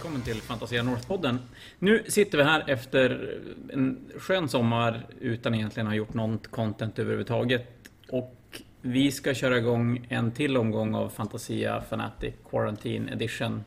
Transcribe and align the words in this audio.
välkommen 0.00 0.22
till 0.22 0.42
Fantasia 0.42 0.82
North-podden. 0.82 1.38
Nu 1.78 2.04
sitter 2.08 2.38
vi 2.38 2.44
här 2.44 2.64
efter 2.66 3.38
en 3.72 3.98
skön 4.18 4.48
sommar 4.48 5.06
utan 5.20 5.54
egentligen 5.54 5.86
ha 5.86 5.94
gjort 5.94 6.14
något 6.14 6.46
content 6.46 6.98
överhuvudtaget. 6.98 7.66
Och 8.08 8.62
vi 8.82 9.12
ska 9.12 9.34
köra 9.34 9.58
igång 9.58 10.06
en 10.08 10.32
till 10.32 10.56
omgång 10.56 10.94
av 10.94 11.08
Fantasia 11.08 11.82
Fanatic 11.90 12.34
Quarantine 12.50 13.12
Edition 13.12 13.64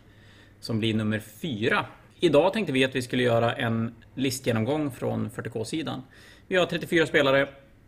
som 0.60 0.80
blir 0.80 0.94
nummer 0.94 1.20
fyra. 1.20 1.86
Idag 2.20 2.54
tänkte 2.54 2.74
vi 2.74 2.86
att 2.86 2.96
vi 2.96 3.02
skulle 3.02 3.24
göra 3.24 3.54
en 3.54 3.96
listgenomgång 4.16 4.92
från 4.92 5.30
40K-sidan. 5.30 6.02
Vi 6.48 6.56
har 6.56 6.66
34 6.66 7.06
spelare 7.06 7.48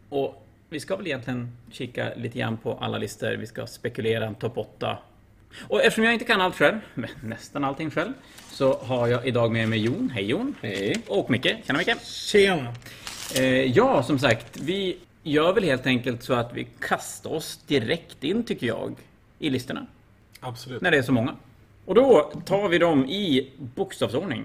och 0.09 0.48
vi 0.70 0.80
ska 0.80 0.96
väl 0.96 1.08
egentligen 1.08 1.58
kika 1.72 2.14
lite 2.16 2.40
grann 2.40 2.58
på 2.58 2.73
alla 2.73 2.98
listor. 2.98 3.32
Vi 3.32 3.48
ska 3.48 3.68
spekulera 3.68 4.26
en 4.26 4.36
topp 4.36 4.58
8 4.58 4.98
och 5.62 5.84
eftersom 5.84 6.04
jag 6.04 6.14
inte 6.14 6.26
kan 6.26 6.41
allt 6.41 6.55
själv, 6.55 6.80
men 6.94 7.09
nästan 7.23 7.64
allting 7.64 7.91
själv, 7.91 8.14
så 8.52 8.73
har 8.73 9.08
jag 9.08 9.27
idag 9.27 9.52
med 9.52 9.70
mig 9.70 9.80
Jon. 9.80 10.12
Hej 10.14 10.26
Jon! 10.26 10.55
Hej! 10.62 10.95
Och 11.08 11.30
Micke. 11.30 11.55
Tjena 11.66 11.80
Micke! 11.80 12.02
Tjena! 12.04 12.73
Eh, 13.36 13.44
ja, 13.78 14.04
som 14.04 14.20
sagt, 14.20 14.58
vi 14.58 14.98
gör 15.23 15.54
väl 15.54 15.64
helt 15.64 15.86
enkelt 15.86 16.23
så 16.23 16.34
att 16.34 16.54
vi 16.54 16.68
kastar 16.80 17.34
oss 17.34 17.59
direkt 17.68 18.23
in, 18.23 18.44
tycker 18.44 18.68
jag, 18.68 18.95
i 19.40 19.50
listorna. 19.50 19.86
Absolut. 20.40 20.81
När 20.81 20.91
det 20.91 20.98
är 20.98 21.02
så 21.02 21.12
många. 21.12 21.36
Och 21.86 21.95
då 21.95 22.31
tar 22.45 22.70
vi 22.70 22.78
dem 22.78 23.06
i 23.06 23.52
bokstavsordning. 23.58 24.44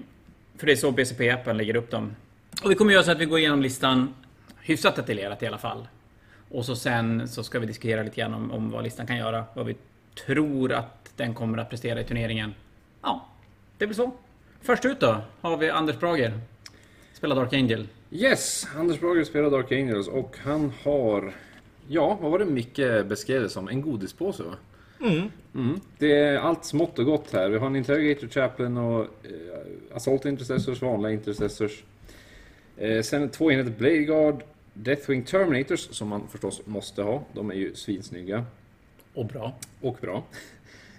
För 0.57 0.65
det 0.65 0.71
är 0.71 0.75
så 0.75 0.91
BCP-appen 0.91 1.53
lägger 1.53 1.75
upp 1.75 1.91
dem. 1.91 2.15
Och 2.63 2.71
vi 2.71 2.75
kommer 2.75 2.93
göra 2.93 3.03
så 3.03 3.11
att 3.11 3.19
vi 3.19 3.25
går 3.25 3.39
igenom 3.39 3.61
listan 3.61 4.13
hyfsat 4.61 4.95
detaljerat 4.95 5.43
i 5.43 5.47
alla 5.47 5.57
fall. 5.57 5.87
Och 6.51 6.65
så 6.65 6.75
sen 6.75 7.27
så 7.27 7.43
ska 7.43 7.59
vi 7.59 7.65
diskutera 7.65 8.03
lite 8.03 8.15
grann 8.15 8.33
om, 8.33 8.51
om 8.51 8.71
vad 8.71 8.83
listan 8.83 9.07
kan 9.07 9.17
göra. 9.17 9.45
Vad 9.53 9.65
vi 9.65 9.75
tror 10.25 10.73
att 10.73 11.00
den 11.17 11.33
kommer 11.33 11.57
att 11.57 11.69
prestera 11.69 12.01
i 12.01 12.03
turneringen. 12.03 12.53
Ja, 13.01 13.27
det 13.77 13.87
blir 13.87 13.95
så. 13.95 14.11
Först 14.61 14.85
ut 14.85 14.99
då 14.99 15.21
har 15.41 15.57
vi 15.57 15.69
Anders 15.69 15.99
Brager. 15.99 16.39
Spelar 17.13 17.35
Dark 17.35 17.53
Angel. 17.53 17.87
Yes, 18.11 18.67
Anders 18.75 18.99
Brager 18.99 19.23
spelar 19.23 19.49
Dark 19.49 19.71
Angels 19.71 20.07
och 20.07 20.35
han 20.43 20.73
har... 20.83 21.33
Ja, 21.87 22.17
vad 22.21 22.31
var 22.31 22.39
det 22.39 22.45
Micke 22.45 23.05
beskrev 23.05 23.41
det 23.41 23.49
som? 23.49 23.67
En 23.67 23.81
godispåse 23.81 24.43
va? 24.43 24.55
Mm. 25.53 25.79
Det 25.97 26.17
är 26.17 26.37
allt 26.37 26.65
smått 26.65 26.99
och 26.99 27.05
gott 27.05 27.33
här. 27.33 27.49
Vi 27.49 27.57
har 27.57 27.67
en 27.67 27.75
Interrogator 27.75 28.27
Chaplain 28.27 28.77
och 28.77 29.01
eh, 29.01 29.95
Assault 29.95 30.25
Intercessors, 30.25 30.81
vanliga 30.81 31.11
Intercessors. 31.11 31.83
Eh, 32.77 33.01
sen 33.01 33.29
två 33.29 33.51
enheter 33.51 33.71
Blade 33.71 33.97
Guard, 33.97 34.43
Deathwing 34.73 35.23
Terminators 35.23 35.79
som 35.79 36.07
man 36.07 36.27
förstås 36.27 36.61
måste 36.65 37.03
ha. 37.03 37.23
De 37.33 37.51
är 37.51 37.55
ju 37.55 37.75
svinsnygga. 37.75 38.45
Och 39.13 39.25
bra. 39.25 39.53
Och 39.81 39.97
bra. 40.01 40.23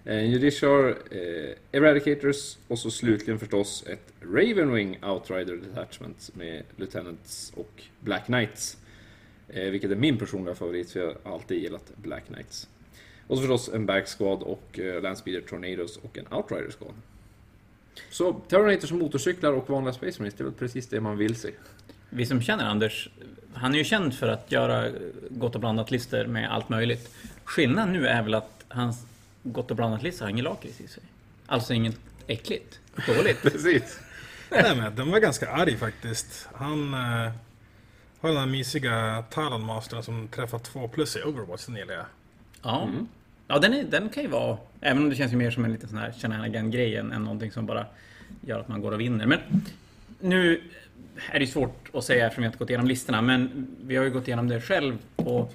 Eh, 0.04 0.24
Judicial, 0.24 0.88
eh, 0.88 1.54
Eradicators 1.72 2.56
och 2.68 2.78
så 2.78 2.90
slutligen 2.90 3.38
förstås 3.38 3.84
ett 3.86 4.12
Ravenwing 4.20 4.98
Outrider 5.04 5.56
Detachment 5.56 6.30
med 6.34 6.62
Lieutenants 6.76 7.52
och 7.56 7.82
Black 8.00 8.26
Knights. 8.26 8.76
Eh, 9.48 9.70
vilket 9.70 9.90
är 9.90 9.96
min 9.96 10.18
personliga 10.18 10.54
favorit, 10.54 10.90
för 10.90 11.00
jag 11.00 11.06
har 11.06 11.34
alltid 11.34 11.62
gillat 11.62 11.92
Black 11.96 12.26
Knights. 12.26 12.68
Och 13.26 13.36
så 13.36 13.42
förstås 13.42 13.68
en 13.68 13.86
Back 13.86 14.08
Squad 14.18 14.42
och 14.42 14.78
eh, 14.78 15.02
Landspeeder 15.02 15.40
Tornadoes 15.40 15.96
och 15.96 16.18
en 16.18 16.26
Outrider 16.32 16.70
Squad. 16.78 16.94
Så 18.10 18.32
Terminators 18.32 18.88
som 18.88 18.98
motorcyklar 18.98 19.52
och 19.52 19.70
vanliga 19.70 19.92
Space 19.92 20.18
Marines, 20.18 20.34
det 20.34 20.42
är 20.42 20.44
väl 20.44 20.54
precis 20.54 20.88
det 20.88 21.00
man 21.00 21.16
vill 21.16 21.34
se. 21.34 21.50
Vi 22.10 22.26
som 22.26 22.42
känner 22.42 22.64
Anders, 22.64 23.10
han 23.54 23.74
är 23.74 23.78
ju 23.78 23.84
känd 23.84 24.14
för 24.14 24.28
att 24.28 24.52
göra 24.52 24.90
gott 25.30 25.54
och 25.54 25.60
blandat 25.60 25.90
listor 25.90 26.24
med 26.24 26.52
allt 26.52 26.68
möjligt. 26.68 27.10
Skillnaden 27.44 27.92
nu 27.92 28.06
är 28.06 28.22
väl 28.22 28.34
att 28.34 28.64
hans 28.68 29.06
gott 29.42 29.70
och 29.70 29.76
blandat 29.76 30.02
listor 30.02 30.24
har 30.24 30.30
ingen 30.30 30.44
lakrits 30.44 30.80
i 30.80 30.88
sig. 30.88 31.02
Alltså 31.46 31.74
inget 31.74 31.96
äckligt, 32.26 32.80
dåligt. 33.06 33.42
Precis. 33.42 34.00
Nej 34.50 34.76
men 34.76 34.96
den 34.96 35.10
var 35.10 35.18
ganska 35.18 35.50
arg 35.50 35.76
faktiskt. 35.76 36.48
Han 36.54 36.94
eh, 36.94 37.32
har 38.20 38.28
den 38.28 38.36
här 38.36 38.46
mysiga 38.46 39.24
Talon 39.30 39.64
Mastern 39.64 40.02
som 40.02 40.28
träffar 40.28 40.58
två 40.58 40.88
plus 40.88 41.16
i 41.16 41.22
Overwatch, 41.22 41.66
den 41.66 41.76
gillar 41.76 41.94
jag. 41.94 42.06
Ja, 42.62 42.88
ja 43.48 43.58
den, 43.58 43.74
är, 43.74 43.84
den 43.84 44.08
kan 44.08 44.22
ju 44.22 44.28
vara, 44.28 44.58
även 44.80 45.02
om 45.02 45.10
det 45.10 45.16
känns 45.16 45.32
ju 45.32 45.36
mer 45.36 45.50
som 45.50 45.64
en 45.64 45.72
liten 45.72 45.88
sån 45.88 45.98
här 45.98 46.12
shenanigan-grej 46.12 46.96
än, 46.96 47.12
än 47.12 47.24
någonting 47.24 47.52
som 47.52 47.66
bara 47.66 47.86
gör 48.40 48.60
att 48.60 48.68
man 48.68 48.80
går 48.80 48.92
och 48.92 49.00
vinner. 49.00 49.26
Men 49.26 49.38
nu 50.20 50.60
är 51.30 51.38
det 51.38 51.44
ju 51.44 51.50
svårt 51.50 51.90
att 51.92 52.04
säga 52.04 52.26
eftersom 52.26 52.44
jag 52.44 52.48
inte 52.48 52.58
gått 52.58 52.70
igenom 52.70 52.86
listorna, 52.86 53.22
men 53.22 53.68
vi 53.84 53.96
har 53.96 54.04
ju 54.04 54.10
gått 54.10 54.28
igenom 54.28 54.48
det 54.48 54.60
själv 54.60 54.98
och 55.16 55.54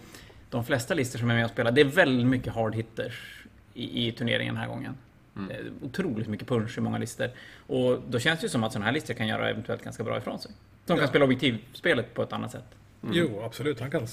de 0.50 0.66
flesta 0.66 0.94
listor 0.94 1.20
som 1.20 1.30
är 1.30 1.36
med 1.36 1.46
och 1.46 1.52
spelar, 1.52 1.72
det 1.72 1.82
är 1.82 1.86
väldigt 1.86 2.28
mycket 2.28 2.54
hard 2.54 2.76
hitters 2.76 3.37
i, 3.78 4.08
i 4.08 4.12
turneringen 4.12 4.56
den 4.56 4.62
här 4.64 4.70
gången. 4.70 4.98
Det 5.34 5.54
är 5.54 5.72
Otroligt 5.82 6.28
mycket 6.28 6.48
punch 6.48 6.78
i 6.78 6.82
många 6.82 6.98
listor. 6.98 7.30
Och 7.68 8.02
då 8.10 8.20
känns 8.20 8.40
det 8.40 8.46
ju 8.46 8.50
som 8.50 8.64
att 8.64 8.72
sådana 8.74 8.86
här 8.86 8.94
listor 8.94 9.14
kan 9.14 9.28
göra 9.28 9.50
eventuellt 9.50 9.84
ganska 9.84 10.04
bra 10.04 10.18
ifrån 10.18 10.40
sig. 10.40 10.52
De 10.86 10.94
kan 10.94 11.02
Ja. 11.04 11.08
spela 11.08 11.26
objektivspelet 11.26 12.14
på 12.14 12.24
ett 12.24 12.34
annat 12.34 12.52
sätt. 12.52 12.66
Jo, 13.12 13.42
absolut. 13.44 13.80
Han 13.80 13.92
kan... 13.92 14.08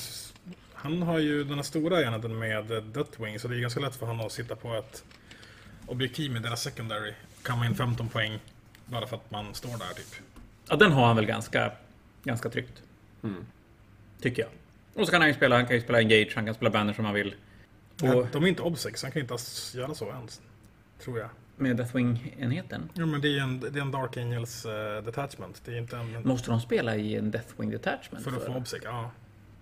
Han 0.75 1.03
har 1.03 1.19
ju 1.19 1.45
den 1.45 1.55
här 1.55 1.63
stora 1.63 2.03
enheten 2.03 2.39
med 2.39 2.71
eh, 2.73 2.83
Deathwing, 2.83 3.39
så 3.39 3.49
det 3.49 3.57
är 3.57 3.61
ganska 3.61 3.81
lätt 3.81 3.97
för 3.97 4.07
honom 4.07 4.27
att 4.27 4.33
sitta 4.33 4.57
på 4.57 4.75
ett 4.75 5.05
objektiv 5.87 6.33
med 6.33 6.43
deras 6.43 6.63
secondary. 6.63 7.13
Kamma 7.43 7.67
in 7.67 7.75
15 7.75 8.09
poäng 8.09 8.39
bara 8.87 9.07
för 9.07 9.17
att 9.17 9.31
man 9.31 9.55
står 9.55 9.69
där 9.71 9.95
typ. 9.97 10.23
Ja, 10.69 10.77
den 10.77 10.93
har 10.93 11.07
han 11.07 11.17
väl 11.17 11.27
ganska, 11.27 11.73
ganska 12.25 12.49
tryggt. 12.49 12.83
Tycker 14.21 14.43
jag. 14.43 14.51
Och 14.95 15.07
så 15.07 15.13
kan 15.13 15.21
han 15.21 15.29
ju 15.31 15.35
spela, 15.35 15.57
han 15.57 15.67
kan 15.67 15.77
ju 15.77 15.83
spela 15.83 15.99
Engage, 15.99 16.33
han 16.35 16.45
kan 16.45 16.55
spela 16.55 16.71
Banner 16.71 16.93
som 16.93 17.05
han 17.05 17.15
vill. 17.15 17.35
Och. 18.03 18.27
De 18.33 18.45
är 18.45 18.47
inte 18.49 18.63
obsex, 18.63 19.03
han 19.03 19.13
kan 19.13 19.23
inte 19.23 19.37
göra 19.75 19.95
så 19.95 20.09
ens. 20.09 20.41
Tror 21.05 21.19
jag. 21.19 21.29
med 21.57 21.77
Deathwing-enheten. 21.77 22.89
Jo 22.95 23.07
men 23.07 23.21
det 23.21 23.39
är 23.39 23.43
en, 23.43 23.61
det 23.61 23.79
är 23.79 23.81
en 23.83 23.91
Dark 23.91 24.17
Angels 24.17 24.67
eh, 24.67 25.03
detachment. 25.05 25.63
Det 25.65 25.73
är 25.73 25.79
inte 25.79 25.97
en... 25.97 26.23
Måste 26.25 26.51
de 26.51 26.61
spela 26.61 26.97
i 26.97 27.17
en 27.17 27.31
Deathwing 27.31 27.71
Detachment? 27.71 28.25
För 28.25 28.37
att 28.37 28.45
få 28.47 28.55
obsec, 28.55 28.81
ja. 28.85 29.11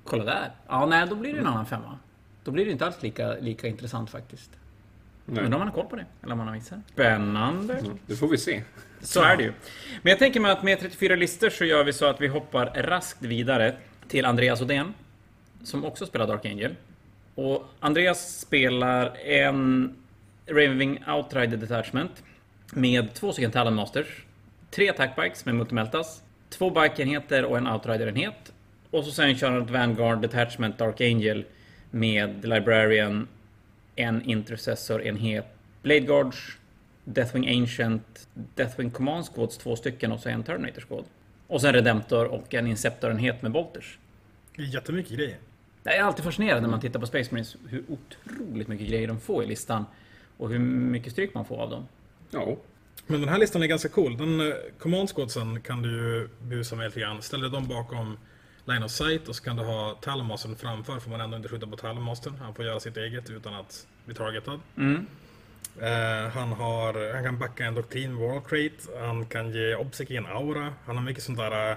Kolla 0.04 0.24
där. 0.24 0.50
Ja, 0.68 0.86
nej, 0.86 1.06
då 1.08 1.14
blir 1.16 1.32
det 1.32 1.38
en 1.40 1.46
annan 1.46 1.66
femma. 1.66 1.98
Då 2.44 2.50
blir 2.50 2.64
det 2.64 2.72
inte 2.72 2.86
alls 2.86 3.02
lika, 3.02 3.34
lika 3.34 3.68
intressant 3.68 4.10
faktiskt. 4.10 4.50
Nej. 5.26 5.44
Undrar 5.44 5.56
om 5.56 5.60
man 5.60 5.68
har 5.68 5.74
koll 5.74 5.86
på 5.86 5.96
det? 5.96 6.06
Eller 6.22 6.32
om 6.32 6.38
man 6.38 6.46
har 6.46 6.54
missat? 6.54 6.78
Spännande. 6.92 7.74
Mm, 7.74 7.98
Det 8.06 8.16
får 8.16 8.28
vi 8.28 8.38
se. 8.38 8.62
Så 9.00 9.22
är 9.22 9.36
det 9.36 9.42
ju. 9.42 9.52
Men 10.02 10.10
jag 10.10 10.18
tänker 10.18 10.40
mig 10.40 10.50
att 10.52 10.62
med 10.62 10.80
34 10.80 11.16
listor 11.16 11.50
så 11.50 11.64
gör 11.64 11.84
vi 11.84 11.92
så 11.92 12.06
att 12.06 12.20
vi 12.20 12.28
hoppar 12.28 12.66
raskt 12.66 13.22
vidare 13.22 13.76
till 14.08 14.24
Andreas 14.24 14.60
Odén. 14.62 14.94
Som 15.64 15.84
också 15.84 16.06
spelar 16.06 16.26
Dark 16.26 16.44
Angel. 16.46 16.74
Och 17.34 17.64
Andreas 17.80 18.40
spelar 18.40 19.16
en 19.16 19.94
Raving 20.46 21.04
Outrider 21.08 21.56
Detachment. 21.56 22.22
Med 22.72 23.14
två 23.14 23.32
stycken 23.32 23.50
Talon 23.50 23.74
Masters. 23.74 24.24
Tre 24.70 24.90
attackbikes 24.90 25.44
med 25.44 25.54
multimeltas. 25.54 26.22
Två 26.48 26.70
bikeenheter 26.70 27.44
och 27.44 27.58
en 27.58 27.66
Outrider-enhet. 27.66 28.52
Och 28.90 29.04
så 29.04 29.10
sen 29.10 29.36
kör 29.36 29.50
han 29.50 29.62
ett 29.62 29.70
Vanguard 29.70 30.20
Detachment 30.20 30.78
Dark 30.78 31.00
Angel. 31.00 31.44
Med 31.90 32.48
Librarian, 32.48 33.28
en 33.96 34.22
Intercessor-enhet, 34.22 35.46
Blade 35.82 36.00
Guards, 36.00 36.58
Deathwing 37.04 37.60
Ancient, 37.60 38.28
Deathwing 38.34 38.90
Command 38.90 39.24
Squads 39.26 39.58
två 39.58 39.76
stycken 39.76 40.12
och 40.12 40.20
så 40.20 40.28
en 40.28 40.42
Terminator 40.42 40.80
Squad. 40.80 41.04
Och 41.46 41.60
sen 41.60 41.72
Redemptor 41.72 42.24
och 42.26 42.54
en 42.54 42.66
Inceptor-enhet 42.66 43.42
med 43.42 43.52
Bolters 43.52 43.98
Det 44.56 44.62
är 44.62 44.66
jättemycket 44.66 45.16
grejer. 45.16 45.36
Jag 45.82 45.96
är 45.96 46.02
alltid 46.02 46.24
fascinerad 46.24 46.62
när 46.62 46.68
man 46.68 46.80
tittar 46.80 47.00
på 47.00 47.06
Space 47.06 47.28
Marines 47.30 47.56
hur 47.68 47.84
otroligt 47.88 48.68
mycket 48.68 48.88
grejer 48.88 49.08
de 49.08 49.20
får 49.20 49.44
i 49.44 49.46
listan. 49.46 49.84
Och 50.36 50.50
hur 50.50 50.58
mycket 50.58 51.12
stryk 51.12 51.34
man 51.34 51.44
får 51.44 51.56
av 51.56 51.70
dem. 51.70 51.88
Ja. 52.30 52.56
Men 53.06 53.20
den 53.20 53.28
här 53.28 53.38
listan 53.38 53.62
är 53.62 53.66
ganska 53.66 53.88
cool. 53.88 54.16
Den 54.16 54.40
eh, 54.40 54.54
command 54.78 55.08
squadsen 55.08 55.60
kan 55.60 55.82
du 55.82 55.90
ju 55.90 56.28
busa 56.42 56.76
med 56.76 56.86
lite 56.86 57.00
grann. 57.00 57.22
Ställer 57.22 57.48
dem 57.48 57.68
bakom 57.68 58.18
line 58.64 58.82
of 58.82 58.90
sight 58.90 59.28
och 59.28 59.36
så 59.36 59.42
kan 59.42 59.56
du 59.56 59.62
ha 59.62 59.98
Talonmastern 60.00 60.56
framför 60.56 61.00
får 61.00 61.10
man 61.10 61.20
ändå 61.20 61.36
inte 61.36 61.48
skjuta 61.48 61.66
på 61.66 61.76
Talonmastern. 61.76 62.34
Han 62.40 62.54
får 62.54 62.64
göra 62.64 62.80
sitt 62.80 62.96
eget 62.96 63.30
utan 63.30 63.54
att 63.54 63.86
bli 64.04 64.14
targetad. 64.14 64.60
Mm. 64.76 65.06
Eh, 65.80 66.30
han, 66.30 66.52
har, 66.52 67.14
han 67.14 67.24
kan 67.24 67.38
backa 67.38 67.64
en 67.64 67.74
doktrin 67.74 68.16
Wall 68.16 68.40
Crate. 68.40 69.06
Han 69.06 69.26
kan 69.26 69.52
ge 69.52 69.74
obsec 69.74 70.10
en 70.10 70.26
aura. 70.26 70.74
Han 70.84 70.96
har 70.96 71.04
mycket 71.04 71.22
sånt 71.22 71.38
där 71.38 71.70
eh, 71.70 71.76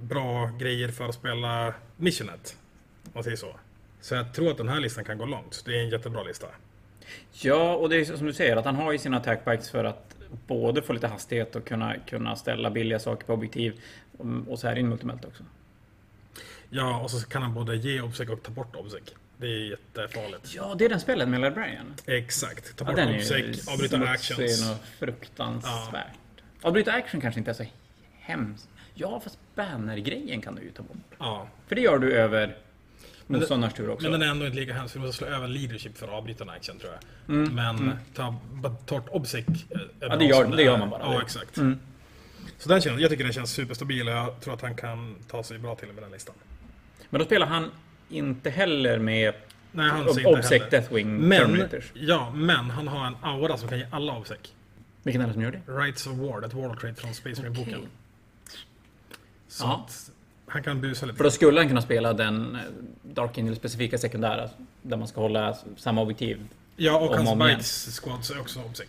bra 0.00 0.50
grejer 0.58 0.88
för 0.88 1.08
att 1.08 1.14
spela 1.14 1.74
Missionet. 1.96 2.56
Om 3.04 3.10
man 3.14 3.24
säger 3.24 3.36
så. 3.36 3.56
Så 4.00 4.14
jag 4.14 4.34
tror 4.34 4.50
att 4.50 4.56
den 4.56 4.68
här 4.68 4.80
listan 4.80 5.04
kan 5.04 5.18
gå 5.18 5.26
långt. 5.26 5.62
Det 5.66 5.76
är 5.78 5.82
en 5.82 5.88
jättebra 5.90 6.22
lista. 6.22 6.46
Ja, 7.32 7.74
och 7.74 7.88
det 7.88 7.96
är 7.96 8.04
som 8.04 8.26
du 8.26 8.32
säger 8.32 8.56
att 8.56 8.64
han 8.64 8.76
har 8.76 8.92
ju 8.92 8.98
sina 8.98 9.16
attackbikes 9.16 9.70
för 9.70 9.84
att 9.84 10.16
både 10.46 10.82
få 10.82 10.92
lite 10.92 11.06
hastighet 11.08 11.56
och 11.56 11.64
kunna, 11.66 11.96
kunna 12.06 12.36
ställa 12.36 12.70
billiga 12.70 12.98
saker 12.98 13.26
på 13.26 13.32
objektiv. 13.32 13.80
Och 14.48 14.58
så 14.58 14.68
här 14.68 14.76
in 14.78 14.88
multimelt 14.88 15.24
också. 15.24 15.42
Ja, 16.70 17.00
och 17.00 17.10
så 17.10 17.28
kan 17.28 17.42
han 17.42 17.54
både 17.54 17.76
ge 17.76 18.00
obsec 18.00 18.28
och 18.28 18.42
ta 18.42 18.50
bort 18.52 18.76
obsec. 18.76 19.02
Det 19.36 19.46
är 19.46 19.70
jättefarligt. 19.70 20.54
Ja, 20.54 20.74
det 20.78 20.84
är 20.84 20.88
den 20.88 21.00
spelet 21.00 21.28
med 21.28 21.40
Librarian. 21.40 21.94
Exakt. 22.06 22.76
Ta 22.76 22.84
Ja, 22.84 22.86
bort 22.86 22.96
den 22.96 23.08
är 23.08 23.12
ju 23.12 23.18
obsec, 23.18 23.68
avbryta 23.68 23.96
actions. 24.08 24.70
och 24.70 24.76
fruktansvärt. 24.98 26.06
Avbryta 26.62 26.92
action 26.92 27.20
kanske 27.20 27.38
inte 27.40 27.50
är 27.50 27.54
så 27.54 27.64
hemskt. 28.18 28.68
Ja, 28.94 29.20
fast 29.20 29.38
banner-grejen 29.54 30.40
kan 30.40 30.54
du 30.54 30.62
ju 30.62 30.70
ta 30.70 30.82
bort. 30.82 30.96
Ja. 31.18 31.48
För 31.66 31.74
det 31.74 31.80
gör 31.80 31.98
du 31.98 32.12
över... 32.12 32.56
motståndarens 33.38 33.74
tur 33.74 33.90
också. 33.90 34.10
Men 34.10 34.20
den 34.20 34.28
är 34.28 34.32
ändå 34.32 34.46
inte 34.46 34.58
lika 34.58 34.74
hemsk, 34.74 34.94
du 34.94 35.00
måste 35.00 35.16
slå 35.16 35.26
över 35.26 35.48
leadership 35.48 35.98
för 35.98 36.06
att 36.06 36.12
avbryta 36.12 36.44
en 36.44 36.50
action 36.50 36.78
tror 36.78 36.92
jag. 36.92 37.34
Mm, 37.36 37.54
Men 37.54 37.92
ta 38.14 38.34
bara 38.52 38.72
torrt 38.72 39.08
obsec 39.10 39.44
är 39.46 39.88
Ja, 40.00 40.16
det 40.16 40.24
gör- 40.24 40.56
det 40.56 40.62
gör 40.62 40.78
man 40.78 40.90
bara. 40.90 41.00
Ja, 41.02 41.22
exakt. 41.22 41.56
Mm. 41.56 41.78
Så 42.58 42.68
den 42.68 42.80
känns, 42.80 43.00
jag 43.00 43.10
tycker 43.10 43.24
den 43.24 43.32
känns 43.32 43.50
superstabil 43.52 44.08
och 44.08 44.14
jag 44.14 44.40
tror 44.40 44.54
att 44.54 44.62
han 44.62 44.74
kan 44.74 45.16
ta 45.28 45.42
sig 45.42 45.58
bra 45.58 45.74
till 45.74 45.92
med 45.92 46.02
den 46.02 46.10
listan. 46.12 46.34
Men 47.10 47.18
då 47.18 47.24
spelar 47.24 47.46
han 47.46 47.70
inte 48.08 48.50
heller 48.50 48.98
med 48.98 49.34
Nej, 49.72 49.90
han 49.90 50.06
Ob- 50.06 50.12
ser 50.12 50.20
inte 50.20 50.30
Obsec. 50.38 50.62
Deathwing 50.70 51.16
Men, 51.18 51.38
Terminators. 51.40 51.90
ja, 51.94 52.30
men 52.30 52.70
han 52.70 52.88
har 52.88 53.06
en 53.06 53.16
aura 53.22 53.56
som 53.56 53.68
kan 53.68 53.78
ge 53.78 53.86
alla 53.90 54.16
obsec. 54.16 54.38
Vilken 55.02 55.22
är 55.22 55.26
det 55.26 55.32
som 55.32 55.42
gör 55.42 55.50
det? 55.66 55.72
Rights 55.72 56.06
of 56.06 56.12
War, 56.12 56.42
ett 56.42 56.54
World 56.54 56.80
Trade 56.80 56.94
från 56.94 57.14
Space 57.14 57.42
Marine-boken. 57.42 57.80
Så 59.48 59.64
Ja. 59.64 59.88
Han 60.50 60.62
kan 60.62 60.80
busa 60.80 61.06
lite. 61.06 61.16
För 61.16 61.24
då 61.24 61.30
skulle 61.30 61.60
han 61.60 61.68
kunna 61.68 61.82
spela 61.82 62.12
den 62.12 62.54
eh, 62.54 62.60
Dark 63.02 63.38
Angel-specifika 63.38 63.98
sekundära, 63.98 64.50
där 64.82 64.96
man 64.96 65.08
ska 65.08 65.20
hålla 65.20 65.56
samma 65.76 66.00
objektiv. 66.02 66.40
Ja, 66.76 66.98
och 66.98 67.16
hans 67.16 67.38
bikes 67.38 68.00
squads 68.00 68.30
är 68.30 68.40
också 68.40 68.60
obsec. 68.60 68.86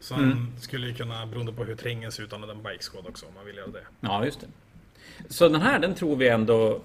Så 0.00 0.14
Mm. 0.14 0.28
han 0.30 0.52
skulle 0.60 0.86
ju 0.86 0.94
kunna, 0.94 1.26
beroende 1.26 1.52
på 1.52 1.64
hur 1.64 1.74
terrängen 1.76 2.12
ser 2.12 2.22
ut, 2.22 2.32
använda 2.32 2.54
en 2.54 2.62
bike 2.62 2.82
squad 2.84 3.06
också 3.06 3.26
om 3.26 3.34
man 3.34 3.46
vill 3.46 3.56
göra 3.56 3.66
det. 3.66 3.82
Ja, 4.00 4.24
just 4.24 4.40
det. 4.40 4.46
Så 5.28 5.48
den 5.48 5.60
här, 5.60 5.78
den 5.78 5.94
tror 5.94 6.16
vi 6.16 6.28
ändå... 6.28 6.80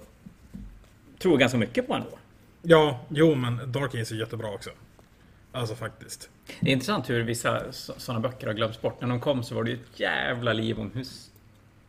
Tror 1.18 1.38
ganska 1.38 1.58
mycket 1.58 1.86
på 1.86 1.94
ändå. 1.94 2.08
Ja, 2.62 3.00
jo 3.08 3.34
men 3.34 3.72
Dark 3.72 3.94
Ace 3.94 4.14
är 4.14 4.18
jättebra 4.18 4.50
också. 4.50 4.70
Alltså 5.52 5.74
faktiskt. 5.74 6.30
Det 6.60 6.68
är 6.70 6.72
intressant 6.72 7.10
hur 7.10 7.22
vissa 7.22 7.72
sådana 7.72 8.20
böcker 8.20 8.46
har 8.46 8.54
glömts 8.54 8.80
bort. 8.80 9.00
När 9.00 9.08
de 9.08 9.20
kom 9.20 9.42
så 9.42 9.54
var 9.54 9.64
det 9.64 9.70
ju 9.70 9.76
ett 9.76 10.00
jävla 10.00 10.52
liv 10.52 10.78
om 10.80 10.90
hur 10.94 11.04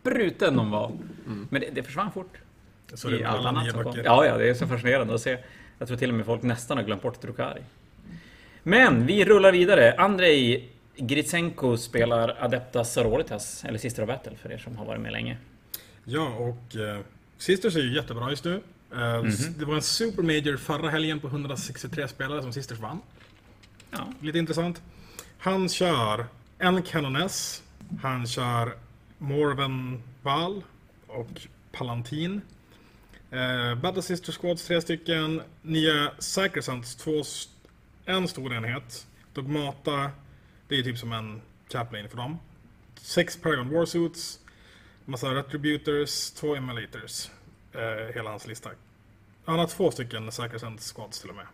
spruten 0.10 0.56
de 0.56 0.72
var. 0.72 0.92
Men 1.50 1.62
det, 1.62 1.70
det 1.74 1.84
försvann 1.84 2.12
fort. 2.12 2.34
Så 2.94 3.10
det 3.10 3.18
i 3.20 3.24
allt 3.24 3.38
alla 3.40 3.50
annat 3.50 3.72
som 3.72 3.84
kom. 3.84 3.96
Ja, 4.04 4.26
ja, 4.26 4.38
det 4.38 4.50
är 4.50 4.54
så 4.54 4.68
fascinerande 4.68 5.14
att 5.16 5.22
se. 5.22 5.38
Jag 5.78 5.88
tror 5.88 5.98
till 5.98 6.10
och 6.10 6.16
med 6.16 6.26
folk 6.26 6.42
nästan 6.42 6.78
har 6.78 6.84
glömt 6.84 7.02
bort 7.02 7.22
Drukari. 7.22 7.62
Men 8.64 9.06
vi 9.06 9.26
rullar 9.26 9.52
vidare. 9.52 9.94
Andrei 9.98 10.70
Gritsenko 10.98 11.78
spelar 11.78 12.38
Adepta 12.40 12.84
Sororitas, 12.84 13.64
eller 13.66 13.78
Sister 13.80 14.04
of 14.04 14.08
Battle 14.08 14.36
för 14.42 14.52
er 14.52 14.58
som 14.58 14.78
har 14.78 14.86
varit 14.86 15.02
med 15.02 15.12
länge. 15.12 15.38
Ja, 16.04 16.28
och 16.28 16.76
eh, 16.76 17.00
Sisters 17.38 17.76
är 17.76 17.80
ju 17.80 17.96
jättebra 17.96 18.30
just 18.30 18.44
nu. 18.46 18.62
Eh, 18.94 19.00
Mhm. 19.24 19.32
Det 19.58 19.66
var 19.66 19.76
en 19.76 19.82
Super 19.82 20.24
Major 20.24 20.58
förra 20.58 20.90
helgen 20.90 21.20
på 21.20 21.28
163 21.28 22.08
spelare 22.08 22.42
som 22.42 22.54
Sisters 22.54 22.80
vann. 22.80 23.00
Ja. 23.92 24.14
Lite 24.22 24.38
intressant. 24.38 24.82
Han 25.38 25.70
kör 25.70 26.26
en 26.58 26.82
Canoness. 26.82 27.64
Han 28.02 28.28
kör 28.28 28.74
Morven 29.20 30.04
Val 30.22 30.64
och 31.08 31.28
Palantin. 31.72 32.42
Eh, 33.32 33.76
Battle 33.76 34.02
Sister 34.02 34.32
Squads 34.34 34.68
tre 34.68 34.82
stycken. 34.82 35.42
Nya 35.62 36.12
Sacrosants, 36.20 36.96
två, 36.96 37.20
st- 37.20 37.52
en 38.06 38.28
stor 38.28 38.54
enhet. 38.54 39.08
Dogmata, 39.34 40.12
det 40.68 40.80
är 40.80 40.84
typ 40.84 40.98
som 40.98 41.14
en 41.14 41.42
Chaplain 41.72 42.10
för 42.10 42.18
dem. 42.18 42.38
Sex 42.96 43.38
Paragon 43.42 43.70
Warsuits. 43.70 44.40
Massa 45.06 45.36
Retributors, 45.36 46.32
två 46.32 46.56
Emmulators. 46.56 47.30
Eh, 47.74 48.14
hela 48.16 48.30
hans 48.30 48.48
lista. 48.48 48.70
Han 49.46 49.60
har 49.60 49.68
två 49.68 49.92
stycken 49.92 50.32
Sacrosants 50.32 50.94
Squads 50.94 51.22
till 51.22 51.30
och 51.30 51.36
med. 51.36 51.46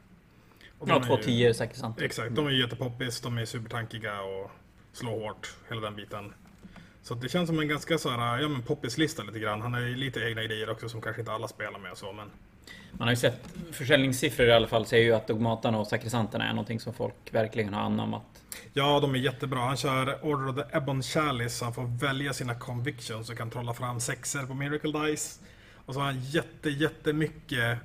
Och 0.80 0.90
Ja, 0.90 1.04
två 1.04 1.18
ju- 1.18 1.24
tio 1.24 1.54
säkert 1.54 1.78
sant. 1.78 2.02
Exakt, 2.02 2.36
de 2.36 2.48
är 2.48 2.52
jättepoppis, 2.52 3.22
de 3.22 3.38
är 3.38 3.46
supertankiga 3.46 4.22
och 4.22 4.52
slår 4.94 5.12
hårt, 5.20 5.56
hela 5.70 5.82
den 5.82 5.96
biten. 5.96 6.34
Så 7.07 7.13
det 7.13 7.30
känns 7.30 7.48
som 7.48 7.60
en 7.60 7.68
ganska 7.68 7.98
så 7.98 8.10
här, 8.10 8.40
ja 8.40 8.48
men 8.48 8.62
poppis-lista 8.62 9.24
lite 9.24 9.40
grann. 9.40 9.62
Han 9.62 9.74
har 9.74 9.81
ju 9.81 9.96
lite 9.96 10.19
egna 10.19 10.44
idéer 10.44 10.69
också 10.69 10.90
som 10.90 11.02
kanske 11.02 11.22
inte 11.22 11.31
alla 11.31 11.48
spelar 11.48 11.80
med 11.80 11.92
och 11.92 11.98
så, 11.98 12.13
men... 12.13 12.31
Man 12.92 13.07
har 13.07 13.10
ju 13.10 13.16
sett 13.16 13.54
försäljningssiffror 13.72 14.48
i 14.48 14.52
alla 14.52 14.68
fall 14.68 14.86
säger 14.86 15.06
ju 15.06 15.13
att 15.13 15.28
dogmatarna 15.28 15.80
och 15.80 15.88
sakrisanterna 15.88 16.46
är 16.46 16.50
någonting 16.50 16.80
som 16.80 16.94
folk 16.94 17.16
verkligen 17.31 17.74
har 17.74 17.81
anammat. 17.81 18.24
Ja, 18.74 19.00
de 19.00 19.16
är 19.16 19.19
jättebra. 19.19 19.60
Han 19.60 19.78
kör 19.78 20.25
Order 20.25 20.50
of 20.50 20.56
the 20.56 20.78
Ebon 20.78 21.04
Chalice, 21.04 21.66
han 21.66 21.74
får 21.74 22.00
välja 22.00 22.34
sina 22.34 22.56
convictions 22.56 23.30
och 23.30 23.38
kan 23.38 23.50
trolla 23.50 23.74
fram 23.74 24.00
sexer 24.00 24.46
på 24.46 24.54
Miracle 24.54 25.08
Dice. 25.08 25.40
Och 25.86 25.94
så 25.94 26.00
har 26.00 26.06
han 26.06 26.22
jätte, 26.22 26.69
jättemycket 26.69 27.78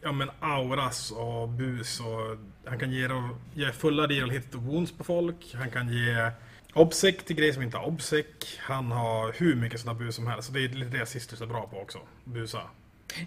ja, 0.00 0.12
men 0.12 0.30
auras 0.40 1.10
och 1.10 1.48
bus 1.48 2.00
och 2.00 2.38
han 2.64 2.78
kan 2.78 2.92
ge, 2.92 3.08
ge 3.54 3.72
fulla 3.72 4.06
deal 4.06 4.30
hit 4.30 4.54
wounds 4.54 4.92
på 4.92 5.04
folk. 5.04 5.54
Han 5.54 5.70
kan 5.70 5.88
ge 5.92 6.30
obsec 6.74 7.16
till 7.24 7.36
grejer 7.36 7.52
som 7.52 7.62
inte 7.62 7.76
har 7.76 7.86
obsec. 7.86 8.26
Han 8.58 8.92
har 8.92 9.32
hur 9.32 9.54
mycket 9.54 9.80
sådana 9.80 9.98
bus 9.98 10.14
som 10.14 10.26
helst. 10.26 10.48
Så 10.48 10.54
det 10.54 10.64
är 10.64 10.68
lite 10.68 10.98
det 10.98 11.06
Sisters 11.06 11.40
är 11.40 11.46
bra 11.46 11.66
på 11.66 11.80
också. 11.80 11.98
Busa. 12.24 12.62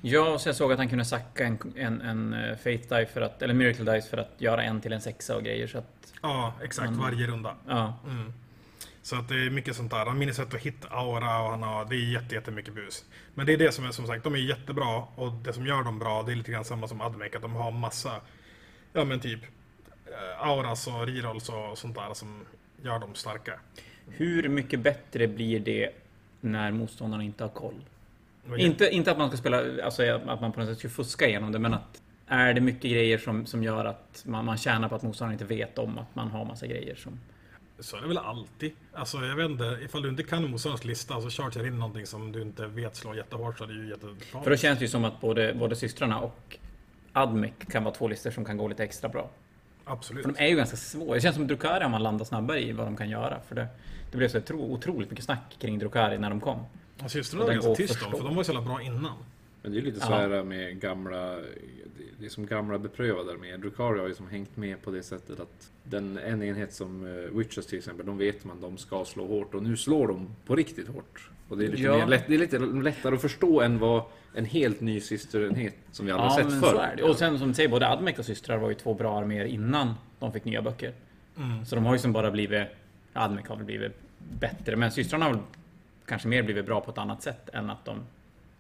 Ja, 0.02 0.40
så 0.40 0.50
jag 0.50 0.56
såg 0.56 0.72
att 0.72 0.78
han 0.78 0.90
kunde 0.90 1.06
sacka 1.06 1.46
en, 1.46 1.74
en, 1.76 2.02
en 2.02 2.34
eh, 2.34 2.58
Faith 2.58 2.96
Die 2.96 3.06
för 3.06 3.22
att, 3.22 3.42
eller 3.42 3.54
Miracle 3.54 3.94
Dice 3.94 4.10
för 4.10 4.18
att 4.18 4.32
göra 4.38 4.64
en 4.64 4.82
till 4.82 4.94
en 4.94 5.02
sexa 5.02 5.36
och 5.36 5.44
grejer 5.44 5.68
så 5.68 5.78
att... 5.78 6.14
Ja, 6.22 6.54
exakt. 6.64 6.88
Mm. 6.88 7.00
Varje 7.00 7.28
runda. 7.28 7.56
Ja. 7.68 8.00
Mm. 8.06 8.34
Så 9.02 9.16
att 9.16 9.30
det 9.30 9.36
är 9.36 9.50
mycket 9.50 9.76
sånt 9.76 9.92
där. 9.92 10.06
Han 10.06 10.18
minns 10.18 10.40
att 10.40 10.54
hit 10.54 10.86
aura 10.90 11.40
och 11.42 11.50
han 11.50 11.64
har, 11.64 11.86
det 11.86 11.96
är 11.96 12.12
jätte, 12.12 12.36
jättemycket 12.36 12.74
bus. 12.74 13.06
Men 13.34 13.46
det 13.46 13.54
är 13.54 13.58
det 13.58 13.72
som 13.72 13.86
är 13.86 13.92
som 13.92 14.08
sagt, 14.08 14.24
de 14.24 14.34
är 14.34 14.40
jättebra 14.40 15.04
och 15.16 15.32
det 15.32 15.54
som 15.54 15.66
gör 15.66 15.84
dem 15.84 16.00
bra 16.00 16.24
det 16.24 16.32
är 16.32 16.36
lite 16.36 16.52
grann 16.52 16.66
samma 16.66 16.88
som 16.88 17.02
Admec, 17.02 17.36
att 17.36 17.42
de 17.42 17.56
har 17.56 17.72
massa, 17.72 18.22
ja 18.94 19.06
men 19.06 19.20
typ 19.20 19.40
eh, 20.06 20.48
auras 20.48 20.88
och 20.88 21.08
rerolls 21.08 21.50
och 21.50 21.78
sånt 21.78 21.96
där 21.96 22.14
som 22.14 22.46
gör 22.84 23.00
dem 23.00 23.16
starka. 23.16 23.60
Hur 24.08 24.50
mycket 24.50 24.80
bättre 24.80 25.28
blir 25.28 25.60
det 25.60 25.90
när 26.42 26.72
motståndarna 26.72 27.24
inte 27.24 27.44
har 27.44 27.50
koll? 27.50 27.82
Inte, 28.58 28.90
inte 28.90 29.12
att 29.12 29.18
man 29.18 29.28
ska 29.28 29.38
spela, 29.38 29.84
alltså 29.84 30.04
att 30.04 30.42
man 30.42 30.52
på 30.52 30.60
något 30.60 30.70
sätt 30.70 30.80
ska 30.80 30.90
fuska 30.90 31.28
igenom 31.28 31.52
det, 31.52 31.60
men 31.60 31.74
att 31.74 32.02
är 32.28 32.54
det 32.54 32.62
mycket 32.62 32.92
grejer 32.92 33.18
som, 33.18 33.46
som 33.46 33.64
gör 33.64 33.86
att 33.86 34.24
man, 34.26 34.46
man 34.46 34.58
tjänar 34.58 34.90
på 34.90 34.96
att 34.96 35.04
motståndaren 35.04 35.34
inte 35.34 35.56
vet 35.56 35.78
om 35.78 35.98
att 35.98 36.16
man 36.16 36.28
har 36.28 36.46
massa 36.46 36.68
grejer 36.68 36.96
som... 36.96 37.20
Så 37.80 37.98
är 37.98 38.02
det 38.02 38.08
väl 38.08 38.18
alltid. 38.18 38.72
Alltså 38.94 39.18
jag 39.18 39.36
vet 39.36 39.50
inte, 39.50 39.80
ifall 39.84 40.02
du 40.02 40.10
inte 40.10 40.24
kan 40.24 40.52
motståndarens 40.52 40.86
lista 40.86 41.22
så 41.22 41.30
chargear 41.30 41.68
in 41.68 41.80
någonting 41.80 42.06
som 42.06 42.32
du 42.32 42.42
inte 42.42 42.68
vet 42.68 42.96
slår 42.96 43.16
jättehårt 43.16 43.58
så 43.58 43.64
är 43.64 43.68
det 43.68 43.74
ju 43.74 43.90
jättebra. 43.90 44.44
För 44.44 44.50
då 44.50 44.58
känns 44.58 44.80
det 44.80 44.86
ju 44.86 44.90
som 44.90 45.06
att 45.06 45.22
både, 45.22 45.54
både 45.54 45.76
systrarna 45.76 46.20
och 46.20 46.58
Admec 47.14 47.54
kan 47.72 47.84
vara 47.84 47.96
två 47.96 48.08
listor 48.08 48.32
som 48.32 48.46
kan 48.46 48.58
gå 48.58 48.68
lite 48.68 48.84
extra 48.84 49.10
bra. 49.10 49.30
Absolut. 49.86 50.24
För 50.26 50.34
de 50.34 50.44
är 50.44 50.48
ju 50.48 50.56
ganska 50.56 50.78
svåra. 50.78 51.14
Det 51.16 51.22
känns 51.22 51.36
som 51.36 51.48
Drukari 51.48 51.86
om 51.86 51.92
man 51.92 52.04
landar 52.04 52.26
snabbare 52.26 52.62
i 52.64 52.72
vad 52.72 52.88
de 52.88 52.96
kan 52.98 53.10
göra. 53.10 53.40
För 53.48 53.56
det, 53.56 53.68
det 54.12 54.18
blev 54.18 54.28
så 54.28 54.38
otro, 54.38 54.58
otroligt 54.74 55.10
mycket 55.10 55.26
snack 55.26 55.58
kring 55.60 55.80
Drukari 55.80 56.18
när 56.18 56.30
de 56.30 56.40
kom. 56.42 56.60
Och 57.04 57.12
systrarna 57.12 57.44
Och 57.44 57.48
var 57.48 57.54
ganska 57.54 57.76
tyst 57.76 57.96
att 58.02 58.14
om, 58.14 58.20
för 58.20 58.24
de 58.28 58.36
var 58.36 58.44
så 58.44 58.52
jävla 58.54 58.68
bra 58.70 58.82
innan. 58.82 59.18
Men 59.62 59.72
det 59.72 59.78
är 59.78 59.80
ju 59.80 59.86
lite 59.86 60.00
så 60.00 60.14
här 60.14 60.44
med 60.44 60.80
gamla, 60.80 61.20
det- 61.36 61.44
det 62.20 62.26
är 62.26 62.30
som 62.30 62.46
gamla 62.46 62.78
beprövade 62.80 63.38
med. 63.38 63.60
Drukari 63.60 64.00
har 64.00 64.08
ju 64.08 64.16
som 64.16 64.28
hängt 64.28 64.58
med 64.58 64.82
på 64.82 64.92
det 64.92 65.04
sättet 65.04 65.40
att 65.40 65.72
den 65.84 66.18
en 66.18 66.44
enhet 66.44 66.74
som 66.74 67.04
uh, 67.06 67.38
Witches 67.38 67.66
till 67.68 67.78
exempel, 67.78 68.06
de 68.06 68.18
vet 68.18 68.46
man 68.46 68.62
de 68.62 68.78
ska 68.78 69.06
slå 69.06 69.28
hårt 69.28 69.54
och 69.54 69.64
nu 69.64 69.78
slår 69.78 70.08
de 70.08 70.36
på 70.46 70.56
riktigt 70.56 70.88
hårt. 70.88 71.30
Och 71.54 71.60
det 71.60 71.66
är 71.66 71.70
lite, 71.70 71.84
Ja. 71.84 71.98
mer 71.98 72.08
lätt, 72.08 72.24
det 72.28 72.34
är 72.34 72.38
lite 72.38 72.60
lättare 72.60 73.16
att 73.16 73.22
förstå 73.22 73.62
än 73.62 73.80
vad 73.80 74.04
en 74.36 74.46
helt 74.46 74.82
ny 74.82 75.00
systerenhet 75.00 75.76
som 75.92 76.06
vi 76.06 76.12
aldrig 76.12 76.46
Ja, 76.46 76.50
sett 76.52 76.60
förr. 76.60 77.10
Och 77.10 77.16
sen 77.16 77.40
som 77.40 77.48
du 77.48 77.54
säger, 77.54 77.70
både 77.70 77.88
Admec 77.88 78.20
och 78.20 78.26
systrar 78.26 78.58
var 78.58 78.70
ju 78.70 78.76
två 78.76 78.94
bra 78.94 79.18
arméer 79.18 79.46
innan 79.46 79.94
de 80.20 80.34
fick 80.34 80.46
nya 80.46 80.62
böcker. 80.62 80.94
Mm. 81.38 81.66
Så 81.66 81.76
de 81.76 81.86
har 81.86 81.94
ju 81.94 82.00
som 82.00 82.14
bara 82.14 82.32
blivit... 82.32 82.68
Admec 83.14 83.48
har 83.48 83.56
väl 83.56 83.66
blivit 83.66 83.92
bättre, 84.40 84.76
men 84.76 84.92
systrarna 84.92 85.26
har 85.26 85.32
väl 85.32 85.42
kanske 86.06 86.28
mer 86.28 86.44
blivit 86.44 86.66
bra 86.66 86.82
på 86.82 86.92
ett 86.92 86.98
annat 86.98 87.22
sätt 87.22 87.50
än 87.54 87.70
att 87.70 87.86
de 87.86 87.98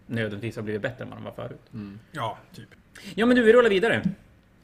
nödvändigtvis 0.05 0.55
har 0.55 0.63
blivit 0.63 0.81
bättre 0.81 1.03
än 1.03 1.09
vad 1.09 1.17
de 1.19 1.23
var 1.23 1.31
förut. 1.31 1.95
Ja, 2.11 2.37
typ. 2.55 2.69
Ja, 3.15 3.25
men 3.25 3.35
du, 3.35 3.43
vi 3.43 3.53
rullar 3.53 3.69
vidare. 3.69 4.03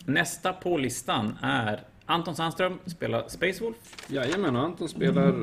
Nästa 0.05 0.53
på 0.53 0.77
listan 0.77 1.37
är 1.41 1.79
Anton 2.09 2.35
Sandström, 2.35 2.79
spelar 2.85 3.27
Space 3.27 3.63
Wolf. 3.63 3.77
Jajamän, 4.07 4.55
och 4.55 4.61
Anton 4.63 4.89
spelar 4.89 5.27
eh, 5.27 5.33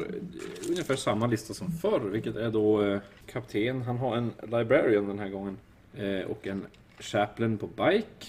ungefär 0.69 0.97
samma 0.97 1.27
lista 1.27 1.55
som 1.55 1.73
förr, 1.73 2.01
vilket 2.01 2.37
är 2.37 2.51
då 2.51 2.83
eh, 2.83 3.01
kapten. 3.33 3.83
Han 3.83 3.99
har 3.99 4.17
en 4.17 4.33
Librarian 4.43 5.09
den 5.09 5.19
här 5.19 5.29
gången 5.29 5.57
eh, 5.97 6.31
och 6.31 6.47
en 6.47 6.67
Chaplain 6.99 7.59
på 7.59 7.67
bike 7.67 8.27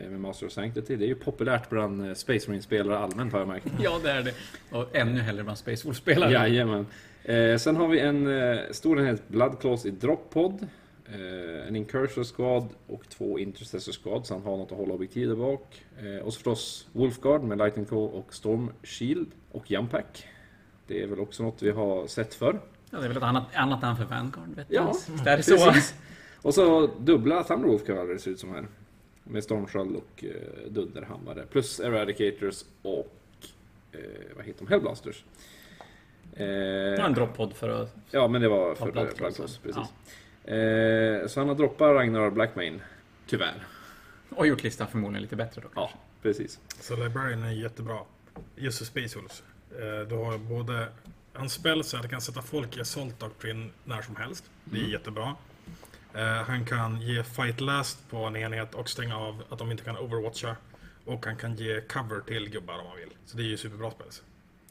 eh, 0.00 0.10
med 0.10 0.20
Master 0.20 0.46
of 0.46 0.52
Sanctity. 0.52 0.96
Det 0.96 1.04
är 1.04 1.08
ju 1.08 1.14
populärt 1.14 1.70
bland 1.70 2.06
eh, 2.06 2.14
Space 2.14 2.48
Marine-spelare 2.50 2.98
allmänt 2.98 3.32
har 3.32 3.38
jag 3.38 3.48
märkt. 3.48 3.66
Ja, 3.80 4.00
det 4.02 4.10
är 4.10 4.22
det. 4.22 4.34
Och 4.70 4.96
ännu 4.96 5.20
hellre 5.20 5.42
bland 5.42 5.58
Space 5.58 5.88
Wolf-spelare. 5.88 6.32
Jajamän. 6.32 6.86
Eh, 7.24 7.56
sen 7.56 7.76
har 7.76 7.88
vi 7.88 8.00
en 8.00 8.40
eh, 8.40 8.58
stor 8.70 9.00
enhet 9.00 9.28
Blood 9.28 9.60
Claws 9.60 9.86
i 9.86 9.90
Droppod. 9.90 10.66
Eh, 11.12 11.68
en 11.68 11.76
Incursor 11.76 12.24
Squad 12.24 12.68
och 12.86 13.08
två 13.08 13.38
Intercessor 13.38 13.92
Squad 13.92 14.26
så 14.26 14.34
han 14.34 14.42
har 14.42 14.56
något 14.56 14.72
att 14.72 14.78
hålla 14.78 14.94
objektiv 14.94 15.28
där 15.28 15.36
bak. 15.36 15.84
Eh, 15.98 16.16
och 16.26 16.32
så 16.32 16.36
förstås 16.36 16.88
Wolfguard 16.92 17.42
med 17.42 17.58
Lightning 17.58 17.86
Claw 17.86 18.18
och 18.18 18.34
Storm 18.34 18.70
Shield 18.82 19.30
och 19.52 19.70
Jumpack. 19.70 20.26
Det 20.86 21.02
är 21.02 21.06
väl 21.06 21.20
också 21.20 21.42
något 21.42 21.62
vi 21.62 21.70
har 21.70 22.06
sett 22.06 22.34
förr. 22.34 22.60
Ja, 22.90 22.98
det 22.98 23.04
är 23.04 23.08
väl 23.08 23.16
ett 23.16 23.22
annat, 23.22 23.44
annat 23.54 23.82
namn 23.82 23.96
för 23.96 24.04
Vanguard, 24.04 24.48
vet. 24.56 24.66
Ja, 24.68 24.94
det 25.24 25.30
är 25.30 25.42
så. 25.42 25.56
Precis. 25.56 25.94
Och 26.42 26.54
så 26.54 26.86
dubbla 26.86 27.44
Thunderwolf 27.44 27.86
Cavalry 27.86 28.18
ser 28.18 28.30
det 28.30 28.34
ut 28.34 28.40
som 28.40 28.50
här. 28.50 28.66
Med 29.24 29.44
Stormsköld 29.44 29.96
och 29.96 30.24
eh, 30.24 30.70
Dunderhammare. 30.70 31.46
Plus 31.50 31.80
Eradicators 31.80 32.64
och 32.82 33.12
eh, 33.92 34.00
vad 34.36 34.44
heter 34.44 34.64
de? 34.64 34.68
Hellblasters. 34.70 35.24
Eh, 36.32 36.46
Det 36.46 36.96
var 36.98 37.06
en 37.06 37.14
droppod 37.14 37.52
för 37.54 37.68
att... 37.68 37.96
Ja, 38.10 38.28
men 38.28 38.42
det 38.42 38.48
var 38.48 38.74
för 38.74 38.92
Blood 38.92 39.06
Blood 39.06 39.16
Claws, 39.16 39.36
Claws, 39.36 39.60
ja. 39.76 39.88
Eh, 40.44 41.26
så 41.28 41.40
han 41.40 41.48
har 41.48 41.54
droppat 41.54 41.94
Ragnar 41.94 42.30
Blackmane, 42.30 42.80
tyvärr. 43.26 43.54
Och 44.30 44.46
gjort 44.46 44.62
listan 44.62 44.88
förmodligen 44.88 45.22
lite 45.22 45.36
bättre 45.36 45.60
då. 45.62 45.68
Ja, 45.74 45.90
precis. 46.22 46.60
Så 46.80 46.96
Librarian 46.96 47.42
är 47.42 47.50
jättebra. 47.52 47.98
Just 48.56 48.78
för 48.78 48.84
Space 48.84 49.18
Wolves. 49.18 49.42
Eh, 49.72 50.08
Du 50.08 50.14
har 50.14 50.38
både 50.38 50.88
en 51.34 51.50
spel 51.50 51.84
så 51.84 51.96
att 51.96 52.02
du 52.02 52.08
kan 52.08 52.20
sätta 52.20 52.42
folk 52.42 52.76
i 52.76 52.80
Assault 52.80 53.20
Doctrine 53.20 53.70
när 53.84 54.02
som 54.02 54.16
helst. 54.16 54.50
Det 54.64 54.78
är 54.80 54.84
jättebra. 54.88 55.36
Eh, 56.14 56.22
Han 56.24 56.64
kan 56.64 57.00
ge 57.00 57.22
Fight 57.22 57.60
Last 57.60 58.10
på 58.10 58.16
en 58.16 58.36
enhet 58.36 58.74
och 58.74 58.88
stänga 58.88 59.16
av 59.18 59.42
att 59.48 59.58
de 59.58 59.70
inte 59.70 59.84
kan 59.84 59.96
overwatcha. 59.98 60.56
Och 61.04 61.26
han 61.26 61.36
kan 61.36 61.56
ge 61.56 61.80
cover 61.80 62.20
till 62.20 62.50
gubbar 62.50 62.78
om 62.78 62.84
man 62.86 62.96
vill. 62.96 63.10
Så 63.26 63.36
det 63.36 63.42
är 63.42 63.46
ju 63.46 63.56
superbra 63.56 63.90
spel. 63.90 64.06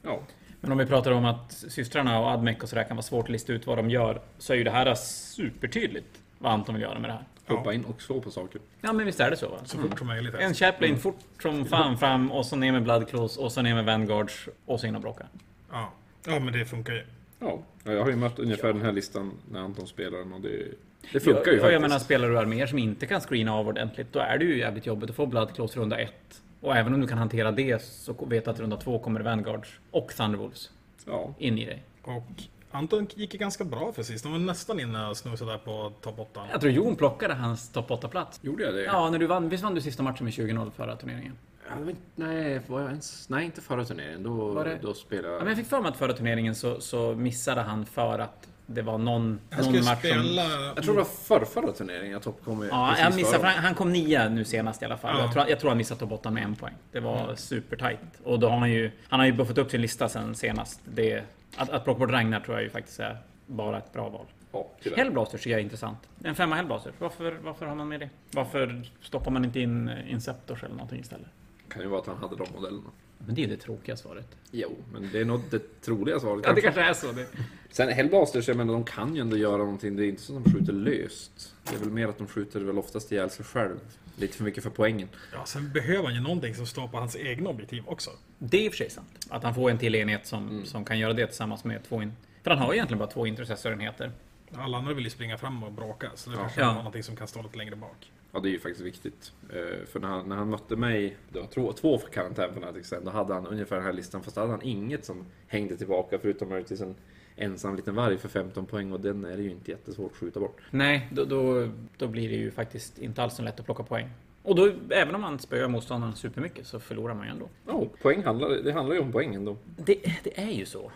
Ja, 0.02 0.22
Men 0.60 0.72
om 0.72 0.78
vi 0.78 0.86
pratar 0.86 1.10
om 1.10 1.24
att 1.24 1.52
systrarna 1.52 2.20
och 2.20 2.26
Admec 2.26 2.58
och 2.62 2.68
sådär 2.68 2.84
kan 2.84 2.96
vara 2.96 3.02
svårt 3.02 3.24
att 3.24 3.30
lista 3.30 3.52
ut 3.52 3.66
vad 3.66 3.78
de 3.78 3.90
gör. 3.90 4.20
Så 4.38 4.52
är 4.52 4.56
ju 4.56 4.64
det 4.64 4.70
här 4.70 4.94
supertydligt 4.94 6.20
vad 6.38 6.52
Anton 6.52 6.74
vill 6.74 6.82
göra 6.82 6.98
med 6.98 7.10
det 7.10 7.14
här. 7.14 7.24
hoppa 7.56 7.74
in 7.74 7.84
och 7.84 8.02
slå 8.02 8.20
på 8.20 8.30
saker. 8.30 8.60
Ja 8.80 8.92
men 8.92 9.06
visst 9.06 9.20
är 9.20 9.30
det 9.30 9.36
så 9.36 9.48
va? 9.48 9.56
Så 9.64 9.78
fort 9.78 9.98
som 9.98 10.06
möjligt. 10.06 10.34
En 10.34 10.54
Chaplain 10.54 10.98
fort 10.98 11.18
som 11.42 11.64
fan 11.64 11.98
fram 11.98 12.32
och 12.32 12.46
så 12.46 12.56
ner 12.56 12.72
med 12.72 12.82
Bloodclaws 12.82 13.36
och 13.36 13.52
så 13.52 13.62
ner 13.62 13.74
med 13.74 13.84
Vanguards 13.84 14.48
och 14.66 14.80
så 14.80 14.86
in 14.86 14.94
och 14.94 15.00
bråka. 15.02 15.26
Ja. 15.72 15.92
ja, 16.26 16.38
men 16.38 16.52
det 16.52 16.64
funkar 16.64 16.92
ju. 16.92 17.04
Ja, 17.38 17.58
jag 17.84 18.02
har 18.02 18.10
ju 18.10 18.16
mött 18.16 18.38
ungefär 18.38 18.72
den 18.72 18.82
här 18.82 18.92
listan 18.92 19.32
när 19.50 19.60
Anton 19.60 19.86
spelar 19.86 20.18
den 20.18 20.32
och 20.32 20.40
det, 20.40 20.66
det 21.12 21.20
funkar 21.20 21.38
ju 21.38 21.44
faktiskt. 21.44 21.72
jag 21.72 21.82
menar, 21.82 21.98
spelar 21.98 22.28
du 22.28 22.38
arméer 22.38 22.66
som 22.66 22.78
inte 22.78 23.06
kan 23.06 23.20
screena 23.20 23.54
av 23.54 23.68
ordentligt, 23.68 24.12
då 24.12 24.18
är 24.18 24.38
det 24.38 24.44
ju 24.44 24.58
jävligt 24.58 24.86
jobbigt 24.86 25.10
att 25.10 25.16
få 25.16 25.26
Bloodclaws 25.26 25.76
runda 25.76 25.98
ett. 25.98 26.42
Och 26.60 26.76
även 26.76 26.94
om 26.94 27.00
du 27.00 27.06
kan 27.06 27.18
hantera 27.18 27.52
det 27.52 27.82
så 27.82 28.12
vet 28.12 28.44
du 28.44 28.50
att 28.50 28.60
runda 28.60 28.76
två 28.76 28.98
kommer 28.98 29.20
Vanguards 29.20 29.80
och 29.90 30.08
Thunderwolves 30.16 30.70
Ja, 31.06 31.34
in 31.38 31.58
i 31.58 31.64
dig. 31.66 31.82
Och 32.02 32.22
Anton 32.70 33.06
gick 33.14 33.34
ju 33.34 33.38
ganska 33.38 33.64
bra 33.64 33.92
för 33.92 34.02
sist. 34.02 34.22
De 34.24 34.32
var 34.32 34.38
nästan 34.38 34.80
inne 34.80 35.06
och 35.06 35.16
snosade 35.16 35.50
där 35.50 35.58
på 35.58 35.92
topp 36.00 36.18
8. 36.18 36.40
Jag 36.52 36.60
tror 36.60 36.72
Jon 36.72 36.96
plockade 36.96 37.34
hans 37.34 37.72
topp 37.72 37.88
8-plats. 37.90 38.40
gjorde 38.42 38.64
jag 38.64 38.74
det? 38.74 38.82
Ja, 38.82 39.10
när 39.10 39.18
du 39.18 39.26
vann, 39.26 39.48
visst 39.48 39.62
vann 39.64 39.74
du 39.74 39.80
sista 39.80 40.02
matchen 40.02 40.24
med 40.24 40.32
20-0 40.32 40.70
förra 40.70 40.96
turneringen? 40.96 41.32
Ja, 41.68 41.92
nej, 42.14 42.60
var 42.66 42.80
jag 42.80 42.90
ens, 42.90 43.28
nej, 43.28 43.44
inte 43.44 43.60
förra 43.60 43.84
turneringen. 43.84 44.22
Då, 44.22 44.64
då 44.82 44.94
spelade 44.94 45.28
Ja, 45.28 45.32
jag... 45.34 45.38
men 45.40 45.48
jag 45.48 45.56
fick 45.58 45.66
för 45.66 45.80
mig 45.80 45.88
att 45.88 45.96
förra 45.96 46.12
turneringen 46.12 46.54
så, 46.54 46.80
så 46.80 47.14
missade 47.14 47.60
han 47.60 47.86
för 47.86 48.18
att 48.18 48.48
det 48.74 48.82
var 48.82 48.98
någon, 48.98 49.40
Han 49.50 49.64
någon 49.64 49.64
skulle 49.64 49.90
match 49.90 49.98
spela... 49.98 50.42
som... 50.42 50.72
Jag 50.76 50.84
tror 50.84 50.94
det 50.94 50.98
var 50.98 51.04
förra, 51.04 51.44
förra 51.44 51.72
turneringen 51.72 52.12
jag 52.12 52.22
toppkom. 52.22 52.68
Ja, 52.70 52.98
jag 52.98 53.14
missade, 53.16 53.46
han, 53.46 53.64
han 53.64 53.74
kom 53.74 53.92
nia 53.92 54.28
nu 54.28 54.44
senast 54.44 54.82
i 54.82 54.84
alla 54.84 54.96
fall. 54.96 55.16
Ja. 55.16 55.22
Jag, 55.22 55.32
tror, 55.32 55.48
jag 55.48 55.60
tror 55.60 55.70
han 55.70 55.78
missade 55.78 56.00
topp 56.00 56.12
8 56.12 56.30
med 56.30 56.42
en 56.42 56.56
poäng. 56.56 56.74
Det 56.92 57.00
var 57.00 57.34
supertight. 57.34 58.00
Och 58.24 58.40
då 58.40 58.48
har 58.48 58.58
han 58.58 58.70
ju... 58.70 58.90
Han 59.08 59.20
har 59.20 59.26
ju 59.26 59.32
buffat 59.32 59.58
upp 59.58 59.70
sin 59.70 59.80
lista 59.80 60.08
sen 60.08 60.34
senast. 60.34 60.80
Det, 60.84 61.22
att, 61.56 61.70
att 61.70 61.84
plocka 61.84 61.98
bort 61.98 62.10
Ragnar 62.10 62.40
tror 62.40 62.56
jag 62.56 62.64
ju 62.64 62.70
faktiskt 62.70 63.00
är 63.00 63.18
bara 63.46 63.78
ett 63.78 63.92
bra 63.92 64.08
val. 64.08 64.26
Ja. 64.52 64.66
Hellblaster 64.96 65.38
tycker 65.38 65.50
jag 65.50 65.60
är 65.60 65.64
intressant. 65.64 65.98
En 66.24 66.34
femma 66.34 66.56
Hellblaster. 66.56 66.92
Varför, 66.98 67.38
varför 67.42 67.66
har 67.66 67.74
man 67.74 67.88
med 67.88 68.00
det? 68.00 68.10
Varför 68.30 68.82
stoppar 69.02 69.30
man 69.30 69.44
inte 69.44 69.60
in 69.60 69.88
eh, 69.88 70.12
Inceptors 70.12 70.62
eller 70.64 70.74
någonting 70.74 71.00
istället? 71.00 71.28
Kan 71.68 71.82
ju 71.82 71.88
vara 71.88 72.00
att 72.00 72.06
han 72.06 72.16
hade 72.16 72.36
de 72.36 72.46
modellerna. 72.54 72.90
Men 73.26 73.34
det 73.34 73.44
är 73.44 73.48
det 73.48 73.56
tråkiga 73.56 73.96
svaret. 73.96 74.26
Jo, 74.50 74.76
men 74.92 75.08
det 75.12 75.20
är 75.20 75.24
nog 75.24 75.40
det 75.50 75.80
troliga 75.80 76.20
svaret. 76.20 76.44
Ja, 76.46 76.52
det 76.52 76.60
kanske. 76.60 76.80
är 76.80 76.94
så. 76.94 77.12
Det. 77.12 77.26
Sen 77.70 77.88
Hellblasters, 77.88 78.48
jag 78.48 78.56
menar, 78.56 78.72
de 78.72 78.84
kan 78.84 79.14
ju 79.14 79.20
ändå 79.20 79.36
göra 79.36 79.56
någonting. 79.56 79.96
Det 79.96 80.04
är 80.04 80.08
inte 80.08 80.22
så 80.22 80.36
att 80.38 80.44
de 80.44 80.52
skjuter 80.52 80.72
löst. 80.72 81.54
Det 81.64 81.74
är 81.74 81.78
väl 81.78 81.90
mer 81.90 82.08
att 82.08 82.18
de 82.18 82.26
skjuter 82.26 82.60
väl 82.60 82.78
oftast 82.78 83.12
ihjäl 83.12 83.30
sig 83.30 83.44
själv. 83.44 83.76
Lite 84.16 84.36
för 84.36 84.44
mycket 84.44 84.62
för 84.62 84.70
poängen. 84.70 85.08
Ja, 85.32 85.44
sen 85.46 85.72
behöver 85.72 86.04
han 86.04 86.14
ju 86.14 86.20
någonting 86.20 86.54
som 86.54 86.66
står 86.66 86.88
på 86.88 86.96
hans 86.98 87.16
egna 87.16 87.50
objektiv 87.50 87.82
också. 87.86 88.10
Det 88.38 88.56
är 88.56 88.62
i 88.64 88.68
och 88.68 88.72
för 88.72 88.76
sig 88.78 88.90
sant. 88.90 89.26
Att 89.30 89.42
han 89.42 89.54
får 89.54 89.70
en 89.70 89.78
till 89.78 89.94
enhet 89.94 90.26
som, 90.26 90.64
som 90.64 90.84
kan 90.84 90.98
göra 90.98 91.12
det 91.12 91.26
tillsammans 91.26 91.64
med 91.64 91.84
två... 91.88 92.02
In... 92.02 92.12
För 92.42 92.50
han 92.50 92.58
har 92.58 92.72
ju 92.72 92.76
egentligen 92.76 92.98
bara 92.98 93.10
två 93.10 93.26
intercessorenheter. 93.26 94.12
Alla 94.54 94.78
andra 94.78 94.94
vill 94.94 95.04
ju 95.04 95.10
springa 95.10 95.38
fram 95.38 95.62
och 95.64 95.72
bråka, 95.72 96.10
så 96.14 96.30
det 96.30 96.36
Ja. 96.36 96.42
kanske 96.42 96.60
Ja. 96.60 96.74
någonting 96.74 97.02
som 97.02 97.16
kan 97.16 97.28
stå 97.28 97.42
lite 97.42 97.58
längre 97.58 97.76
bak. 97.76 98.12
Ja, 98.32 98.40
det 98.40 98.48
är 98.48 98.50
ju 98.50 98.58
faktiskt 98.58 98.80
viktigt. 98.86 99.32
Eh, 99.52 99.86
För 99.86 100.00
när 100.00 100.08
han, 100.08 100.28
när 100.28 100.36
han 100.36 100.50
mötte 100.50 100.76
mig, 100.76 101.16
det 101.32 101.40
var 101.40 101.46
två, 101.46 101.72
två 101.72 101.98
karantän 101.98 102.54
fanatics 102.54 102.88
sen, 102.88 103.04
då 103.04 103.10
hade 103.10 103.34
han 103.34 103.46
ungefär 103.46 103.76
den 103.76 103.84
här 103.84 103.92
listan, 103.92 104.22
fast 104.22 104.34
då 104.34 104.40
hade 104.40 104.52
han 104.52 104.62
inget 104.62 105.04
som 105.04 105.24
hängde 105.46 105.76
tillbaka 105.76 106.18
förutom 106.18 106.48
möjligtvis 106.48 106.80
en 106.80 106.94
ensam 107.36 107.76
liten 107.76 107.94
varg 107.94 108.18
för 108.18 108.28
15 108.28 108.66
poäng 108.66 108.92
och 108.92 109.00
den 109.00 109.24
är 109.24 109.36
det 109.36 109.42
ju 109.42 109.50
inte 109.50 109.70
jättesvårt 109.70 110.10
att 110.12 110.16
skjuta 110.18 110.40
bort. 110.40 110.56
Nej, 110.70 111.08
då, 111.12 111.24
då, 111.24 111.68
då 111.96 112.06
blir 112.08 112.28
det 112.28 112.34
ju 112.36 112.50
faktiskt 112.50 112.98
inte 112.98 113.22
alls 113.22 113.34
så 113.36 113.42
lätt 113.42 113.60
att 113.60 113.66
plocka 113.66 113.82
poäng. 113.82 114.08
Och 114.42 114.54
då, 114.54 114.72
även 114.90 115.14
om 115.14 115.20
man 115.20 115.38
spöar 115.38 115.68
motståndaren 115.68 116.14
supermycket 116.16 116.66
så 116.66 116.80
förlorar 116.80 117.14
man 117.14 117.26
ju 117.26 117.30
ändå. 117.32 117.48
Ja, 117.66 117.86
poäng 118.02 118.22
handlar, 118.24 118.48
det 118.48 118.72
handlar 118.72 118.94
ju 118.94 119.00
om 119.00 119.12
poäng 119.12 119.34
ändå. 119.34 119.56
Det, 119.76 119.98
det 120.24 120.38
är 120.40 120.50
ju 120.50 120.64
så. 120.66 120.92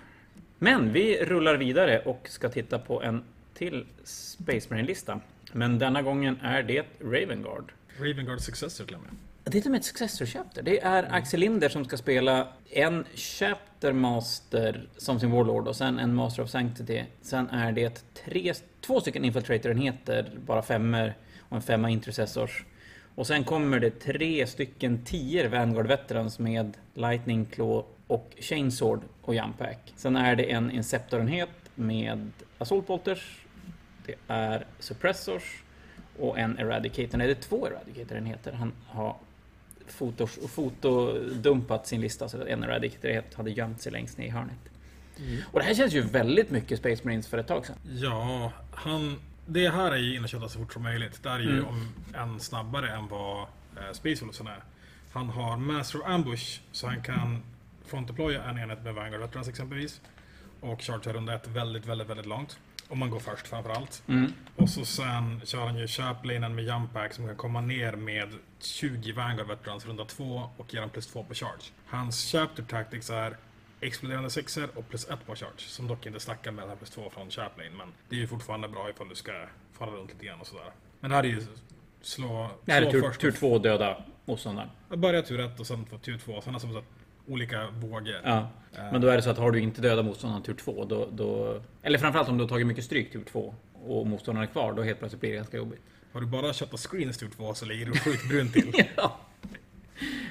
Men 0.59 0.93
vi 0.93 1.25
rullar 1.25 1.57
vidare 1.57 2.03
och 2.05 2.29
ska 2.29 2.49
titta 2.49 2.79
på 2.79 3.03
en 3.03 3.23
till 3.55 3.87
Space 4.05 4.67
Marine-lista. 4.71 5.21
Men 5.57 5.79
denna 5.79 6.03
gången 6.03 6.39
är 6.43 6.63
det 6.63 6.85
Ravengard. 7.01 7.73
Ravengard 7.99 8.41
Successor 8.41 8.85
till 8.85 8.95
och 8.95 9.03
med. 9.03 9.11
Det 9.45 9.59
är 9.59 9.63
till 9.63 9.69
och 9.69 9.71
med 9.71 9.79
ett 9.79 9.85
Successor 9.85 10.27
Chapter. 10.27 10.63
Det 10.63 10.81
är 10.81 11.13
Axel 11.13 11.41
Linder 11.41 11.69
som 11.69 11.85
ska 11.85 11.97
spela 11.97 12.49
en 12.71 13.05
Chapter 13.15 13.93
Master 13.93 14.89
som 14.97 15.21
sin 15.21 15.31
Warlord 15.31 15.69
och 15.69 15.77
sen 15.77 15.99
en 15.99 16.15
Master 16.15 16.43
of 16.43 16.51
Sanctity. 16.51 17.05
Sen 17.23 17.49
är 17.49 17.73
det 17.73 18.03
tre, 18.25 18.55
två 18.81 19.01
stycken 19.01 19.25
Infiltrator-enheter, 19.25 20.31
bara 20.47 20.63
femmer 20.63 21.15
och 21.41 21.57
en 21.57 21.63
femma 21.63 21.91
Intercessors. 21.91 22.65
Och 23.15 23.27
sen 23.27 23.45
kommer 23.45 23.81
det 23.81 23.91
tre 23.91 24.47
stycken 24.47 25.05
tior 25.05 25.49
Vanguard 25.49 25.87
Veterans 25.87 26.39
med 26.39 26.77
Lightning 26.95 27.47
Claw 27.47 27.85
och 28.07 28.33
Chainsword 28.41 29.01
och 29.23 29.35
Jumpack. 29.35 29.93
Sen 29.97 30.17
är 30.17 30.37
det 30.37 30.51
en 30.51 30.71
Inceptor-enhet 30.71 31.49
med 31.75 32.31
Assault 32.59 32.87
Bolters. 32.87 33.44
Det 34.07 34.15
är 34.29 34.67
Suppressors 34.79 35.63
och 36.19 36.39
en 36.39 36.59
Eradicator. 36.59 37.19
Nej, 37.19 37.27
det 37.27 37.33
är 37.33 37.43
två 37.43 37.67
Eradicator-enheter. 37.67 38.53
Han 38.53 38.73
har 38.87 39.17
fotos, 39.87 40.39
fotodumpat 40.49 41.87
sin 41.87 42.01
lista 42.01 42.29
så 42.29 42.43
att 42.43 42.49
en 42.49 42.65
Eradicator 42.65 43.37
hade 43.37 43.51
gömt 43.51 43.81
sig 43.81 43.93
längst 43.93 44.19
ner 44.19 44.27
i 44.27 44.31
hörnet. 44.31 44.59
Och 45.53 45.59
det 45.59 45.65
här 45.65 45.75
känns 45.75 45.93
ju 45.93 46.01
väldigt 46.01 46.51
mycket 46.51 46.79
Space 46.79 47.01
Marines 47.05 47.27
för 47.29 47.39
ett 47.39 47.47
tag 47.47 47.67
sedan. 47.67 47.77
Ja, 47.89 48.53
han... 48.73 49.21
Det 49.47 49.69
här 49.69 49.93
är 49.93 49.97
ju 49.97 50.17
in 50.17 50.23
och 50.23 50.29
köta 50.29 50.49
så 50.49 50.59
fort 50.59 50.73
som 50.73 50.83
möjligt. 50.83 51.23
Det 51.23 51.29
är 51.29 51.39
ju 51.41 51.51
Mm. 51.53 51.65
om 51.67 51.89
än 52.15 52.41
snabbare 52.41 52.91
än 52.91 53.09
vad 53.09 53.41
eh, 53.77 53.93
Space 53.93 54.25
Wolfsen 54.25 54.47
är. 54.47 54.65
Han 55.13 55.29
har 55.29 55.57
Master 55.57 55.99
of 56.01 56.07
Ambush, 56.07 56.61
så 56.73 56.87
han 56.87 57.03
kan 57.03 57.43
frontdeploya 57.87 58.45
en 58.45 58.59
enhet 58.59 58.85
med 58.85 58.95
Vanguard 58.95 59.21
Veterans 59.21 59.49
exempelvis. 59.49 60.01
Och 60.61 60.81
chargea 60.83 61.13
runda 61.13 61.35
ett 61.35 61.47
väldigt, 61.47 61.87
väldigt, 61.87 62.09
väldigt 62.09 62.27
långt. 62.27 62.59
Om 62.89 62.99
man 62.99 63.11
går 63.11 63.21
först 63.21 63.47
framförallt. 63.47 64.03
Mm. 64.09 64.33
Och 64.57 64.69
så 64.69 64.85
sen 64.85 65.41
kör 65.45 65.67
han 65.67 65.77
ju 65.79 65.87
Chaplainen 65.87 66.55
med 66.55 66.65
Jumpack 66.65 67.13
som 67.13 67.27
kan 67.27 67.37
komma 67.37 67.61
ner 67.61 67.93
med 67.93 68.29
20 68.61 69.13
Vanguard 69.13 69.47
Veterans 69.49 69.87
runda 69.87 70.05
2 70.05 70.51
och 70.57 70.75
ge 70.75 70.81
dem 70.81 70.91
plus 70.91 71.07
2 71.07 71.25
på 71.25 71.35
charge. 71.35 71.65
Hans 71.87 72.33
Chapter 72.33 72.63
Tactics 72.63 73.11
är 73.11 73.37
exploderande 73.81 74.31
sexer 74.31 74.69
och 74.75 74.89
plus 74.89 75.09
1 75.11 75.27
på 75.27 75.35
charge. 75.35 75.53
Som 75.59 75.89
dock 75.89 76.07
inte 76.07 76.21
stackar 76.21 76.51
med 76.53 76.63
den 76.63 76.69
här 76.69 76.77
plus 76.77 76.91
2 76.91 77.11
från 77.11 77.31
Chaplain. 77.31 77.77
Men 77.77 77.93
det 78.09 78.17
är 78.17 78.21
ju 78.21 78.27
fortfarande 78.27 78.69
bra 78.69 78.91
ifall 78.91 79.09
du 79.09 79.15
ska 79.15 79.33
fara 79.73 79.91
runt 79.91 80.11
lite 80.13 80.27
grann 80.27 80.41
och 80.41 80.47
sådär. 80.47 80.73
Men 81.01 81.11
det 81.11 81.17
här 81.17 81.25
är 81.25 81.29
ju 81.29 81.47
slå, 82.01 82.51
Det 82.65 82.73
här 82.73 82.83
är 82.83 82.91
slå 82.91 83.01
tur, 83.01 83.09
först. 83.09 83.21
tur 83.21 83.33
två 83.33 83.59
döda 83.59 84.05
motståndaren. 84.25 84.69
Börja 84.89 85.23
tur 85.23 85.41
1 85.41 85.61
och 85.61 85.67
sen 85.67 85.85
tur 86.03 86.19
2. 86.19 86.41
Sen 86.41 86.53
har 86.53 86.61
som 86.61 86.73
sagt 86.75 86.87
olika 87.27 87.71
vågor. 87.71 88.21
Ja. 88.25 88.49
Men 88.93 89.01
då 89.01 89.09
är 89.09 89.17
det 89.17 89.23
så 89.23 89.31
att 89.31 89.39
har 89.39 89.51
du 89.51 89.61
inte 89.61 89.81
döda 89.81 90.03
motståndaren 90.03 90.43
tur 90.43 90.55
två, 90.55 90.85
då, 90.85 91.09
då... 91.13 91.61
Eller 91.83 91.99
framförallt 91.99 92.29
om 92.29 92.39
du 92.39 92.45
har 92.45 92.49
tagit 92.49 92.67
mycket 92.67 92.85
stryk 92.85 93.13
tur 93.13 93.25
två 93.33 93.55
och 93.85 94.07
motståndaren 94.07 94.49
är 94.49 94.53
kvar, 94.53 94.73
då 94.73 94.83
helt 94.83 94.99
plötsligt 94.99 95.21
blir 95.21 95.31
det 95.31 95.37
ganska 95.37 95.57
jobbigt. 95.57 95.81
Har 96.13 96.21
du 96.21 96.27
bara 96.27 96.53
köttat 96.53 96.81
screens 96.81 97.19
tur 97.19 97.29
2 97.37 97.55
så 97.55 97.65
ligger 97.67 97.87
du 97.87 97.93
sjukt 97.93 98.29
brunt 98.29 98.53
till. 98.53 98.73
Ja. 98.97 99.17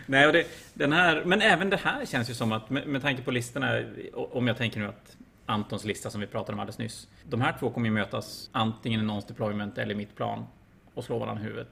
Nej, 0.06 0.28
och 0.28 0.34
det, 0.34 0.48
den 0.74 0.94
här, 0.94 1.24
men 1.26 1.42
även 1.42 1.70
det 1.70 1.78
här 1.78 2.06
känns 2.06 2.30
ju 2.30 2.34
som 2.34 2.52
att 2.52 2.70
med, 2.70 2.88
med 2.88 3.02
tanke 3.02 3.22
på 3.22 3.32
listorna, 3.32 3.82
om 4.14 4.48
jag 4.48 4.58
tänker 4.58 4.80
nu 4.80 4.88
att 4.88 5.18
Antons 5.46 5.86
lista 5.86 6.10
som 6.10 6.22
vi 6.22 6.28
pratade 6.28 6.54
om 6.54 6.60
alldeles 6.60 6.78
nyss. 6.78 7.08
De 7.24 7.42
här 7.42 7.56
två 7.60 7.70
kommer 7.70 7.88
ju 7.88 7.94
mötas 7.94 8.50
antingen 8.52 9.00
i 9.00 9.04
någons 9.04 9.26
deployment 9.26 9.78
eller 9.78 9.96
mitt 9.96 10.16
plan 10.16 10.46
och 10.94 11.04
slå 11.04 11.20
varandra 11.20 11.44
i 11.44 11.46
huvudet. 11.46 11.68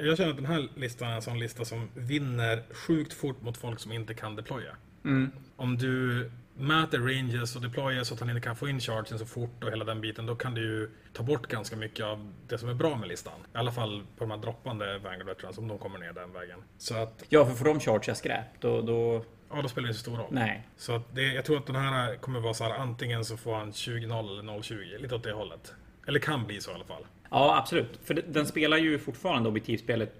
Jag 0.00 0.16
känner 0.16 0.30
att 0.30 0.36
den 0.36 0.46
här 0.46 0.68
listan 0.74 1.08
är 1.10 1.14
en 1.14 1.22
sån 1.22 1.38
lista 1.38 1.64
som 1.64 1.88
vinner 1.94 2.62
sjukt 2.70 3.12
fort 3.12 3.42
mot 3.42 3.56
folk 3.56 3.80
som 3.80 3.92
inte 3.92 4.14
kan 4.14 4.36
deploya. 4.36 4.76
Mm. 5.04 5.30
Om 5.56 5.76
du 5.76 6.30
mäter 6.58 6.98
ranges 6.98 7.56
och 7.56 7.62
deployar 7.62 8.04
så 8.04 8.14
att 8.14 8.20
han 8.20 8.30
inte 8.30 8.40
kan 8.40 8.56
få 8.56 8.68
in 8.68 8.80
chargen 8.80 9.18
så 9.18 9.26
fort 9.26 9.64
och 9.64 9.70
hela 9.70 9.84
den 9.84 10.00
biten, 10.00 10.26
då 10.26 10.36
kan 10.36 10.54
du 10.54 10.60
ju 10.60 10.90
ta 11.12 11.22
bort 11.22 11.46
ganska 11.46 11.76
mycket 11.76 12.04
av 12.06 12.32
det 12.48 12.58
som 12.58 12.68
är 12.68 12.74
bra 12.74 12.96
med 12.96 13.08
listan. 13.08 13.40
I 13.54 13.58
alla 13.58 13.72
fall 13.72 14.06
på 14.16 14.24
de 14.24 14.30
här 14.30 14.38
droppande 14.38 14.98
Vanguard 14.98 15.26
Veterans, 15.26 15.58
om 15.58 15.68
de 15.68 15.78
kommer 15.78 15.98
ner 15.98 16.12
den 16.12 16.32
vägen. 16.32 16.58
Så 16.78 16.96
att, 16.96 17.24
Ja, 17.28 17.46
för 17.46 17.54
får 17.54 17.64
de 17.64 17.80
chargea 17.80 18.14
skräp, 18.14 18.46
då, 18.60 18.82
då... 18.82 19.24
ja, 19.50 19.62
då 19.62 19.68
spelar 19.68 19.86
det 19.86 19.90
inte 19.90 19.98
så 19.98 20.10
stor 20.10 20.16
roll. 20.16 20.28
Nej. 20.30 20.68
Så 20.76 20.94
att 20.94 21.14
det, 21.14 21.22
jag 21.22 21.44
tror 21.44 21.56
att 21.56 21.66
den 21.66 21.76
här 21.76 22.16
kommer 22.16 22.40
vara 22.40 22.54
så 22.54 22.64
här, 22.64 22.70
antingen 22.70 23.24
så 23.24 23.36
får 23.36 23.54
han 23.54 23.72
20-0 23.72 24.30
eller 24.30 24.52
0-20, 24.52 24.98
lite 24.98 25.14
åt 25.14 25.22
det 25.22 25.32
hållet. 25.32 25.74
Eller 26.06 26.20
kan 26.20 26.46
bli 26.46 26.60
så 26.60 26.70
i 26.70 26.74
alla 26.74 26.84
fall. 26.84 27.06
Ja, 27.30 27.58
absolut. 27.58 27.98
För 28.04 28.14
den 28.14 28.46
spelar 28.46 28.76
ju 28.76 28.98
fortfarande 28.98 29.48
objektivspelet 29.48 30.14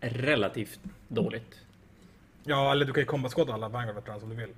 relativt 0.00 0.80
dåligt. 1.08 1.60
Ja, 2.44 2.72
eller 2.72 2.84
du 2.84 2.92
kan 2.92 3.00
ju 3.00 3.06
kombatskotta 3.06 3.52
alla 3.52 3.68
Vanguard 3.68 3.94
Veterans 3.96 4.22
om 4.22 4.28
du 4.28 4.36
vill. 4.36 4.50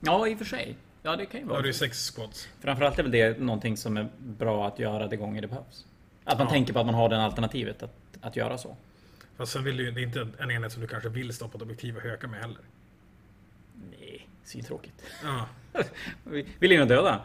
Ja, 0.00 0.28
i 0.28 0.34
och 0.34 0.38
för 0.38 0.44
sig. 0.44 0.76
Ja, 1.02 1.16
det 1.16 1.26
kan 1.26 1.40
ju 1.40 1.46
vara. 1.46 1.60
du 1.62 1.66
ju 1.68 1.72
sex 1.72 2.10
squads. 2.10 2.48
Framförallt 2.60 2.98
är 2.98 3.02
väl 3.02 3.12
det 3.12 3.38
någonting 3.40 3.76
som 3.76 3.96
är 3.96 4.08
bra 4.18 4.66
att 4.66 4.78
göra 4.78 5.06
de 5.06 5.16
gånger 5.16 5.42
det 5.42 5.48
behövs. 5.48 5.86
Att 6.24 6.38
man 6.38 6.46
Ja. 6.46 6.50
tänker 6.52 6.72
på 6.72 6.78
att 6.80 6.86
man 6.86 6.94
har 6.94 7.08
det 7.08 7.22
alternativet 7.22 7.82
att, 7.82 7.94
att 8.20 8.36
göra 8.36 8.58
så. 8.58 8.76
Fast 9.36 9.52
sen 9.52 9.64
vill 9.64 9.76
du, 9.76 9.90
det 9.90 10.00
är 10.00 10.02
inte 10.04 10.28
en 10.38 10.50
enhet 10.50 10.72
som 10.72 10.82
du 10.82 10.88
kanske 10.88 11.08
vill 11.08 11.32
stoppa 11.34 11.56
ett 11.56 11.62
objektiv 11.62 11.96
och 11.96 12.02
höka 12.02 12.26
med 12.28 12.40
heller. 12.40 12.60
Nej, 13.90 14.28
svintråkigt. 14.44 15.02
Ja, 15.24 15.46
Vi 16.24 16.46
vill 16.58 16.72
in 16.72 16.80
och 16.80 16.86
döda. 16.86 17.20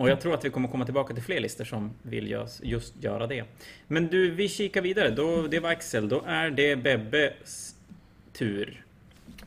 Och 0.00 0.10
jag 0.10 0.20
tror 0.20 0.34
att 0.34 0.44
vi 0.44 0.50
kommer 0.50 0.68
komma 0.68 0.84
tillbaka 0.84 1.14
till 1.14 1.22
fler 1.22 1.40
listor 1.40 1.64
som 1.64 1.90
vill 2.02 2.36
just 2.62 2.94
göra 3.02 3.26
det. 3.26 3.44
Men 3.86 4.08
du, 4.08 4.30
vi 4.30 4.48
kikar 4.48 4.82
vidare. 4.82 5.10
Då, 5.10 5.46
det 5.46 5.60
var 5.60 5.70
Axel. 5.70 6.08
Då 6.08 6.24
är 6.26 6.50
det 6.50 6.76
Bebbes 6.76 7.74
tur. 8.32 8.84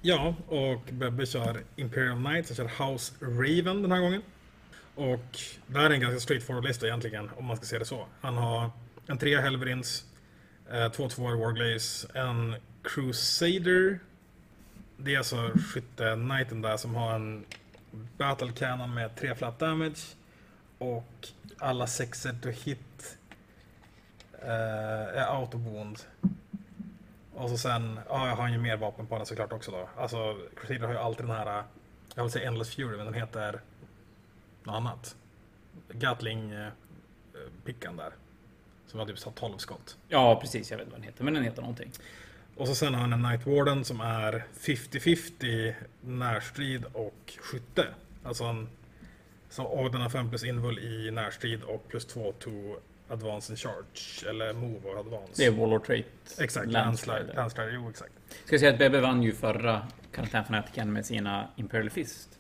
ja 0.02 0.36
och 0.48 0.82
Bebbe 0.92 1.26
kör 1.26 1.62
Imperial 1.76 2.24
Knights, 2.24 2.50
jag 2.50 2.58
kör 2.58 2.86
House 2.86 3.14
Raven 3.20 3.82
den 3.82 3.92
här 3.92 4.00
gången. 4.00 4.22
Och 4.96 5.38
det 5.68 5.80
här 5.80 5.86
är 5.86 5.94
en 5.94 6.00
ganska 6.00 6.20
straightforward 6.20 6.66
lista 6.66 6.88
egentligen, 6.88 7.30
om 7.38 7.46
man 7.46 7.58
ska 7.58 7.66
se 7.66 7.80
det 7.80 7.86
så. 7.86 8.06
Han 8.22 8.38
har 8.38 8.70
en 9.08 9.18
trea 9.18 9.42
Helverins, 9.42 10.06
eh, 10.72 10.92
två 10.92 11.10
tvåor 11.10 11.36
Warglaze, 11.36 12.08
en 12.14 12.56
Crusader. 12.84 14.00
Det 14.98 15.14
är 15.14 15.18
alltså 15.18 15.52
skytte 15.74 16.14
Knighten 16.28 16.62
där 16.62 16.78
som 16.78 16.96
har 16.96 17.16
en 17.16 17.46
Battle 18.18 18.52
Cannon 18.52 18.94
med 18.94 19.16
tre 19.16 19.36
flat 19.36 19.60
damage. 19.60 20.00
Och 20.78 21.28
alla 21.58 21.88
sexer 21.88 22.36
to 22.42 22.50
hit 22.50 23.18
eh, 24.42 25.20
är 25.22 25.26
auto 25.26 25.58
wound. 25.58 26.00
Och 27.34 27.50
så 27.50 27.58
sen, 27.58 28.00
ja 28.10 28.28
jag 28.28 28.36
har 28.36 28.50
ju 28.50 28.58
mer 28.58 28.78
vapen 28.78 29.08
på 29.08 29.18
den 29.18 29.26
såklart 29.26 29.54
också 29.54 29.72
då. 29.72 29.90
Alltså 29.98 30.38
Crusader 30.56 30.88
har 30.88 30.94
ju 30.94 31.00
alltid 31.00 31.26
den 31.26 31.36
här, 31.36 31.64
jag 32.16 32.24
vill 32.24 32.32
säga 32.32 32.48
Endless 32.48 32.76
Fury 32.76 32.98
men 32.98 33.06
den 33.06 33.14
heter 33.14 33.62
något 34.64 34.76
annat. 34.76 35.16
Gatling 35.92 36.52
eh, 36.52 36.70
pickan 37.66 37.98
där. 37.98 38.14
Som 38.88 39.00
har 39.00 39.08
typ 39.08 39.20
så 39.20 39.32
12 39.32 39.58
skott. 39.58 39.98
Ja, 40.08 40.40
precis. 40.42 40.72
Jag 40.72 40.78
vet 40.78 40.88
vad 40.88 40.96
den 40.96 41.04
heter. 41.04 41.24
Men 41.24 41.34
den 41.34 41.44
heter 41.44 41.62
någonting. 41.62 41.92
Och 42.56 42.68
så 42.68 42.76
sen 42.76 42.94
har 42.94 43.02
han 43.02 43.14
en 43.14 43.22
Night 43.22 43.46
Warden 43.46 43.86
som 43.86 44.02
är 44.02 44.46
50-50 44.60 45.74
närstrid 46.02 46.86
och 46.94 47.34
skytte. 47.42 47.88
Alltså 48.24 48.44
en, 48.44 48.70
så, 49.54 49.64
och 49.64 49.92
den 49.92 50.02
har 50.02 50.10
5 50.10 50.30
plus 50.30 50.44
invul 50.44 50.80
i 50.80 51.12
närstrid 51.12 51.64
och 51.64 51.88
plus 51.90 52.06
2 52.06 52.34
to 52.40 52.50
advance 53.08 53.52
and 53.52 53.60
charge. 53.60 54.30
Eller 54.30 54.54
move 54.54 54.90
och 54.90 55.00
advance. 55.00 55.34
Det 55.36 55.46
är 55.46 55.52
Warlord 55.52 55.86
Trait. 55.86 56.06
Exakt, 56.40 56.72
Landslide. 56.72 57.34
landslide. 57.36 57.72
Jo, 57.74 57.90
exakt. 57.90 58.12
Ska 58.46 58.54
jag 58.54 58.60
säga 58.60 58.72
att 58.72 58.80
Bebbe 58.80 59.02
vann 59.02 59.24
ju 59.24 59.34
förra 59.34 59.88
Karantänfanatiken 60.12 60.94
med 60.94 61.06
sina 61.06 61.48
Imperial 61.56 61.90
Fist. 61.90 62.40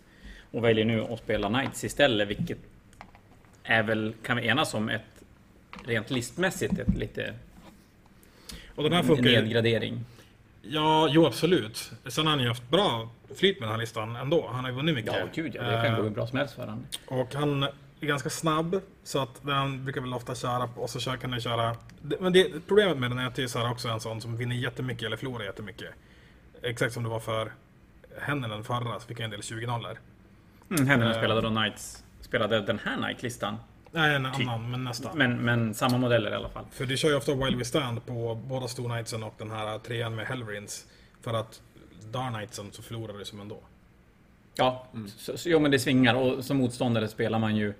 Och 0.51 0.63
väljer 0.63 0.85
nu 0.85 1.01
att 1.01 1.19
spela 1.19 1.47
Knights 1.47 1.83
istället, 1.83 2.27
vilket 2.27 2.57
är 3.63 3.83
väl, 3.83 4.13
kan 4.23 4.37
vi 4.37 4.47
enas 4.47 4.73
om, 4.73 4.89
ett 4.89 5.23
rent 5.85 6.09
listmässigt 6.09 6.79
ett 6.79 6.95
lite 6.95 7.33
Och 8.75 8.83
den 8.83 8.93
här 8.93 9.03
funkar 9.03 9.23
nedgradering. 9.23 10.05
Ja, 10.61 11.09
jo 11.11 11.25
absolut. 11.25 11.91
Sen 12.07 12.25
har 12.25 12.31
han 12.31 12.41
ju 12.41 12.47
haft 12.47 12.69
bra 12.69 13.09
flyt 13.33 13.59
med 13.59 13.67
den 13.67 13.73
här 13.73 13.79
listan 13.79 14.15
ändå. 14.15 14.49
Han 14.51 14.63
har 14.63 14.71
ju 14.71 14.75
vunnit 14.75 14.95
mycket. 14.95 15.13
Ja, 15.13 15.25
gud 15.33 15.55
ja. 15.55 15.63
Det 15.63 15.87
kan 15.87 15.95
gå 15.95 16.03
hur 16.03 16.09
bra 16.09 16.27
som 16.27 16.37
helst 16.37 16.53
för 16.55 16.61
honom. 16.61 16.85
Och 17.07 17.33
han 17.33 17.63
är 17.63 18.07
ganska 18.07 18.29
snabb, 18.29 18.81
så 19.03 19.19
att 19.19 19.41
den 19.43 19.83
brukar 19.83 20.01
väl 20.01 20.13
ofta 20.13 20.35
köra 20.35 20.67
på, 20.67 20.81
och 20.81 20.89
så 20.89 20.99
kan 20.99 21.31
den 21.31 21.41
köra... 21.41 21.75
Men 22.19 22.33
det, 22.33 22.67
problemet 22.67 22.97
med 22.97 23.11
den 23.11 23.19
är 23.19 23.27
att 23.27 23.35
det 23.35 23.43
är 23.43 23.47
så 23.47 23.59
här 23.59 23.71
också 23.71 23.87
en 23.87 23.99
sån 23.99 24.21
som 24.21 24.37
vinner 24.37 24.55
jättemycket 24.55 25.03
eller 25.05 25.17
förlorar 25.17 25.45
jättemycket. 25.45 25.89
Exakt 26.61 26.93
som 26.93 27.03
det 27.03 27.09
var 27.09 27.19
för 27.19 27.51
henne 28.21 28.47
den 28.47 28.63
förra, 28.63 28.99
så 28.99 29.07
fick 29.07 29.19
jag 29.19 29.23
en 29.23 29.31
del 29.31 29.43
20 29.43 29.67
nollor. 29.67 29.97
Mm, 30.69 30.87
Händerna 30.87 31.11
eh, 31.11 31.17
spelade 31.17 31.41
då 31.41 31.49
Knights. 31.49 32.03
Spelade 32.21 32.61
den 32.61 32.79
här 32.83 32.97
Knight-listan. 32.97 33.57
Nej, 33.91 34.15
en 34.15 34.31
Typ. 34.37 34.47
annan, 34.47 34.71
men 34.71 34.83
nästan. 34.83 35.17
Men, 35.17 35.37
men 35.37 35.73
samma 35.73 35.97
modeller 35.97 36.31
i 36.31 36.35
alla 36.35 36.49
fall. 36.49 36.65
För 36.71 36.85
du 36.85 36.97
kör 36.97 37.09
ju 37.09 37.15
ofta 37.15 37.33
Wild 37.35 37.57
We 37.57 37.65
Stand 37.65 38.05
på 38.05 38.35
båda 38.35 38.67
Stor 38.67 38.89
Knightsen 38.89 39.23
och 39.23 39.33
den 39.37 39.51
här 39.51 39.79
trean 39.79 40.15
med 40.15 40.27
Hellrins. 40.27 40.85
För 41.21 41.33
att 41.33 41.61
Dar 42.13 42.31
Knightsen 42.31 42.71
så 42.71 42.81
förlorar 42.81 43.17
du 43.17 43.25
som 43.25 43.39
ändå. 43.39 43.59
Ja, 44.55 44.87
så, 45.17 45.37
så, 45.37 45.49
jo 45.49 45.59
men 45.59 45.71
det 45.71 45.79
svingar 45.79 46.15
och 46.15 46.45
som 46.45 46.57
motståndare 46.57 47.07
spelar 47.07 47.39
man 47.39 47.55
ju 47.55 47.73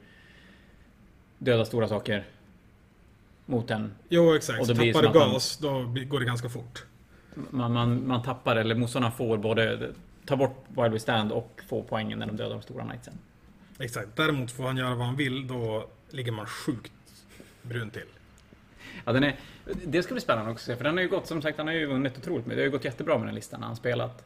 döda 1.38 1.66
stora 1.66 1.88
saker 1.88 2.26
mot 3.46 3.72
en. 3.72 3.94
Jo, 4.10 4.36
exakt. 4.36 4.62
Och 4.62 4.68
Tappar 4.68 4.84
du 4.84 5.08
att 5.08 5.16
man- 5.16 5.32
gas, 5.32 5.58
då 5.58 5.84
går 5.84 6.20
det 6.20 6.26
ganska 6.26 6.50
fort. 6.50 6.86
Man, 7.50 7.74
man, 7.74 8.08
man 8.08 8.24
tappar, 8.24 8.56
eller 8.56 8.76
motståndarna 8.76 9.16
får 9.16 9.38
både 9.38 9.92
ta 10.26 10.36
bort 10.36 10.66
Wild 10.68 10.92
We 10.94 11.00
Stand 11.00 11.32
och 11.32 11.62
få 11.68 11.84
poängen 11.84 12.20
när 12.20 12.26
de 12.26 12.36
dödar 12.38 12.54
de 12.56 12.62
stora 12.62 12.84
knightsen. 12.86 13.14
Exakt. 13.80 14.10
Däremot 14.16 14.52
får 14.52 14.64
han 14.64 14.78
göra 14.78 14.96
vad 14.96 15.06
han 15.06 15.16
vill, 15.16 15.48
då 15.48 15.88
ligger 16.10 16.32
man 16.32 16.46
sjukt 16.46 16.92
brun 17.62 17.90
till. 17.90 18.06
Ja, 19.06 19.14
den 19.14 19.24
är, 19.24 19.36
det 19.86 20.04
ska 20.04 20.14
bli 20.14 20.22
spännande 20.22 20.52
också 20.52 20.64
att 20.64 20.66
se, 20.66 20.76
för 20.76 20.84
den 20.84 20.94
har 20.94 21.02
ju 21.02 21.10
gått, 21.10 21.28
som 21.28 21.42
sagt, 21.42 21.58
han 21.58 21.68
har 21.68 21.74
ju 21.74 21.86
vunnit 21.86 22.18
otroligt 22.18 22.46
mycket. 22.46 22.58
Det 22.58 22.62
har 22.62 22.66
ju 22.66 22.72
gått 22.72 22.86
jättebra 22.86 23.18
med 23.18 23.28
den 23.28 23.36
listan 23.36 23.60
när 23.60 23.68
han 23.68 23.76
spelat. 23.76 24.26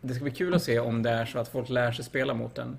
Det 0.00 0.14
ska 0.14 0.24
bli 0.24 0.32
kul 0.32 0.54
att 0.54 0.62
se 0.62 0.78
om 0.78 1.02
det 1.02 1.10
är 1.10 1.26
så 1.26 1.38
att 1.38 1.48
folk 1.48 1.68
lär 1.68 1.92
sig 1.92 2.04
spela 2.04 2.34
mot 2.34 2.54
den. 2.54 2.78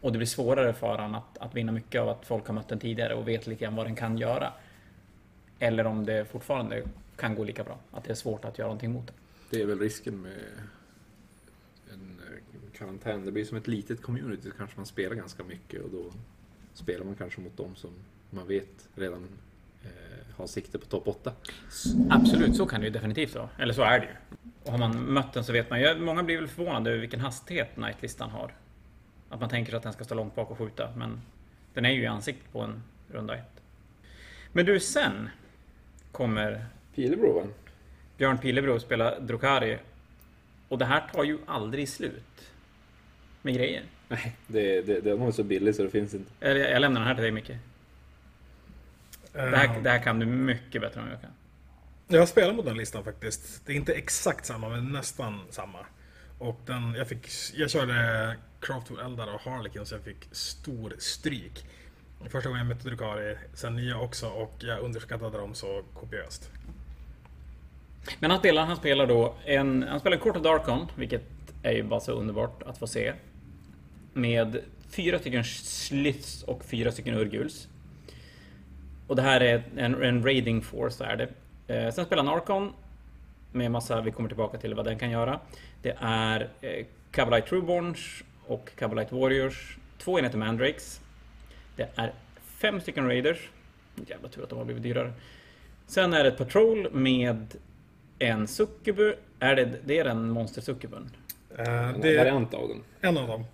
Och 0.00 0.12
det 0.12 0.18
blir 0.18 0.26
svårare 0.26 0.72
för 0.72 0.86
honom 0.86 1.14
att, 1.14 1.38
att 1.38 1.54
vinna 1.54 1.72
mycket 1.72 2.00
av 2.00 2.08
att 2.08 2.26
folk 2.26 2.46
har 2.46 2.54
mött 2.54 2.68
den 2.68 2.78
tidigare 2.78 3.14
och 3.14 3.28
vet 3.28 3.46
lite 3.46 3.64
grann 3.64 3.76
vad 3.76 3.86
den 3.86 3.94
kan 3.94 4.18
göra. 4.18 4.52
Eller 5.58 5.86
om 5.86 6.04
det 6.04 6.24
fortfarande 6.24 6.82
kan 7.16 7.34
gå 7.34 7.44
lika 7.44 7.64
bra. 7.64 7.78
Att 7.90 8.04
det 8.04 8.10
är 8.10 8.14
svårt 8.14 8.44
att 8.44 8.58
göra 8.58 8.68
någonting 8.68 8.92
mot 8.92 9.06
den. 9.06 9.16
Det 9.50 9.62
är 9.62 9.66
väl 9.66 9.78
risken 9.78 10.22
med 10.22 10.38
en 11.92 12.20
eh, 12.30 12.78
karantän. 12.78 13.24
Det 13.24 13.32
blir 13.32 13.44
som 13.44 13.56
ett 13.56 13.68
litet 13.68 14.02
community 14.02 14.50
så 14.50 14.56
kanske 14.56 14.76
man 14.76 14.86
spelar 14.86 15.14
ganska 15.14 15.44
mycket 15.44 15.82
och 15.82 15.90
då 15.90 16.04
spelar 16.74 17.04
man 17.04 17.14
kanske 17.14 17.40
mot 17.40 17.56
dem 17.56 17.76
som 17.76 17.90
man 18.30 18.48
vet 18.48 18.88
redan 18.94 19.28
har 20.36 20.46
sikte 20.46 20.78
på 20.78 20.86
topp 20.86 21.08
8. 21.08 21.32
Absolut, 22.10 22.56
så 22.56 22.66
kan 22.66 22.80
det 22.80 22.86
ju 22.86 22.92
definitivt 22.92 23.34
vara. 23.34 23.48
Eller 23.58 23.74
så 23.74 23.82
är 23.82 24.00
det 24.00 24.06
ju. 24.06 24.12
Och 24.64 24.70
har 24.70 24.78
man 24.78 24.96
mött 25.00 25.32
den 25.32 25.44
så 25.44 25.52
vet 25.52 25.70
man 25.70 25.80
ju. 25.80 25.98
Många 25.98 26.22
blir 26.22 26.36
väl 26.38 26.48
förvånade 26.48 26.90
över 26.90 27.00
vilken 27.00 27.20
hastighet 27.20 27.76
Nightlistan 27.76 28.30
har. 28.30 28.54
Att 29.28 29.40
man 29.40 29.48
tänker 29.48 29.74
att 29.74 29.82
den 29.82 29.92
ska 29.92 30.04
stå 30.04 30.14
långt 30.14 30.34
bak 30.34 30.50
och 30.50 30.58
skjuta, 30.58 30.88
men 30.96 31.20
den 31.74 31.84
är 31.84 31.90
ju 31.90 32.02
i 32.02 32.06
ansiktet 32.06 32.52
på 32.52 32.60
en 32.60 32.82
runda 33.12 33.34
ett. 33.34 33.62
Men 34.52 34.66
du, 34.66 34.80
sen 34.80 35.28
kommer 36.12 36.66
Pilebro 36.94 37.32
va? 37.32 37.46
Björn 38.18 38.38
Pilebro 38.38 38.80
spela 38.80 39.20
Drukari. 39.20 39.78
Och 40.68 40.78
det 40.78 40.84
här 40.84 41.08
tar 41.12 41.24
ju 41.24 41.38
aldrig 41.46 41.88
slut. 41.88 42.50
Med 43.42 43.54
grejer. 43.54 43.82
Nej, 44.08 44.36
det, 44.46 44.82
det, 44.82 45.00
den 45.00 45.20
var 45.20 45.32
så 45.32 45.42
billig 45.42 45.74
så 45.74 45.82
det 45.82 45.90
finns 45.90 46.14
inte. 46.14 46.30
Eller 46.40 46.70
jag 46.70 46.80
lämnar 46.80 47.00
den 47.00 47.08
här 47.08 47.14
till 47.14 47.22
dig 47.22 47.32
Micke. 47.32 47.50
Det 49.34 49.56
här, 49.56 49.80
det 49.80 49.90
här 49.90 50.02
kan 50.02 50.18
du 50.18 50.26
mycket 50.26 50.80
bättre 50.80 51.00
än 51.00 51.08
jag 51.10 51.20
kan. 51.20 51.30
Jag 52.08 52.18
har 52.18 52.26
spelat 52.26 52.56
mot 52.56 52.64
den 52.64 52.76
listan 52.76 53.04
faktiskt. 53.04 53.66
Det 53.66 53.72
är 53.72 53.76
inte 53.76 53.92
exakt 53.92 54.46
samma, 54.46 54.68
men 54.68 54.92
nästan 54.92 55.40
samma. 55.50 55.78
Och 56.38 56.60
den, 56.66 56.94
jag, 56.94 57.08
fick, 57.08 57.28
jag 57.54 57.70
körde 57.70 58.36
Craftwood 58.60 59.00
Eldar 59.00 59.34
och 59.34 59.40
Harlequin 59.40 59.86
så 59.86 59.94
jag 59.94 60.02
fick 60.02 60.28
stor 60.32 60.94
stryk. 60.98 61.66
Första 62.28 62.48
gången 62.48 62.66
jag 62.66 62.76
mötte 62.76 62.88
Drukari, 62.88 63.36
sen 63.54 63.76
nya 63.76 63.98
också 63.98 64.28
och 64.28 64.54
jag 64.58 64.78
underskattade 64.80 65.38
dem 65.38 65.54
så 65.54 65.82
kopiöst. 65.94 66.50
Men 68.18 68.30
han 68.30 68.40
spelar, 68.40 68.66
han 68.66 68.76
spelar 68.76 69.06
då 69.06 69.34
en... 69.44 69.82
Han 69.82 70.00
spelar 70.00 70.16
en 70.16 70.22
Court 70.22 70.36
of 70.36 70.42
Darkon, 70.42 70.86
vilket 70.96 71.22
är 71.62 71.72
ju 71.72 71.82
bara 71.82 72.00
så 72.00 72.12
underbart 72.12 72.62
att 72.62 72.78
få 72.78 72.86
se. 72.86 73.12
Med 74.12 74.60
fyra 74.88 75.18
stycken 75.18 75.44
Sliths 75.44 76.42
och 76.42 76.64
fyra 76.64 76.92
stycken 76.92 77.14
Urguls. 77.14 77.68
Och 79.14 79.16
det 79.16 79.22
här 79.22 79.40
är 79.40 79.62
en, 79.76 80.02
en 80.02 80.24
Raiding 80.24 80.62
Force, 80.62 81.04
är 81.04 81.16
det. 81.16 81.28
Eh, 81.74 81.92
sen 81.92 82.04
spelar 82.04 82.24
han 82.24 82.34
Archon. 82.34 82.72
Med 83.52 83.70
massa, 83.70 84.00
vi 84.00 84.10
kommer 84.10 84.28
tillbaka 84.28 84.58
till 84.58 84.74
vad 84.74 84.84
den 84.84 84.98
kan 84.98 85.10
göra. 85.10 85.40
Det 85.82 85.96
är 86.00 86.48
eh, 86.60 86.86
Cavalite 87.10 87.48
Trueborns 87.48 88.24
och 88.46 88.70
Cavalite 88.76 89.14
Warriors. 89.14 89.76
Två 89.98 90.18
enheter 90.18 90.38
Mandrakes. 90.38 91.00
Det 91.76 91.88
är 91.94 92.12
fem 92.44 92.80
stycken 92.80 93.06
Raiders. 93.06 93.48
Jävla 94.06 94.28
tur 94.28 94.42
att 94.42 94.48
de 94.48 94.58
har 94.58 94.64
blivit 94.64 94.82
dyrare. 94.82 95.12
Sen 95.86 96.12
är 96.12 96.24
det 96.24 96.28
ett 96.28 96.38
Patrol 96.38 96.92
med 96.92 97.54
en 98.18 98.48
Succubu. 98.48 99.14
Är 99.38 99.56
det, 99.56 99.78
det 99.84 99.98
är 99.98 100.04
den 100.04 100.30
Monster 100.30 100.60
Succubun? 100.60 101.10
Eh, 101.50 101.98
det 101.98 102.14
är 102.14 102.18
variant 102.18 102.54
av 102.54 102.68
den. 102.68 102.82
en 103.00 103.18
av 103.18 103.28
dem. 103.28 103.44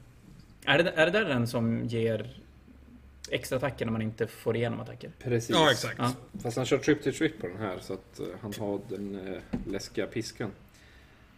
Är 0.64 0.82
det, 0.82 0.90
är 0.90 1.06
det 1.06 1.12
där 1.12 1.24
den 1.24 1.46
som 1.46 1.84
ger 1.84 2.30
extra 3.30 3.56
attacker 3.56 3.84
när 3.84 3.92
man 3.92 4.02
inte 4.02 4.26
får 4.26 4.56
igenom 4.56 4.80
attacker? 4.80 5.10
Precis. 5.18 5.50
Ja, 5.50 5.70
exakt. 5.70 5.94
Ja. 5.98 6.12
Fast 6.42 6.56
han 6.56 6.66
kör 6.66 6.78
trip 6.78 7.02
to 7.02 7.12
trip 7.12 7.40
på 7.40 7.46
den 7.46 7.56
här 7.56 7.78
så 7.80 7.92
att 7.94 8.20
eh, 8.20 8.26
han 8.42 8.52
har 8.58 8.80
den 8.88 9.28
eh, 9.34 9.40
läskiga 9.66 10.06
piskan. 10.06 10.50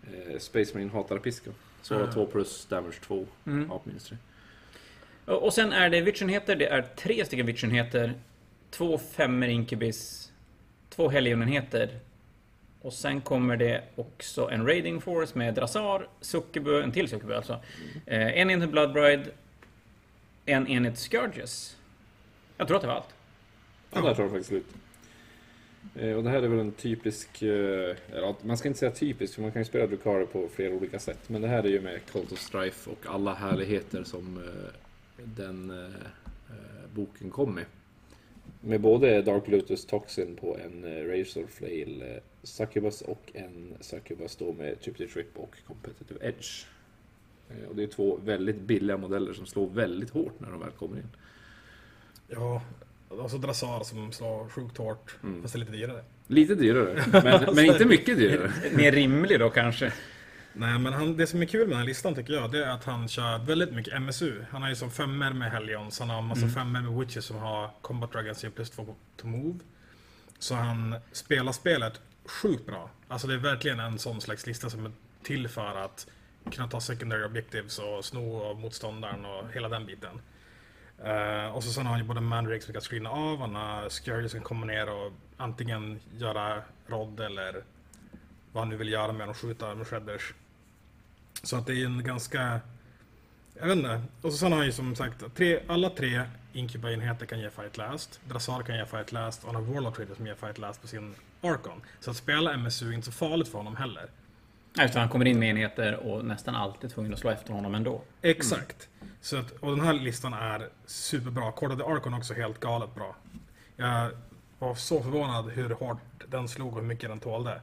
Eh, 0.04 0.38
Space 0.38 0.74
Marine 0.74 0.90
hatar 0.90 1.18
piskan. 1.18 1.54
Så 1.82 1.94
Ah. 2.04 2.12
2 2.12 2.26
plus 2.26 2.66
damage 2.66 2.94
2 3.06 3.26
Mm. 3.46 3.68
vapenministry. 3.68 4.16
Och 5.24 5.42
och 5.44 5.54
sen 5.54 5.72
är 5.72 5.90
det 5.90 6.00
Vitchenheter. 6.00 6.56
Det 6.56 6.66
är 6.66 6.82
tre 6.82 7.24
stycken 7.24 7.46
Vitchenheter. 7.46 8.14
Två 8.70 8.98
femmer 8.98 9.48
Incubis. 9.48 10.32
Två 10.90 11.08
Helionenheter. 11.08 11.98
Och 12.80 12.92
sen 12.92 13.20
kommer 13.20 13.56
det 13.56 13.84
också 13.96 14.48
en 14.50 14.66
Raiding 14.66 15.00
Force 15.00 15.38
med 15.38 15.54
Drasar, 15.54 16.08
Succubu, 16.20 16.82
en 16.82 16.92
till 16.92 17.08
Succubu 17.08 17.34
alltså. 17.34 17.52
Eh, 18.06 18.38
en 18.40 18.50
enhet 18.50 18.70
Bloodbride. 18.70 19.24
En 20.46 20.66
enhet 20.68 20.98
Scourges. 20.98 21.76
Jag 22.56 22.66
tror 22.68 22.76
att 22.76 22.82
det 22.82 22.88
var 22.88 22.94
allt. 22.94 23.14
Ja, 23.90 24.00
där 24.00 24.14
tar 24.14 24.22
det 24.22 24.30
faktiskt 24.30 24.48
slut. 24.48 24.66
Eh, 25.94 26.12
och 26.12 26.24
det 26.24 26.30
här 26.30 26.42
är 26.42 26.48
väl 26.48 26.58
en 26.58 26.72
typisk, 26.72 27.42
eh, 27.42 27.96
eller 28.12 28.34
man 28.46 28.56
ska 28.56 28.68
inte 28.68 28.80
säga 28.80 28.92
typisk 28.92 29.34
för 29.34 29.42
man 29.42 29.52
kan 29.52 29.62
ju 29.62 29.66
spela 29.66 29.86
Drukhari 29.86 30.26
på 30.26 30.48
flera 30.48 30.74
olika 30.74 30.98
sätt. 30.98 31.28
Men 31.28 31.42
det 31.42 31.48
här 31.48 31.62
är 31.62 31.68
ju 31.68 31.80
med 31.80 32.00
Cult 32.12 32.32
of 32.32 32.38
Strife 32.38 32.90
och 32.90 33.14
alla 33.14 33.34
härligheter 33.34 34.04
som 34.04 34.36
eh, 34.36 34.74
den 35.24 35.72
boken 36.94 37.30
kom 37.30 37.54
med. 37.54 37.64
Med 38.60 38.80
både 38.80 39.22
Dark 39.22 39.48
Lotus 39.48 39.86
Toxin 39.86 40.36
på 40.36 40.58
en 40.64 41.06
Razor 41.08 41.46
Flail 41.46 42.04
Succubus 42.42 43.00
och 43.00 43.30
en 43.34 43.74
Succubus 43.80 44.36
då 44.36 44.52
med 44.52 44.80
Tripty 44.80 45.06
Trip 45.06 45.38
och 45.38 45.56
Competitive 45.66 46.28
Edge. 46.28 46.66
Och 47.68 47.76
det 47.76 47.82
är 47.82 47.86
två 47.86 48.18
väldigt 48.24 48.60
billiga 48.60 48.96
modeller 48.96 49.32
som 49.32 49.46
slår 49.46 49.66
väldigt 49.66 50.10
hårt 50.10 50.40
när 50.40 50.50
de 50.50 50.60
väl 50.60 50.70
kommer 50.70 50.96
in. 50.96 51.08
Ja, 52.32 52.62
och 53.08 53.30
så 53.30 53.38
Drassar 53.38 53.84
som 53.84 54.12
slår 54.12 54.48
sjukt 54.48 54.76
hårt, 54.78 55.16
Mm. 55.22 55.42
fast 55.42 55.54
det 55.54 55.56
är 55.56 55.60
lite 55.60 55.72
dyrare. 55.72 56.04
Lite 56.26 56.54
dyrare, 56.54 57.04
men, 57.12 57.54
men 57.54 57.64
inte 57.64 57.84
mycket 57.84 58.16
dyrare. 58.18 58.52
Mer 58.76 58.92
rimlig 58.92 59.38
då 59.40 59.50
kanske. 59.50 59.92
Nej, 60.54 60.78
men 60.78 60.92
han, 60.92 61.16
det 61.16 61.26
som 61.26 61.42
är 61.42 61.46
kul 61.46 61.60
med 61.60 61.68
den 61.70 61.78
här 61.78 61.86
listan 61.86 62.14
tycker 62.14 62.32
jag, 62.32 62.52
det 62.52 62.64
är 62.64 62.70
att 62.70 62.84
han 62.84 63.08
kör 63.08 63.38
väldigt 63.38 63.72
mycket 63.72 64.02
MSU. 64.02 64.44
Han 64.50 64.62
har 64.62 64.68
ju 64.68 64.74
som 64.76 64.90
femmer 64.90 65.32
med 65.32 65.50
Hellions, 65.50 65.98
han 66.00 66.10
har 66.10 66.18
en 66.18 66.24
massa 66.24 66.48
femmer 66.48 66.80
med 66.80 66.98
Witches 66.98 67.24
som 67.24 67.36
har 67.36 67.70
Combat 67.80 68.12
Dragons 68.12 68.44
plus 68.54 68.70
två 68.70 68.84
på 68.84 68.94
to 69.16 69.26
move. 69.26 69.58
Så 70.38 70.54
han 70.54 70.94
spelar 71.12 71.52
spelet 71.52 72.00
sjukt 72.24 72.66
bra. 72.66 72.90
Alltså 73.08 73.26
det 73.28 73.34
är 73.34 73.38
verkligen 73.38 73.80
en 73.80 73.98
sån 73.98 74.20
slags 74.20 74.46
lista 74.46 74.70
som 74.70 74.86
är 74.86 74.92
till 75.22 75.48
för 75.48 75.84
att 75.84 76.06
kunna 76.52 76.68
ta 76.68 76.80
secondary 76.80 77.24
objectives 77.24 77.78
och 77.78 78.04
sno 78.04 78.42
av 78.42 78.60
motståndaren 78.60 79.24
och 79.24 79.52
hela 79.52 79.68
den 79.68 79.86
biten. 79.86 80.20
Uh, 81.04 81.56
och 81.56 81.64
så 81.64 81.72
sen 81.72 81.86
har 81.86 81.92
han 81.92 82.00
ju 82.00 82.06
både 82.06 82.20
Mandrake 82.20 82.64
som 82.64 82.72
kan 82.72 82.82
screena 82.82 83.10
av, 83.10 83.38
han 83.38 83.54
har 83.54 83.88
Scurry 83.88 84.28
som 84.28 84.40
kan 84.40 84.44
komma 84.44 84.66
ner 84.66 84.90
och 84.90 85.12
antingen 85.36 86.00
göra 86.18 86.62
Rod 86.86 87.20
eller 87.20 87.64
vad 88.52 88.62
han 88.62 88.68
nu 88.68 88.76
vill 88.76 88.88
göra 88.88 89.12
med 89.12 89.28
dem, 89.28 89.34
skjuta 89.34 89.74
med 89.74 89.86
shredders. 89.86 90.34
Så 91.42 91.56
att 91.56 91.66
det 91.66 91.82
är 91.82 91.86
en 91.86 92.04
ganska... 92.04 92.60
Jag 93.54 93.66
vet 93.66 93.76
inte. 93.76 94.02
Och 94.22 94.32
så 94.32 94.38
sen 94.38 94.52
har 94.52 94.58
han 94.58 94.66
ju 94.66 94.72
som 94.72 94.96
sagt, 94.96 95.34
tre, 95.34 95.62
alla 95.68 95.90
tre 95.90 96.22
Incuba-enheter 96.52 97.26
kan 97.26 97.40
ge 97.40 97.50
fight 97.50 97.76
last. 97.76 98.20
Drasar 98.28 98.62
kan 98.62 98.76
ge 98.76 98.86
fight 98.86 99.12
last 99.12 99.44
och 99.44 99.52
han 99.54 99.64
har 99.64 99.74
Warlock 99.74 99.96
Trader 99.96 100.14
som 100.14 100.26
ger 100.26 100.34
fight 100.34 100.58
last 100.58 100.82
på 100.82 100.88
sin 100.88 101.14
Archon. 101.40 101.82
Så 102.00 102.10
att 102.10 102.16
spela 102.16 102.56
MSU 102.56 102.88
är 102.88 102.92
inte 102.92 103.06
så 103.06 103.12
farligt 103.12 103.48
för 103.48 103.58
honom 103.58 103.76
heller. 103.76 104.08
Eftersom 104.78 105.00
han 105.00 105.08
kommer 105.08 105.24
in 105.24 105.38
med 105.38 105.50
enheter 105.50 105.94
och 105.94 106.24
nästan 106.24 106.54
alltid 106.54 106.90
tvungen 106.90 107.12
att 107.12 107.18
slå 107.18 107.30
efter 107.30 107.52
honom 107.52 107.74
ändå. 107.74 108.02
Exakt. 108.22 108.88
Så 109.20 109.36
att, 109.36 109.50
och 109.50 109.70
den 109.70 109.80
här 109.80 109.92
listan 109.92 110.32
är 110.32 110.68
superbra. 110.86 111.52
Court 111.52 111.72
of 111.72 111.78
the 111.78 111.84
Archon 111.84 112.14
också 112.14 112.34
helt 112.34 112.60
galet 112.60 112.94
bra. 112.94 113.16
Jag 113.76 114.10
var 114.58 114.74
så 114.74 115.02
förvånad 115.02 115.50
hur 115.50 115.70
hårt 115.70 115.98
den 116.28 116.48
slog 116.48 116.72
och 116.72 116.80
hur 116.80 116.88
mycket 116.88 117.08
den 117.08 117.20
tålde. 117.20 117.60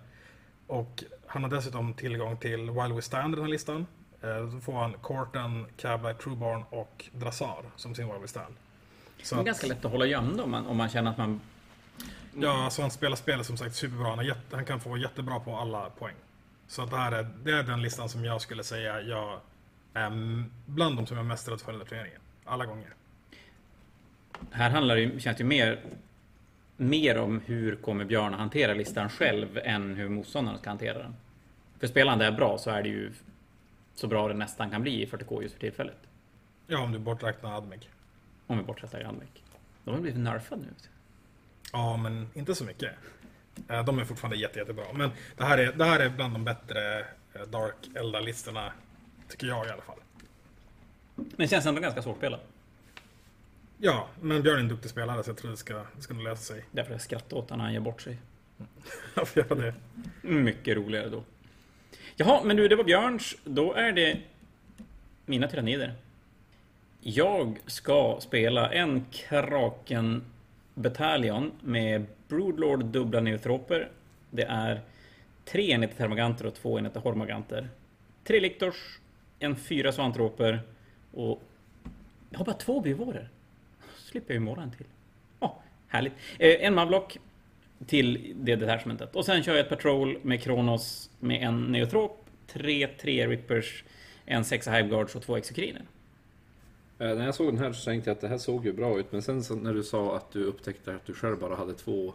Och 0.68 1.04
han 1.28 1.44
har 1.44 1.50
dessutom 1.50 1.94
tillgång 1.94 2.38
till 2.38 2.72
While 2.72 2.94
We 2.94 3.02
Stand 3.02 3.34
i 3.34 3.36
den 3.36 3.46
här 3.46 3.52
listan. 3.52 3.86
Eh, 4.22 4.38
Då 4.38 4.60
får 4.60 4.74
han 4.74 4.94
Corten, 4.94 5.66
Cabla, 5.78 6.14
Trueborn 6.14 6.64
och 6.70 7.06
Drassar 7.14 7.64
som 7.76 7.96
sin 7.96 8.08
While 8.08 8.20
We 8.20 8.28
Stand. 8.28 8.56
Så 9.24 9.36
Det 9.36 9.38
är 9.38 9.42
att, 9.42 9.46
ganska 9.46 9.68
lätt 9.68 9.86
att 9.86 9.92
hålla 9.92 10.06
gömd 10.06 10.42
om 10.42 10.52
man, 10.52 10.68
om 10.68 10.78
man 10.78 10.90
känner 10.90 11.12
att 11.12 11.18
man... 11.18 11.42
ja, 12.34 12.64
alltså 12.64 12.82
han 12.82 12.92
spelar 12.92 13.16
spelet 13.16 13.46
som 13.46 13.58
sagt 13.58 13.76
superbra. 13.76 14.16
Han, 14.16 14.26
jätte, 14.26 14.56
han 14.56 14.66
kan 14.66 14.80
få 14.80 14.98
jättebra 14.98 15.40
på 15.40 15.56
alla 15.58 15.90
poäng. 15.90 16.16
Så 16.70 16.86
det 16.86 16.98
här 16.98 17.12
är, 17.12 17.28
det 17.44 17.52
är 17.52 17.64
den 17.64 17.82
listan 17.82 18.10
som 18.10 18.26
jag 18.26 18.42
skulle 18.42 18.64
säga 18.64 19.02
jag 19.02 19.40
är 19.94 20.12
bland 20.66 20.96
de 20.96 21.08
som 21.08 21.18
jag 21.18 21.24
är 21.24 21.28
mest 21.28 21.50
rädd 21.50 21.62
för 21.62 21.72
här 21.72 21.86
turneringen. 21.86 22.22
Alla 22.46 22.66
gånger. 22.66 22.94
Här 24.52 24.70
handlar 24.70 24.96
det 24.96 25.02
ju, 25.02 25.20
känns 25.20 25.38
det 25.38 25.44
ju 25.44 25.50
mer, 25.50 25.80
mer 26.78 27.18
om 27.18 27.42
hur 27.46 27.76
kommer 27.76 28.06
Björn 28.06 28.34
att 28.34 28.40
hantera 28.40 28.74
listan 28.74 29.10
själv 29.10 29.58
än 29.58 29.96
hur 29.96 30.10
motståndaren 30.10 30.60
ska 30.60 30.70
hantera 30.70 30.98
den. 30.98 31.16
För 31.80 31.88
det 32.20 32.26
här 32.26 32.32
bra 32.32 32.58
så 32.58 32.70
är 32.70 32.84
det 32.84 32.90
ju 32.90 33.14
så 33.96 34.08
bra 34.08 34.28
det 34.28 34.34
nästan 34.34 34.70
kan 34.70 34.82
bli 34.82 35.04
i 35.04 35.06
40K 35.06 35.42
just 35.42 35.54
för 35.54 35.62
tillfället. 35.62 35.98
Ja, 36.68 36.80
om 36.80 36.92
du 36.92 37.00
borträknar 37.00 37.58
Admec. 37.58 37.82
Om 38.48 38.58
vi 38.58 38.64
bortsätter 38.64 39.00
Grandvik. 39.00 39.44
De 39.84 39.94
har 39.94 40.02
blivit 40.02 40.20
nerfade 40.20 40.62
nu. 40.62 40.68
Ja, 41.74 41.98
men 41.98 42.30
inte 42.34 42.56
så 42.56 42.66
mycket. 42.66 42.92
Eh, 43.68 43.86
De 43.86 44.00
är 44.00 44.06
fortfarande 44.06 44.38
jätte, 44.38 44.60
jättebra. 44.60 44.86
Men 44.94 45.12
det 45.38 45.44
här 45.44 45.58
är, 45.58 45.72
det 45.74 45.86
här 45.86 46.00
är 46.00 46.10
bland 46.10 46.34
de 46.34 46.44
bättre 46.44 47.00
eh, 47.34 47.42
Dark 47.42 47.76
Elda-listorna. 47.96 48.72
Tycker 49.30 49.48
jag 49.48 49.68
i 49.68 49.70
alla 49.70 49.82
fall. 49.82 50.00
Men 51.16 51.26
det 51.38 51.48
känns 51.48 51.66
ändå 51.66 51.82
ganska 51.82 52.02
svårspelat. 52.02 52.42
Ja, 53.78 54.08
men 54.22 54.42
Björn 54.42 54.56
är 54.56 54.60
en 54.60 54.68
duktig 54.68 54.92
spelare 54.92 55.24
så 55.24 55.30
jag 55.30 55.38
tror 55.38 55.52
det 55.52 55.58
ska, 55.58 55.74
det 55.96 56.02
ska 56.02 56.14
nog 56.14 56.24
lösa 56.24 56.54
sig. 56.54 56.66
Därför 56.72 56.92
jag 56.92 57.02
skrattar 57.02 57.38
åt 57.38 57.50
honom 57.50 57.58
när 57.58 57.66
han 57.66 57.74
ger 57.74 57.80
bort 57.80 58.02
sig. 58.02 58.18
Jag 59.16 59.28
får 59.28 59.44
göra 59.44 59.56
det. 59.56 59.74
Mycket 60.22 60.78
roligare 60.78 61.10
då. 61.10 61.24
Jaha, 62.16 62.44
men 62.44 62.58
du, 62.58 62.68
det 62.68 62.76
var 62.76 62.84
Björns. 62.84 63.36
Då 63.44 63.74
är 63.74 63.92
det 63.92 64.20
mina 65.26 65.48
tyrannider. 65.48 65.94
Jag 67.02 67.58
ska 67.66 68.18
spela 68.22 68.72
en 68.74 69.06
Kraken 69.12 70.24
Battalion 70.80 71.52
med 71.62 72.06
Broodlord 72.28 72.86
dubbla 72.86 73.20
neutroper. 73.20 73.90
Det 74.32 74.44
är 74.44 74.82
tre 75.46 75.72
enheter 75.72 75.96
termaganter 75.96 76.46
och 76.46 76.56
två 76.56 76.80
enheter 76.80 77.00
hormaganter. 77.00 77.70
Tre 78.24 78.40
liktors, 78.40 79.00
en 79.40 79.56
fyra 79.56 79.92
svantroper 79.92 80.62
och 81.12 81.44
jag 82.30 82.40
har 82.40 82.46
bara 82.46 82.56
två 82.56 82.82
byvåror. 82.82 83.30
slipper 83.98 84.34
jag 84.34 84.42
ju 84.42 84.46
måla 84.46 84.62
en 84.62 84.72
till. 84.72 84.86
Ja, 85.40 85.62
härligt. 85.88 86.14
Eh, 86.38 86.66
en 86.66 86.76
manblock 86.76 87.18
till 87.88 88.34
det 88.36 88.56
detachmentet. 88.56 89.16
Och 89.16 89.26
sen 89.26 89.44
kör 89.44 89.56
jag 89.56 89.60
ett 89.60 89.70
patrol 89.70 90.20
med 90.22 90.42
Kronos 90.42 91.10
med 91.20 91.44
en 91.44 91.64
neutrop, 91.64 92.26
tre, 92.48 92.88
tre 92.88 93.28
rippers, 93.28 93.84
en 94.26 94.46
sexa 94.46 94.72
hiveguards 94.72 95.16
och 95.16 95.22
två 95.22 95.38
exokriner. 95.38 95.82
Eh, 97.00 97.16
När 97.16 97.26
jag 97.26 97.36
såg 97.36 97.48
den 97.48 97.58
här 97.58 97.74
så 97.74 97.86
tänkte 97.86 98.10
jag 98.10 98.16
att 98.16 98.22
det 98.22 98.28
här 98.28 98.38
såg 98.38 98.66
ju 98.66 98.74
bra 98.74 99.00
ut, 99.00 99.12
men 99.12 99.22
sen 99.22 99.44
när 99.62 99.74
du 99.74 99.84
sa 99.84 100.18
att 100.18 100.32
du 100.32 100.44
upptäckte 100.44 100.96
att 100.96 101.06
du 101.06 101.14
själv 101.14 101.40
bara 101.40 101.56
hade 101.56 101.74
två 101.74 102.14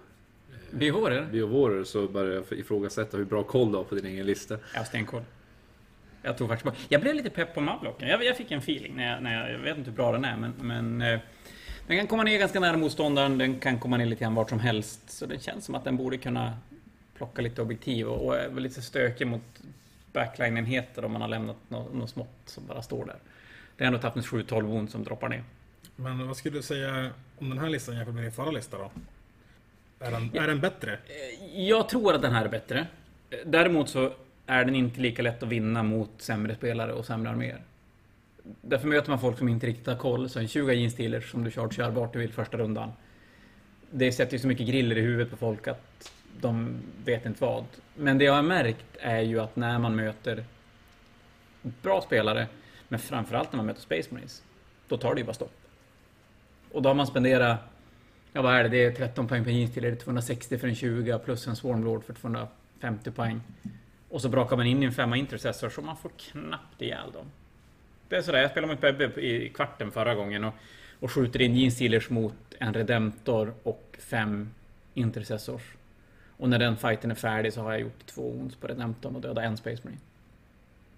Byvåror? 0.71 1.27
biovåror 1.33 1.85
så 1.85 2.09
började 2.09 2.35
jag 2.51 2.59
ifrågasätta 2.59 3.17
hur 3.17 3.25
bra 3.25 3.43
koll 3.43 3.71
du 3.73 3.77
har 3.77 3.85
på 3.85 3.95
din 3.95 4.07
egen 4.07 4.27
lista. 4.27 4.59
Har 4.75 4.85
stenkoll. 4.85 5.23
Jag 6.23 6.39
tror 6.39 6.49
faktiskt 6.49 6.65
på... 6.77 6.83
Jag 6.89 7.01
blev 7.01 7.15
lite 7.15 7.31
pepp 7.31 7.55
på 7.55 7.61
mavlocken. 7.61 8.09
Jag, 8.09 8.25
jag 8.25 8.37
fick 8.37 8.51
en 8.51 8.59
feeling 8.59 8.97
när 8.97 9.11
jag, 9.13 9.23
när 9.23 9.41
jag... 9.41 9.53
Jag 9.53 9.59
vet 9.59 9.79
inte 9.79 9.91
hur 9.91 9.97
bra 9.97 10.13
den 10.13 10.25
är, 10.25 10.37
men... 10.37 10.53
men 10.61 11.03
eh, 11.15 11.21
den 11.87 11.97
kan 11.99 12.07
komma 12.07 12.23
ner 12.23 12.39
ganska 12.39 12.61
nära 12.61 12.77
motståndaren, 12.77 13.39
den 13.39 13.61
kan 13.61 13.79
komma 13.79 13.97
ner 13.97 14.07
lite 14.07 14.21
grann 14.25 14.35
vart 14.35 14.49
som 14.51 14.59
helst. 14.61 15.11
Så 15.11 15.27
det 15.27 15.43
känns 15.43 15.65
som 15.65 15.75
att 15.75 15.85
den 15.85 15.97
borde 15.97 16.17
kunna 16.19 16.53
plocka 17.17 17.43
lite 17.43 17.63
objektiv 17.63 18.09
och, 18.09 18.27
och 18.27 18.37
är 18.37 18.49
väl 18.49 18.63
lite 18.63 18.83
stökig 18.83 19.27
mot 19.27 19.43
backline-enheter 20.13 21.05
om 21.05 21.13
man 21.13 21.21
har 21.21 21.29
lämnat 21.29 21.57
något, 21.69 21.95
något 21.95 22.11
smått 22.11 22.29
som 22.47 22.67
bara 22.67 22.83
står 22.83 23.05
där. 23.05 23.17
Det 23.77 23.85
är 23.85 23.87
ändå 23.87 23.99
Toughness 23.99 24.27
7-12 24.27 24.63
wound 24.63 24.91
som 24.91 25.05
droppar 25.05 25.29
ner. 25.29 25.43
Men 25.97 26.27
vad 26.27 26.37
skulle 26.37 26.59
du 26.59 26.63
säga 26.63 27.11
om 27.39 27.49
den 27.51 27.59
här 27.59 27.69
listan 27.69 27.95
jämfört 27.97 28.15
med 28.15 28.25
din 28.25 28.33
förra 28.33 28.51
lista 28.51 28.79
då? 28.79 28.91
Är 29.99 30.11
den, 30.11 30.31
Ja. 30.33 30.43
är 30.43 30.47
den 30.47 30.61
bättre? 30.61 30.99
Jag 31.55 31.89
tror 31.89 32.15
att 32.15 32.23
den 32.23 32.33
här 32.33 32.45
är 32.45 32.49
bättre. 32.49 32.87
Däremot 33.47 33.89
så 33.89 34.13
är 34.47 34.65
den 34.65 34.75
inte 34.75 35.01
lika 35.01 35.23
lätt 35.23 35.43
att 35.43 35.49
vinna 35.49 35.83
mot 35.83 36.11
sämre 36.19 36.55
spelare 36.55 36.93
och 36.93 37.05
sämre 37.07 37.31
arméer. 37.31 37.61
Därför 38.61 38.89
möter 38.89 39.11
man 39.11 39.21
folk 39.21 39.39
som 39.39 39.49
inte 39.49 39.67
riktigt 39.67 39.87
har 39.87 39.97
koll. 39.97 40.29
Så 40.29 40.39
en 40.39 40.49
20 40.49 40.73
jeansdealers 40.73 41.31
som 41.31 41.45
du 41.45 41.51
chargear 41.51 41.91
vart 41.91 42.13
du 42.13 42.19
vill 42.19 42.33
första 42.33 42.57
rundan. 42.59 42.93
Det 43.91 44.13
sätter 44.13 44.33
ju 44.33 44.39
så 44.39 44.47
mycket 44.49 44.67
griller 44.67 44.99
i 44.99 45.01
huvudet 45.01 45.31
på 45.31 45.37
folk 45.37 45.69
att 45.69 46.13
de 46.41 46.77
vet 47.05 47.27
inte 47.27 47.45
vad. 47.45 47.65
Men 47.95 48.19
det 48.19 48.25
jag 48.25 48.33
har 48.33 48.43
märkt 48.43 48.87
är 49.01 49.21
ju 49.21 49.41
att 49.41 49.57
när 49.57 49.79
man 49.79 49.97
möter 49.97 50.45
bra 51.63 52.01
spelare, 52.01 52.47
men 52.95 52.99
framförallt 53.01 53.53
när 53.53 53.57
man 53.57 53.67
möter 53.67 53.81
Space 53.81 54.15
Marines, 54.15 54.43
då 54.89 54.97
tar 54.97 55.15
det 55.15 55.21
ju 55.21 55.27
bara 55.27 55.35
stopp. 55.35 55.53
Och 56.73 56.83
då 56.83 56.89
har 56.89 56.95
man 56.95 57.07
spenderat 57.07 57.59
Ja 58.33 58.43
vad 58.43 58.55
är 58.55 58.63
det? 58.63 58.69
Det 58.69 58.85
är 58.85 58.93
13 58.93 59.29
poäng 59.29 59.45
per 59.45 59.51
jeans 59.51 59.73
till. 59.73 59.83
Det 59.83 59.97
260 59.97 60.59
för 60.59 60.69
en 60.69 60.75
20 60.75 61.19
plus 61.19 61.47
en 61.47 61.57
Swarmlord 61.57 62.05
för 62.05 62.13
250 62.13 63.11
poäng. 63.11 63.41
Och 64.09 64.23
så 64.23 64.29
brakar 64.29 64.57
man 64.57 64.67
in 64.67 64.83
i 64.83 64.87
en 64.87 64.93
femma 64.93 65.17
intercessor 65.17 65.69
så 65.69 65.83
man 65.83 65.97
får 65.97 66.11
knappt 66.19 66.83
ihjäl 66.83 67.13
dem. 67.13 67.27
Det 68.09 68.17
är 68.17 68.23
sådär, 68.23 68.39
jag 68.39 68.51
spelade 68.51 68.73
mot 68.73 68.81
Bebbe 68.81 69.21
i 69.21 69.49
kvarten 69.49 69.91
förra 69.91 70.15
gången 70.15 70.45
och, 70.45 70.55
och 71.01 71.11
skjuter 71.11 71.43
in 71.43 71.55
jeans 71.55 72.11
mot 72.11 72.35
en 72.59 72.75
Redemptor 72.75 73.55
och 73.63 73.97
fem 73.99 74.51
intercessors. 74.95 75.63
Och 76.37 76.49
när 76.49 76.59
den 76.59 76.77
fighten 76.77 77.11
är 77.11 77.15
färdig 77.15 77.53
så 77.53 77.61
har 77.61 77.73
jag 77.73 77.81
gjort 77.81 78.07
två 78.07 78.31
ons 78.31 78.57
på 78.57 78.67
Redemptorn 78.67 79.17
och 79.17 79.23
dödat 79.23 79.45
en 79.45 79.57
Space 79.57 79.83
Marine. 79.85 80.01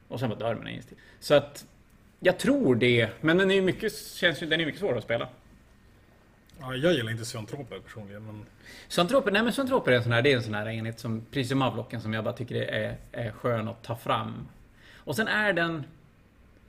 Och 0.08 0.20
sen 0.20 0.28
bara 0.28 0.38
dör 0.38 0.54
mina 0.54 0.70
jeans 0.70 0.88
Så 1.20 1.34
att 1.34 1.66
jag 2.20 2.38
tror 2.38 2.74
det, 2.74 3.10
men 3.20 3.36
den 3.38 3.50
är 3.50 3.54
ju 3.54 3.62
mycket, 3.62 3.96
känns 3.96 4.38
den 4.38 4.52
är 4.52 4.66
mycket 4.66 4.80
svårare 4.80 4.98
att 4.98 5.04
spela. 5.04 5.28
Ja, 6.60 6.74
jag 6.74 6.92
gillar 6.92 7.12
inte 7.12 7.24
Siontroper 7.24 7.78
personligen, 7.78 8.26
men... 8.26 8.46
Suntroper, 8.88 9.30
nej 9.30 9.42
men 9.42 9.52
Suntroper 9.52 9.92
är 9.92 9.96
en 9.96 10.02
sån 10.02 10.12
här, 10.12 10.22
det 10.22 10.32
är 10.32 10.36
en 10.36 10.42
sån 10.42 10.54
här 10.54 10.68
enhet 10.68 11.00
som, 11.00 11.26
precis 11.30 11.48
som 11.48 11.58
Mavlocken, 11.58 12.00
som 12.00 12.12
jag 12.12 12.24
bara 12.24 12.34
tycker 12.34 12.54
är, 12.54 12.96
är 13.12 13.30
skön 13.30 13.68
att 13.68 13.82
ta 13.82 13.96
fram. 13.96 14.48
Och 14.96 15.16
sen 15.16 15.28
är 15.28 15.52
den, 15.52 15.84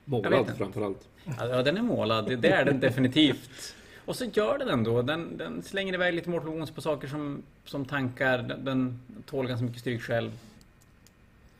Målad 0.04 0.56
framförallt. 0.58 1.08
ja 1.38 1.62
den 1.62 1.76
är 1.76 1.82
målad, 1.82 2.28
det, 2.28 2.36
det 2.36 2.48
är 2.48 2.64
den 2.64 2.80
definitivt. 2.80 3.74
Och 4.04 4.16
så 4.16 4.24
gör 4.24 4.58
den 4.58 4.68
ändå. 4.68 5.02
Den, 5.02 5.36
den 5.36 5.62
slänger 5.62 5.94
iväg 5.94 6.14
lite 6.14 6.30
Mortal 6.30 6.48
Wounds 6.48 6.70
på 6.70 6.80
saker 6.80 7.08
som, 7.08 7.42
som 7.64 7.84
tankar. 7.84 8.38
Den, 8.38 8.64
den 8.64 9.00
tål 9.26 9.46
ganska 9.46 9.64
mycket 9.64 9.80
stryk 9.80 10.02
själv. 10.02 10.30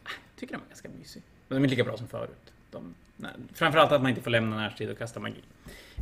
Jag 0.05 0.13
tycker 0.37 0.53
den 0.53 0.61
var 0.61 0.69
ganska 0.69 0.89
mysig. 0.99 1.23
De 1.49 1.55
är 1.55 1.59
inte 1.59 1.71
lika 1.71 1.85
bra 1.85 1.97
som 1.97 2.09
förut. 2.09 2.53
De, 2.71 2.95
nej, 3.19 3.31
framförallt 3.55 3.93
att 3.93 4.03
man 4.03 4.11
inte 4.11 4.23
får 4.23 4.31
lämna 4.31 4.57
närstrid 4.57 4.91
och 4.91 4.99
kasta 4.99 5.21
magi. 5.21 5.43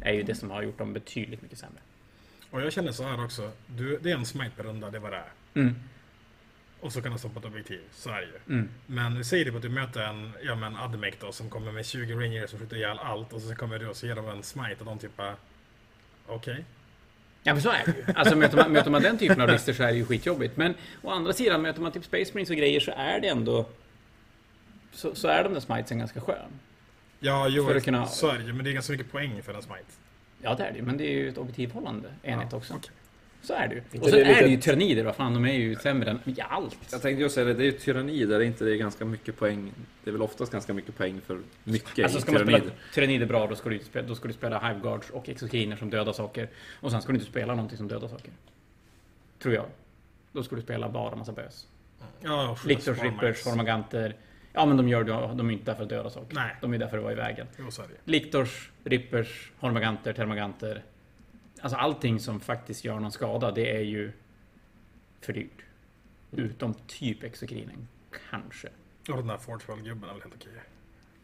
Är 0.01 0.13
ju 0.13 0.23
det 0.23 0.35
som 0.35 0.51
har 0.51 0.63
gjort 0.63 0.79
dem 0.79 0.93
betydligt 0.93 1.43
mycket 1.43 1.59
sämre. 1.59 1.81
Och 2.51 2.63
jag 2.63 2.73
känner 2.73 2.93
så 2.93 3.05
här 3.05 3.25
också. 3.25 3.51
Du, 3.67 3.99
det 3.99 4.11
är 4.11 4.15
en 4.15 4.27
smite 4.27 4.51
per 4.57 4.65
runda, 4.65 4.91
det 4.91 4.99
var 4.99 5.11
det. 5.11 5.25
Mm. 5.61 5.75
Och 6.81 6.93
så 6.93 7.03
kan 7.03 7.13
du 7.13 7.19
stoppa 7.19 7.39
ett 7.39 7.45
objektiv. 7.45 7.81
Så 7.93 8.11
är 8.11 8.21
det 8.21 8.27
ju. 8.27 8.55
Mm. 8.55 8.69
Men 8.87 9.25
säg 9.25 9.45
det 9.45 9.51
på 9.51 9.57
att 9.57 9.63
du 9.63 9.69
möter 9.69 10.01
en, 10.01 10.33
ja 10.45 10.55
men 10.55 10.77
Admec 10.77 11.15
då 11.21 11.33
som 11.33 11.51
kommer 11.51 11.73
med 11.73 11.87
20 11.87 12.15
rangers 12.15 12.51
som 12.51 12.59
skjuter 12.59 12.77
ihjäl 12.77 12.99
allt 12.99 13.33
och 13.33 13.43
så 13.43 13.55
kommer 13.55 13.79
du 13.79 13.89
och 13.89 13.97
så 13.97 14.07
ger 14.07 14.15
dem 14.15 14.29
en 14.29 14.43
smite 14.43 14.77
och 14.79 14.85
de 14.85 14.99
typ 14.99 15.17
bara... 15.17 15.35
Okej. 16.27 16.65
Ja 17.43 17.53
men 17.53 17.63
så 17.63 17.71
är 17.71 17.83
det 17.87 17.93
ju. 17.97 18.05
Alltså 18.15 18.37
möter 18.37 18.57
man, 18.57 18.73
möter 18.73 18.91
man 18.91 19.03
den 19.03 19.19
typen 19.19 19.41
av 19.41 19.49
listor 19.49 19.73
så 19.73 19.83
är 19.83 19.87
det 19.87 19.99
ju 19.99 20.05
skitjobbigt. 20.05 20.57
Men 20.57 20.75
å 21.03 21.11
andra 21.11 21.33
sidan, 21.33 21.63
möter 21.63 21.81
man 21.81 21.93
typ 21.93 22.05
Space 22.05 22.31
Marines 22.33 22.51
och 22.51 22.57
grejer 22.57 22.81
så 22.81 22.93
är 22.97 23.21
det 23.21 23.29
ändå... 23.29 23.67
Så, 24.93 25.15
så 25.15 25.29
är 25.29 25.45
de 25.45 25.53
där 25.53 25.61
smitesen 25.61 25.99
ganska 25.99 26.21
skön. 26.21 26.61
Ja, 27.21 27.49
jo, 27.49 27.67
För 27.67 27.77
att 27.77 27.85
kunna- 27.85 28.07
så 28.07 28.29
är 28.29 28.39
det 28.39 28.45
ju. 28.45 28.53
Men 28.53 28.65
det 28.65 28.71
är 28.71 28.73
ganska 28.75 28.93
mycket 28.93 29.13
poäng 29.13 29.43
för 29.43 29.55
en 29.55 29.63
smite. 29.63 29.85
Ja 30.43 30.55
det 30.55 30.65
är 30.65 30.73
det 30.73 30.83
men 30.83 30.97
det 30.97 31.05
är 31.05 31.13
ju 31.13 31.29
ett 31.29 31.39
objektivhållande 31.39 32.09
enhet 32.23 32.53
också. 32.53 32.75
okej. 32.75 32.91
Så 33.43 33.55
är 33.55 33.69
det 33.69 33.75
ju. 33.75 34.01
Och 34.01 34.09
sen 34.09 34.19
det 34.19 34.25
är 34.25 34.29
lite- 34.29 34.41
det 34.45 34.49
ju 34.51 34.57
tyrannider, 34.57 35.05
vad 35.05 35.17
fan, 35.17 35.35
de 35.35 35.45
är 35.45 35.53
ju 35.53 35.77
sämre 35.77 36.11
än 36.11 36.19
ja, 36.25 36.45
allt. 36.45 36.79
Jag 36.93 37.03
tänkte 37.03 37.23
ju 37.23 37.29
säga 37.29 37.47
det, 37.47 37.55
det 37.55 37.63
är 37.63 37.65
ju 37.65 37.73
tyranni 37.73 38.25
där 38.25 38.39
det 38.39 38.45
inte 38.45 38.65
är 38.65 38.75
ganska 38.77 39.05
mycket 39.05 39.39
poäng. 39.39 39.73
Det 40.05 40.11
är 40.11 40.13
väl 40.13 40.23
oftast 40.23 40.53
ganska 40.53 40.75
mycket 40.75 40.97
poäng 40.97 41.21
för 41.21 41.41
mycket 41.65 42.05
Alltså 42.05 42.21
ska 42.21 42.33
man 42.33 42.43
spela 42.43 42.65
tyrannider 42.95 43.27
bra, 43.27 43.47
då 43.47 43.55
ska, 43.57 43.69
du, 43.71 43.81
då 44.07 44.15
ska 44.15 44.29
du 44.29 44.35
spela 44.35 44.69
Hive 44.69 44.81
Guards 44.81 45.11
och 45.11 45.29
Exokiner 45.29 45.77
som 45.77 45.91
dödar 45.91 46.13
saker. 46.13 46.49
Och 46.81 46.91
sen 46.91 47.03
ska 47.03 47.13
du 47.13 47.19
inte 47.19 47.31
spela 47.31 47.55
någonting 47.55 47.79
som 47.79 47.89
dödar 47.89 48.09
saker. 48.09 48.31
Tror 49.39 49.55
jag. 49.55 49.65
Då 50.33 50.43
ska 50.43 50.57
du 50.57 50.63
spela 50.63 50.89
bara 50.89 51.17
massa 51.17 51.33
bös. 51.33 51.67
Ja, 52.21 52.51
och 52.51 52.67
Lictors. 52.67 53.03
Rippers, 53.03 53.45
Hormaganter. 53.45 54.17
Ja 54.57 54.67
men 54.67 54.77
de 54.77 54.89
gör 54.89 55.05
det, 55.05 55.13
de 55.13 55.49
är 55.49 55.53
inte 55.53 55.65
där 55.65 55.75
för 55.75 55.83
att 55.83 55.89
döda 55.89 56.11
saker. 56.11 56.35
Nej. 56.35 56.57
De 56.61 56.75
är 56.75 56.79
där 56.79 56.89
för 56.89 56.97
att 56.97 57.03
vara 57.03 57.13
i 57.13 57.17
vägen. 57.17 57.47
Jo, 57.59 57.71
så 57.71 57.83
är 57.83 57.87
det 57.87 57.93
ju. 57.93 57.99
Lictors, 58.05 58.71
Rippers, 58.85 59.51
Hormaganter, 59.59 60.13
Termaganter. 60.13 60.83
Alltså 61.61 61.77
allting 61.79 62.21
som 62.21 62.41
faktiskt 62.41 62.85
gör 62.85 63.01
någon 63.01 63.13
skada, 63.13 63.51
det 63.51 63.77
är 63.77 63.81
ju 63.81 64.13
för 65.21 65.33
dyrt. 65.33 65.63
Utom 66.33 66.75
typ 66.87 67.23
Exokrinen. 67.23 67.89
Kanske. 68.31 68.69
Och 69.09 69.17
den 69.17 69.27
där 69.27 69.39
Fortwell-gubben 69.39 70.11
är 70.11 70.13
väl 70.13 70.23
helt 70.23 70.35
okej. 70.35 70.53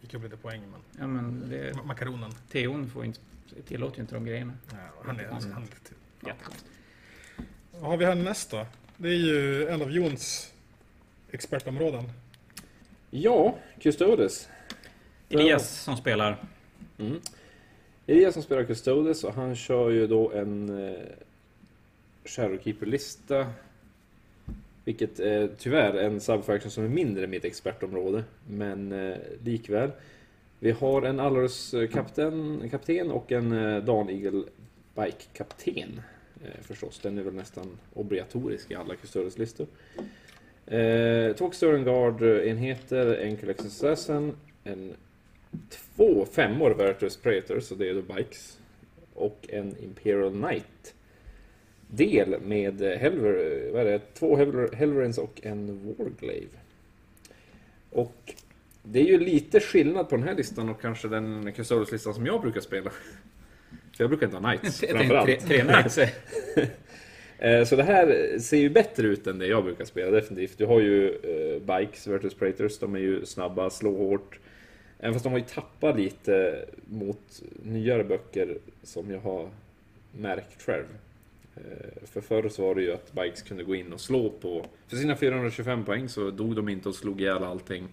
Gick 0.00 0.14
upp 0.14 0.22
lite 0.22 0.36
poäng, 0.36 0.62
men... 0.70 0.80
Ja 1.00 1.06
men 1.06 1.48
det, 1.50 1.72
Ma- 1.72 1.84
Makaronen. 1.84 2.30
Theon 2.50 2.90
får 2.90 3.04
inte, 3.04 3.20
tillåter 3.66 3.96
ju 3.96 4.02
inte 4.02 4.14
de 4.14 4.24
grejerna. 4.24 4.52
Ja, 4.70 4.76
han 5.04 5.20
är, 5.20 5.24
han 5.28 5.52
är 5.52 5.60
lite 5.60 5.80
till. 5.84 5.96
Jättekonstigt. 6.26 6.70
Vad 7.72 7.90
har 7.90 7.96
vi 7.96 8.04
här 8.04 8.14
nästa? 8.14 8.66
Det 8.96 9.08
är 9.08 9.12
ju 9.16 9.66
en 9.68 9.82
av 9.82 9.90
Jons 9.90 10.52
expertområden. 11.30 12.04
Ja, 13.14 13.54
Custodes. 13.80 14.48
Elias 15.28 15.82
som 15.82 15.96
spelar. 15.96 16.44
Mm. 16.98 17.20
Elias 18.06 18.34
som 18.34 18.42
spelar 18.42 18.64
Custodes 18.64 19.24
och 19.24 19.34
han 19.34 19.56
kör 19.56 19.90
ju 19.90 20.06
då 20.06 20.32
en 20.32 20.84
eh, 20.88 21.02
Shadowkeeper-lista. 22.24 23.46
Vilket 24.84 25.20
är 25.20 25.50
tyvärr 25.58 25.94
en 25.94 26.20
subfaction 26.20 26.70
som 26.70 26.84
är 26.84 26.88
mindre 26.88 27.26
mitt 27.26 27.44
expertområde. 27.44 28.24
Men 28.48 28.92
eh, 28.92 29.16
likväl. 29.44 29.90
Vi 30.58 30.70
har 30.70 31.02
en 31.02 31.20
Allarus 31.20 31.74
eh, 31.74 31.88
kapten, 31.88 32.68
kapten 32.70 33.10
och 33.10 33.32
en 33.32 33.52
eh, 33.52 33.84
Dan 33.84 34.10
Eagle 34.10 34.44
Bike-kapten. 34.94 36.00
Eh, 36.44 36.62
förstås, 36.62 36.98
den 36.98 37.18
är 37.18 37.22
väl 37.22 37.34
nästan 37.34 37.78
obligatorisk 37.94 38.70
i 38.70 38.74
alla 38.74 38.94
Custodes-listor. 38.94 39.66
Eh, 40.66 41.32
två 41.36 41.50
Sturren 41.50 41.84
Guard-enheter, 41.84 43.14
en 43.14 43.36
Collectus 43.36 43.66
Assassin, 43.84 44.32
en 44.64 44.94
två 45.70 46.26
femmor 46.32 46.70
Vertus 46.70 47.16
Praetors, 47.16 47.64
så 47.64 47.74
det 47.74 47.88
är 47.88 47.94
då 47.94 48.02
Bikes. 48.14 48.58
Och 49.14 49.46
en 49.48 49.76
Imperial 49.82 50.32
Knight. 50.32 50.94
Del 51.88 52.40
med 52.40 52.80
Helver, 52.80 53.70
vad 53.72 53.80
är 53.80 53.84
det? 53.84 54.00
Två 54.14 54.36
Helver, 54.36 54.70
Helverins 54.72 55.18
och 55.18 55.40
en 55.42 55.94
Warglaive. 55.98 56.56
Och 57.90 58.34
det 58.82 59.00
är 59.00 59.04
ju 59.04 59.18
lite 59.18 59.60
skillnad 59.60 60.08
på 60.08 60.16
den 60.16 60.28
här 60.28 60.34
listan 60.34 60.68
och 60.68 60.80
kanske 60.80 61.08
den 61.08 61.52
Custodes-listan 61.52 62.14
som 62.14 62.26
jag 62.26 62.40
brukar 62.40 62.60
spela. 62.60 62.90
För 63.96 64.04
jag 64.04 64.08
brukar 64.10 64.26
inte 64.26 64.38
ha 64.38 64.52
Knights 64.56 64.78
Tre, 64.80 64.88
tre, 64.88 64.98
framförallt. 64.98 65.46
tre 65.46 65.60
knights. 65.60 65.98
Eh, 67.42 67.64
Så 67.64 67.76
det 67.76 67.82
här 67.82 68.38
ser 68.38 68.56
ju 68.56 68.70
bättre 68.70 69.06
ut 69.06 69.26
än 69.26 69.38
det 69.38 69.46
jag 69.46 69.64
brukar 69.64 69.84
spela, 69.84 70.10
definitivt. 70.10 70.58
Du 70.58 70.66
har 70.66 70.80
ju 70.80 71.08
eh, 71.08 71.76
Bikes, 71.78 72.06
Virtus 72.06 72.34
Praetors, 72.34 72.78
de 72.78 72.94
är 72.94 72.98
ju 72.98 73.26
snabba, 73.26 73.70
slår 73.70 73.98
hårt. 73.98 74.38
Även 74.98 75.12
fast 75.12 75.24
de 75.24 75.32
har 75.32 75.38
ju 75.38 75.44
tappat 75.44 75.96
lite 75.96 76.64
mot 76.84 77.42
nyare 77.62 78.04
böcker 78.04 78.58
som 78.82 79.10
jag 79.10 79.20
har 79.20 79.48
märkt 80.12 80.62
själv. 80.62 80.84
Eh, 81.56 82.06
För 82.06 82.20
förr 82.20 82.48
så 82.48 82.62
var 82.66 82.74
det 82.74 82.82
ju 82.82 82.92
att 82.92 83.12
Bikes 83.12 83.42
kunde 83.42 83.64
gå 83.64 83.74
in 83.74 83.92
och 83.92 84.00
slå 84.00 84.30
på... 84.30 84.66
För 84.88 84.96
sina 84.96 85.16
425 85.16 85.84
poäng 85.84 86.08
så 86.08 86.30
dog 86.30 86.56
de 86.56 86.68
inte 86.68 86.88
och 86.88 86.94
slog 86.94 87.20
ihjäl 87.20 87.44
allting. 87.44 87.88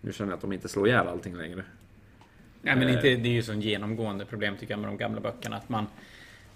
Nu 0.00 0.12
känner 0.12 0.30
jag 0.30 0.36
att 0.36 0.40
de 0.42 0.52
inte 0.52 0.68
slår 0.68 0.88
ihjäl 0.88 1.08
allting 1.08 1.36
längre. 1.36 1.62
Nej 2.62 2.76
men 2.76 2.88
inte, 2.88 3.02
det 3.02 3.28
är 3.28 3.32
ju 3.32 3.42
så 3.42 3.52
genomgående 3.54 4.24
problem 4.24 4.56
tycker 4.60 4.72
jag 4.72 4.80
med 4.80 4.88
de 4.90 4.96
gamla 4.96 5.20
böckerna. 5.20 5.56
Att 5.56 5.68
man, 5.68 5.86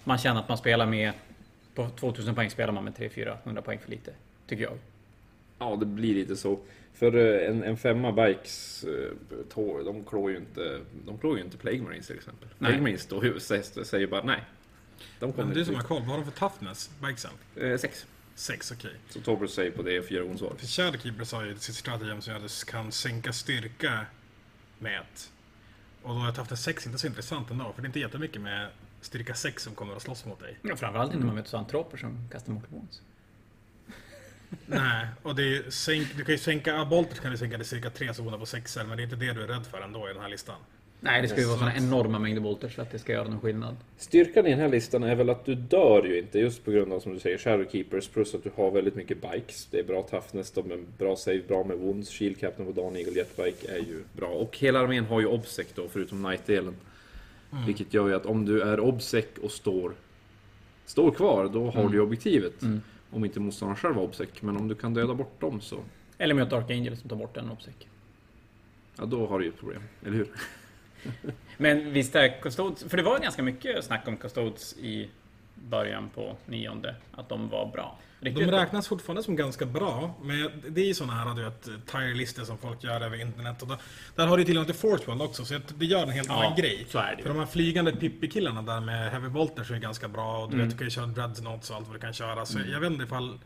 man 0.03 0.17
känner 0.17 0.39
att 0.39 0.49
man 0.49 0.57
spelar 0.57 0.85
med... 0.85 1.11
På 1.75 1.89
2000 1.89 2.35
poäng 2.35 2.49
spelar 2.49 2.73
man 2.73 2.83
med 2.83 2.93
300-400 2.93 3.61
poäng 3.61 3.79
för 3.79 3.89
lite. 3.91 4.13
Tycker 4.47 4.63
jag. 4.63 4.77
Ja, 5.59 5.75
det 5.75 5.85
blir 5.85 6.15
lite 6.15 6.35
så. 6.35 6.59
För 6.93 7.15
eh, 7.15 7.49
en, 7.49 7.63
en 7.63 7.77
femma 7.77 8.11
Bikes, 8.11 8.83
eh, 8.83 9.11
tå- 9.49 9.83
de 9.83 10.03
klår 10.03 10.31
ju 10.31 10.37
inte, 10.37 10.79
de 11.05 11.17
klår 11.17 11.37
ju 11.37 11.43
inte 11.43 11.57
Plague 11.57 11.81
Marines 11.81 12.07
till 12.07 12.15
exempel. 12.15 12.47
Nej. 12.49 12.57
Plague 12.59 12.81
Marines 12.81 13.05
då 13.05 13.25
ju- 13.25 13.39
säger, 13.39 13.83
säger 13.83 14.07
bara 14.07 14.23
nej. 14.23 14.43
De 15.19 15.33
kommer 15.33 15.45
Men 15.45 15.57
du 15.57 15.65
som 15.65 15.75
har 15.75 15.81
koll, 15.83 16.01
vad 16.01 16.09
har 16.09 16.17
de 16.17 16.31
för 16.31 16.39
toughness? 16.39 16.89
Bikesen? 17.01 17.31
Eh, 17.55 17.77
sex. 17.77 18.05
Sex, 18.35 18.71
okej. 18.71 18.91
Så 19.09 19.21
Torbjörn 19.21 19.49
säger 19.49 19.71
på 19.71 19.81
det 19.81 20.01
fyra 20.09 20.23
onsvar. 20.23 20.53
För 20.57 20.65
Shadowkeepers 20.67 21.31
har 21.33 21.45
ju 21.45 21.55
sitt 21.57 21.75
stratagem 21.75 22.21
som 22.21 22.33
gör 22.33 22.39
att 22.45 22.47
du 22.65 22.71
kan 22.71 22.91
sänka 22.91 23.33
styrka 23.33 24.05
med 24.79 24.99
ett. 25.01 25.31
Och 26.01 26.15
då 26.15 26.21
är 26.27 26.31
toughness 26.31 26.63
6 26.63 26.85
inte 26.85 26.99
så 26.99 27.07
intressant 27.07 27.51
ändå, 27.51 27.73
för 27.75 27.81
det 27.81 27.85
är 27.85 27.89
inte 27.89 27.99
jättemycket 27.99 28.41
med 28.41 28.67
styrka 29.05 29.33
6 29.33 29.63
som 29.63 29.75
kommer 29.75 29.95
att 29.95 30.01
slåss 30.01 30.25
mot 30.25 30.39
dig. 30.39 30.57
Ja, 30.61 30.75
framförallt 30.75 31.09
inte 31.09 31.19
när 31.19 31.25
man 31.25 31.35
möter 31.35 31.49
zoantroper 31.49 31.97
som 31.97 32.29
kastar 32.31 32.53
Mortal. 32.53 32.79
Nej, 34.65 35.07
och 35.23 35.35
det 35.35 35.57
är 35.57 35.69
sänk, 35.69 36.07
du 36.17 36.23
kan 36.23 36.33
ju 36.33 36.39
sänka 36.39 36.75
Abolter 36.79 37.15
kan 37.15 37.31
du 37.31 37.37
sänka 37.37 37.57
till 37.57 37.65
cirka 37.65 37.89
3 37.89 38.13
zoner 38.13 38.37
på 38.37 38.45
6 38.45 38.77
men 38.77 38.87
det 38.97 39.01
är 39.01 39.03
inte 39.03 39.15
det 39.15 39.33
du 39.33 39.43
är 39.43 39.47
rädd 39.47 39.65
för 39.71 39.81
ändå 39.81 40.09
i 40.09 40.13
den 40.13 40.21
här 40.21 40.29
listan. 40.29 40.55
Nej, 40.99 41.21
det 41.21 41.27
ska 41.27 41.39
ju 41.39 41.45
vara 41.45 41.55
Så- 41.57 41.59
såna 41.59 41.75
enorma 41.75 42.19
mängder 42.19 42.41
volter 42.41 42.69
så 42.69 42.81
att 42.81 42.91
det 42.91 42.99
ska 42.99 43.11
göra 43.13 43.27
någon 43.27 43.39
skillnad. 43.41 43.75
Styrkan 43.97 44.47
i 44.47 44.49
den 44.49 44.59
här 44.59 44.69
listan 44.69 45.03
är 45.03 45.15
väl 45.15 45.29
att 45.29 45.45
du 45.45 45.55
dör 45.55 46.03
ju 46.03 46.19
inte 46.19 46.39
just 46.39 46.65
på 46.65 46.71
grund 46.71 46.93
av 46.93 46.99
som 46.99 47.13
du 47.13 47.19
säger 47.19 47.37
Shadowkeepers 47.37 48.07
plus 48.07 48.35
att 48.35 48.43
du 48.43 48.51
har 48.55 48.71
väldigt 48.71 48.95
mycket 48.95 49.17
bikes. 49.31 49.65
Det 49.71 49.79
är 49.79 49.83
bra 49.83 50.01
toughness, 50.03 50.51
de 50.51 50.71
är 50.71 50.77
bra 50.97 51.15
save, 51.15 51.41
bra 51.47 51.63
med 51.63 51.77
wounds. 51.77 52.09
Shield 52.09 52.39
Captain 52.39 52.73
på 52.73 52.81
Dan 52.81 52.95
Eagle 52.95 53.11
Jetbike 53.13 53.71
är 53.71 53.77
ju 53.77 54.03
bra. 54.13 54.27
Och 54.27 54.57
hela 54.57 54.79
armén 54.79 55.05
har 55.05 55.19
ju 55.19 55.25
obsec 55.27 55.67
då 55.75 55.87
förutom 55.89 56.21
night-delen. 56.21 56.75
Vilket 57.65 57.93
gör 57.93 58.07
ju 58.07 58.15
att 58.15 58.25
om 58.25 58.45
du 58.45 58.61
är 58.61 58.79
obsec 58.79 59.25
och 59.43 59.51
står, 59.51 59.93
står 60.85 61.11
kvar, 61.11 61.49
då 61.53 61.65
har 61.71 61.79
Mm. 61.81 61.91
du 61.91 61.99
objektivet. 61.99 62.61
Mm. 62.61 62.81
Om 63.11 63.25
inte 63.25 63.39
motståndaren 63.39 63.75
själv 63.77 63.95
har 63.95 64.01
obsec. 64.03 64.29
Men 64.41 64.57
om 64.57 64.67
du 64.67 64.75
kan 64.75 64.93
döda 64.93 65.13
bort 65.13 65.41
dem 65.41 65.61
så, 65.61 65.79
Eller 66.17 66.33
möt 66.33 66.49
Dark 66.49 66.71
Angel 66.71 66.97
som 66.97 67.09
tar 67.09 67.15
bort 67.17 67.37
en 67.37 67.49
obsec. 67.49 67.73
ja 68.97 69.05
då 69.05 69.27
har 69.27 69.39
du 69.39 69.45
ju 69.45 69.51
ett 69.51 69.59
problem. 69.59 69.81
Eller 70.05 70.17
hur? 70.17 70.27
Men 71.57 71.93
visst 71.93 72.15
är 72.15 72.41
Custodes... 72.41 72.83
För 72.83 72.97
det 72.97 73.03
var 73.03 73.19
ganska 73.19 73.43
mycket 73.43 73.83
snack 73.85 74.07
om 74.07 74.17
Custodes 74.17 74.73
i 74.77 75.09
början 75.55 76.09
på 76.15 76.35
nionde. 76.45 76.95
Att 77.11 77.29
de 77.29 77.49
var 77.49 77.65
bra. 77.71 77.99
Riktigt 78.19 78.45
De 78.45 78.51
bra. 78.51 78.61
räknas 78.61 78.87
fortfarande 78.87 79.23
som 79.23 79.35
ganska 79.35 79.65
bra, 79.65 80.13
men 80.23 80.51
det 80.69 80.81
är 80.81 80.85
ju 80.85 80.93
såna 80.93 81.13
här 81.13 81.35
du 81.35 81.43
vet, 81.43 81.63
tier-listor 81.63 82.43
som 82.43 82.57
folk 82.57 82.83
gör 82.83 83.01
över 83.01 83.21
internet. 83.21 83.61
Och 83.61 83.67
då, 83.67 83.77
där 84.15 84.27
har 84.27 84.37
du 84.37 84.43
till 84.43 84.57
och 84.57 84.61
med 84.61 84.67
till 84.67 84.75
Fortwell 84.75 85.21
också, 85.21 85.45
så 85.45 85.59
det 85.77 85.85
gör 85.85 86.03
en 86.03 86.09
helt 86.09 86.27
Ja, 86.27 86.43
annan 86.45 86.55
grej. 86.57 86.85
så 86.89 86.97
är 86.99 87.15
det 87.15 87.21
För 87.23 87.29
ju. 87.29 87.33
de 87.33 87.39
här 87.39 87.45
flygande 87.45 87.91
Pippi-killarna 87.91 88.61
där 88.61 88.79
med 88.81 89.11
Heavy 89.11 89.29
Bolters 89.29 89.71
är 89.71 89.77
ganska 89.79 90.07
bra 90.07 90.37
och 90.43 90.49
du 90.49 90.55
Mm. 90.55 90.67
vet, 90.67 90.71
du 90.73 90.77
kan 90.77 90.87
ju 90.87 90.91
köra 90.91 91.05
Dreadnoughts 91.05 91.69
och 91.69 91.75
allt 91.75 91.87
vad 91.87 91.95
du 91.95 91.99
kan 91.99 92.13
köra. 92.13 92.45
Så 92.45 92.59
jag 92.71 92.79
vet 92.79 92.91
inte 92.91 93.03
ifall... 93.03 93.39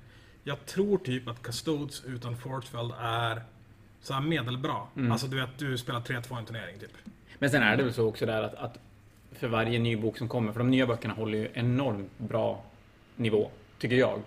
Jag 0.44 0.66
tror 0.66 0.98
typ 0.98 1.28
att 1.28 1.42
Custodes 1.44 2.04
utan 2.06 2.38
Fortwell 2.38 2.94
är 3.02 3.42
så 4.02 4.14
här 4.14 4.22
medelbra. 4.22 4.76
Mm. 4.96 5.12
Alltså 5.12 5.28
du 5.28 5.38
vet, 5.38 5.50
du 5.58 5.78
spelar 5.78 6.00
3-2 6.02 6.36
i 6.36 6.40
en 6.40 6.46
turnering 6.46 6.80
typ. 6.80 6.92
Men 7.40 7.50
sen 7.50 7.64
är 7.64 7.78
det 7.78 7.84
väl 7.84 7.94
så 7.94 8.08
också 8.08 8.26
där 8.26 8.44
att, 8.44 8.54
att 8.56 8.78
för 9.32 9.48
varje 9.48 9.80
ny 9.80 9.96
bok 9.98 10.18
som 10.18 10.28
kommer, 10.30 10.52
för 10.52 10.60
de 10.60 10.70
nya 10.72 10.88
böckerna 10.88 11.14
håller 11.14 11.38
ju 11.38 11.50
enormt 11.54 12.18
bra 12.18 12.64
nivå, 13.16 13.52
tycker 13.80 13.96
jag. 13.96 14.22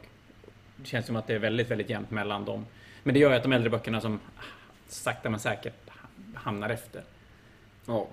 Det 0.76 0.86
känns 0.86 1.06
som 1.06 1.16
att 1.16 1.26
det 1.26 1.34
är 1.34 1.38
väldigt, 1.38 1.70
väldigt 1.70 1.90
jämnt 1.90 2.10
mellan 2.10 2.44
dem. 2.44 2.66
Men 3.02 3.14
det 3.14 3.20
gör 3.20 3.30
ju 3.30 3.36
att 3.36 3.42
de 3.42 3.52
äldre 3.52 3.70
böckerna 3.70 4.00
som 4.00 4.20
sakta 4.88 5.30
men 5.30 5.40
säkert 5.40 5.74
hamnar 6.34 6.70
efter. 6.70 7.04
Ja, 7.86 8.08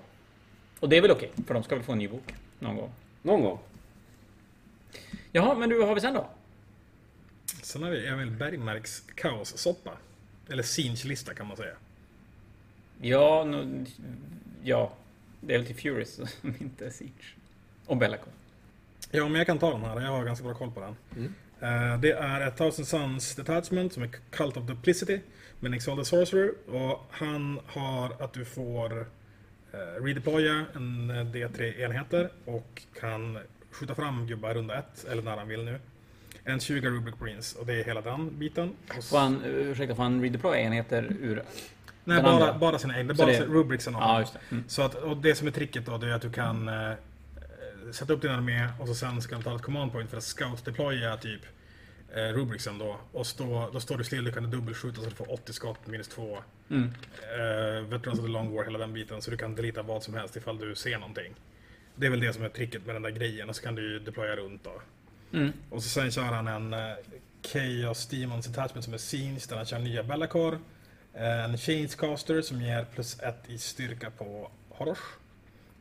Och 0.80 0.88
det 0.88 0.96
är 0.96 1.02
väl 1.02 1.10
okej, 1.10 1.30
för 1.46 1.54
de 1.54 1.62
ska 1.62 1.74
väl 1.74 1.84
få 1.84 1.92
en 1.92 1.98
ny 1.98 2.08
bok 2.08 2.34
någon 2.58 2.76
gång. 2.76 2.92
någon 3.22 3.42
gång. 3.42 3.58
Jaha, 5.32 5.54
men 5.54 5.68
du, 5.68 5.78
vad 5.78 5.88
har 5.88 5.94
vi 5.94 6.00
sen 6.00 6.14
då? 6.14 6.28
Sen 7.62 7.82
har 7.82 7.90
vi 7.90 8.06
Emil 8.06 8.30
Bergmarks 8.30 9.00
kaossoppa. 9.14 9.90
Eller 10.48 10.62
Sinch-lista 10.62 11.34
kan 11.34 11.46
man 11.46 11.56
säga. 11.56 11.74
Ja, 13.00 13.44
nu, 13.44 13.86
ja. 14.62 14.92
Det 15.40 15.54
är 15.54 15.58
väl 15.58 15.66
till 15.66 15.76
Furious 15.76 16.14
som 16.40 16.54
inte 16.58 16.86
är 16.86 16.90
Siege. 16.90 17.34
Och 17.86 17.96
Bellacore. 17.96 18.32
Ja, 19.10 19.28
men 19.28 19.34
jag 19.34 19.46
kan 19.46 19.58
ta 19.58 19.70
den 19.70 19.80
här. 19.80 20.00
Jag 20.00 20.10
har 20.10 20.24
ganska 20.24 20.44
bra 20.44 20.54
koll 20.54 20.70
på 20.70 20.80
den. 20.80 20.96
Eh, 21.60 22.00
det 22.00 22.12
är 22.12 22.40
ett 22.40 22.56
Thousand 22.56 22.88
Suns 22.88 23.34
Detachment 23.34 23.92
som 23.92 24.02
är 24.02 24.10
Cult 24.30 24.56
of 24.56 24.64
Duplicity 24.64 25.20
med 25.60 25.70
Nick 25.70 25.84
the 25.84 26.04
Sorcerer. 26.04 26.52
Och 26.68 27.06
han 27.10 27.60
har 27.66 28.22
att 28.22 28.32
du 28.32 28.44
får 28.44 29.00
eh, 29.72 30.02
redeploya 30.04 30.64
en 30.74 31.10
eh, 31.10 31.14
D3 31.14 31.80
enheter 31.80 32.30
och 32.44 32.82
kan 33.00 33.38
skjuta 33.70 33.94
fram 33.94 34.26
gubbar 34.26 34.54
runda 34.54 34.78
ett, 34.78 35.04
eller 35.10 35.22
när 35.22 35.36
han 35.36 35.48
vill 35.48 35.64
nu. 35.64 35.78
En 36.44 36.60
20 36.60 36.88
Rubric 36.90 37.20
Marines 37.20 37.54
och 37.54 37.66
det 37.66 37.80
är 37.80 37.84
hela 37.84 38.00
den 38.00 38.38
biten. 38.38 38.72
Och 38.98 39.04
Får 39.04 39.18
han, 39.18 39.44
ursäkta, 39.44 39.94
får 39.94 40.02
han 40.02 40.22
redeploya 40.22 40.60
enheter 40.60 41.16
ur... 41.20 41.42
Nej, 42.14 42.22
bara, 42.22 42.32
andra? 42.32 42.58
bara 42.58 42.78
sina 42.78 42.98
egna. 42.98 43.14
Bara 43.14 43.26
det- 43.26 43.44
rubricsen 43.44 43.94
av 43.94 44.00
Ja. 44.02 44.40
Mm. 44.50 44.64
Så 44.68 44.82
att, 44.82 44.94
och 44.94 45.16
det 45.16 45.34
som 45.34 45.46
är 45.46 45.50
tricket 45.50 45.86
då, 45.86 45.98
det 45.98 46.06
är 46.06 46.12
att 46.12 46.22
du 46.22 46.30
kan 46.30 46.68
eh, 46.68 46.92
sätta 47.92 48.12
upp 48.12 48.22
din 48.22 48.30
armé 48.30 48.68
och 48.78 48.88
så 48.88 48.94
sen 48.94 49.22
ska 49.22 49.36
du 49.36 49.42
ta 49.42 49.56
ett 49.56 49.62
command 49.62 49.92
point 49.92 50.10
för 50.10 50.16
att 50.16 50.24
scout 50.24 50.64
deploya 50.64 51.16
typ 51.16 51.40
eh, 52.14 52.18
rubricsen 52.22 52.78
då. 52.78 52.96
Och 53.12 53.26
stå, 53.26 53.70
då 53.72 53.80
står 53.80 53.98
du 53.98 54.04
still, 54.04 54.24
du 54.24 54.32
kan 54.32 54.50
dubbelskjuta 54.50 55.00
så 55.00 55.08
du 55.08 55.14
får 55.14 55.32
80 55.32 55.52
skott 55.52 55.86
minus 55.86 56.08
2. 56.08 56.38
Mm. 56.70 56.84
Eh, 56.84 57.82
Veterans 57.84 58.18
of 58.18 58.24
the 58.24 58.30
Long 58.30 58.54
War, 58.54 58.64
hela 58.64 58.78
den 58.78 58.92
biten. 58.92 59.22
Så 59.22 59.30
du 59.30 59.36
kan 59.36 59.54
delita 59.54 59.82
vad 59.82 60.02
som 60.02 60.14
helst 60.14 60.36
ifall 60.36 60.58
du 60.58 60.74
ser 60.74 60.98
någonting. 60.98 61.34
Det 61.94 62.06
är 62.06 62.10
väl 62.10 62.20
det 62.20 62.32
som 62.32 62.44
är 62.44 62.48
tricket 62.48 62.86
med 62.86 62.94
den 62.94 63.02
där 63.02 63.10
grejen. 63.10 63.48
Och 63.48 63.56
så 63.56 63.62
kan 63.62 63.74
du 63.74 63.92
ju 63.92 63.98
deploya 63.98 64.36
runt 64.36 64.64
då. 64.64 64.82
Mm. 65.38 65.52
Och 65.70 65.82
så 65.82 65.88
sen 65.88 66.10
kör 66.10 66.22
han 66.22 66.48
en 66.48 66.72
eh, 66.72 66.94
Chaos 67.42 68.06
Demons 68.06 68.48
Attachment 68.48 68.84
som 68.84 68.94
är 68.94 68.98
Scenes 68.98 69.46
där 69.46 69.56
han 69.56 69.66
kör 69.66 69.78
nya 69.78 70.02
Bellacore. 70.02 70.58
En 71.14 71.58
Changecaster 71.58 72.42
som 72.42 72.62
ger 72.62 72.84
plus 72.84 73.20
ett 73.20 73.50
i 73.50 73.58
styrka 73.58 74.10
på 74.10 74.50
Horrors. 74.68 74.98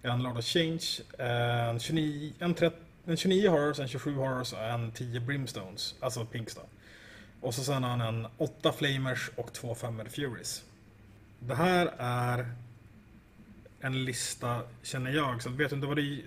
En 0.02 0.24
Lord 0.24 0.38
of 0.38 0.46
Change. 0.46 0.86
En 1.18 1.80
29, 1.80 2.34
en 2.40 2.54
30, 2.54 2.76
en 3.06 3.18
29 3.18 3.50
Horrors, 3.50 3.80
en 3.80 3.88
27 3.88 4.16
Horrors 4.16 4.54
och 4.54 4.64
en 4.64 4.92
10 4.92 5.20
Brimstones. 5.20 5.96
Alltså 6.00 6.26
Pinks 6.26 6.56
då. 6.56 6.62
Och 7.42 7.54
så 7.54 7.64
sen 7.64 7.84
har 7.84 7.90
han 7.90 8.02
en 8.02 8.28
8 8.38 8.72
Flamers 8.72 9.30
och 9.36 9.54
2 9.54 9.76
Femmer 9.76 10.06
Furies. 10.06 10.64
Det 11.40 11.56
här 11.56 11.94
är 11.98 12.46
en 13.82 14.06
lista, 14.06 14.62
känner 14.84 15.12
jag, 15.12 15.42
så 15.42 15.50
vet 15.50 15.70
du 15.70 15.76
inte 15.76 15.88
vad 15.88 15.98
det, 15.98 16.22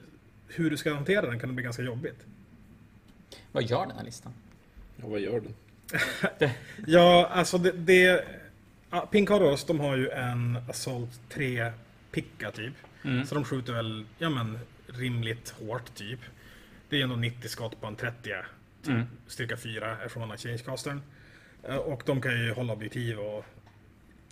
hur 0.48 0.70
du 0.70 0.76
ska 0.76 0.94
hantera 0.94 1.26
den 1.26 1.38
kan 1.38 1.48
det 1.48 1.54
bli 1.54 1.64
ganska 1.64 1.82
jobbigt. 1.82 2.26
Vad 3.52 3.62
gör 3.62 3.86
den 3.86 3.96
här 3.96 4.04
listan? 4.04 4.32
Ja, 4.96 5.06
vad 5.06 5.20
gör 5.20 5.40
den? 5.40 5.54
Ja, 6.86 7.26
alltså 7.26 7.58
det... 7.58 7.72
det 7.72 8.24
ja, 8.92 9.06
Pink 9.12 9.28
Horrors, 9.28 9.64
de 9.64 9.80
har 9.80 9.96
ju 9.96 10.08
en 10.10 10.58
Assault 10.68 11.20
3 11.28 11.72
picka 12.12 12.50
typ. 12.50 12.74
Mm. 13.04 13.26
Så 13.26 13.34
de 13.34 13.44
skjuter 13.44 13.72
väl, 13.72 14.06
ja 14.18 14.30
men, 14.30 14.58
rimligt 14.86 15.50
hårt 15.50 15.94
typ. 15.94 16.20
Det 16.88 16.98
är 17.00 17.02
ändå 17.04 17.16
90 17.16 17.48
skott 17.48 17.80
på 17.80 17.86
en 17.86 17.96
30 17.96 18.22
typ, 18.22 18.88
Mm. 18.94 19.06
styrka 19.26 19.56
4 19.56 19.92
eftersom 19.96 20.20
man 20.20 20.30
har 20.30 20.36
changecastern. 20.36 21.02
Eh, 21.62 21.76
Och 21.76 22.02
de 22.06 22.20
kan 22.20 22.32
ju 22.44 22.52
hålla 22.52 22.72
objektiv 22.72 23.18
och 23.18 23.44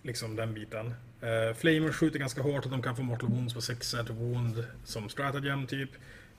liksom 0.02 0.36
den 0.36 0.54
biten. 0.54 0.94
Uh, 1.22 1.54
Flamer 1.54 1.92
skjuter 1.92 2.18
ganska 2.18 2.42
hårt 2.42 2.64
och 2.64 2.70
de 2.70 2.82
kan 2.82 2.96
få 2.96 3.02
mortal 3.02 3.28
wounds 3.30 3.54
på 3.54 3.60
6 3.60 3.88
set 3.88 4.10
wound 4.10 4.64
som 4.84 5.08
stratagem 5.08 5.66
typ. 5.66 5.90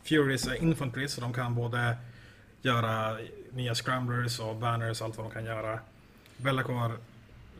Furies 0.04 0.48
är 0.48 0.56
infantry 0.56 1.08
så 1.08 1.22
de 1.22 1.34
kan 1.34 1.56
både 1.56 1.96
göra 2.62 3.18
nya 3.52 3.76
scramblers 3.76 4.40
och 4.40 4.56
banners, 4.56 5.02
allt 5.02 5.18
vad 5.18 5.26
de 5.26 5.32
kan 5.32 5.46
göra. 5.46 5.80
Bellacore 6.38 6.92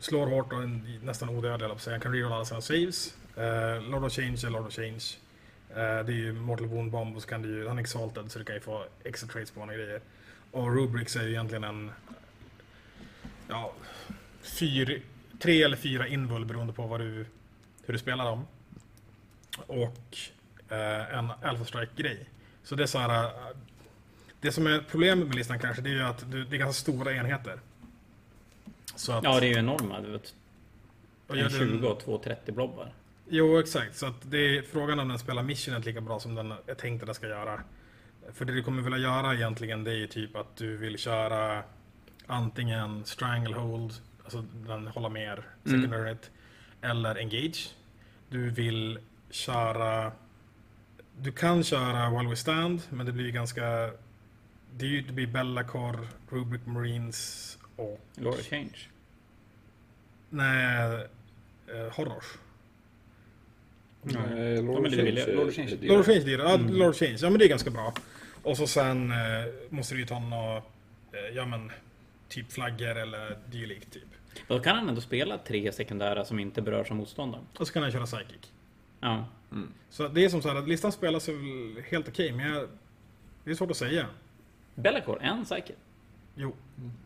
slår 0.02 0.26
hårt 0.26 0.52
och 0.52 0.62
är 0.62 1.04
nästan 1.04 1.28
odödlig, 1.28 1.64
eller 1.64 1.76
säga. 1.76 1.94
Han 1.94 2.00
kan 2.00 2.12
rerolla 2.12 2.34
alla 2.34 2.44
sina 2.44 2.60
saves. 2.60 3.16
Uh, 3.38 3.90
Lord 3.90 4.04
of 4.04 4.12
Change 4.12 4.46
är 4.46 4.50
Lord 4.50 4.66
of 4.66 4.72
Change. 4.72 5.02
Uh, 5.70 6.06
det 6.06 6.12
är 6.12 6.16
ju 6.16 6.32
Mortal 6.32 6.66
Wound 6.66 6.90
Bomb 6.90 7.16
och 7.16 7.22
så 7.22 7.28
kan 7.28 7.42
du 7.42 7.48
ju, 7.48 7.68
han 7.68 7.78
är 7.78 7.82
exalted 7.82 8.30
så 8.30 8.38
du 8.38 8.44
kan 8.44 8.54
ju 8.54 8.60
få 8.60 8.84
extra 9.04 9.28
trades 9.28 9.50
på 9.50 9.60
honom 9.60 9.74
och 9.74 9.78
grejer. 9.80 10.00
Och 10.50 10.74
Rubrics 10.74 11.16
är 11.16 11.22
ju 11.22 11.30
egentligen 11.30 11.64
en, 11.64 11.90
ja, 13.48 13.72
fyr, 14.42 15.02
tre 15.38 15.62
eller 15.62 15.76
fyra 15.76 16.06
invul 16.06 16.44
beroende 16.44 16.72
på 16.72 16.86
vad 16.86 17.00
du, 17.00 17.26
hur 17.84 17.92
du 17.92 17.98
spelar 17.98 18.24
dem. 18.24 18.46
Och 19.66 20.16
uh, 20.72 21.18
en 21.18 21.30
Alpha 21.42 21.64
Strike-grej. 21.64 22.28
Så 22.62 22.74
det 22.74 22.82
är 22.82 22.86
så 22.86 22.98
här, 22.98 23.32
det 24.40 24.52
som 24.52 24.66
är 24.66 24.84
problemet 24.90 25.26
med 25.26 25.36
listan 25.36 25.58
kanske, 25.58 25.82
det 25.82 25.90
är 25.90 25.94
ju 25.94 26.02
att 26.02 26.30
du, 26.30 26.44
det 26.44 26.56
är 26.56 26.58
ganska 26.58 26.80
stora 26.80 27.12
enheter. 27.12 27.58
Så 28.94 29.12
att, 29.12 29.24
Ja, 29.24 29.40
det 29.40 29.46
är 29.46 29.50
ju 29.50 29.58
enorma. 29.58 30.00
Du 30.00 30.10
vet. 30.10 30.34
En 31.28 31.36
gör 31.36 31.48
den- 31.48 31.58
20 31.58 31.88
och 31.88 32.00
två 32.00 32.18
30 32.18 32.52
blobbar. 32.52 32.92
Jo, 33.28 33.58
exakt. 33.58 33.96
Så 33.96 34.06
att 34.06 34.30
det 34.30 34.58
är 34.58 34.62
frågan 34.62 34.98
om 35.00 35.08
den 35.08 35.18
spelar 35.18 35.42
missionet 35.42 35.84
lika 35.84 36.00
bra 36.00 36.20
som 36.20 36.34
den 36.34 36.52
är 36.66 36.74
tänkt 36.74 37.02
att 37.02 37.06
den 37.06 37.14
ska 37.14 37.28
göra. 37.28 37.60
För 38.32 38.44
det 38.44 38.52
du 38.52 38.62
kommer 38.62 38.82
vilja 38.82 38.98
göra 38.98 39.34
egentligen, 39.34 39.84
det 39.84 39.90
är 39.90 39.96
ju 39.96 40.06
typ 40.06 40.36
att 40.36 40.56
du 40.56 40.76
vill 40.76 40.98
köra 40.98 41.62
antingen 42.26 43.04
stranglehold, 43.04 43.92
alltså 44.24 44.44
den 44.66 44.86
håller 44.86 45.08
mer 45.08 45.44
secondary 45.64 46.08
hit, 46.08 46.30
eller 46.80 47.18
engage. 47.18 47.74
Du 48.28 48.50
vill 48.50 48.98
köra... 49.30 50.12
Du 51.18 51.32
kan 51.32 51.64
köra 51.64 52.10
while 52.18 52.30
we 52.30 52.36
stand, 52.36 52.82
men 52.90 53.06
det 53.06 53.12
blir 53.12 53.30
ganska... 53.30 53.62
Det, 54.76 54.84
är 54.84 54.88
ju, 54.90 55.00
det 55.02 55.12
blir 55.12 55.26
Bellacore, 55.26 55.98
Rubric 56.30 56.66
Marines 56.66 57.58
och... 57.76 58.00
Lord 58.14 58.34
of 58.34 58.46
Change. 58.48 58.78
Nej, 60.30 60.94
eh, 61.66 61.92
Horrors. 61.92 62.24
Nej, 64.02 64.54
Ja. 64.54 64.60
Lord 64.62 64.86
of 64.86 64.94
Change. 64.94 65.20
är 65.20 65.34
Lord 65.36 66.00
of. 66.00 66.06
Change. 66.06 66.20
Ja, 66.30 66.56
Lord 66.56 66.90
of 66.90 66.96
Change. 66.96 67.16
Ja, 67.20 67.30
men 67.30 67.38
det 67.38 67.44
är 67.44 67.48
ganska 67.48 67.70
bra. 67.70 67.94
Och 68.42 68.56
så 68.56 68.66
sen 68.66 69.10
eh, 69.12 69.16
måste 69.68 69.94
du 69.94 70.00
ju 70.00 70.06
ta 70.06 70.18
några, 70.18 70.56
eh, 70.56 70.62
ja 71.34 71.46
men, 71.46 71.72
typ 72.28 72.52
flaggor 72.52 72.98
eller 72.98 73.38
dylikt 73.50 73.92
typ. 73.92 74.02
Då 74.48 74.60
kan 74.60 74.76
han 74.76 74.88
ändå 74.88 75.00
spela 75.00 75.38
tre 75.38 75.72
sekundära 75.72 76.24
som 76.24 76.38
inte 76.38 76.62
berörs 76.62 76.90
av 76.90 76.96
motståndaren. 76.96 77.44
Och 77.58 77.66
så 77.66 77.72
kan 77.72 77.82
han 77.82 77.92
köra 77.92 78.06
Psychic. 78.06 78.52
Ja. 79.00 79.26
Så 79.90 80.08
det 80.08 80.24
är 80.24 80.28
som 80.28 80.42
så 80.42 80.48
här 80.48 80.56
att 80.56 80.68
listan 80.68 80.92
spelas 80.92 81.28
väl 81.28 81.36
helt 81.90 82.08
okej, 82.08 82.32
men 82.32 82.50
jag, 82.50 82.68
det 83.44 83.50
är 83.50 83.54
svårt 83.54 83.70
att 83.70 83.76
säga. 83.76 84.06
Bellacore, 84.74 85.20
en 85.20 85.44
psychic. 85.44 85.76
Jo, 86.34 86.54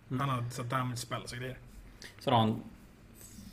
han 0.08 0.28
har 0.28 0.44
så 0.50 0.62
damage 0.62 0.96
spells 0.96 1.32
och 1.32 1.38
grejer. 1.38 1.58
Så 2.18 2.30
har 2.30 2.38
han 2.38 2.62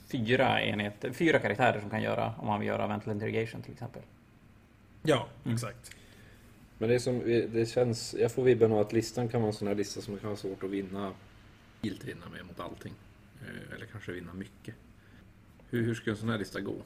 fyra 0.08 0.62
enheter, 0.62 1.12
fyra 1.12 1.40
karaktärer 1.40 1.82
som 1.82 1.90
kan 1.90 2.02
göra, 2.02 2.34
om 2.38 2.48
han 2.48 2.60
vill 2.60 2.68
göra 2.68 2.88
Vental 2.88 3.14
Interrogation 3.14 3.62
till 3.62 3.72
exempel. 3.74 4.02
Ja, 5.04 5.28
exakt. 5.46 5.96
Men 6.78 6.90
det 6.90 6.96
är 6.96 7.00
som, 7.00 7.20
det 7.54 7.70
känns, 7.70 8.16
jag 8.20 8.32
får 8.32 8.44
vibben 8.44 8.72
av 8.72 8.80
att 8.80 8.94
listan 8.94 9.30
kan 9.30 9.42
vara 9.42 9.50
en 9.52 9.58
sån 9.58 9.68
här 9.68 9.76
lista 9.76 10.02
som 10.02 10.18
kan 10.18 10.28
vara 10.30 10.38
svårt 10.38 10.64
att 10.64 10.70
vinna. 10.70 11.12
Helt 11.84 12.04
vinna 12.04 12.26
med 12.32 12.46
mot 12.46 12.60
allting. 12.60 12.94
Eh, 13.42 13.76
Eller 13.76 13.86
kanske 13.86 14.12
vinna 14.12 14.34
mycket. 14.34 14.76
Hur, 15.70 15.84
hur 15.86 15.96
ska 15.96 16.10
en 16.12 16.18
sån 16.18 16.30
här 16.30 16.38
lista 16.38 16.60
gå? 16.62 16.72
Om, 16.72 16.82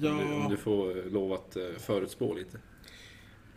du, 0.00 0.08
om 0.10 0.18
Ja, 0.42 0.46
du 0.50 0.56
får 0.56 0.98
eh, 0.98 1.04
lov 1.12 1.32
att 1.32 1.56
eh, 1.56 1.62
förutspå 1.78 2.34
lite. 2.34 2.58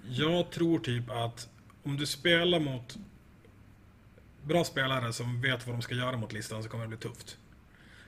jag 0.10 0.50
tror 0.52 0.80
typ 0.80 1.10
att 1.10 1.50
om 1.84 1.98
du 1.98 2.06
spelar 2.06 2.60
mot 2.60 2.98
bra 4.44 4.64
spelare 4.64 5.14
som 5.14 5.42
vet 5.42 5.68
vad 5.68 5.76
de 5.76 5.82
ska 5.82 5.96
göra 5.96 6.18
mot 6.18 6.34
listan 6.34 6.64
så 6.64 6.70
kommer 6.70 6.84
det 6.84 6.88
bli 6.88 6.98
tufft. 6.98 7.38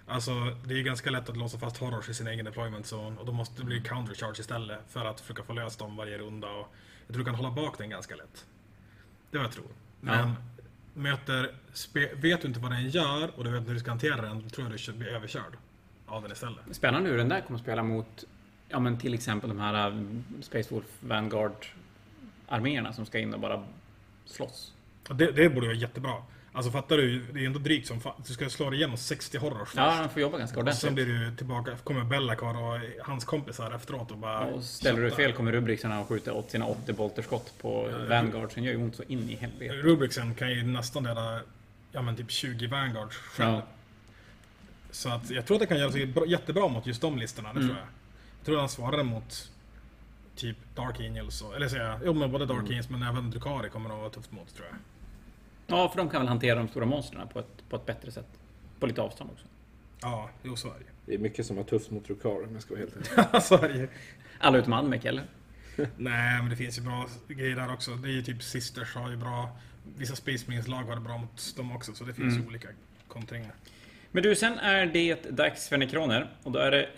Alltså, 0.08 0.32
det 0.65 0.80
är 0.80 0.84
ganska 0.84 1.10
lätt 1.10 1.30
att 1.30 1.38
låsa 1.38 1.58
fast 1.58 1.78
horrors 1.78 2.10
i 2.10 2.13
sin 2.13 2.28
egen 2.28 2.45
deployment 2.45 2.86
zone 2.86 3.19
och 3.19 3.26
då 3.26 3.32
måste 3.32 3.62
det 3.62 3.65
bli 3.65 3.82
countercharge 3.82 4.39
istället 4.39 4.80
för 4.89 5.06
att 5.06 5.21
försöka 5.21 5.43
få 5.43 5.54
löst 5.54 5.80
dem 5.80 5.95
varje 5.95 6.17
runda 6.17 6.48
och 6.48 6.67
jag 7.08 7.13
tror 7.13 7.17
du 7.17 7.26
kan 7.26 7.36
hålla 7.36 7.52
bak 7.52 7.78
den 7.78 7.89
ganska 7.89 8.16
lätt. 8.16 8.45
Det 9.32 9.38
är 9.38 9.39
vad 9.39 9.45
jag 9.45 9.53
tror. 9.53 9.68
Men 10.01 10.36
möter, 10.93 11.51
spe, 11.74 12.16
vet 12.16 12.41
du 12.41 12.47
inte 12.47 12.60
vad 12.60 12.72
den 12.72 12.89
gör 12.89 13.32
och 13.36 13.43
du 13.43 13.49
vet 13.49 13.60
inte 13.60 13.70
hur 13.70 13.74
du 13.74 13.80
ska 13.80 13.91
hantera 13.91 14.22
den, 14.22 14.43
då 14.43 14.49
tror 14.49 14.72
jag 14.72 14.80
du 14.86 14.93
blir 14.93 15.07
överkörd 15.07 15.57
av 16.05 16.22
den 16.22 16.32
istället. 16.32 16.60
Spännande 16.72 17.10
hur 17.10 17.18
den 17.18 17.30
där 17.30 17.41
kommer 17.41 17.60
att 17.60 17.64
spela 17.64 17.84
mot, 17.84 18.24
ja 18.70 18.80
men 18.80 18.97
till 18.97 19.14
exempel 19.14 19.49
de 19.49 19.60
här 19.60 19.91
äh, 19.91 19.97
Space 20.41 20.74
Wolf 20.74 20.86
Vanguard 20.99 21.66
arméerna 22.47 22.93
som 22.93 23.05
ska 23.05 23.20
in 23.20 23.34
och 23.34 23.39
bara 23.39 23.64
slåss. 24.26 24.74
Det, 25.10 25.32
det 25.32 25.49
borde 25.49 25.68
vara 25.68 25.78
jättebra. 25.78 26.14
Alltså 26.53 26.72
fattar 26.72 26.97
du, 26.97 27.20
det 27.34 27.39
är 27.41 27.45
ändå 27.45 27.60
drygt 27.60 27.88
som 27.88 28.01
fan. 28.01 28.14
Du 28.28 28.34
ska 28.34 28.49
slå 28.49 28.70
dig 28.70 28.80
igenom 28.80 28.97
60 28.97 29.38
horrors 29.38 29.60
först. 29.68 29.76
Ja, 29.78 30.01
de 30.01 30.10
får 30.10 30.22
jobba 30.22 30.38
ganska 30.38 30.60
och 30.60 30.74
sen 30.76 30.89
ordentligt. 30.89 31.06
blir 31.08 31.30
du 31.30 31.36
tillbaka, 31.36 31.78
kommer 31.84 32.03
Bellacar 32.03 32.58
och 32.64 32.80
hans 33.06 33.26
kompisar 33.26 33.72
efteråt 33.76 34.12
och 34.12 34.18
bara... 34.18 34.39
Och 34.39 34.64
ställer 34.64 35.01
du 35.01 35.10
köttar. 35.10 35.24
fel 35.24 35.34
kommer 35.34 35.51
Rubrixarna 35.51 35.99
och 35.99 36.08
skjuter 36.08 36.32
åt 36.36 36.51
sina 36.51 36.66
80 36.66 36.93
bolterskott 36.93 37.53
på 37.62 37.89
Vanguard, 38.10 38.51
sen 38.51 38.64
gör 38.64 38.72
ju 38.72 38.78
ont 38.78 38.95
så 38.95 39.03
in 39.08 39.30
i 39.30 39.36
helvete. 39.36 39.74
Rubricsen 39.74 40.36
kan 40.36 40.51
ju 40.51 40.64
nästan 40.64 41.03
döda, 41.03 41.39
ja 41.91 42.01
men 42.01 42.16
typ 42.16 42.32
20 42.32 42.68
Vanguards 42.68 43.16
själv. 43.18 43.53
Ja. 43.53 43.62
Så 44.91 45.10
att 45.10 45.30
jag 45.30 45.45
tror 45.45 45.56
att 45.56 45.62
det 45.62 45.68
kan 45.68 45.80
göra 45.80 45.91
sig 45.91 46.06
bra- 46.06 46.26
jättebra 46.26 46.68
mot 46.68 46.88
just 46.88 47.01
de 47.01 47.18
listorna, 47.18 47.53
det 47.53 47.60
Mm. 47.60 47.68
tror 47.68 47.80
jag. 47.80 47.88
Jag 48.39 48.45
tror 48.45 48.58
han 48.60 48.70
svarade 48.70 49.03
mot 49.03 49.51
typ 50.36 50.58
Dark 50.76 50.99
Angels, 50.99 51.41
och, 51.41 51.56
eller 51.56 51.68
säga, 51.68 51.99
jo 52.06 52.14
men 52.14 52.32
både 52.32 52.45
Dark 52.45 52.70
Angels 52.70 52.89
men 52.89 53.03
även 53.03 53.32
Drukari 53.32 53.70
kommer 53.70 53.89
att 53.89 53.99
vara 53.99 54.10
tufft 54.10 54.32
mot 54.32 54.56
tror 54.56 54.68
jag. 54.72 54.76
Ja, 55.68 55.89
för 55.89 55.97
de 55.97 56.09
kan 56.09 56.22
väl 56.22 56.28
hantera 56.28 56.55
de 56.59 56.68
stora 56.68 56.86
monstren 56.86 57.28
på 57.28 57.39
ett, 57.39 57.70
på 57.70 57.76
ett 57.76 57.86
bättre 57.86 58.11
sätt. 58.11 58.28
På 58.80 58.86
lite 58.86 59.01
avstånd 59.01 59.30
också. 59.34 59.45
Ja, 60.01 60.30
jo 60.43 60.55
så 60.55 60.68
är 60.68 60.74
det 60.80 60.86
Det 61.05 61.13
är 61.13 61.18
mycket 61.18 61.45
som 61.45 61.57
har 61.57 61.63
tufft 61.63 61.91
mot 61.91 62.09
Rukar 62.09 62.43
om 62.43 62.53
jag 62.53 62.61
ska 62.61 62.74
vara 62.74 62.80
helt 62.80 62.95
ärlig. 62.95 63.30
ju. 63.34 63.41
så 63.41 63.55
är 63.55 63.70
det. 63.70 63.88
Alla 64.39 64.57
utom 64.57 64.74
Admec, 64.74 65.05
eller? 65.05 65.24
Nej, 65.97 66.39
men 66.41 66.49
det 66.49 66.55
finns 66.55 66.78
ju 66.78 66.82
bra 66.82 67.07
grejer 67.28 67.55
där 67.55 67.74
också. 67.74 67.91
Det 67.91 68.07
är 68.07 68.11
ju 68.11 68.22
typ 68.22 68.43
Sisters 68.43 68.95
har 68.95 69.09
ju 69.09 69.18
bra, 69.18 69.49
vissa 69.97 70.16
Space 70.16 70.45
Marines 70.47 70.68
lag 70.68 70.84
har 70.84 70.95
det 70.95 71.01
bra 71.01 71.18
mot 71.18 71.55
dem 71.57 71.76
också, 71.76 71.93
så 71.93 72.03
det 72.03 72.13
finns 72.13 72.38
ju 72.38 72.47
olika 72.47 72.68
kontringar. 73.07 73.51
Men 74.11 74.24
du, 74.24 74.36
sen 74.36 74.59
är 74.59 74.86
det 74.86 75.30
dags 75.30 75.70
för 75.70 75.78
Nekroner. 75.78 76.30
Och 76.43 76.51
då 76.51 76.59
är 76.59 76.72
det 76.72 76.89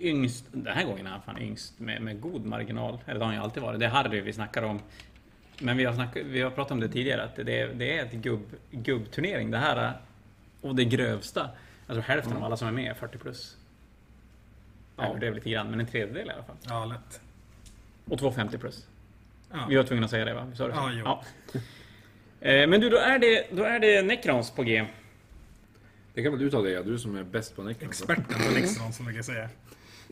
yngst, 0.00 0.44
den 0.52 0.76
här 0.76 0.84
gången 0.84 1.06
är 1.06 1.10
han 1.10 1.22
fan 1.22 1.38
yngst 1.38 1.80
med, 1.80 2.02
med 2.02 2.20
god 2.20 2.44
marginal. 2.44 2.98
Eller 3.06 3.18
det 3.18 3.24
har 3.24 3.26
han 3.26 3.34
ju 3.34 3.42
alltid 3.42 3.62
varit. 3.62 3.80
Det 3.80 3.86
är 3.86 3.90
Harry 3.90 4.20
vi 4.20 4.32
snackar 4.32 4.62
om. 4.62 4.80
Men 5.62 5.76
vi 5.76 5.84
har, 5.84 5.94
snack, 5.94 6.16
vi 6.24 6.40
har 6.40 6.50
pratat 6.50 6.72
om 6.72 6.80
det 6.80 6.88
tidigare, 6.88 7.22
att 7.24 7.36
det, 7.36 7.66
det 7.66 7.98
är 7.98 8.04
ett 8.04 8.12
gubb, 8.12 8.46
gubbturnering 8.70 9.50
det 9.50 9.58
här. 9.58 9.92
Och 10.60 10.74
det 10.74 10.84
grövsta. 10.84 11.50
Alltså 11.86 12.00
hälften 12.00 12.36
av 12.36 12.44
alla 12.44 12.56
som 12.56 12.68
är 12.68 12.72
med 12.72 12.90
är 12.90 12.94
40 12.94 13.18
plus. 13.18 13.56
Ja. 14.96 15.02
Ja. 15.06 15.16
Det 15.20 15.26
är 15.26 15.34
lite 15.34 15.50
grann, 15.50 15.70
men 15.70 15.80
en 15.80 15.86
tredjedel 15.86 16.28
i 16.28 16.30
alla 16.30 16.42
fall. 16.42 16.56
Ja, 16.68 16.84
lätt. 16.84 17.20
Och 18.04 18.18
två 18.18 18.32
50 18.32 18.58
plus. 18.58 18.86
Ja. 19.52 19.66
Vi 19.68 19.76
var 19.76 19.84
tvungna 19.84 20.04
att 20.04 20.10
säga 20.10 20.24
det 20.24 20.34
va? 20.34 20.46
Vi 20.50 20.56
sa 20.56 20.68
det 20.68 20.74
så? 20.74 20.80
Ja, 21.04 21.22
jo. 21.54 21.60
Eh, 22.44 22.68
Men 22.68 22.80
du, 22.80 22.88
då 22.90 22.96
är 22.96 23.18
det, 23.18 23.46
då 23.52 23.62
är 23.64 23.80
det 23.80 24.02
Necrons 24.02 24.50
på 24.50 24.62
G. 24.62 24.84
Det 26.14 26.22
kan 26.22 26.32
väl 26.32 26.40
du 26.40 26.50
ta 26.50 26.62
det, 26.62 26.82
du 26.82 26.98
som 26.98 27.16
är 27.16 27.22
bäst 27.22 27.56
på 27.56 27.62
Necron. 27.62 27.88
Experten 27.88 28.24
på 28.46 28.54
Nextron 28.54 28.92
som 28.92 29.06
jag 29.06 29.14
kan 29.14 29.24
säga. 29.24 29.48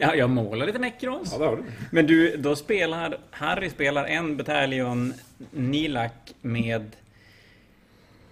Ja, 0.01 0.15
jag 0.15 0.31
målar 0.31 0.67
lite 0.67 0.79
Necrons. 0.79 1.33
Ja, 1.33 1.39
det 1.39 1.45
har 1.45 1.57
du. 1.57 1.63
Men 1.91 2.07
du, 2.07 2.37
då 2.37 2.57
spelar 2.57 3.19
Harry 3.31 3.71
spelar 3.71 4.05
en 4.05 4.37
bataljon 4.37 5.15
Nilak 5.51 6.35
med 6.41 6.97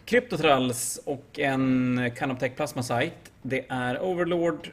Kryptotralls 0.05 1.01
och 1.05 1.39
en 1.39 2.11
Canoptech 2.17 2.57
Plasma 2.57 2.83
Site. 2.83 3.17
Det 3.43 3.65
är 3.69 4.03
Overlord, 4.03 4.71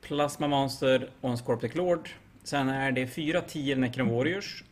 Plasma 0.00 0.48
Monster 0.48 1.10
och 1.20 1.30
en 1.30 1.36
Scorptech 1.36 1.74
Lord. 1.74 2.08
Sen 2.42 2.68
är 2.68 2.92
det 2.92 3.06
fyra 3.06 3.40
10 3.40 3.76
Necron 3.76 4.08
Warriors. 4.08 4.64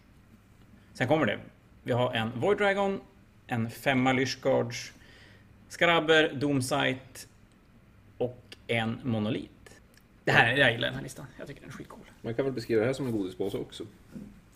Sen 0.95 1.09
kommer 1.09 1.27
det. 1.27 1.39
Vi 1.83 1.93
har 1.93 2.15
en 2.15 2.31
Void 2.41 2.59
Dragon, 2.59 3.01
en 3.47 3.71
femma 3.71 4.13
Lyshguards, 4.13 4.93
Skrabber, 5.69 6.33
Doomsight 6.35 7.29
och 8.19 8.57
en 8.67 9.01
Monolit. 9.03 9.51
Det 10.25 10.33
här, 10.33 10.57
jag 10.57 10.73
gillar 10.73 10.89
den 10.89 10.95
här 10.95 11.03
listan. 11.03 11.27
Jag 11.39 11.47
tycker 11.47 11.61
den 11.61 11.71
är 11.71 11.75
skitcool. 11.75 12.01
Man 12.21 12.35
kan 12.35 12.45
väl 12.45 12.55
beskriva 12.55 12.81
det 12.81 12.87
här 12.87 12.93
som 12.93 13.07
en 13.07 13.13
godispåse 13.13 13.59
också. 13.59 13.85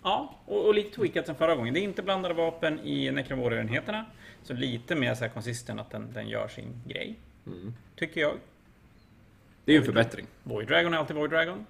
Ja, 0.02 0.34
och, 0.46 0.66
och 0.66 0.74
lite 0.74 0.96
tweakat 0.96 1.26
sen 1.26 1.34
förra 1.34 1.54
gången. 1.54 1.74
Det 1.74 1.80
är 1.80 1.82
inte 1.82 2.02
blandade 2.02 2.34
vapen 2.34 2.80
i 2.80 3.10
Necromorder-enheterna. 3.10 4.04
Så 4.42 4.54
lite 4.54 4.94
mer 4.94 5.14
så 5.14 5.24
här 5.24 5.28
konsistent 5.28 5.80
att 5.80 5.90
den, 5.90 6.12
den 6.12 6.28
gör 6.28 6.48
sin 6.48 6.82
grej. 6.86 7.16
Tycker 7.96 8.20
jag. 8.20 8.34
Det 9.64 9.72
är 9.72 9.74
ju 9.74 9.78
en 9.80 9.86
förbättring. 9.86 10.26
Void 10.42 10.68
Dragon 10.68 10.94
är 10.94 10.98
alltid 10.98 11.16
Void 11.16 11.30
Dragon. 11.30 11.66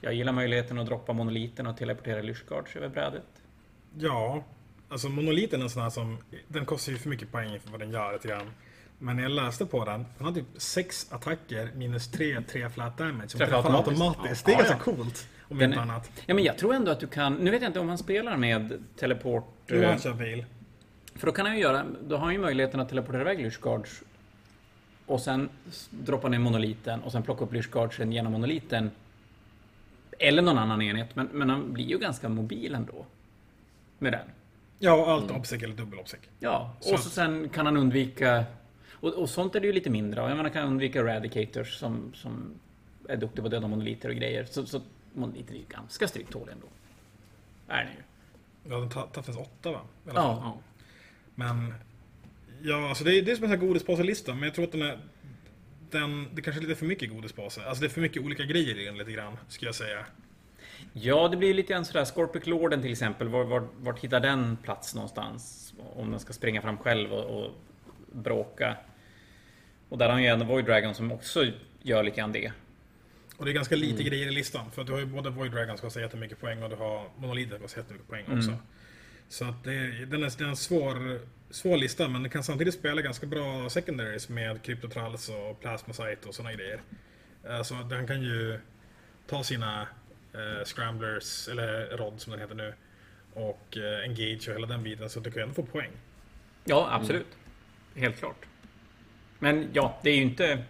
Jag 0.00 0.14
gillar 0.14 0.32
möjligheten 0.32 0.78
att 0.78 0.86
droppa 0.86 1.12
monoliten 1.12 1.66
och 1.66 1.76
teleportera 1.76 2.22
Lyshguards 2.22 2.76
över 2.76 2.88
brädet. 2.88 3.42
Ja, 3.98 4.44
alltså 4.88 5.08
monoliten 5.08 5.60
är 5.60 5.64
en 5.64 5.70
sån 5.70 5.82
här 5.82 5.90
som, 5.90 6.18
den 6.48 6.66
kostar 6.66 6.92
ju 6.92 6.98
för 6.98 7.08
mycket 7.08 7.32
poäng 7.32 7.60
för 7.60 7.70
vad 7.70 7.80
den 7.80 7.90
gör 7.90 8.12
lite 8.12 8.28
grann. 8.28 8.50
Men 8.98 9.16
när 9.16 9.22
jag 9.22 9.32
läste 9.32 9.66
på 9.66 9.84
den, 9.84 10.06
den 10.18 10.26
har 10.26 10.32
typ 10.32 10.46
6 10.56 11.12
attacker 11.12 11.70
minus 11.74 12.08
3, 12.08 12.42
3 12.42 12.70
flat 12.70 12.98
damage. 12.98 13.28
Som 13.28 13.38
Träffar 13.38 13.56
automatiskt. 13.56 14.02
automatiskt. 14.02 14.46
Det 14.46 14.52
är 14.52 14.54
ja, 14.54 14.58
ganska 14.58 14.90
ja. 14.90 14.96
coolt. 14.96 15.28
Om 15.48 15.58
Den 15.58 15.70
inte 15.70 15.80
annat. 15.80 16.10
Ja, 16.26 16.34
men 16.34 16.44
jag 16.44 16.58
tror 16.58 16.74
ändå 16.74 16.90
att 16.90 17.00
du 17.00 17.06
kan... 17.06 17.34
Nu 17.34 17.50
vet 17.50 17.62
jag 17.62 17.68
inte 17.68 17.80
om 17.80 17.88
han 17.88 17.98
spelar 17.98 18.36
med 18.36 18.84
teleport... 18.96 19.54
Jo, 19.66 19.76
eh, 19.76 19.88
han 19.88 19.98
kör 19.98 20.14
bil. 20.14 20.44
För 21.14 21.26
då 21.26 21.32
kan 21.32 21.46
han 21.46 21.54
ju 21.54 21.62
göra... 21.62 21.84
Då 22.08 22.16
har 22.16 22.24
han 22.24 22.32
ju 22.32 22.40
möjligheten 22.40 22.80
att 22.80 22.88
teleportera 22.88 23.20
iväg 23.20 23.40
Lyshguards. 23.40 24.02
Och 25.06 25.20
sen 25.20 25.48
droppa 25.90 26.28
ner 26.28 26.38
monoliten 26.38 27.02
och 27.02 27.12
sen 27.12 27.22
plocka 27.22 27.44
upp 27.44 27.52
Lyshguardsen 27.52 28.12
genom 28.12 28.32
monoliten. 28.32 28.90
Eller 30.18 30.42
någon 30.42 30.58
annan 30.58 30.82
enhet. 30.82 31.16
Men, 31.16 31.26
men 31.32 31.50
han 31.50 31.72
blir 31.72 31.84
ju 31.84 31.98
ganska 31.98 32.28
mobil 32.28 32.74
ändå. 32.74 33.06
Med 33.98 34.12
den. 34.12 34.26
Ja, 34.78 35.12
allt 35.12 35.30
obsec 35.30 35.62
eller 35.62 35.74
dubbel 35.74 35.98
obsec. 35.98 36.20
Ja, 36.38 36.76
och 36.78 37.00
så 37.00 37.10
sen 37.10 37.48
kan 37.48 37.66
han 37.66 37.76
undvika... 37.76 38.44
Och, 39.00 39.14
och 39.14 39.30
sånt 39.30 39.54
är 39.54 39.60
det 39.60 39.66
ju 39.66 39.72
lite 39.72 39.90
mindre 39.90 40.22
av. 40.22 40.28
Menar, 40.28 40.50
kan 40.50 40.66
undvika 40.68 40.98
eradicators 40.98 41.74
som, 41.74 42.12
som 42.14 42.54
är 43.08 43.16
duktiga 43.16 43.42
på 43.42 43.46
att 43.46 43.50
döda 43.50 43.68
monoliter 43.68 44.08
och 44.08 44.14
grejer. 44.14 44.44
Så, 44.44 44.66
så 44.66 44.80
monoliter 45.12 45.54
är 45.54 45.58
ju 45.58 45.64
ganska 45.68 46.08
stryktåliga 46.08 46.52
ändå. 46.52 46.66
Är 47.68 47.84
ni 47.84 47.90
ju. 47.90 48.02
Ja, 48.70 48.80
den 48.80 48.88
tar 48.88 49.22
finns 49.22 49.38
8 49.38 49.70
va? 49.70 49.80
Ja. 50.04 50.58
Men... 51.34 51.74
Ja, 52.62 52.88
alltså 52.88 53.04
det 53.04 53.18
är, 53.18 53.22
det 53.22 53.30
är 53.30 53.36
som 53.36 53.44
en 53.44 53.50
sån 53.50 53.60
här 53.60 53.66
godispåselista, 53.66 54.34
men 54.34 54.42
jag 54.42 54.54
tror 54.54 54.64
att 54.64 54.72
den 54.72 54.82
är... 54.82 54.98
Den, 55.90 56.28
det 56.34 56.42
kanske 56.42 56.60
är 56.60 56.62
lite 56.62 56.78
för 56.78 56.86
mycket 56.86 57.10
godispåse. 57.10 57.64
Alltså 57.64 57.80
det 57.80 57.86
är 57.86 57.90
för 57.90 58.00
mycket 58.00 58.22
olika 58.22 58.44
grejer 58.44 58.78
i 58.78 58.84
den 58.84 58.98
lite 58.98 59.12
grann, 59.12 59.36
skulle 59.48 59.68
jag 59.68 59.74
säga. 59.74 60.06
Ja, 60.92 61.28
det 61.28 61.36
blir 61.36 61.54
lite 61.54 61.72
grann 61.72 61.84
sådär. 61.84 62.04
Scorpic 62.04 62.46
Lorden 62.46 62.82
till 62.82 62.92
exempel. 62.92 63.28
Var, 63.28 63.44
var, 63.44 63.68
vart 63.78 63.98
hittar 63.98 64.20
den 64.20 64.56
plats 64.56 64.94
någonstans? 64.94 65.74
Om 65.94 66.10
den 66.10 66.20
ska 66.20 66.32
springa 66.32 66.62
fram 66.62 66.78
själv 66.78 67.12
och, 67.12 67.40
och 67.40 67.50
bråka. 68.16 68.76
Och 69.88 69.98
där 69.98 70.06
har 70.06 70.12
han 70.12 70.22
ju 70.22 70.28
en 70.28 70.46
Void 70.46 70.64
Dragon 70.64 70.94
som 70.94 71.12
också 71.12 71.46
gör 71.82 72.02
lite 72.02 72.16
grann 72.16 72.32
det. 72.32 72.52
Och 73.36 73.44
det 73.44 73.50
är 73.50 73.54
ganska 73.54 73.76
lite 73.76 74.02
grejer 74.02 74.26
i 74.26 74.32
listan. 74.32 74.70
För 74.70 74.80
att 74.80 74.86
du 74.86 74.92
har 74.92 75.00
ju 75.00 75.06
både 75.06 75.30
Void 75.30 75.52
Dragon 75.52 75.78
som 75.78 75.86
kostar 75.86 76.00
jättemycket 76.00 76.40
poäng 76.40 76.62
och 76.62 76.70
du 76.70 76.76
har 76.76 77.08
Monolithen 77.16 77.50
som 77.50 77.60
kostar 77.60 77.80
jättemycket 77.80 78.08
poäng 78.08 78.24
också. 78.38 78.56
Så 79.28 79.44
att 79.44 79.64
det, 79.64 80.06
den, 80.06 80.22
är, 80.22 80.42
en 80.42 80.56
svår, 80.56 81.20
svår 81.50 81.76
lista, 81.76 82.08
men 82.08 82.22
den 82.22 82.30
kan 82.30 82.42
samtidigt 82.44 82.74
spela 82.74 83.02
ganska 83.02 83.26
bra 83.26 83.70
secondaries 83.70 84.28
med 84.28 84.62
Cryptotralls 84.62 85.28
och 85.28 85.60
Plasmacite 85.60 86.28
och 86.28 86.34
sådana 86.34 86.54
grejer. 86.54 86.80
Så 87.64 87.74
den 87.74 88.06
kan 88.06 88.22
ju 88.22 88.60
ta 89.26 89.44
sina 89.44 89.88
eh, 90.32 90.64
Scramblers, 90.64 91.48
eller 91.48 91.96
Rod 91.96 92.20
som 92.20 92.30
den 92.30 92.40
heter 92.40 92.54
nu, 92.54 92.74
och 93.34 93.76
eh, 93.76 94.04
Engage 94.04 94.48
och 94.48 94.54
hela 94.54 94.66
den 94.66 94.82
biten, 94.82 95.10
så 95.10 95.18
att 95.18 95.24
du 95.24 95.30
kan 95.30 95.42
ändå 95.42 95.54
få 95.54 95.62
poäng. 95.62 95.90
Ja, 96.64 96.88
absolut. 96.90 97.26
Helt 97.96 98.18
klart. 98.18 98.46
Men 99.38 99.68
ja, 99.72 99.98
det 100.02 100.10
är 100.10 100.16
ju 100.16 100.22
inte... 100.22 100.64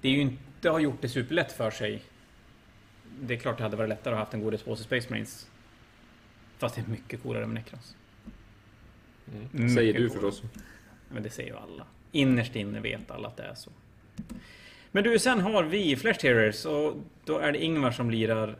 Det 0.00 0.08
är 0.08 0.12
ju 0.12 0.20
inte 0.20 0.70
har 0.70 0.80
gjort 0.80 1.00
det 1.02 1.08
superlätt 1.08 1.52
för 1.52 1.70
sig. 1.70 2.02
Det 3.20 3.34
är 3.34 3.38
klart 3.38 3.56
det 3.56 3.62
hade 3.62 3.76
varit 3.76 3.88
lättare 3.88 4.14
att 4.14 4.18
ha 4.18 4.24
haft 4.24 4.34
en 4.34 4.42
godispåse 4.42 4.84
Space 4.84 5.10
Marines. 5.10 5.50
Fast 6.58 6.74
det 6.74 6.80
är 6.80 6.86
mycket 6.86 7.22
coolare 7.22 7.46
med 7.46 7.54
Necrons. 7.54 7.96
Mycket 9.50 9.74
Säger 9.74 9.92
du 9.92 10.08
coolare. 10.08 10.32
förstås. 10.32 10.50
Men 11.08 11.22
det 11.22 11.30
säger 11.30 11.50
ju 11.50 11.56
alla. 11.56 11.86
Innerst 12.12 12.56
inne 12.56 12.80
vet 12.80 13.10
alla 13.10 13.28
att 13.28 13.36
det 13.36 13.42
är 13.42 13.54
så. 13.54 13.70
Men 14.90 15.04
du, 15.04 15.18
sen 15.18 15.40
har 15.40 15.62
vi 15.62 15.96
Flash 15.96 16.18
Terriers 16.20 16.64
och 16.64 16.96
då 17.24 17.38
är 17.38 17.52
det 17.52 17.64
Ingvar 17.64 17.90
som 17.90 18.10
lirar 18.10 18.56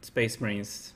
Space 0.00 0.42
Marines. 0.42 0.94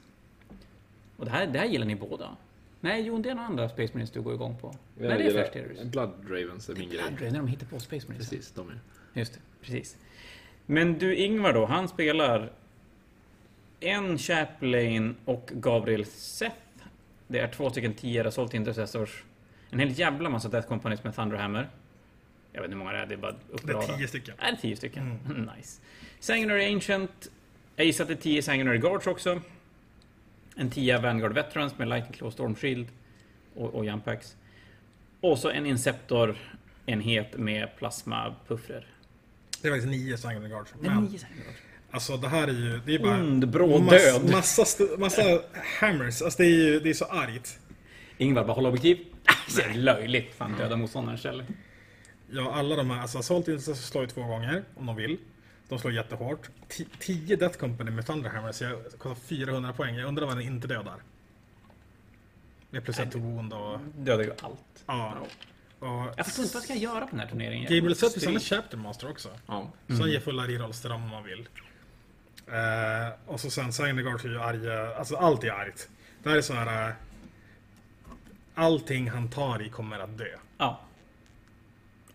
Och 1.16 1.24
det 1.24 1.30
här, 1.30 1.46
det 1.46 1.58
här 1.58 1.66
gillar 1.66 1.86
ni 1.86 1.94
båda? 1.94 2.36
Nej, 2.84 3.02
Jon, 3.02 3.22
det 3.22 3.30
är 3.30 3.34
några 3.34 3.48
andra 3.48 3.68
Space 3.68 3.92
Marines 3.92 4.10
du 4.10 4.22
går 4.22 4.34
igång 4.34 4.56
på. 4.60 4.74
Nej, 4.98 5.18
det 5.18 5.26
är 5.26 5.30
Flash 5.30 5.52
Terriers. 5.52 5.82
Blood 5.82 6.10
Ravens 6.28 6.68
är 6.68 6.74
min 6.74 6.88
grej. 6.90 7.02
Blood 7.16 7.32
när 7.32 7.38
de 7.38 7.46
hittar 7.48 7.66
på 7.66 7.80
Space 7.80 8.06
Marines. 8.08 8.30
Precis, 8.30 8.52
de 8.52 8.68
är. 8.68 8.78
Just 9.14 9.32
det, 9.34 9.40
precis. 9.62 9.96
Men 10.66 10.98
du, 10.98 11.16
Ingvar 11.16 11.52
då, 11.52 11.66
han 11.66 11.88
spelar 11.88 12.52
en 13.80 14.18
Chaplain 14.18 15.16
och 15.24 15.50
Gabriel 15.54 16.04
Seth. 16.04 16.56
Det 17.28 17.38
är 17.38 17.48
två 17.48 17.70
stycken 17.70 17.94
10 17.94 18.28
Assault 18.28 18.54
Intercessors. 18.54 19.24
En 19.70 19.78
hel 19.78 19.98
jävla 19.98 20.30
massa 20.30 20.48
Death 20.48 20.68
Companies 20.68 21.04
med 21.04 21.14
Thunderhammer. 21.14 21.68
Jag 22.52 22.60
vet 22.60 22.68
inte 22.68 22.76
hur 22.76 22.84
många 22.84 22.92
det 22.92 22.98
är, 22.98 23.06
det 23.06 23.14
är 23.14 23.18
bara 23.18 23.32
Det 23.32 23.38
upprada. 23.48 23.92
är 23.92 23.96
tio 23.98 24.08
stycken. 24.08 24.34
Är 24.38 24.50
det 24.52 24.58
10 24.60 24.76
stycken? 24.76 25.18
nice. 25.56 25.80
Sanguinary 26.20 26.74
Ancient. 26.74 27.30
Jag 27.76 27.86
gissar 27.86 28.04
att 28.04 28.08
det 28.08 28.14
är 28.14 28.16
10 28.16 28.42
Sanguinary 28.42 28.78
Guards 28.78 29.06
också. 29.06 29.40
En 30.56 30.70
10 30.70 30.98
Vanguard 30.98 31.32
Veterans 31.32 31.78
med 31.78 31.88
Lightning 31.88 32.12
Claw 32.12 32.30
Storm 32.32 32.54
Shield 32.56 32.88
och, 33.54 33.74
och 33.74 33.84
Jump-Packs. 33.84 34.34
Och 35.20 35.38
så 35.38 35.50
en 35.50 35.66
Inceptor-enhet 35.66 37.36
med 37.38 37.68
plasma-puffrer. 37.78 38.86
Det 39.62 39.68
är 39.68 39.72
faktiskt 39.72 39.90
nio 39.90 40.18
Sanguinary 40.18 40.50
Guards. 40.50 40.74
Men 40.80 41.04
9 41.04 41.18
Sanguinary 41.18 41.44
Guards. 41.44 41.58
alltså 41.90 42.16
det 42.16 42.28
här 42.28 42.48
är 42.48 42.52
ju... 42.52 42.80
Det 42.86 42.94
är 42.94 42.98
bara... 42.98 43.14
Ond, 43.20 43.48
bråd 43.48 43.82
mass- 43.82 43.90
död. 43.90 44.30
Massa, 44.32 44.84
massa 44.98 45.22
hammers. 45.80 46.22
Alltså 46.22 46.42
det 46.42 46.48
är 46.48 46.50
ju 46.72 46.80
det 46.80 46.90
är 46.90 46.94
så 46.94 47.04
argt. 47.04 47.58
Ingvar 48.18 48.44
bara 48.44 48.52
håller 48.52 48.68
objektiv. 48.68 48.98
Det 49.56 49.62
är 49.62 49.74
löjligt. 49.74 50.34
Fan 50.34 50.56
döda 50.58 50.76
motståndaren 50.76 51.16
istället. 51.16 51.46
Ja, 52.30 52.52
alla 52.54 52.76
de 52.76 52.90
här, 52.90 53.00
alltså 53.00 53.18
Assault 53.18 53.48
Intercessor 53.48 53.74
slår 53.74 54.04
ju 54.04 54.10
två 54.10 54.22
gånger 54.22 54.64
om 54.76 54.86
de 54.86 54.96
vill. 54.96 55.18
De 55.68 55.78
slår 55.78 55.92
jättehårt. 55.92 56.50
Ti- 56.68 56.86
10 56.98 57.36
Death 57.36 57.58
Company 57.58 57.90
med 57.90 58.06
Thunderhammer, 58.06 58.52
så 58.52 58.64
jag 58.64 58.82
kostar 58.98 59.14
400 59.14 59.72
poäng. 59.72 59.94
Jag 59.96 60.08
undrar 60.08 60.26
vad 60.26 60.36
den 60.36 60.44
inte 60.46 60.66
dödar. 60.68 60.96
Med 62.70 62.84
plus 62.84 62.98
ett 62.98 63.14
wound 63.14 63.52
och... 63.52 63.78
Dödar 63.96 64.24
ju 64.24 64.30
allt. 64.42 64.84
Ja. 64.86 65.14
Och 65.78 65.88
Jag 66.16 66.26
förstår 66.26 66.44
inte 66.44 66.54
vad 66.56 66.62
ska 66.64 66.72
jag 66.72 66.82
göra 66.82 67.00
på 67.00 67.10
den 67.10 67.20
här 67.20 67.26
turneringen. 67.28 67.62
Gabriel 67.74 67.96
Stryk. 67.96 68.36
är 68.36 68.38
Chapter 68.40 68.76
Master 68.76 69.10
också. 69.10 69.28
Ja. 69.46 69.70
Så 69.88 69.94
han 69.94 70.10
ger 70.10 70.20
fulla 70.20 70.46
rerolls 70.46 70.80
till 70.80 70.90
dem 70.90 71.02
om 71.04 71.08
man 71.10 71.24
vill. 71.24 71.48
Eh, 72.46 73.12
och 73.26 73.40
så 73.40 73.50
sen 73.50 73.72
Syndergaard 73.72 74.24
är 74.24 74.28
ju 74.28 74.40
arga. 74.40 74.96
Alltså 74.96 75.16
allt 75.16 75.44
är 75.44 75.50
argt. 75.50 75.88
Det 76.22 76.28
här 76.28 76.36
är 76.36 76.42
så 76.42 76.52
här... 76.54 76.88
eh, 76.88 76.94
Allting 78.54 79.10
han 79.10 79.30
tar 79.30 79.62
i 79.62 79.68
kommer 79.68 79.98
att 79.98 80.18
dö. 80.18 80.36
Ja. 80.58 80.80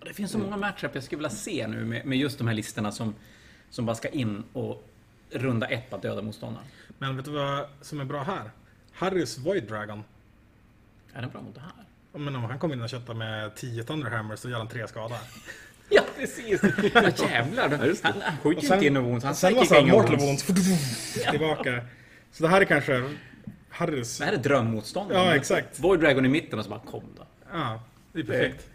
Det 0.06 0.14
finns 0.14 0.32
så 0.32 0.38
många 0.38 0.58
matchup 0.58 0.92
jag 0.96 1.04
skulle 1.04 1.18
vilja 1.18 1.30
se 1.30 1.68
nu 1.68 1.86
med, 1.86 2.06
med 2.06 2.18
just 2.18 2.38
de 2.38 2.48
här 2.48 2.54
listorna 2.56 2.92
som, 2.92 3.16
som 3.70 3.86
bara 3.86 3.96
ska 3.96 4.08
in 4.08 4.44
och 4.54 4.84
runda 5.32 5.68
ett 5.68 5.90
på 5.90 5.96
att 5.96 6.02
döda 6.02 6.22
motståndaren. 6.22 6.68
Men 6.98 7.16
vet 7.16 7.26
du 7.26 7.32
vad 7.32 7.66
som 7.82 8.00
är 8.00 8.06
bra 8.06 8.24
här? 8.24 8.52
Harrys 8.94 9.38
Void 9.38 9.64
Dragon. 9.64 10.04
Är 11.14 11.22
den 11.22 11.30
bra 11.30 11.42
mot 11.42 11.56
det 11.56 11.62
här? 11.62 11.72
Men 12.20 12.36
om 12.36 12.44
han 12.44 12.60
kommer 12.60 12.76
in 12.76 12.82
och 12.82 12.90
köttar 12.90 13.14
med 13.14 13.56
10 13.56 13.84
Thunderhammers 13.84 14.40
så 14.40 14.50
gör 14.50 14.58
han 14.58 14.68
tre 14.68 14.88
skada. 14.88 15.16
Ja, 15.92 16.02
precis! 16.18 16.62
Ja, 16.94 17.04
jävlar! 17.30 17.70
Det. 17.70 17.96
Han, 18.04 18.38
skjuter 18.44 18.62
ju 18.62 18.68
sen- 18.68 18.76
inte 18.78 18.88
in 18.88 19.04
wounds, 19.04 19.26
han 19.26 19.36
Sen 19.36 19.56
var 19.56 19.80
inga 19.80 19.94
Mortal. 19.94 20.18
Wounds 20.18 20.44
tillbaka. 21.32 21.82
Så 22.32 22.44
det 22.44 22.50
här 22.50 22.62
är 22.62 22.66
kanske 22.66 23.10
Harrys... 23.70 24.18
Det 24.18 24.26
här 24.26 24.34
är 24.34 24.38
drömmotståndaren. 24.38 25.26
Ja, 25.26 25.36
exakt. 25.36 25.80
Void 25.80 26.00
Dragon 26.00 26.26
i 26.26 26.30
mitten 26.30 26.60
och 26.60 26.66
så 26.66 26.72
bara 26.72 26.80
kom 26.80 27.04
då. 27.18 27.26
Ja, 27.52 27.84
det 28.14 28.20
är 28.20 28.24
perfekt. 28.24 28.70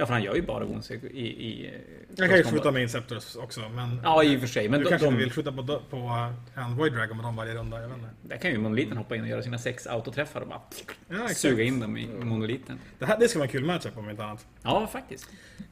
Ja, 0.00 0.06
för 0.06 0.12
han 0.12 0.22
gör 0.22 0.34
ju 0.34 0.42
bara 0.42 0.64
wounds 0.64 0.90
i... 0.90 0.94
i, 0.94 1.74
Jag 2.16 2.28
kan 2.28 2.38
ju 2.38 2.44
skjuta 2.44 2.70
med 2.70 2.82
Inceptors 2.82 3.36
också, 3.36 3.68
men... 3.68 4.00
Ja, 4.04 4.24
i 4.24 4.36
och 4.36 4.40
för 4.40 4.46
sig. 4.46 4.68
Men 4.68 4.80
du 4.80 4.84
de, 4.84 4.90
kanske 4.90 5.06
de, 5.06 5.08
inte 5.08 5.24
vill 5.24 5.32
skjuta 5.32 5.52
på, 5.52 5.80
på 5.90 6.30
en 6.54 6.76
Void 6.76 6.92
Dragon 6.92 7.16
med 7.16 7.26
dem 7.26 7.36
varje 7.36 7.54
runda, 7.54 7.80
jag 7.80 7.88
vet 7.88 7.96
inte. 7.96 8.10
Där 8.22 8.36
kan 8.36 8.50
ju 8.50 8.58
monoliten 8.58 8.96
hoppa 8.96 9.16
in 9.16 9.22
och 9.22 9.28
göra 9.28 9.42
sina 9.42 9.58
sex 9.58 9.86
autoträffar 9.86 10.40
och 10.40 10.48
bara 10.48 10.60
Ja, 11.08 11.28
suga 11.28 11.64
in 11.64 11.80
dem 11.80 11.96
i 11.96 12.06
monoliten. 12.06 12.78
Det, 12.98 13.06
här, 13.06 13.18
det 13.18 13.28
ska 13.28 13.38
vara 13.38 13.46
en 13.46 13.52
kul 13.52 13.64
matchup 13.64 13.98
om 13.98 14.10
inte 14.10 14.24
annat. 14.24 14.46
Ja, 14.62 14.86
faktiskt. 14.86 15.28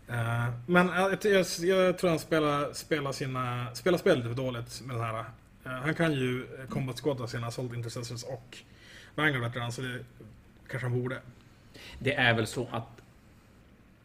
Eh, 0.08 0.44
men 0.66 0.88
eh, 0.88 0.94
jag, 0.94 1.18
jag, 1.22 1.46
jag 1.60 1.98
tror 1.98 2.10
han 2.10 2.18
spelar, 2.18 2.72
spelar, 2.72 3.12
sina, 3.12 3.74
spelar 3.74 3.98
spelet 3.98 4.24
för 4.24 4.34
dåligt 4.34 4.82
med 4.84 4.96
den 4.96 5.04
här. 5.04 5.18
Eh, 5.64 5.72
han 5.72 5.94
kan 5.94 6.12
ju 6.12 6.46
combat 6.68 7.00
squatta 7.00 7.26
sina 7.26 7.46
Assault 7.46 7.74
Intercessors 7.74 8.24
och 8.24 8.58
Vanguard 9.14 9.42
Veteran, 9.42 9.72
så 9.72 9.80
det 9.82 9.98
kanske 10.68 10.88
han 10.88 11.02
borde. 11.02 11.18
Det 11.98 12.14
är 12.14 12.34
väl 12.34 12.46
så 12.46 12.68
att 12.72 12.96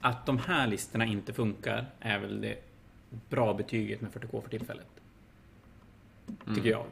att 0.01 0.25
de 0.25 0.37
här 0.37 0.67
listorna 0.67 1.05
inte 1.05 1.33
funkar 1.33 1.85
är 1.99 2.19
väl 2.19 2.41
det 2.41 2.57
bra 3.29 3.53
betyget 3.53 4.01
med 4.01 4.11
40K 4.11 4.41
för 4.41 4.49
tillfället. 4.49 4.87
Tycker 6.55 6.69
jag. 6.69 6.85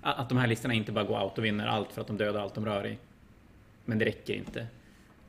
Att 0.00 0.28
de 0.28 0.38
här 0.38 0.46
listorna 0.46 0.74
inte 0.74 0.92
bara 0.92 1.04
går 1.04 1.22
out 1.22 1.38
och 1.38 1.44
vinner 1.44 1.66
allt 1.66 1.92
för 1.92 2.00
att 2.00 2.06
de 2.06 2.16
dödar 2.16 2.40
allt 2.40 2.54
de 2.54 2.64
rör 2.64 2.86
i. 2.86 2.98
Men 3.84 3.98
det 3.98 4.04
räcker 4.04 4.34
inte. 4.34 4.66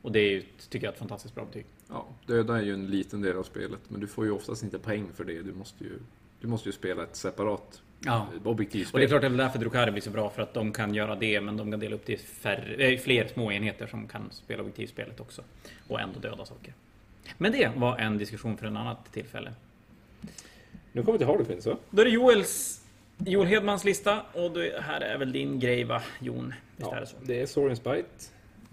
Och 0.02 0.12
det 0.12 0.18
är 0.18 0.30
ju, 0.30 0.42
tycker 0.68 0.86
jag, 0.86 0.92
ett 0.92 0.98
fantastiskt 0.98 1.34
bra 1.34 1.44
betyg. 1.44 1.66
Ja, 1.88 2.06
döda 2.26 2.58
är 2.58 2.62
ju 2.62 2.74
en 2.74 2.86
liten 2.86 3.20
del 3.20 3.36
av 3.36 3.42
spelet, 3.42 3.80
men 3.88 4.00
du 4.00 4.06
får 4.06 4.24
ju 4.24 4.30
oftast 4.30 4.62
inte 4.62 4.78
poäng 4.78 5.12
för 5.14 5.24
det. 5.24 5.42
Du 5.42 5.52
måste 5.52 5.84
ju, 5.84 5.98
du 6.40 6.46
måste 6.46 6.68
ju 6.68 6.72
spela 6.72 7.02
ett 7.02 7.16
separat 7.16 7.82
Ja. 8.04 8.26
objektivspel. 8.44 8.94
Och 8.94 8.98
det 9.00 9.04
är 9.06 9.08
klart 9.08 9.20
det 9.20 9.26
är 9.26 9.30
därför 9.30 9.58
Drukari 9.58 9.90
blir 9.90 10.02
så 10.02 10.10
bra, 10.10 10.30
för 10.30 10.42
att 10.42 10.54
de 10.54 10.72
kan 10.72 10.94
göra 10.94 11.14
det, 11.16 11.40
men 11.40 11.56
de 11.56 11.70
kan 11.70 11.80
dela 11.80 11.94
upp 11.94 12.06
det 12.06 12.12
i 12.12 12.16
färre, 12.16 12.74
eh, 12.74 12.98
fler 12.98 13.26
små 13.28 13.52
enheter 13.52 13.86
som 13.86 14.08
kan 14.08 14.22
spela 14.30 14.62
objektivspelet 14.62 15.20
också. 15.20 15.42
Och 15.88 16.00
ändå 16.00 16.20
döda 16.20 16.44
saker. 16.44 16.74
Men 17.38 17.52
det 17.52 17.70
var 17.76 17.98
en 17.98 18.18
diskussion 18.18 18.56
för 18.56 18.66
en 18.66 18.76
annat 18.76 19.12
tillfälle. 19.12 19.52
Nu 20.92 21.02
kommer 21.02 21.12
vi 21.12 21.18
till 21.18 21.26
Harlequins, 21.26 21.66
va? 21.66 21.76
Då 21.90 22.00
är 22.00 22.04
det 22.04 22.10
Joels, 22.10 22.84
Joel 23.18 23.46
Hedmans 23.46 23.84
lista, 23.84 24.22
och 24.32 24.50
det 24.50 24.80
här 24.82 25.00
är 25.00 25.18
väl 25.18 25.32
din 25.32 25.60
grej 25.60 25.84
va, 25.84 26.02
Jon? 26.20 26.54
Visst 26.76 26.88
är 26.92 26.94
Ja, 26.94 27.00
det 27.00 27.06
så? 27.06 27.16
det 27.22 27.40
är 27.40 27.46
Saurians 27.46 27.82
Bite. 27.84 28.06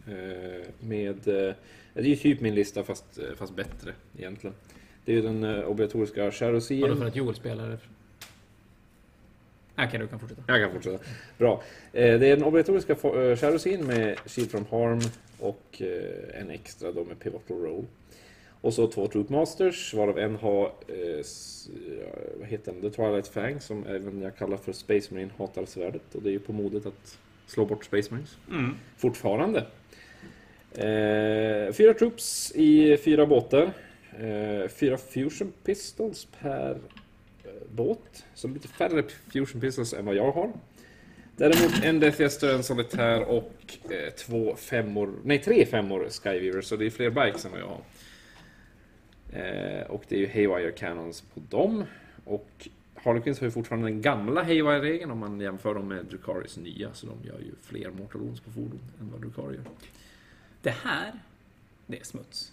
eh, 0.08 0.66
Med... 0.80 1.28
eh, 1.28 1.54
Det 1.94 2.02
är 2.02 2.04
ju 2.06 2.16
typ 2.16 2.42
min 2.42 2.56
lista, 2.56 2.84
fast, 2.84 3.20
fast 3.38 3.56
bättre 3.56 3.94
egentligen. 4.18 4.56
Det 5.06 5.12
är 5.12 5.16
ju 5.16 5.22
den 5.22 5.64
obligatoriska 5.64 6.22
Vadå 6.22 6.32
för 6.32 6.38
Charosien. 6.40 7.04
att 7.04 7.16
Joel 7.16 7.36
spelar? 7.36 7.78
Okej, 9.78 10.00
du 10.00 10.08
kan 10.08 10.20
fortsätta. 10.20 10.42
Jag 10.48 10.62
kan 10.62 10.72
fortsätta. 10.72 11.04
Bra. 11.38 11.64
Eh, 11.94 12.20
Det 12.20 12.28
är 12.28 12.36
den 12.36 12.44
obligatoriska 12.44 12.96
Charosien 13.36 13.88
med 13.88 14.20
Shield 14.26 14.52
from 14.52 14.66
Harm 14.72 15.00
och 15.40 15.82
eh, 15.82 16.42
en 16.42 16.50
extra 16.50 16.92
då 16.92 17.04
med 17.04 17.20
Pivotal 17.20 17.58
Roll. 17.58 17.86
Och 18.62 18.74
så 18.74 18.88
två 18.88 19.08
Troop 19.08 19.30
Masters, 19.30 19.94
varav 19.94 20.20
en 20.20 20.36
har, 20.36 20.66
eh, 20.88 20.98
ja, 22.00 22.08
vad 22.40 22.48
heter 22.48 22.72
den, 22.74 22.82
The 22.82 22.90
Twilight 22.90 23.28
Fang, 23.28 23.60
som 23.60 23.86
även 23.88 24.22
jag 24.22 24.38
kallar 24.38 24.58
för 24.58 24.74
Space 24.74 25.14
Marine 25.14 25.32
hatar 25.38 25.66
svärdet. 25.66 26.16
Och 26.16 26.22
det 26.22 26.30
är 26.30 26.34
ju 26.34 26.40
på 26.40 26.54
modet 26.54 26.86
att 26.86 27.18
slå 27.48 27.66
bort 27.66 27.86
Space 27.86 28.12
Marines. 28.14 28.38
Mm. 28.52 28.76
Fortfarande. 28.98 29.60
Eh, 30.74 31.74
fyra 31.74 31.94
troops 31.94 32.52
i 32.56 32.98
fyra 32.98 33.26
båtar. 33.26 33.72
Eh, 34.20 34.68
fyra 34.70 34.98
fusion 34.98 35.54
pistols 35.64 36.28
per 36.42 36.72
eh, 36.72 36.78
båt. 37.72 38.26
Så 38.34 38.48
lite 38.48 38.68
färre 38.68 39.04
fusion 39.28 39.62
pistols 39.62 39.94
än 39.94 40.06
vad 40.06 40.16
jag 40.16 40.32
har. 40.32 40.54
Däremot 41.38 41.84
en 41.84 42.00
Death 42.00 42.22
Jester, 42.22 42.56
en 42.56 42.64
solitär 42.64 43.24
och 43.24 43.78
eh, 43.90 44.14
två 44.14 44.56
femmor, 44.56 45.14
nej 45.24 45.40
tre 45.40 45.66
femmor 45.66 46.08
Skyweaver, 46.10 46.62
så 46.62 46.76
det 46.76 46.86
är 46.86 46.90
fler 46.90 47.10
bikes 47.10 47.46
än 47.46 47.52
vad 47.52 47.60
jag 47.60 47.68
har. 47.68 47.82
Eh, 49.40 49.84
och 49.88 50.04
det 50.08 50.16
är 50.16 50.20
ju 50.20 50.28
Haywire 50.28 50.72
Cannons 50.72 51.22
på 51.22 51.42
dem. 51.50 51.84
Och 52.26 52.68
Harlequins 52.96 53.40
har 53.40 53.48
ju 53.48 53.52
fortfarande 53.52 53.88
den 53.88 54.02
gamla 54.02 54.44
Haywire-regeln 54.44 55.12
om 55.12 55.20
man 55.20 55.42
jämför 55.42 55.74
dem 55.74 55.88
med 55.88 56.06
Drukaris 56.06 56.58
nya, 56.58 56.94
så 56.94 57.08
de 57.08 57.28
gör 57.28 57.40
ju 57.40 57.52
fler 57.62 57.92
Mortal 57.92 58.22
Wounds 58.22 58.42
på 58.42 58.52
fordon 58.52 58.80
än 59.00 59.12
vad 59.12 59.22
Drukari 59.22 59.56
gör. 59.56 59.66
Det 60.62 60.76
här, 60.84 61.14
det 61.88 62.00
är 62.00 62.04
smuts. 62.04 62.52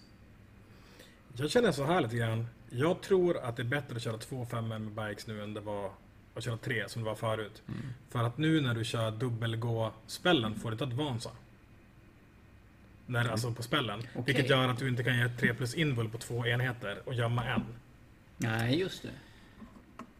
Jag 1.36 1.50
känner 1.50 1.72
så 1.72 1.84
här 1.84 2.00
lite 2.00 2.16
grann. 2.16 2.46
Jag 2.74 3.00
tror 3.00 3.38
att 3.38 3.56
det 3.56 3.62
är 3.62 3.64
bättre 3.64 3.96
att 3.96 4.02
köra 4.02 4.18
två 4.18 4.46
5 4.46 4.68
med 4.68 4.80
bikes 4.82 5.26
nu 5.26 5.42
än 5.42 5.54
det 5.54 5.60
var 5.60 5.90
att 6.34 6.44
köra 6.44 6.56
tre 6.56 6.88
som 6.88 7.02
det 7.02 7.08
var 7.08 7.14
förut. 7.14 7.62
För 8.10 8.18
att 8.18 8.38
nu 8.38 8.60
när 8.60 8.74
du 8.74 8.84
kör 8.84 9.10
dubbelgå-spellen 9.10 10.54
får 10.54 10.70
du 10.70 10.74
inte 10.74 10.84
advansa. 10.84 11.30
När, 13.06 13.28
Alltså 13.28 13.52
på 13.52 13.62
spellen. 13.62 13.98
Okej. 14.00 14.22
Vilket 14.26 14.50
gör 14.50 14.68
att 14.68 14.78
du 14.78 14.88
inte 14.88 15.02
kan 15.04 15.18
göra 15.18 15.30
3 15.40 15.54
plus 15.54 15.74
invul 15.74 16.08
på 16.08 16.18
två 16.18 16.46
enheter 16.46 17.02
och 17.04 17.14
gömma 17.14 17.44
en. 17.44 17.62
Nej, 18.36 18.78
just 18.80 19.02
det. 19.02 19.08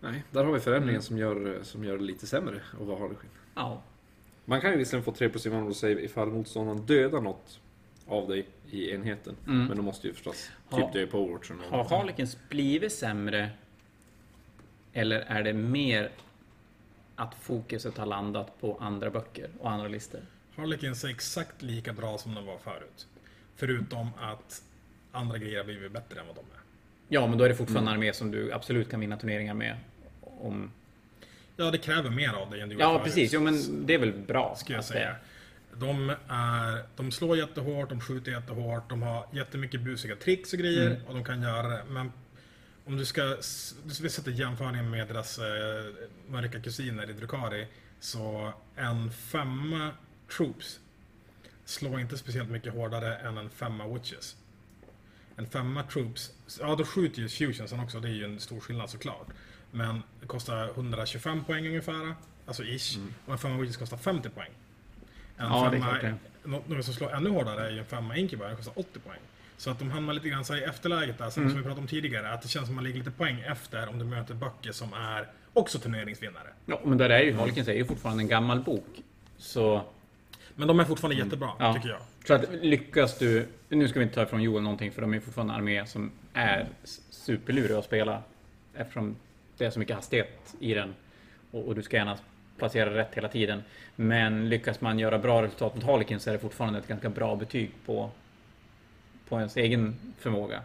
Nej, 0.01 0.25
där 0.31 0.45
har 0.45 0.53
vi 0.53 0.61
förändringen 0.61 1.03
som, 1.03 1.19
gör, 1.19 1.59
som 1.63 1.85
gör 1.85 1.99
det 1.99 2.05
lite 2.05 2.27
sämre 2.27 2.61
att 2.81 2.87
vara 2.87 2.99
Harlequin. 2.99 3.31
Ja. 3.55 3.83
Man 4.45 4.61
kan 4.61 4.71
ju 4.71 4.77
visserligen 4.77 5.05
få 5.05 5.13
3 5.13 5.29
plus 5.29 5.47
invulnerable 5.47 5.75
save 5.75 6.05
ifall 6.05 6.29
motståndaren 6.29 6.87
dödar 6.87 7.21
något 7.21 7.61
av 8.07 8.29
dig 8.29 8.47
i 8.71 8.91
enheten. 8.91 9.37
Mm. 9.47 9.65
Men 9.67 9.77
då 9.77 9.83
måste 9.83 10.07
ju 10.07 10.13
förstås 10.13 10.51
Ha- 10.71 10.79
typ 10.79 10.93
dö 10.93 11.07
på 11.07 11.19
eller 11.51 11.71
Har. 11.71 11.85
Harlequins 11.85 12.39
blivit 12.49 12.93
sämre? 12.93 13.51
Eller 14.93 15.21
är 15.21 15.43
det 15.43 15.53
mer 15.53 16.11
att 17.17 17.35
fokuset 17.35 17.99
har 17.99 18.07
landat 18.07 18.61
på 18.61 18.77
andra 18.81 19.11
böcker 19.11 19.51
och 19.61 19.71
andra 19.71 19.89
listor? 19.89 20.21
Harlequins 20.57 21.05
är 21.05 21.09
exakt 21.09 21.63
lika 21.63 21.93
bra 21.93 22.19
som 22.19 22.35
de 22.35 22.47
var 22.47 22.59
förut. 22.59 23.07
Förutom 23.57 24.09
att 24.21 24.63
andra 25.13 25.39
grejer 25.39 25.57
har 25.59 25.65
blivit 25.65 25.93
bättre 25.93 26.21
än 26.21 26.27
vad 26.27 26.37
de 26.37 26.41
är. 26.41 26.61
Ja, 27.09 27.27
men 27.27 27.39
då 27.39 27.45
är 27.45 27.49
det 27.49 27.55
fortfarande 27.55 27.91
en 27.91 27.97
armé 27.97 28.13
som 28.13 28.31
du 28.31 28.53
absolut 28.53 28.91
kan 28.91 29.01
vinna 29.01 29.17
turneringar 29.17 29.55
med. 29.55 29.77
Om... 30.21 30.71
Ja, 31.57 31.71
det 31.71 31.79
kräver 31.79 32.11
mer 32.11 32.33
av 32.33 32.51
dig 32.51 32.61
än 32.61 32.69
det 32.69 32.73
gjorde 32.73 32.85
Ja, 32.85 32.91
förut. 32.93 33.05
precis. 33.05 33.33
Jo, 33.33 33.41
men 33.41 33.87
det 33.87 33.95
är 33.95 33.99
väl 33.99 34.13
bra. 34.13 34.55
Ska 34.57 34.73
jag 34.73 34.81
att 34.81 34.87
det- 34.87 34.93
säga. 34.93 35.17
De, 35.77 36.11
är, 36.29 36.85
de 36.97 37.11
slår 37.13 37.37
jättehårt, 37.37 37.89
de 37.89 38.01
skjuter 38.01 38.33
jättehårt, 38.33 38.89
de 38.91 39.03
har 39.03 39.27
jättemycket 39.33 39.81
busiga 39.81 40.17
tricks 40.17 40.53
och 40.53 40.59
grejer 40.59 40.91
Mm. 40.91 41.07
och 41.07 41.15
de 41.15 41.25
kan 41.25 41.43
göra 41.43 41.69
det. 41.69 41.85
Men 41.89 42.13
om 42.85 42.97
du 42.97 43.05
ska, 43.05 43.23
du 43.85 44.09
sätta 44.11 44.31
jämförningen 44.31 44.91
med 44.91 45.09
deras 45.09 45.39
eh, 45.39 45.45
mörka 46.29 46.61
kusiner 46.61 47.11
i 47.11 47.13
Drukari 47.13 47.67
så 48.01 48.53
en 48.77 49.11
femma 49.13 49.91
Troops 50.37 50.81
slår 51.65 52.01
inte 52.01 52.19
speciellt 52.19 52.51
mycket 52.51 52.73
hårdare 52.75 53.17
än 53.17 53.39
en 53.39 53.51
femma 53.51 53.87
Witches. 53.89 54.37
En 55.37 55.47
femma 55.47 55.83
Troops, 55.83 56.33
ja 56.61 56.75
då 56.77 56.85
skjuter 56.85 57.23
ju 57.23 57.29
Fusionsen 57.29 57.81
också, 57.81 58.01
det 58.01 58.09
är 58.09 58.13
ju 58.13 58.25
en 58.25 58.41
stor 58.41 58.61
skillnad 58.61 58.91
såklart. 58.91 59.27
Men 59.71 60.03
det 60.21 60.27
kostar 60.27 60.69
125 60.69 61.45
poäng 61.45 61.67
ungefär, 61.67 62.15
alltså 62.47 62.65
ish. 62.65 62.99
Och 63.27 63.33
en 63.33 63.39
femma 63.39 63.57
Witches 63.61 63.77
kostar 63.77 63.97
50 63.97 64.29
poäng. 64.29 64.51
En. 65.43 65.53
Ja, 65.53 65.69
det 65.71 65.77
är 65.77 65.81
femma, 65.81 65.99
klart 65.99 66.13
nå- 66.45 66.63
Något 66.67 66.85
som 66.85 66.95
slår 66.95 67.15
ännu 67.15 67.31
hårdare 67.31 67.67
är 67.67 67.71
ju 67.71 67.79
en 67.79 67.85
femma 67.85 68.17
Incubar, 68.17 68.47
den 68.47 68.57
kostar 68.57 68.79
80 68.79 68.99
poäng. 68.99 69.19
Så 69.57 69.71
att 69.71 69.79
de 69.79 69.91
hamnar 69.91 70.15
lite 70.15 70.29
grann 70.29 70.45
i 70.59 70.63
efterläget 70.63 71.19
där, 71.19 71.25
Mm. 71.25 71.33
som 71.51 71.57
vi 71.59 71.63
pratade 71.63 71.81
om 71.81 71.87
tidigare. 71.87 72.33
Att 72.33 72.43
det 72.43 72.49
känns 72.49 72.67
som 72.67 72.75
man 72.75 72.85
ligger 72.85 72.99
lite 72.99 73.11
poäng 73.11 73.41
efter 73.47 73.89
om 73.89 73.99
du 73.99 74.05
möter 74.05 74.35
böcker 74.35 74.73
som 74.73 74.93
är 74.93 75.29
också 75.53 75.79
turneringsvinnare. 75.79 76.47
Ja, 76.67 76.81
men 76.85 76.99
där 76.99 77.11
är 77.11 77.21
ju 77.23 77.33
Harlequins 77.35 77.69
är 77.69 77.73
ju 77.73 77.85
fortfarande 77.85 78.23
en 78.23 78.29
gammal 78.29 78.61
bok. 78.61 79.03
Så, 79.39 79.83
Men 80.55 80.69
de 80.69 80.81
är 80.81 80.85
fortfarande 80.85 81.23
jättebra, 81.23 81.49
Mm. 81.51 81.63
Ja. 81.67 81.75
tycker 81.75 81.89
jag. 81.89 82.01
så 82.27 82.35
att 82.35 82.45
lyckas 82.65 83.19
du... 83.19 83.47
Nu 83.69 83.89
ska 83.89 83.99
vi 83.99 84.03
inte 84.03 84.15
ta 84.15 84.23
ifrån 84.23 84.43
Joel 84.43 84.63
någonting, 84.63 84.93
för 84.93 85.01
de 85.01 85.15
är 85.15 85.21
fortfarande 85.21 85.53
en 85.55 85.61
armé 85.61 85.87
som 85.87 86.11
är 86.33 86.67
s- 86.85 87.01
superluriga 87.11 87.79
att 87.79 87.85
spela. 87.85 88.23
Eftersom 88.75 89.17
det 89.59 89.65
är 89.65 89.71
så 89.71 89.79
mycket 89.79 89.97
hastighet 89.97 90.55
i 90.61 90.75
den. 90.75 90.95
Och, 91.51 91.69
och 91.69 91.75
du 91.75 91.83
ska 91.83 91.97
gärna 91.97 92.17
placera 92.59 92.95
rätt 92.95 93.15
hela 93.15 93.29
tiden. 93.29 93.63
Men 93.97 94.49
lyckas 94.49 94.81
man 94.81 94.99
göra 94.99 95.19
bra 95.19 95.43
resultat 95.43 95.75
mot 95.75 95.85
Harlequins 95.85 96.23
så 96.23 96.31
är 96.31 96.35
det 96.35 96.41
fortfarande 96.41 96.79
ett 96.79 96.89
ganska 96.89 97.11
bra 97.11 97.37
betyg 97.37 97.71
på, 97.87 98.11
på 99.29 99.37
ens 99.39 99.57
egen 99.57 99.97
förmåga. 100.19 100.63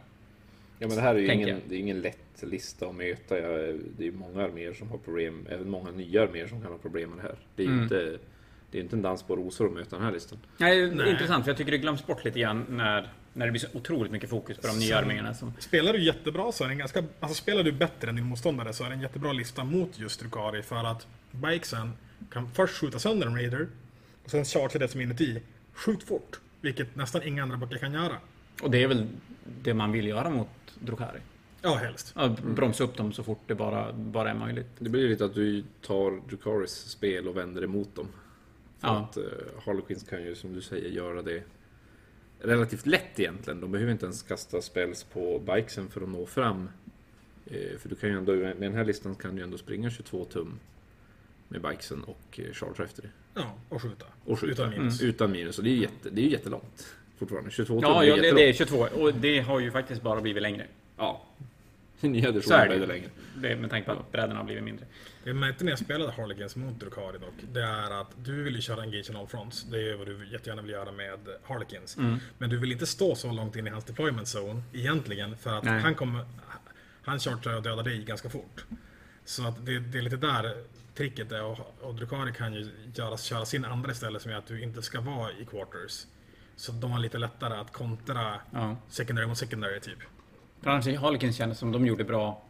Ja 0.79 0.87
men 0.87 0.95
det 0.95 1.01
här 1.01 1.15
är 1.15 1.19
ju 1.19 1.33
ingen, 1.33 1.61
det 1.69 1.75
är 1.75 1.79
ingen 1.79 2.01
lätt 2.01 2.43
lista 2.43 2.87
att 2.87 2.95
möta. 2.95 3.39
Jag, 3.39 3.51
det 3.97 4.03
är 4.03 4.05
ju 4.05 4.11
många 4.11 4.43
arméer 4.43 4.73
som 4.73 4.89
har 4.91 4.97
problem, 4.97 5.45
även 5.49 5.69
många 5.69 5.91
nya 5.91 6.23
arméer 6.23 6.47
som 6.47 6.61
kan 6.61 6.71
ha 6.71 6.77
problem 6.77 7.09
med 7.09 7.17
det 7.19 7.21
här. 7.21 7.35
Det 7.55 7.63
är 7.63 7.67
ju 7.67 7.71
Mm. 7.71 7.83
inte, 7.83 8.17
det 8.71 8.77
är 8.77 8.81
inte 8.81 8.95
en 8.95 9.01
dans 9.01 9.23
på 9.23 9.35
rosor 9.35 9.65
att 9.67 9.73
möta 9.73 9.95
den 9.95 10.05
här 10.05 10.11
listan. 10.11 10.39
Nej, 10.57 10.91
Nej. 10.91 11.11
intressant, 11.11 11.43
för 11.45 11.51
jag 11.51 11.57
tycker 11.57 11.71
det 11.71 11.77
glöms 11.77 12.07
bort 12.07 12.25
lite 12.25 12.39
grann 12.39 12.65
när, 12.69 13.07
när 13.37 13.45
det 13.45 13.51
blir 13.51 13.61
så 13.61 13.67
otroligt 13.73 14.11
mycket 14.11 14.29
fokus 14.29 14.57
på 14.57 14.67
de 14.67 14.79
nya 14.79 14.97
arméerna. 14.97 15.33
Som, 15.33 15.53
Spelar 15.59 15.93
du 15.93 16.03
jättebra 16.03 16.51
så 16.51 16.63
är 16.63 16.67
det 16.67 16.73
en 16.73 16.77
ganska... 16.77 17.03
Alltså 17.19 17.41
spelar 17.41 17.63
du 17.63 17.71
bättre 17.71 18.09
än 18.09 18.15
din 18.15 18.25
motståndare 18.25 18.73
så 18.73 18.83
är 18.83 18.89
det 18.89 18.95
en 18.95 19.01
jättebra 19.01 19.33
lista 19.33 19.63
mot 19.63 19.99
just 19.99 20.19
Drukari 20.19 20.63
för 20.63 20.83
att 20.83 21.07
bikesen 21.31 21.91
kan 22.31 22.51
först 22.51 22.73
skjuta 22.77 22.99
sönder 22.99 23.27
en 23.27 23.35
raider 23.35 23.67
och 24.23 24.29
sen 24.31 24.45
charge 24.45 24.79
det 24.79 24.87
som 24.87 24.99
är 25.01 25.05
inuti 25.05 25.41
sjukt 25.73 26.03
fort. 26.07 26.39
Vilket 26.61 26.95
nästan 26.95 27.23
inga 27.23 27.43
andra 27.43 27.57
böcker 27.57 27.77
kan 27.77 27.93
göra. 27.93 28.17
och 28.61 28.71
det 28.71 28.83
är 28.83 28.87
väl 28.87 29.07
det 29.61 29.73
man 29.73 29.91
vill 29.91 30.07
göra 30.07 30.29
mot 30.29 30.47
Drukari. 30.79 31.19
Ja, 31.61 31.75
helst. 31.75 32.13
Ja, 32.15 32.35
bromsa 32.55 32.83
upp 32.83 32.97
dem 32.97 33.13
så 33.13 33.23
fort 33.23 33.39
det 33.47 33.55
bara, 33.55 33.93
bara 33.93 34.29
är 34.29 34.33
möjligt. 34.35 34.67
Det 34.79 34.89
blir 34.89 35.01
ju 35.01 35.07
lite 35.09 35.25
att 35.25 35.33
du 35.35 35.63
tar 35.81 36.27
Drukaris 36.29 36.71
spel 36.71 37.27
och 37.27 37.37
vänder 37.37 37.63
emot 37.63 37.95
dem. 37.95 38.07
För 38.79 38.87
Ja. 38.87 38.97
att 39.11 39.17
uh, 39.17 39.23
Harlequins 39.65 40.03
kan 40.03 40.23
ju 40.23 40.35
som 40.35 40.53
du 40.53 40.61
säger 40.61 40.89
göra 40.89 41.21
det 41.21 41.43
relativt 42.39 42.85
lätt 42.85 43.19
egentligen. 43.19 43.61
De 43.61 43.71
behöver 43.71 43.91
inte 43.91 44.05
ens 44.05 44.21
kasta 44.21 44.61
spells 44.61 45.03
på 45.03 45.39
bikesen 45.39 45.89
för 45.89 46.01
att 46.01 46.09
nå 46.09 46.25
fram. 46.25 46.69
Eh, 47.45 47.77
för 47.79 47.89
du 47.89 47.95
kan 47.95 48.09
ju 48.09 48.17
ändå, 48.17 48.31
med 48.31 48.55
den 48.61 48.73
här 48.73 48.85
listan 48.85 49.15
kan 49.15 49.31
du 49.31 49.37
ju 49.37 49.43
ändå 49.43 49.57
springa 49.57 49.89
22 49.89 50.25
tum 50.25 50.59
med 51.47 51.61
bikesen 51.61 52.03
och 52.03 52.39
uh, 52.39 52.53
charge 52.53 52.83
efter 52.83 53.01
det. 53.01 53.09
Ja, 53.33 53.55
och 53.69 53.81
skjuta. 53.81 54.05
Och 54.25 54.39
skjuta. 54.39 54.51
Utan 54.63 54.69
minus. 54.69 55.01
Utan 55.01 55.31
minus. 55.31 55.57
Och 55.57 55.63
det 55.63 55.69
är 55.69 55.73
ju 55.73 55.81
jätte, 55.81 56.09
det 56.09 56.21
är 56.21 56.29
jättelångt 56.29 56.95
fortfarande. 57.17 57.51
22 57.51 57.73
tum 57.73 57.89
Ja, 57.89 58.03
är 58.03 58.07
ja 58.07 58.15
det, 58.15 58.21
jättelångt. 58.21 58.37
det 58.37 58.49
är 58.49 58.53
22 58.53 58.77
och 58.77 59.13
det 59.13 59.39
har 59.39 59.59
ju 59.59 59.71
faktiskt 59.71 60.01
bara 60.01 60.21
blivit 60.21 60.43
längre. 60.43 60.67
Ja. 60.97 61.21
Nya 62.07 62.21
Så 62.23 62.27
är 62.27 62.31
editioner 62.31 62.59
det. 62.61 62.67
blev 62.67 62.79
det 62.79 62.87
längre. 62.87 63.09
Det, 63.35 63.55
med 63.55 63.69
tanke 63.69 63.85
på 63.85 63.91
att 63.99 64.11
brädorna 64.11 64.35
har 64.39 64.43
blivit 64.43 64.63
mindre. 64.63 64.85
Det 65.23 65.29
jag 65.29 65.35
märkte 65.35 65.63
när 65.63 65.71
jag 65.71 65.79
spelade 65.79 66.11
Harlequins 66.11 66.55
mot 66.55 66.79
Drukari 66.79 67.17
dock, 67.17 67.33
det 67.53 67.61
är 67.63 68.01
att 68.01 68.11
du 68.25 68.43
vill 68.43 68.55
ju 68.55 68.61
köra 68.61 68.81
Engage 68.81 69.09
on 69.09 69.15
all 69.15 69.27
fronts. 69.27 69.63
Det 69.63 69.89
är 69.91 69.95
vad 69.95 70.07
du 70.07 70.27
jättegärna 70.31 70.61
vill 70.61 70.71
göra 70.71 70.91
med 70.91 71.19
Harlequins. 71.43 71.97
Mm. 71.97 72.17
Men 72.37 72.49
du 72.49 72.57
vill 72.57 72.71
inte 72.71 72.85
stå 72.85 73.15
så 73.15 73.31
långt 73.31 73.55
in 73.55 73.67
i 73.67 73.69
hans 73.69 73.83
deployment 73.85 74.27
zone 74.35 74.63
egentligen 74.73 75.37
för 75.37 75.57
att 75.57 75.63
Nej. 75.63 75.79
han 75.79 75.95
kommer... 75.95 76.25
Han 77.03 77.19
chartrar 77.19 77.55
och 77.57 77.63
dödar 77.63 77.83
dig 77.83 78.03
ganska 78.03 78.29
fort. 78.29 78.65
Så 79.25 79.47
att 79.47 79.65
det, 79.65 79.79
det 79.79 79.97
är 79.97 80.01
lite 80.01 80.17
där 80.17 80.63
tricket 80.95 81.31
är 81.31 81.43
och, 81.43 81.77
och 81.81 81.95
Drukari 81.95 82.33
kan 82.33 82.53
ju 82.53 82.69
göra, 82.95 83.17
köra 83.17 83.45
sin 83.45 83.65
andra 83.65 83.91
istället 83.91 84.21
som 84.21 84.31
gör 84.31 84.37
att 84.39 84.47
du 84.47 84.61
inte 84.61 84.81
ska 84.81 85.01
vara 85.01 85.31
i 85.31 85.45
quarters. 85.45 86.05
Så 86.55 86.71
de 86.71 86.91
har 86.91 86.99
lite 86.99 87.17
lättare 87.17 87.53
att 87.57 87.71
kontra 87.73 88.39
Ja. 88.51 88.75
secondary 88.89 89.27
mot 89.27 89.37
secondary 89.37 89.79
typ. 89.79 89.99
För 90.61 90.69
annars 90.69 90.87
Harlequins 90.87 91.35
kändes 91.37 91.57
som 91.59 91.71
de 91.71 91.85
gjorde 91.85 92.03
bra. 92.03 92.41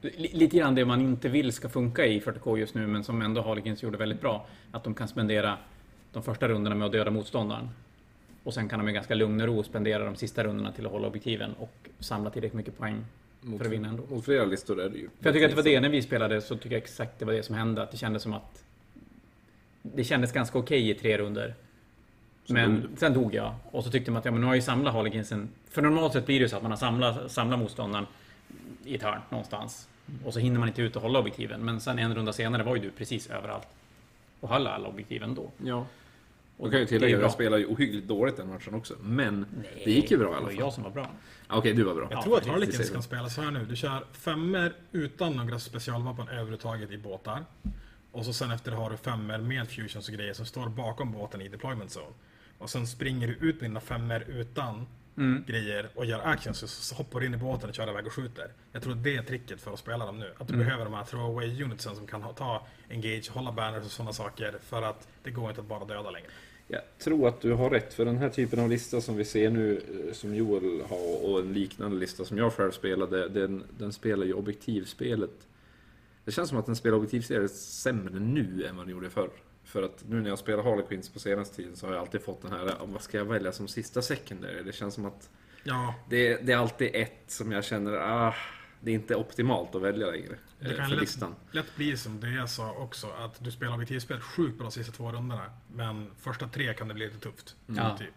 li- 0.00 0.30
Lite 0.32 0.56
grann 0.56 0.74
det 0.74 0.84
man 0.84 1.00
inte 1.00 1.28
vill 1.28 1.52
ska 1.52 1.68
funka 1.68 2.06
i 2.06 2.20
40K 2.20 2.58
just 2.58 2.74
nu, 2.74 2.86
men 2.86 3.04
som 3.04 3.22
ändå 3.22 3.42
Harlequins 3.42 3.82
gjorde 3.82 3.98
väldigt 3.98 4.20
bra. 4.20 4.46
Att 4.72 4.84
de 4.84 4.94
kan 4.94 5.08
spendera 5.08 5.58
de 6.12 6.22
första 6.22 6.48
rundorna 6.48 6.76
med 6.76 6.86
att 6.86 6.92
döda 6.92 7.10
motståndaren. 7.10 7.68
Och 8.44 8.54
sen 8.54 8.68
kan 8.68 8.78
de 8.78 8.84
med 8.84 8.94
ganska 8.94 9.14
lugn 9.14 9.40
och 9.40 9.46
ro 9.46 9.62
spendera 9.62 10.04
de 10.04 10.16
sista 10.16 10.44
rundorna 10.44 10.72
till 10.72 10.86
att 10.86 10.92
hålla 10.92 11.08
objektiven 11.08 11.52
och 11.58 11.72
samla 11.98 12.30
tillräckligt 12.30 12.56
mycket 12.56 12.78
poäng 12.78 13.04
för 13.58 13.64
att 13.64 13.70
vinna 13.72 13.88
ändå. 13.88 14.02
Mot 14.10 14.24
flera 14.24 14.44
listor 14.44 14.80
är 14.80 14.88
det 14.90 14.98
ju. 14.98 15.08
För 15.20 15.26
jag 15.26 15.34
tycker 15.34 15.44
att 15.46 15.50
det 15.50 15.56
var 15.56 15.62
det 15.62 15.80
när 15.80 15.88
vi 15.88 16.02
spelade, 16.02 16.40
så 16.40 16.56
tycker 16.56 16.70
jag 16.76 16.82
exakt 16.82 17.18
det 17.18 17.24
var 17.24 17.32
det 17.32 17.42
som 17.42 17.54
hände. 17.54 17.82
Att 17.82 17.90
det 17.90 17.96
kändes 17.96 18.22
som 18.22 18.32
att... 18.32 18.64
Det 19.82 20.04
kändes 20.04 20.32
ganska 20.32 20.58
okej 20.58 20.90
i 20.90 20.94
tre 20.94 21.18
runder. 21.18 21.54
Sen 22.50 22.70
Men 22.72 22.80
dog 22.82 22.98
sen 22.98 23.14
dog 23.14 23.34
jag. 23.34 23.54
Och 23.70 23.84
så 23.84 23.90
tyckte 23.90 24.10
man 24.10 24.18
att 24.18 24.24
ja, 24.24 24.30
men 24.30 24.40
nu 24.40 24.46
har 24.46 24.52
jag 24.54 24.56
ju 24.58 24.62
samlat 24.62 24.94
Harlequinsen. 24.94 25.48
För 25.70 25.82
normalt 25.82 26.12
sett 26.12 26.26
blir 26.26 26.38
det 26.38 26.42
ju 26.42 26.48
så 26.48 26.56
att 26.56 26.62
man 26.62 26.70
har 26.72 26.78
samlat, 26.78 27.30
samlat 27.32 27.58
motståndaren 27.58 28.06
i 28.84 28.94
ett 28.94 29.02
hörn 29.02 29.20
någonstans. 29.30 29.88
Och 30.24 30.32
så 30.34 30.40
hinner 30.40 30.58
man 30.58 30.68
inte 30.68 30.82
ut 30.82 30.96
och 30.96 31.02
hålla 31.02 31.18
objektiven. 31.18 31.64
Men 31.64 31.80
sen 31.80 31.98
en 31.98 32.14
runda 32.14 32.32
senare 32.32 32.62
var 32.62 32.76
ju 32.76 32.82
du 32.82 32.90
precis 32.90 33.30
överallt. 33.30 33.66
Och 34.40 34.48
höll 34.48 34.66
alla 34.66 34.88
objektiven 34.88 35.34
då. 35.34 35.50
Ja. 35.64 35.86
Och 36.56 36.66
Och 36.66 36.70
kan 36.70 36.80
ju 36.80 36.84
det 36.86 36.88
är 36.88 36.98
tillägga, 36.98 37.16
bra. 37.16 37.24
jag 37.24 37.32
spelade 37.32 37.62
ju 37.62 37.68
ohyggligt 37.68 38.08
dåligt 38.08 38.36
den 38.36 38.48
matchen 38.48 38.74
också. 38.74 38.94
Men 39.02 39.46
Nej, 39.62 39.82
det 39.84 39.90
gick 39.90 40.10
ju 40.10 40.16
bra 40.18 40.26
i 40.28 40.30
Det 40.30 40.36
alla 40.36 40.46
var 40.46 40.52
fall. 40.52 40.58
jag 40.60 40.72
som 40.72 40.82
var 40.82 40.90
bra. 40.90 41.10
Okej, 41.48 41.72
du 41.74 41.82
var 41.82 41.94
bra. 41.94 42.06
Jag 42.10 42.18
Ja, 42.18 42.22
tror 42.22 42.36
att 42.38 42.46
Harlequins 42.46 42.88
det 42.88 42.92
kan 42.94 43.02
spela 43.02 43.28
så 43.28 43.42
här 43.42 43.50
nu. 43.50 43.64
Du 43.64 43.76
kör 43.76 44.04
femmer 44.12 44.72
utan 44.92 45.36
några 45.36 45.58
specialvapen 45.58 46.28
överhuvudtaget 46.28 46.90
i 46.90 46.98
båtar. 46.98 47.44
Och 48.12 48.24
så 48.24 48.32
sen 48.32 48.50
efter 48.50 48.72
har 48.72 48.90
du 48.90 48.96
femmer 48.96 49.38
med 49.38 49.68
fusions 49.68 50.08
och 50.08 50.14
grejer 50.14 50.32
som 50.32 50.46
står 50.46 50.68
bakom 50.68 51.12
båten 51.12 51.40
i 51.40 51.48
deployment 51.48 51.90
zone. 51.96 52.12
Och 52.60 52.70
sen 52.70 52.86
springer 52.86 53.26
du 53.28 53.32
ut 53.34 53.60
med 53.60 53.70
dina 53.70 53.80
femmer 53.80 54.24
utan 54.28 54.86
Mm. 55.16 55.44
grejer 55.46 55.88
och 55.94 56.04
gör 56.04 56.20
actions 56.20 56.58
så, 56.70 56.94
hoppar 56.94 57.20
du 57.20 57.26
in 57.26 57.34
i 57.34 57.36
båten 57.36 57.68
och 57.68 57.74
kör 57.74 57.90
iväg 57.90 58.06
och 58.06 58.12
skjuter. 58.12 58.52
Jag 58.72 58.82
tror 58.82 58.94
det 58.94 59.16
är 59.16 59.22
tricket 59.22 59.60
för 59.60 59.72
att 59.72 59.78
spela 59.78 60.06
dem 60.06 60.18
nu. 60.18 60.32
Att 60.38 60.48
du 60.48 60.54
Mm. 60.54 60.66
behöver 60.66 60.84
de 60.84 60.94
här 60.94 61.04
throwaway 61.04 61.62
unitsen 61.64 61.96
som 61.96 62.06
kan 62.06 62.34
ta 62.34 62.66
engage, 62.90 63.30
hålla 63.30 63.52
banners 63.52 63.84
och 63.84 63.90
sådana 63.90 64.12
saker. 64.12 64.54
För 64.62 64.82
att 64.82 65.08
det 65.22 65.30
går 65.30 65.48
inte 65.48 65.60
att 65.60 65.66
bara 65.66 65.84
döda 65.84 66.10
längre. 66.10 66.26
Jag 66.68 66.80
tror 66.98 67.28
att 67.28 67.40
du 67.40 67.52
har 67.52 67.70
rätt, 67.70 67.94
för 67.94 68.04
den 68.04 68.18
här 68.18 68.28
typen 68.28 68.60
av 68.60 68.68
lista 68.68 69.00
som 69.00 69.16
vi 69.16 69.24
ser 69.24 69.50
nu, 69.50 69.76
eh, 70.08 70.12
som 70.14 70.34
Joel 70.34 70.82
har, 70.88 71.24
och 71.30 71.40
en 71.40 71.52
liknande 71.52 71.96
lista 71.96 72.24
som 72.24 72.38
jag 72.38 72.52
själv 72.52 72.70
spelade, 72.70 73.28
den, 73.28 73.64
den 73.78 73.92
spelar 73.92 74.26
ju 74.26 74.32
objektivspelet. 74.32 75.46
Det 76.24 76.32
känns 76.32 76.48
som 76.48 76.58
att 76.58 76.66
den 76.66 76.76
spelar 76.76 76.96
objektivspelet 76.96 77.50
sämre 77.54 78.20
nu 78.20 78.64
än 78.66 78.76
vad 78.76 78.86
den 78.86 78.90
gjorde 78.94 79.10
förr. 79.10 79.30
För 79.70 79.82
att 79.82 80.04
nu 80.08 80.20
när 80.20 80.28
jag 80.28 80.38
spelar 80.38 80.62
Harlequins 80.62 81.08
på 81.08 81.18
senaste 81.18 81.56
tiden 81.56 81.76
så 81.76 81.86
har 81.86 81.92
jag 81.94 82.00
alltid 82.00 82.22
fått 82.22 82.42
den 82.42 82.52
här, 82.52 82.66
"Ah, 82.66 82.84
vad 82.84 83.02
ska 83.02 83.18
jag 83.18 83.24
välja 83.24 83.52
som 83.52 83.68
sista 83.68 84.02
secondary? 84.02 84.62
Det 84.62 84.72
känns 84.72 84.94
som 84.94 85.04
att 85.06 85.30
Ja, 85.64 85.94
det, 86.08 86.36
det 86.46 86.52
är 86.52 86.56
alltid 86.56 86.90
ett 86.94 87.22
som 87.26 87.52
jag 87.52 87.64
känner, 87.64 87.92
ah, 87.92 88.34
det 88.80 88.90
är 88.90 88.94
inte 88.94 89.14
optimalt 89.16 89.74
att 89.74 89.82
välja 89.82 90.06
längre. 90.06 90.34
Det 90.60 90.70
eh, 90.70 90.76
kan 90.76 90.84
för 90.84 90.90
lätt, 90.94 91.00
listan. 91.00 91.34
lätt 91.50 91.76
bli 91.76 91.96
som 91.96 92.20
det 92.20 92.30
jag 92.30 92.50
sa 92.50 92.72
också, 92.78 93.06
att 93.06 93.44
du 93.44 93.50
spelar 93.50 93.74
objektivspel 93.74 94.20
sjukt 94.20 94.58
bra 94.58 94.64
de 94.64 94.72
sista 94.72 94.92
två 94.92 95.12
rundorna. 95.12 95.50
Men 95.74 96.10
första 96.20 96.48
tre 96.48 96.74
kan 96.74 96.88
det 96.88 96.94
bli 96.94 97.06
lite 97.06 97.18
tufft. 97.18 97.56
Ja. 97.66 97.96
Typ. 97.98 98.14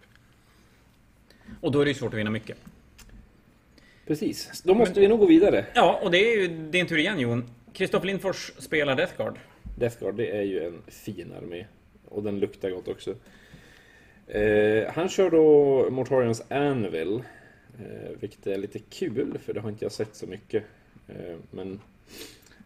Och 1.62 1.72
då 1.72 1.82
är 1.82 1.86
det 1.86 1.92
ju 1.92 1.96
svårt 1.96 2.14
att 2.14 2.20
vinna 2.20 2.30
mycket. 2.30 2.58
Precis, 4.08 4.62
då 4.66 4.74
måste 4.76 5.00
vi 5.00 5.08
nog 5.08 5.20
gå 5.20 5.26
vidare. 5.26 5.66
Ja, 5.76 6.00
och 6.04 6.12
det 6.12 6.18
är 6.18 6.42
ju 6.42 6.48
din 6.72 6.88
tur 6.88 6.98
igen 6.98 7.20
Jon. 7.20 7.50
Kristoffer 7.74 8.06
Lindfors 8.08 8.52
spelar 8.60 8.96
Death 8.96 9.18
Guard. 9.18 9.40
Death 9.76 10.00
Guard, 10.00 10.16
det 10.16 10.38
är 10.38 10.44
ju 10.44 10.66
en 10.66 10.82
fin 10.88 11.34
armé. 11.34 11.66
Och 12.06 12.24
den 12.24 12.40
luktar 12.40 12.70
gott 12.70 12.88
också. 12.88 13.16
Eh, 14.28 14.94
han 14.94 15.10
kör 15.10 15.30
då 15.32 15.90
Mortarians 15.90 16.44
Anvil. 16.50 17.24
Eh, 17.80 18.12
vilket 18.20 18.48
är 18.48 18.58
lite 18.58 18.80
kul, 18.80 19.38
för 19.46 19.54
det 19.54 19.60
har 19.60 19.70
inte 19.70 19.86
jag 19.86 19.92
sett 19.92 20.16
så 20.16 20.28
mycket. 20.28 20.64
Eh, 21.08 21.38
men 21.52 21.80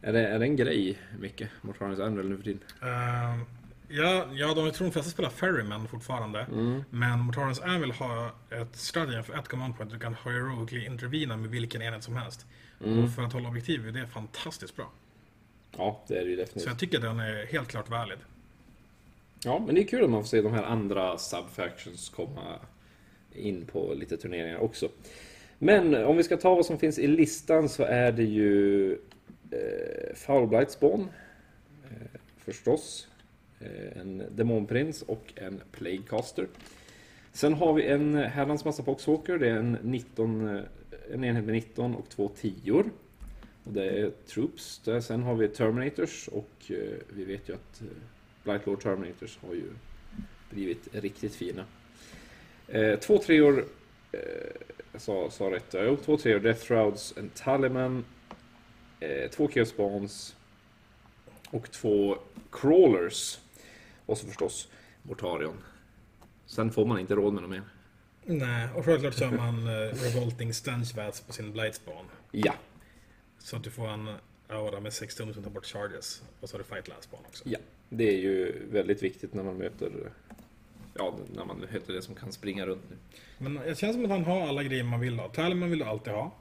är 0.01 0.14
det, 0.14 0.28
är 0.28 0.39
det 0.39 0.45
en 0.45 0.55
grej, 0.55 0.97
Micke? 1.20 1.43
Mortarians 1.62 1.99
Anvil 1.99 2.30
nu 2.30 2.38
för 2.38 2.43
tiden? 2.43 2.60
Ehm, 2.82 3.45
ja, 3.88 4.28
ja, 4.34 4.53
de 4.53 4.66
jag 4.66 4.74
tror 4.74 4.88
de 4.88 4.91
flesta 4.91 5.12
spelar 5.12 5.30
Ferryman 5.30 5.88
fortfarande. 5.88 6.39
Mm. 6.39 6.84
Men 6.89 7.20
Mortarens 7.20 7.60
Anvil 7.62 7.91
har 7.91 8.32
ett 8.49 8.76
strategi 8.76 9.24
för 9.24 9.39
ett 9.39 9.47
command 9.47 9.78
point. 9.78 9.91
Du 9.91 9.99
kan 9.99 10.16
heroically 10.26 10.86
intervena 10.86 11.38
med 11.38 11.49
vilken 11.49 11.82
enhet 11.82 12.03
som 12.03 12.16
helst. 12.16 12.45
Mm. 12.86 13.03
Och 13.03 13.12
för 13.12 13.22
att 13.22 13.34
hålla 13.34 13.49
objektiv 13.49 13.88
är 13.88 13.91
det 13.91 14.08
fantastiskt 14.08 14.76
bra. 14.76 14.91
Ja, 15.78 16.03
det 16.07 16.18
är 16.18 16.24
det 16.24 16.30
ju 16.30 16.36
Så 16.36 16.41
definitivt. 16.41 16.68
jag 16.70 16.80
tycker 16.80 16.99
den 16.99 17.20
är 17.20 17.45
helt 17.45 17.68
klart 17.68 17.89
valid. 17.89 18.18
Ja, 19.43 19.63
men 19.65 19.76
det 19.76 19.82
är 19.82 19.88
kul 19.88 20.03
att 20.03 20.09
man 20.09 20.22
får 20.24 20.28
se 20.28 20.41
de 20.41 20.53
här 20.53 20.63
andra 20.63 21.18
subfactions 21.18 22.09
komma 22.09 22.59
in 23.36 23.65
på 23.65 23.93
lite 23.93 24.18
turneringar 24.18 24.57
också. 24.57 24.89
Men 25.59 26.05
om 26.05 26.18
vi 26.18 26.24
ska 26.24 26.38
ta 26.38 26.55
vad 26.55 26.65
som 26.65 26.78
finns 26.80 26.99
i 26.99 27.07
listan 27.07 27.70
så 27.70 27.84
är 27.84 28.11
det 28.11 28.24
ju 28.24 28.91
eh, 29.51 30.15
Foulblight 30.15 30.72
Spawn. 30.72 31.07
Eh, 31.84 32.20
förstås. 32.38 33.07
Eh, 33.59 34.01
en 34.01 34.24
Demonprins 34.36 35.01
och 35.01 35.34
en 35.36 35.61
Plaguecaster. 35.72 36.47
Sen 37.34 37.53
har 37.53 37.74
vi 37.74 37.88
en 37.88 38.15
herrans 38.15 38.65
massa 38.65 38.84
Poxwalker. 38.84 39.38
Det 39.38 39.47
är 39.49 39.55
en, 39.55 39.78
19, 39.82 40.47
eh, 40.55 40.61
en 41.13 41.24
enhet 41.24 41.43
med 41.43 41.53
19 41.53 41.95
och 41.95 42.09
två 42.09 42.30
tior. 42.30 42.89
Och 43.68 43.74
det 43.74 43.86
är 43.86 44.11
Troops. 44.28 44.82
Där. 44.86 45.01
Sen 45.01 45.24
har 45.24 45.36
vi 45.36 45.47
Terminators 45.47 46.28
och 46.28 46.51
eh, 46.68 46.97
vi 47.09 47.24
vet 47.24 47.49
ju 47.49 47.53
att 47.53 47.82
eh, 47.82 47.88
Blightlord 48.43 48.82
Terminators 48.82 49.38
har 49.38 49.53
ju 49.53 49.70
blivit 50.49 50.88
riktigt 50.91 51.36
fina. 51.36 51.65
Eh, 52.68 52.99
två 52.99 53.18
treor, 53.18 53.65
jag 54.91 55.01
sa, 55.01 55.30
sa 55.30 55.51
rätt, 55.51 55.76
jo, 55.78 55.97
två 56.05 56.18
treor, 56.18 56.39
Death 56.39 56.65
Shrouds, 56.65 57.18
en 57.18 57.30
Taliman, 57.30 58.05
eh, 58.99 59.30
två 59.30 59.47
Chaos 59.47 59.70
Spawns 59.70 60.36
och 61.49 61.72
två 61.72 62.18
Crawlers. 62.51 63.39
Och 64.05 64.18
så 64.18 64.28
förstås 64.28 64.70
Mortarion. 65.01 65.63
Sen 66.45 66.72
får 66.72 66.86
man 66.86 66.99
inte 66.99 67.15
råd 67.15 67.34
med 67.34 67.41
något 67.41 67.51
mer. 67.51 67.63
Nej, 68.26 68.70
och 68.76 68.86
självklart 68.86 69.15
kör 69.15 69.32
man 69.32 69.68
Revolting 69.93 70.53
Stench 70.53 70.95
Vats 70.95 71.22
på 71.22 71.34
sin 71.34 71.51
Blightspawn. 71.51 72.05
Ja, 72.32 72.53
Så 73.39 73.55
att 73.55 73.63
du 73.63 73.71
får 73.71 73.88
en 73.88 74.09
aura 74.47 74.79
med 74.79 74.93
6 74.93 75.15
tum 75.15 75.33
som 75.33 75.43
tar 75.43 75.49
bort 75.51 75.65
charges. 75.65 76.21
Och 76.39 76.49
så 76.49 76.55
har 76.57 76.59
du 76.59 76.65
Fight 76.65 76.88
Last 76.88 77.03
Spawn 77.03 77.21
också. 77.27 77.43
ja. 77.47 77.59
Det 77.89 78.03
är 78.09 78.17
ju 78.17 78.63
väldigt 78.71 79.03
viktigt 79.03 79.33
när 79.33 79.43
man 79.43 79.55
möter 79.57 79.91
Ja, 80.93 81.15
när 81.35 81.45
man 81.45 81.65
heter 81.71 81.93
det 81.93 82.01
som 82.01 82.15
kan 82.15 82.31
springa 82.31 82.65
runt 82.65 82.81
nu. 82.89 82.95
Men 83.38 83.53
det 83.55 83.77
känns 83.77 83.95
som 83.95 84.05
att 84.05 84.11
han 84.11 84.23
har 84.25 84.47
alla 84.47 84.63
grejer 84.63 84.83
man 84.83 84.99
vill 84.99 85.19
ha. 85.19 85.27
Talman 85.29 85.69
vill 85.69 85.79
du 85.79 85.85
alltid 85.85 86.13
ha. 86.13 86.31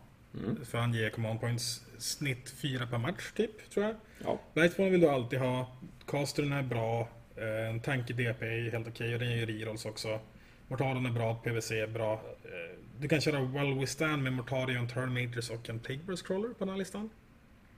För 0.64 0.78
han 0.78 0.94
ger 0.94 1.10
command 1.10 1.40
points 1.40 1.82
snitt 1.98 2.50
4 2.50 2.86
per 2.86 2.98
match 2.98 3.32
typ, 3.36 3.70
tror 3.70 3.86
jag. 3.86 3.94
Ja. 4.24 4.40
Lightspawn 4.54 4.90
vill 4.90 5.00
du 5.00 5.08
alltid 5.08 5.38
ha. 5.38 5.76
Castern 6.06 6.52
är 6.52 6.62
bra. 6.62 7.08
Eh, 7.36 7.68
En 7.70 7.80
tank 7.80 8.10
i 8.10 8.12
DP 8.12 8.46
är 8.46 8.70
helt 8.70 8.88
okej 8.88 9.12
och 9.14 9.20
den 9.20 9.30
ju 9.38 9.46
rerolls 9.46 9.84
också. 9.86 10.20
Mortalen 10.68 11.06
är 11.06 11.10
bra, 11.10 11.34
PVC 11.34 11.70
är 11.70 11.86
bra. 11.86 12.22
Du 13.00 13.08
kan 13.08 13.20
köra 13.20 13.40
Well 13.40 13.78
Withstand 13.78 14.22
med 14.22 14.32
Mortarion, 14.32 14.88
Terminators 14.88 15.50
och 15.50 15.68
en 15.68 15.78
Plague 15.78 16.02
Burst 16.06 16.26
Crawler 16.26 16.48
på 16.48 16.54
den 16.58 16.68
här 16.68 16.76
listan. 16.76 17.10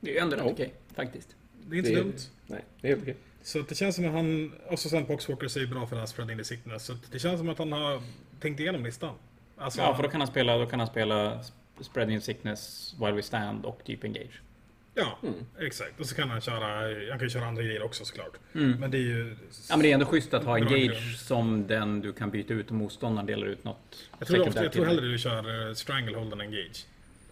Det 0.00 0.18
är 0.18 0.22
ändå 0.22 0.36
rätt 0.36 0.44
Ja. 0.46 0.52
okej, 0.52 0.74
faktiskt. 0.94 1.36
Det 1.66 1.76
är 1.76 1.78
inte 1.78 1.90
Det 1.90 1.94
är- 1.96 2.00
dumt. 2.02 2.14
Nej, 2.46 2.64
det 2.80 2.86
är 2.86 2.90
helt 2.90 3.02
okej. 3.02 3.16
Så 3.42 3.58
det 3.62 3.74
känns 3.74 3.96
som 3.96 4.04
att 4.06 4.12
han, 4.12 4.52
och 4.66 4.78
så 4.78 4.88
sen 4.88 5.04
Poxwalkers 5.06 5.56
är 5.56 5.60
ju 5.60 5.66
bra 5.66 5.86
för 5.86 5.96
den 5.96 6.00
här 6.00 6.06
spreading 6.06 6.44
sickness. 6.44 6.84
Så 6.84 6.94
det 7.12 7.18
känns 7.18 7.38
som 7.38 7.48
att 7.48 7.58
han 7.58 7.72
har 7.72 8.02
tänkt 8.40 8.60
igenom 8.60 8.84
listan. 8.84 9.14
Alltså, 9.56 9.80
Ja, 9.80 9.96
för 9.96 10.02
då 10.02 10.08
kan 10.08 10.20
han 10.20 10.28
spela, 10.28 10.58
då 10.58 10.66
kan 10.66 10.78
han 10.78 10.88
spela 10.88 11.34
Sp- 11.42 11.52
Spreading 11.80 12.20
Sickness, 12.20 12.94
While 13.00 13.12
We 13.12 13.22
Stand 13.22 13.64
och 13.64 13.80
Deep 13.86 14.04
Engage. 14.04 14.40
Ja, 14.98 15.18
exakt. 15.60 16.00
Och 16.00 16.06
så 16.06 16.14
kan 16.14 16.30
han 16.30 16.40
köra, 16.40 16.66
han 17.10 17.18
kan 17.18 17.30
köra 17.30 17.44
andra 17.46 17.62
grejer 17.62 17.82
också 17.82 18.04
såklart. 18.04 18.32
Mm. 18.54 18.80
Men 18.80 18.90
det 18.90 18.98
är 18.98 19.02
ju... 19.02 19.36
Ja, 19.68 19.76
men 19.76 19.80
det 19.82 19.90
är 19.90 19.94
ändå 19.94 20.06
schysst 20.06 20.34
att 20.34 20.44
ha 20.44 20.52
Bra 20.52 20.64
Engage 20.68 20.90
grund. 20.90 21.16
som 21.16 21.66
den 21.66 22.00
du 22.00 22.12
kan 22.12 22.30
byta 22.30 22.54
ut 22.54 22.66
och 22.66 22.72
motståndaren 22.76 23.26
delar 23.26 23.46
ut 23.46 23.64
något 23.64 24.08
Jag 24.18 24.28
tror, 24.28 24.48
ofta, 24.48 24.62
jag 24.62 24.72
tror 24.72 24.84
hellre 24.84 25.06
du 25.06 25.18
kör 25.18 25.68
eh, 25.68 25.74
Stranglehold 25.74 26.32
än 26.32 26.40
Engage. 26.40 26.86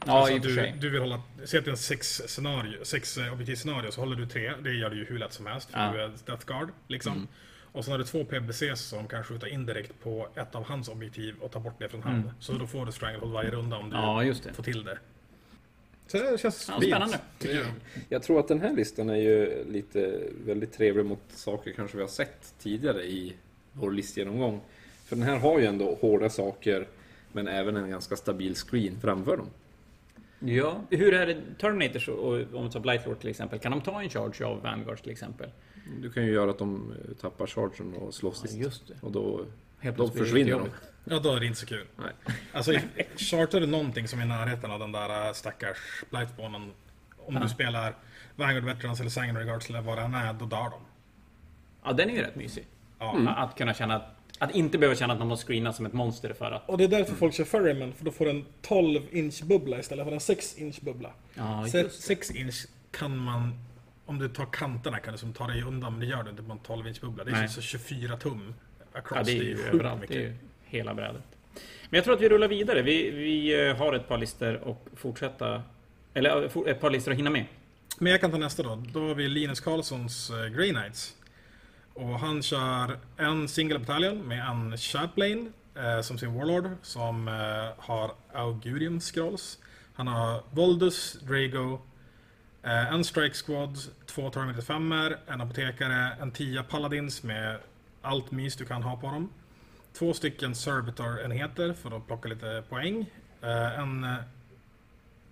Ja, 0.07 0.13
Alltså 0.19 0.35
i 0.35 0.39
du, 0.39 0.55
sig. 0.55 0.75
du 0.81 0.91
vill 0.91 1.01
hålla, 1.01 1.23
säg 1.45 1.59
att 1.59 1.65
det 1.65 1.69
är 1.69 1.73
en 1.73 1.77
sex, 1.79 2.23
scenario, 2.27 2.85
sex 2.85 3.19
eh, 3.19 3.33
objektiv 3.33 3.55
scenario 3.57 3.91
så 3.91 4.01
håller 4.01 4.17
du 4.17 4.27
tre. 4.27 4.53
Det 4.63 4.73
gör 4.73 4.91
du 4.91 4.97
ju 4.97 5.05
hur 5.05 5.19
lätt 5.19 5.33
som 5.33 5.47
helst 5.47 5.71
för 5.71 5.79
Ja. 5.79 5.93
du 5.93 6.01
är 6.03 6.11
Death 6.27 6.47
Guard. 6.47 6.69
Liksom. 6.89 7.13
Mm. 7.13 7.29
Och 7.73 7.85
sen 7.85 7.93
har 7.93 7.99
du 7.99 8.05
två 8.05 8.25
PBCs 8.25 8.81
som 8.81 9.09
kan 9.09 9.25
skjuta 9.25 9.49
indirekt 9.49 9.93
på 10.03 10.29
ett 10.35 10.55
av 10.55 10.65
hans 10.65 10.89
objektiv 10.89 11.35
och 11.41 11.51
ta 11.53 11.61
bort 11.61 11.75
det 11.79 11.89
från 11.89 12.03
hand. 12.03 12.23
Mm. 12.23 12.35
Så 12.41 12.53
då 12.53 12.67
får 12.67 12.87
du 12.87 12.93
Stranglehold 12.93 13.33
varje 13.33 13.51
runda 13.51 13.77
om 13.77 13.91
du 13.91 13.97
Ja, 13.97 14.35
får 14.55 14.63
till 14.63 14.85
det. 14.85 14.99
Så 16.07 16.17
det 16.19 16.41
känns 16.41 16.69
Ja, 16.69 16.81
spännande. 16.81 17.19
jag. 17.39 17.67
Jag 18.09 18.23
tror 18.23 18.41
att 18.41 18.49
den 18.49 18.61
här 18.61 18.73
listan 18.77 19.09
är 19.11 19.17
ju 19.17 19.65
lite 19.71 20.21
väldigt 20.47 20.73
trevlig 20.73 21.05
mot 21.07 21.21
saker 21.29 21.73
kanske 21.73 21.97
vi 21.97 22.03
har 22.03 22.09
sett 22.11 22.55
tidigare 22.59 23.03
i 23.05 23.37
vår 23.73 23.91
listgenomgång. 23.91 24.61
För 25.05 25.17
den 25.17 25.25
här 25.25 25.37
har 25.39 25.59
ju 25.59 25.67
ändå 25.67 25.95
hårda 26.01 26.29
saker 26.31 26.87
men 27.33 27.49
även 27.49 27.77
en 27.77 27.91
ganska 27.91 28.17
stabil 28.17 28.55
screen 28.55 29.01
framför 29.01 29.37
dem. 29.37 29.47
Ja, 30.41 30.81
hur 30.91 31.15
är 31.15 31.27
det 31.27 31.37
Terminators 31.61 32.09
och 32.09 32.33
om 32.35 32.65
vi 32.67 32.71
tar 32.73 32.81
Blightlord 32.81 33.21
till 33.21 33.31
exempel? 33.31 33.59
Kan 33.59 33.73
de 33.73 33.81
ta 33.81 34.03
en 34.03 34.11
charge 34.11 34.45
av 34.47 34.63
Vanguards 34.63 35.03
till 35.03 35.11
exempel? 35.13 35.51
Du 36.03 36.11
kan 36.13 36.27
ju 36.27 36.33
göra 36.33 36.51
att 36.51 36.59
de 36.59 36.95
tappar 37.21 37.47
chargen 37.47 37.95
och 37.95 38.15
slåss 38.15 38.41
Ja, 38.45 38.49
sist. 38.49 38.61
just 38.61 38.89
det. 38.89 38.95
Och 39.01 39.13
då, 39.13 39.45
Helt 39.79 39.97
då 39.97 40.09
försvinner 40.09 40.51
de. 40.51 40.69
Ja, 41.11 41.19
då 41.19 41.35
är 41.35 41.41
det 41.41 41.47
inte 41.47 41.59
så 41.61 41.67
kul. 41.67 41.87
Nej. 41.97 42.35
Alltså, 42.53 42.73
chartar 43.17 43.61
du 43.61 43.67
någonting 43.67 44.09
som 44.09 44.19
är 44.21 44.25
i 44.25 44.29
närheten 44.29 44.71
av 44.71 44.79
den 44.79 44.93
där 44.93 45.27
äh, 45.27 45.33
stackars 45.33 45.77
Blightspawnen. 46.11 46.73
Om 47.17 47.35
Ja. 47.35 47.41
du 47.41 47.49
spelar 47.49 47.95
Vanguard 48.37 48.65
Veterans 48.65 49.01
eller 49.01 49.11
Sanguinary 49.11 49.45
Guards 49.45 49.69
eller 49.69 49.81
vad 49.81 49.99
det 49.99 50.03
än 50.03 50.15
är, 50.15 50.33
då 50.33 50.45
dör 50.47 50.71
de. 50.71 50.81
Ja, 51.85 51.93
den 51.93 52.11
är 52.11 52.15
ju 52.15 52.23
rätt 52.23 52.37
mysig. 52.37 52.67
Ja. 52.99 53.31
Att 53.37 53.59
kunna 53.59 53.75
känna 53.75 53.95
att, 53.97 54.17
att 54.39 54.51
inte 54.55 54.79
behöva 54.79 54.97
känna 54.97 55.13
att 55.13 55.19
man 55.19 55.29
måste 55.29 55.47
screena 55.47 55.73
som 55.73 55.87
ett 55.87 55.93
monster 55.93 56.33
för 56.33 56.51
att... 56.51 56.69
Och 56.69 56.79
det 56.79 56.85
är 56.85 56.89
därför 56.89 57.15
folk 57.15 57.35
kör 57.35 57.45
Ferryman, 57.45 57.93
för 57.93 58.05
då 58.05 58.11
får 58.11 58.25
du 58.25 58.31
en 58.31 58.45
12 58.63 59.01
inch 59.11 59.43
bubbla 59.43 59.79
istället 59.79 60.05
för 60.07 60.13
en 60.13 60.21
6 60.21 60.55
inch 60.59 60.81
bubbla. 60.81 61.11
Ja, 61.35 61.67
Se- 61.69 61.79
just 61.81 61.97
det. 61.97 62.03
6 62.03 62.31
inch 62.31 62.67
kan 62.91 63.17
man, 63.17 63.59
om 64.07 64.19
du 64.19 64.29
tar 64.29 64.47
kanterna 64.47 64.99
kan 64.99 65.13
du 65.13 65.19
som 65.19 65.33
ta 65.33 65.47
dig 65.47 65.63
undan, 65.63 65.93
men 65.93 66.01
det 66.01 66.07
gör 66.07 66.23
du 66.23 66.31
inte 66.31 66.43
på 66.43 66.53
en 66.53 66.59
12 66.59 66.87
inch 66.89 67.01
bubbla. 67.01 67.25
Det 67.25 67.31
är 67.31 67.35
Nej. 67.35 67.49
så 67.49 67.61
24 67.61 68.17
tum 68.17 68.55
across. 68.93 69.17
Ja, 69.19 69.23
det 69.25 69.39
är 69.39 69.43
ju 69.43 69.57
sjukt 69.57 69.75
överallt. 69.75 70.05
Det 70.09 70.15
är 70.15 70.21
ju 70.21 70.37
hela 70.67 70.95
brädet. 70.95 71.23
Men 71.91 71.99
jag 71.99 72.05
tror 72.05 72.15
att 72.15 72.21
vi 72.21 72.29
rullar 72.29 72.49
vidare. 72.49 72.83
Vi, 72.83 73.11
vi 73.11 73.69
eh, 73.69 73.77
har 73.77 73.93
ett 73.93 74.09
par 74.09 74.19
listor 74.19 74.55
och 74.55 74.87
fortsätta... 74.97 75.63
Eller 76.15 76.43
eh, 76.45 76.51
ett 76.67 76.81
par 76.81 76.91
listor 76.91 77.13
att 77.13 77.19
hinna 77.19 77.31
med. 77.31 77.45
Men 77.99 78.13
jag 78.13 78.21
kan 78.21 78.31
ta 78.31 78.39
nästa 78.39 78.63
då. 78.63 78.83
Då 78.93 79.09
har 79.09 79.15
vi 79.15 79.29
Linus 79.29 79.61
Karlssons 79.61 80.31
eh, 80.31 80.47
Grey 80.47 80.71
Knights. 80.71 81.17
Och 81.95 82.19
han 82.19 82.43
kör 82.43 82.99
en 83.17 83.49
single 83.49 83.79
bataljon 83.79 84.19
med 84.19 84.49
en 84.49 84.77
Chaplain 84.77 85.53
eh, 85.75 86.01
som 86.01 86.19
sin 86.19 86.35
Warlord 86.35 86.71
som 86.83 87.29
eh, 87.29 87.85
har 87.85 88.11
Augurium 88.33 89.01
Scrolls. 89.01 89.59
Han 89.95 90.07
har 90.07 90.43
Voldus, 90.51 91.13
Drago, 91.23 91.81
eh, 92.63 92.93
en 92.93 93.05
Strike 93.05 93.35
Squad, 93.35 93.79
två 94.07 94.31
Terminator 94.31 94.63
5 94.63 94.93
en 95.27 95.41
apotekare, 95.41 96.17
en 96.21 96.31
10 96.31 96.63
Paladins 96.63 97.23
med 97.23 97.59
allt 98.03 98.31
mys 98.31 98.57
du 98.57 98.65
kan 98.65 98.83
ha 98.83 98.97
på 98.97 99.07
dem. 99.07 99.29
Två 99.99 100.15
stycken 100.15 100.55
Servitor-enheter 100.55 101.73
för 101.73 101.97
att 101.97 102.07
plocka 102.07 102.29
lite 102.29 102.65
poäng. 102.69 103.11
Eh, 103.43 103.79
en 103.79 104.05
eh, 104.05 104.17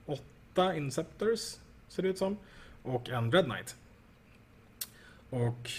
åtta 0.07 0.77
Inceptors 0.77 1.57
ser 1.89 2.03
det 2.03 2.09
ut 2.09 2.19
som. 2.19 2.37
Och 2.83 3.09
en 3.09 3.33
Red 3.33 3.45
Knight. 3.45 3.77
Och 5.31 5.71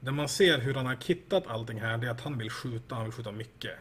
det 0.00 0.12
man 0.12 0.28
ser 0.28 0.58
hur 0.58 0.74
han 0.74 0.86
har 0.86 0.94
kittat 0.94 1.46
allting 1.46 1.80
här, 1.80 1.98
det 1.98 2.06
är 2.06 2.10
att 2.10 2.20
han 2.20 2.38
vill 2.38 2.50
skjuta, 2.50 2.94
han 2.94 3.04
vill 3.04 3.12
skjuta 3.12 3.32
mycket. 3.32 3.72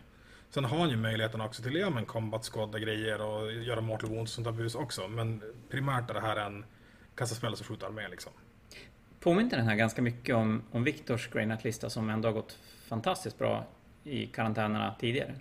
Sen 0.49 0.65
har 0.65 0.77
han 0.77 0.89
ju 0.89 0.97
möjligheten 0.97 1.41
också 1.41 1.63
till 1.63 1.75
ja, 1.75 1.89
men 1.89 2.05
combat 2.05 2.45
squad 2.45 2.75
och 2.75 2.81
grejer 2.81 3.21
och 3.21 3.53
göra 3.53 3.81
mortal 3.81 4.09
wounds 4.09 4.31
och 4.31 4.35
sånt 4.35 4.57
där 4.57 4.63
bus 4.63 4.75
också. 4.75 5.07
Men 5.07 5.43
primärt 5.69 6.09
är 6.09 6.13
det 6.13 6.21
här 6.21 6.35
en 6.35 6.65
kasta 7.15 7.35
spel 7.35 7.53
och 7.53 7.65
skjuta 7.65 7.85
armé 7.85 8.07
liksom. 8.07 8.31
Påminner 9.19 9.57
den 9.57 9.67
här 9.67 9.75
ganska 9.75 10.01
mycket 10.01 10.35
om, 10.35 10.63
om 10.71 10.83
Viktors 10.83 11.29
Grey 11.29 11.57
lista 11.63 11.89
som 11.89 12.09
ändå 12.09 12.27
har 12.27 12.33
gått 12.33 12.57
fantastiskt 12.87 13.37
bra 13.37 13.67
i 14.05 14.27
karantänerna 14.27 14.95
tidigare? 14.99 15.35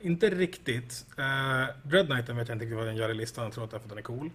Inte 0.00 0.30
riktigt. 0.30 1.06
Uh, 1.18 1.90
Red 1.90 2.06
Knighten 2.06 2.36
vet 2.36 2.48
jag 2.48 2.54
inte 2.54 2.64
riktigt 2.64 2.78
vad 2.78 2.86
den 2.86 2.96
gör 2.96 3.08
i 3.08 3.14
listan, 3.14 3.44
jag 3.44 3.52
tror 3.52 3.64
att 3.64 3.70
det 3.70 3.76
är 3.76 3.78
för 3.78 3.84
att 3.86 3.88
den 3.90 3.98
är 3.98 4.02
cool. 4.02 4.30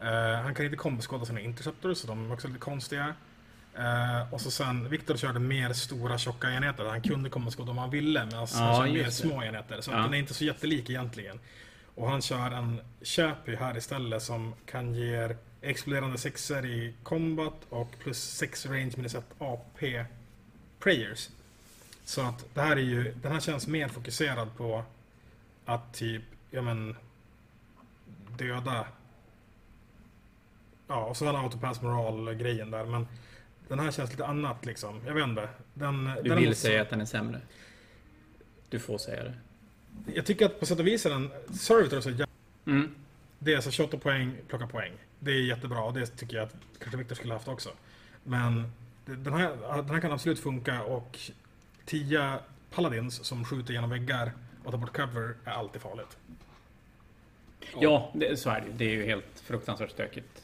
Eh, 0.00 0.40
han 0.42 0.54
kan 0.54 0.64
inte 0.64 0.76
komboskåda 0.76 1.24
sina 1.24 1.40
interceptors, 1.40 1.98
så 1.98 2.06
de 2.06 2.30
är 2.30 2.34
också 2.34 2.48
lite 2.48 2.60
konstiga. 2.60 3.14
Eh, 3.78 4.32
och 4.34 4.40
så 4.40 4.50
sen, 4.50 4.88
Viktor 4.88 5.16
körde 5.16 5.38
mer 5.38 5.72
stora 5.72 6.18
tjocka 6.18 6.50
enheter. 6.50 6.84
Han 6.84 7.00
kunde 7.02 7.30
komboskåda 7.30 7.70
om 7.70 7.78
han 7.78 7.90
ville, 7.90 8.24
men 8.24 8.34
alltså, 8.34 8.56
Ja, 8.58 8.64
han 8.64 8.76
körde 8.76 8.92
mer 8.92 9.04
det. 9.04 9.10
små 9.10 9.42
enheter. 9.42 9.80
Så 9.80 9.90
Ja. 9.90 9.96
den 9.96 10.14
är 10.14 10.18
inte 10.18 10.34
så 10.34 10.44
jättelik 10.44 10.90
egentligen. 10.90 11.40
Och 11.94 12.10
han 12.10 12.22
kör 12.22 12.50
en 12.50 12.80
Chappy 13.02 13.54
här 13.56 13.76
istället 13.76 14.22
som 14.22 14.54
kan 14.66 14.94
ge 14.94 15.36
exploderande 15.62 16.18
sexer 16.18 16.66
i 16.66 16.94
combat 17.02 17.54
och 17.68 17.94
plus 17.98 18.18
6 18.22 18.66
range 18.66 18.92
minus 18.96 19.14
1 19.14 19.24
AP 19.38 20.04
prayers. 20.80 21.28
Så 22.04 22.20
att 22.20 22.44
det 22.54 22.60
här 22.60 22.76
är 22.76 22.80
ju, 22.80 23.14
den 23.22 23.32
här 23.32 23.40
känns 23.40 23.66
mer 23.66 23.88
fokuserad 23.88 24.56
på 24.56 24.84
att 25.64 25.94
typ, 25.94 26.22
ja 26.50 26.62
men 26.62 26.96
döda 28.38 28.86
Ja, 30.88 31.04
och 31.04 31.16
så 31.16 31.24
den 31.24 31.36
autopass 31.36 31.82
moral-grejen 31.82 32.70
där, 32.70 32.84
men 32.84 33.06
den 33.68 33.78
här 33.78 33.90
känns 33.92 34.10
lite 34.10 34.26
annat 34.26 34.66
liksom. 34.66 35.00
Jag 35.06 35.14
vet 35.14 35.24
inte. 35.24 35.48
Den, 35.74 36.04
Du 36.04 36.28
den 36.28 36.38
vill 36.38 36.48
måste- 36.48 36.62
säga 36.66 36.82
att 36.82 36.90
den 36.90 37.00
är 37.00 37.04
sämre? 37.04 37.40
Du 38.68 38.78
får 38.78 38.98
säga 38.98 39.24
det. 39.24 39.34
Jag 40.14 40.26
tycker 40.26 40.46
att 40.46 40.60
på 40.60 40.66
sätt 40.66 40.78
och 40.80 40.86
vis 40.86 41.06
är 41.06 41.10
den... 41.10 41.30
Servitor 41.58 41.96
är 41.96 42.00
så 42.00 42.10
jä- 42.10 42.26
Mm. 42.66 42.94
Det 43.38 43.54
är 43.54 43.60
så 43.60 43.70
28 43.70 43.98
poäng, 43.98 44.36
plocka 44.48 44.66
poäng. 44.66 44.92
Det 45.18 45.30
är 45.30 45.42
jättebra 45.42 45.82
och 45.82 45.94
det 45.94 46.06
tycker 46.06 46.36
jag 46.36 46.44
att 46.46 46.54
kanske 46.78 46.96
Viktor 46.98 47.14
skulle 47.14 47.32
haft 47.34 47.48
också. 47.48 47.70
Men 48.24 48.72
den 49.04 49.32
här, 49.32 49.56
den 49.76 49.90
här 49.90 50.00
kan 50.00 50.12
absolut 50.12 50.38
funka 50.40 50.82
och 50.82 51.18
10 51.84 52.38
Paladins 52.70 53.24
som 53.24 53.44
skjuter 53.44 53.74
genom 53.74 53.90
väggar 53.90 54.32
och 54.64 54.70
tar 54.70 54.78
bort 54.78 54.96
cover 54.96 55.34
är 55.44 55.50
alltid 55.50 55.82
farligt. 55.82 56.16
Ja, 57.80 58.10
det, 58.14 58.36
så 58.36 58.50
är 58.50 58.60
det 58.60 58.66
ju. 58.66 58.72
Det 58.72 58.84
är 58.84 58.90
ju 58.90 59.04
helt 59.04 59.40
fruktansvärt 59.44 59.90
stökigt. 59.90 60.42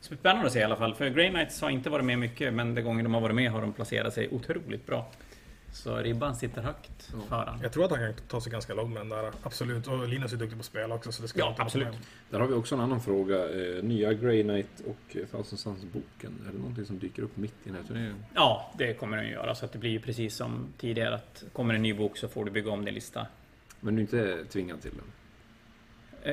Spännande 0.00 0.46
att 0.46 0.52
se 0.52 0.58
i 0.58 0.62
alla 0.62 0.76
fall, 0.76 0.94
för 0.94 1.08
Grey 1.08 1.30
Knights 1.30 1.60
har 1.60 1.70
inte 1.70 1.90
varit 1.90 2.04
med 2.04 2.18
mycket, 2.18 2.54
men 2.54 2.74
de 2.74 2.82
gånger 2.82 3.02
de 3.02 3.14
har 3.14 3.20
varit 3.20 3.34
med 3.36 3.50
har 3.50 3.60
de 3.60 3.72
placerat 3.72 4.14
sig 4.14 4.28
otroligt 4.30 4.86
bra. 4.86 5.10
Så 5.72 5.96
ribban 5.96 6.36
sitter 6.36 6.62
högt 6.62 7.12
Ja. 7.12 7.18
för 7.28 7.46
han. 7.46 7.60
Jag 7.62 7.72
tror 7.72 7.84
att 7.84 7.90
han 7.90 8.00
kan 8.00 8.14
ta 8.28 8.40
sig 8.40 8.52
ganska 8.52 8.74
långt 8.74 8.90
med 8.92 9.00
den 9.00 9.08
där, 9.08 9.32
absolut. 9.42 9.86
Och 9.86 10.08
Linus 10.08 10.32
är 10.32 10.36
duktig 10.36 10.56
på 10.58 10.60
att 10.60 10.66
spela 10.66 10.94
också 10.94 11.12
så 11.12 11.22
det 11.22 11.28
ska 11.28 11.38
Ja, 11.38 11.54
absolut. 11.58 11.88
Där 12.30 12.40
har 12.40 12.46
vi 12.46 12.54
också 12.54 12.74
en 12.74 12.80
annan 12.80 13.00
fråga. 13.00 13.36
Eh, 13.36 13.82
nya 13.84 14.12
Grey 14.12 14.42
Knight 14.42 14.80
och 14.86 15.12
Thousand 15.30 15.58
Suns-boken. 15.60 16.40
Är 16.48 16.52
det 16.52 16.58
någonting 16.58 16.84
som 16.84 16.98
dyker 16.98 17.22
upp 17.22 17.36
mitt 17.36 17.54
i 17.64 17.68
den 17.68 17.74
här 17.74 17.82
turneringen? 17.82 18.24
Ja, 18.34 18.72
det 18.78 18.94
kommer 18.94 19.16
den 19.16 19.28
göra. 19.28 19.54
Så 19.54 19.64
att 19.64 19.72
det 19.72 19.78
blir 19.78 19.90
ju 19.90 20.00
precis 20.00 20.36
som 20.36 20.66
tidigare 20.78 21.14
att 21.14 21.44
kommer 21.52 21.74
en 21.74 21.82
ny 21.82 21.94
bok 21.94 22.16
så 22.16 22.28
får 22.28 22.44
du 22.44 22.50
bygga 22.50 22.70
om 22.70 22.84
din 22.84 22.94
lista. 22.94 23.26
Men 23.80 23.96
du 23.96 24.00
är 24.00 24.02
inte 24.02 24.44
tvingad 24.44 24.80
till 24.82 24.90
den? 24.96 25.04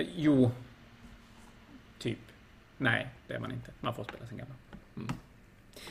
Eh, 0.01 0.07
jo. 0.15 0.51
Typ. 1.99 2.19
Nej, 2.77 3.07
det 3.27 3.33
är 3.33 3.39
man 3.39 3.51
inte. 3.51 3.71
Man 3.79 3.93
får 3.93 4.03
spela 4.03 4.25
sin 4.27 4.37
gamla. 4.37 4.55
Mm. 4.97 5.09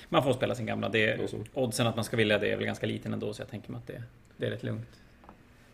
Man 0.08 0.22
får 0.22 0.32
spela 0.32 0.54
sin 0.54 0.66
gamla. 0.66 0.88
Det 0.88 1.34
oddsen 1.54 1.86
att 1.86 1.96
man 1.96 2.04
ska 2.04 2.16
vilja 2.16 2.38
det 2.38 2.52
är 2.52 2.56
väl 2.56 2.66
ganska 2.66 2.86
liten 2.86 3.12
ändå, 3.12 3.34
så 3.34 3.42
jag 3.42 3.48
tänker 3.48 3.72
mig 3.72 3.78
att 3.78 3.86
det, 3.86 4.02
det 4.36 4.46
är 4.46 4.50
rätt 4.50 4.62
lugnt. 4.62 5.00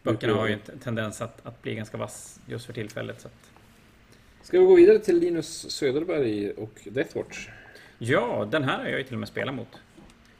Böckerna 0.03 0.35
har 0.35 0.47
ju 0.47 0.53
en 0.53 0.79
tendens 0.79 1.23
att, 1.23 1.47
att 1.47 1.63
bli 1.63 1.75
ganska 1.75 1.97
vass 1.97 2.41
just 2.47 2.67
för 2.67 2.73
tillfället. 2.73 3.21
Så 3.21 3.29
att... 3.29 3.51
Ska 4.43 4.59
vi 4.59 4.65
gå 4.65 4.75
vidare 4.75 4.99
till 4.99 5.19
Linus 5.19 5.71
Söderberg 5.71 6.51
och 6.51 6.81
Deathwatch? 6.85 7.49
Ja, 7.99 8.49
den 8.51 8.63
här 8.63 8.79
har 8.79 8.85
jag 8.85 8.99
ju 8.99 9.05
till 9.05 9.15
och 9.15 9.21
med 9.21 9.29
spelat 9.29 9.55
mot. 9.55 9.83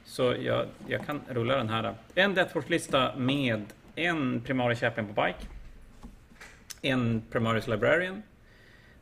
Så 0.05 0.35
jag, 0.39 0.65
jag 0.87 1.05
kan 1.05 1.21
rulla 1.29 1.57
den 1.57 1.69
här. 1.69 1.95
En 2.15 2.33
Deathforce-lista 2.33 3.15
med 3.15 3.65
en 3.95 4.41
Primaris 4.41 4.79
Chaplain 4.79 5.13
på 5.13 5.21
Bike. 5.21 5.39
En 6.81 7.23
Primaris 7.31 7.67
Librarian. 7.67 8.23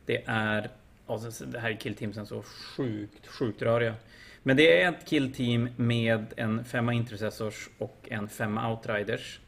Det 0.06 0.22
är... 0.26 0.70
Alltså, 1.06 1.44
det 1.44 1.58
här 1.58 1.70
är 1.70 1.76
killteamsen 1.76 2.26
så 2.26 2.42
sjukt, 2.42 3.26
sjukt 3.26 3.62
röriga. 3.62 3.94
Men 4.46 4.56
det 4.56 4.80
är 4.82 4.88
ett 4.92 5.08
killteam 5.08 5.68
med 5.76 6.24
en 6.36 6.64
femma 6.64 6.92
intercessors 6.92 7.68
och 7.78 8.08
en 8.10 8.28
femma 8.28 8.70
outriders. 8.72 9.40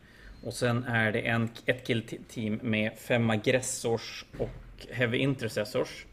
Och 0.44 0.54
sen 0.54 0.84
är 0.84 1.12
det 1.12 1.20
en, 1.20 1.48
ett 1.66 1.86
killteam 1.86 2.58
med 2.62 2.92
fem 2.98 3.30
aggressors 3.30 4.24
och 4.38 4.86
heavy 4.90 5.18
intercessors. 5.18 6.06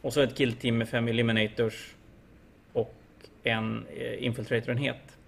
Och 0.00 0.12
så 0.12 0.20
ett 0.20 0.36
killteam 0.36 0.78
med 0.78 0.88
fem 0.88 1.08
eliminators 1.08 1.94
och 2.72 2.94
en 3.42 3.86
eh, 3.96 4.24
infiltratorenhet. 4.24 5.18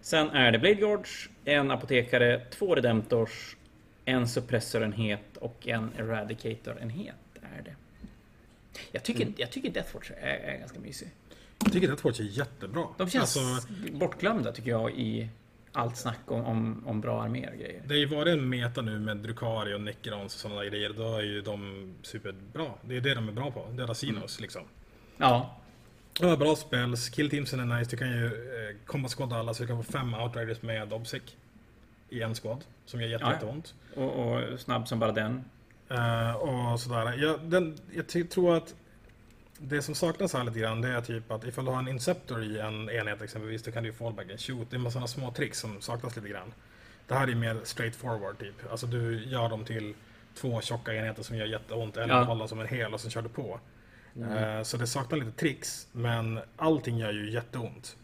Sen 0.00 0.30
är 0.30 0.52
det 0.52 0.58
Blade 0.58 0.74
Guards, 0.74 1.28
en 1.44 1.70
apotekare, 1.70 2.40
två 2.50 2.74
redemptors, 2.74 3.56
en 4.04 4.28
suppressorenhet 4.28 5.36
och 5.36 5.68
en 5.68 5.90
eradicatorenhet 5.98 7.14
är 7.58 7.62
det. 7.62 7.74
Jag 8.92 9.02
tycker, 9.02 9.22
Mm. 9.22 9.34
jag 9.38 9.50
tycker 9.50 9.70
Deathwatch 9.70 10.10
är, 10.20 10.26
är 10.36 10.58
ganska 10.58 10.78
mysig. 10.80 11.08
Jag 11.64 11.72
tycker 11.72 11.92
att 11.92 12.04
Watch 12.04 12.20
är 12.20 12.24
jättebra. 12.24 12.84
De 12.96 13.10
känns 13.10 13.36
Alltså, 13.36 13.72
bortglömda 13.92 14.52
tycker 14.52 14.70
jag 14.70 14.90
i 14.92 15.28
allt 15.72 15.96
snack 15.96 16.18
om, 16.26 16.44
om, 16.44 16.82
om 16.86 17.00
bra 17.00 17.22
arméer 17.22 17.50
och 17.52 17.58
grejer. 17.58 17.82
det 17.86 17.94
har 17.94 17.98
ju 17.98 18.06
varit 18.06 18.32
en 18.32 18.48
meta 18.48 18.82
nu 18.82 18.98
med 18.98 19.16
Drukari 19.16 19.74
och 19.74 19.80
Necrons 19.80 20.34
och 20.34 20.40
sådana 20.40 20.60
där 20.60 20.66
grejer. 20.70 20.92
Då 20.96 21.16
är 21.16 21.22
ju 21.22 21.40
de 21.42 21.88
superbra. 22.02 22.66
Det 22.82 22.96
är 22.96 23.00
det 23.00 23.14
de 23.14 23.28
är 23.28 23.32
bra 23.32 23.50
på. 23.50 23.66
Det 23.72 23.82
är 23.82 23.86
Rasinos 23.86 24.40
liksom. 24.40 24.62
Ja, 25.16 25.56
De 26.20 26.26
har 26.26 26.36
bra 26.36 26.56
spells. 26.56 27.08
Killteamsen 27.08 27.60
är 27.72 27.78
nice. 27.78 27.90
Du 27.90 27.96
kan 27.96 28.08
ju 28.10 28.26
eh, 28.26 28.76
komma 28.86 29.08
skåda 29.08 29.36
alla 29.36 29.54
så 29.54 29.62
du 29.62 29.66
kan 29.66 29.84
få 29.84 29.92
fem 29.92 30.14
outriders 30.14 30.62
med 30.62 30.92
Obsec. 30.92 31.22
I 32.10 32.22
en 32.22 32.34
squad. 32.34 32.64
Som 32.86 33.00
gör 33.00 33.08
jätte, 33.08 33.24
Ja, 33.24 33.28
ja. 33.30 33.34
jätteont. 33.34 33.74
och, 33.96 34.32
och 34.52 34.60
snabb 34.60 34.88
som 34.88 34.98
bara 34.98 35.12
den. 35.12 35.44
Eh, 35.88 36.34
och 36.34 36.80
sådär. 36.80 37.16
Jag, 37.22 37.40
den, 37.40 37.78
jag 37.94 38.30
tror 38.30 38.56
att 38.56 38.74
det 39.58 39.82
som 39.82 39.94
saknas 39.94 40.32
här 40.32 40.44
lite 40.44 40.58
grann 40.58 40.80
det 40.80 40.88
är 40.88 41.00
typ 41.00 41.30
att 41.30 41.44
ifall 41.44 41.64
du 41.64 41.70
har 41.70 41.78
en 41.78 41.88
Inceptor 41.88 42.42
i 42.42 42.58
en 42.60 42.90
enhet 42.90 43.22
exempelvis 43.22 43.62
då 43.62 43.70
kan 43.70 43.82
du 43.82 43.88
ju 43.88 43.94
fallback 43.94 44.30
and 44.30 44.40
shoot. 44.40 44.70
Det 44.70 44.74
är 44.74 44.78
en 44.78 44.82
massa 44.82 45.06
små 45.06 45.32
tricks 45.32 45.58
som 45.60 45.80
saknas 45.80 46.16
lite 46.16 46.28
grann. 46.28 46.52
Det 47.06 47.14
här 47.14 47.28
är 47.28 47.34
mer 47.34 47.60
straight 47.64 47.96
forward 47.96 48.38
typ. 48.38 48.54
Alltså 48.70 48.86
du 48.86 49.24
gör 49.24 49.48
dem 49.48 49.64
till 49.64 49.94
två 50.34 50.60
tjocka 50.60 50.94
enheter 50.94 51.22
som 51.22 51.36
gör 51.36 51.46
jätteont 51.46 51.96
eller 51.96 52.14
Ja. 52.14 52.22
håller 52.22 52.46
som 52.46 52.60
en 52.60 52.68
hel 52.68 52.94
och 52.94 53.00
sen 53.00 53.10
kör 53.10 53.22
du 53.22 53.28
på. 53.28 53.60
Eh, 54.20 54.62
så 54.62 54.76
det 54.76 54.86
saknar 54.86 55.18
lite 55.18 55.32
tricks 55.32 55.86
men 55.92 56.40
allting 56.56 56.98
gör 56.98 57.12
ju 57.12 57.30
jätteont. 57.30 57.96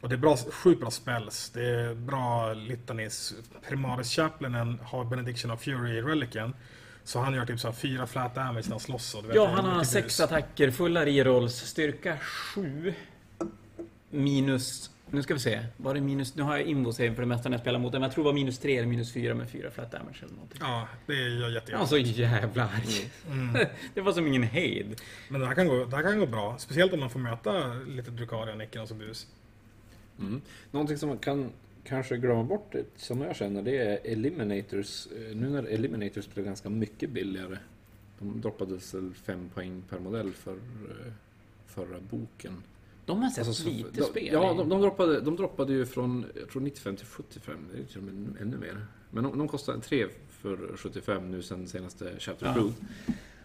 Och 0.00 0.08
det 0.08 0.14
är 0.14 0.18
bra, 0.18 0.36
sjukt 0.36 0.80
bra 0.80 0.90
spells. 0.90 1.50
Det 1.50 1.64
är 1.70 1.94
bra 1.94 2.52
litanis. 2.54 3.34
Primaris 3.68 4.10
Chaplainen 4.16 4.78
har 4.84 5.04
Benediction 5.04 5.50
of 5.50 5.62
Fury 5.62 5.96
i 5.98 6.02
Relicen. 6.02 6.54
Så 7.06 7.18
han 7.20 7.34
gör 7.34 7.46
typ 7.46 7.60
så 7.60 7.68
här 7.68 7.74
fyra 7.74 8.06
flat 8.06 8.34
damage 8.34 8.62
när 8.64 8.70
han 8.70 8.80
slåss. 8.80 9.14
Och 9.14 9.22
du 9.22 9.28
vet, 9.28 9.36
Ja, 9.36 9.46
han 9.46 9.64
har 9.64 9.84
sex 9.84 10.06
bus. 10.06 10.20
attacker, 10.20 10.70
fulla 10.70 11.06
rerolls, 11.06 11.54
styrka 11.54 12.18
7. 12.18 12.94
Minus... 14.10 14.90
Nu 15.10 15.22
ska 15.22 15.34
vi 15.34 15.40
se. 15.40 15.62
Var 15.76 15.94
det 15.94 16.00
minus... 16.00 16.34
Nu 16.34 16.42
har 16.42 16.56
jag 16.56 16.66
invo 16.66 16.92
save 16.92 17.14
för 17.14 17.22
det 17.22 17.26
mesta 17.28 17.48
när 17.48 17.56
jag 17.56 17.60
spelar 17.62 17.78
mot 17.78 17.92
den, 17.92 18.00
men 18.00 18.08
jag 18.08 18.14
tror 18.14 18.24
det 18.24 18.28
var 18.28 18.34
minus 18.34 18.58
3 18.58 18.76
eller 18.76 18.88
minus 18.88 19.12
4 19.12 19.34
med 19.34 19.50
4 19.50 19.70
flat 19.70 19.92
damage 19.92 20.16
eller 20.22 20.34
någonting. 20.34 20.58
Ja, 20.60 20.88
det 21.06 21.14
gör 21.14 21.78
var 21.78 21.86
så 21.86 21.98
jävla 21.98 22.64
arg. 22.64 23.10
Mm. 23.30 23.66
Det 23.94 24.00
var 24.00 24.12
som 24.12 24.26
ingen 24.26 24.42
hejd. 24.42 25.00
Men 25.28 25.40
det 25.40 25.46
här, 25.46 25.54
kan 25.54 25.68
gå, 25.68 25.84
det 25.84 25.96
här 25.96 26.02
kan 26.02 26.18
gå 26.18 26.26
bra. 26.26 26.58
Speciellt 26.58 26.92
om 26.92 27.00
man 27.00 27.10
får 27.10 27.20
möta 27.20 27.74
lite 27.74 28.10
Drukaria, 28.10 28.54
Nicken 28.54 28.82
och 28.82 28.88
så 28.88 28.94
bus. 28.94 29.26
Mm. 30.18 30.40
Någonting 30.70 30.98
som 30.98 31.08
man 31.08 31.18
kan 31.18 31.52
kanske 31.88 32.16
glömma 32.16 32.42
bort, 32.44 32.74
som 32.96 33.20
jag 33.20 33.36
känner, 33.36 33.62
det 33.62 33.76
är 33.78 33.98
Eliminators. 34.12 35.06
Eh, 35.06 35.36
Nu 35.36 35.48
när 35.48 35.62
Eliminators 35.62 36.28
blev 36.34 36.46
ganska 36.46 36.68
mycket 36.70 37.10
billigare. 37.10 37.58
De 38.18 38.40
droppades 38.40 38.94
väl 38.94 39.14
5 39.14 39.48
poäng 39.54 39.82
per 39.88 39.98
modell 39.98 40.32
för 40.32 40.52
eh, 40.52 41.12
förra 41.66 42.00
boken. 42.10 42.62
De 43.06 43.22
har 43.22 43.30
sett 43.30 43.46
Alltså, 43.46 43.62
så- 43.62 43.68
lite 43.68 43.90
de, 43.92 44.02
spel. 44.02 44.28
Ja, 44.32 44.54
de, 44.58 44.68
de, 44.68 44.80
droppade, 44.80 45.20
de 45.20 45.36
droppade 45.36 45.72
ju 45.72 45.86
från 45.86 46.24
jag 46.40 46.48
tror 46.50 46.62
95 46.62 46.96
till 46.96 47.06
75, 47.06 47.54
det 47.74 47.80
är 47.80 47.84
till 47.84 47.98
och 47.98 48.02
med 48.04 48.36
ännu 48.40 48.56
mer. 48.56 48.86
Men 49.10 49.24
de, 49.24 49.38
de 49.38 49.48
kostade 49.48 49.80
3 49.80 50.06
för 50.30 50.76
75 50.76 51.30
nu 51.30 51.42
sen 51.42 51.66
senaste 51.68 52.12
Chapter 52.18 52.46
Ja. 52.56 52.70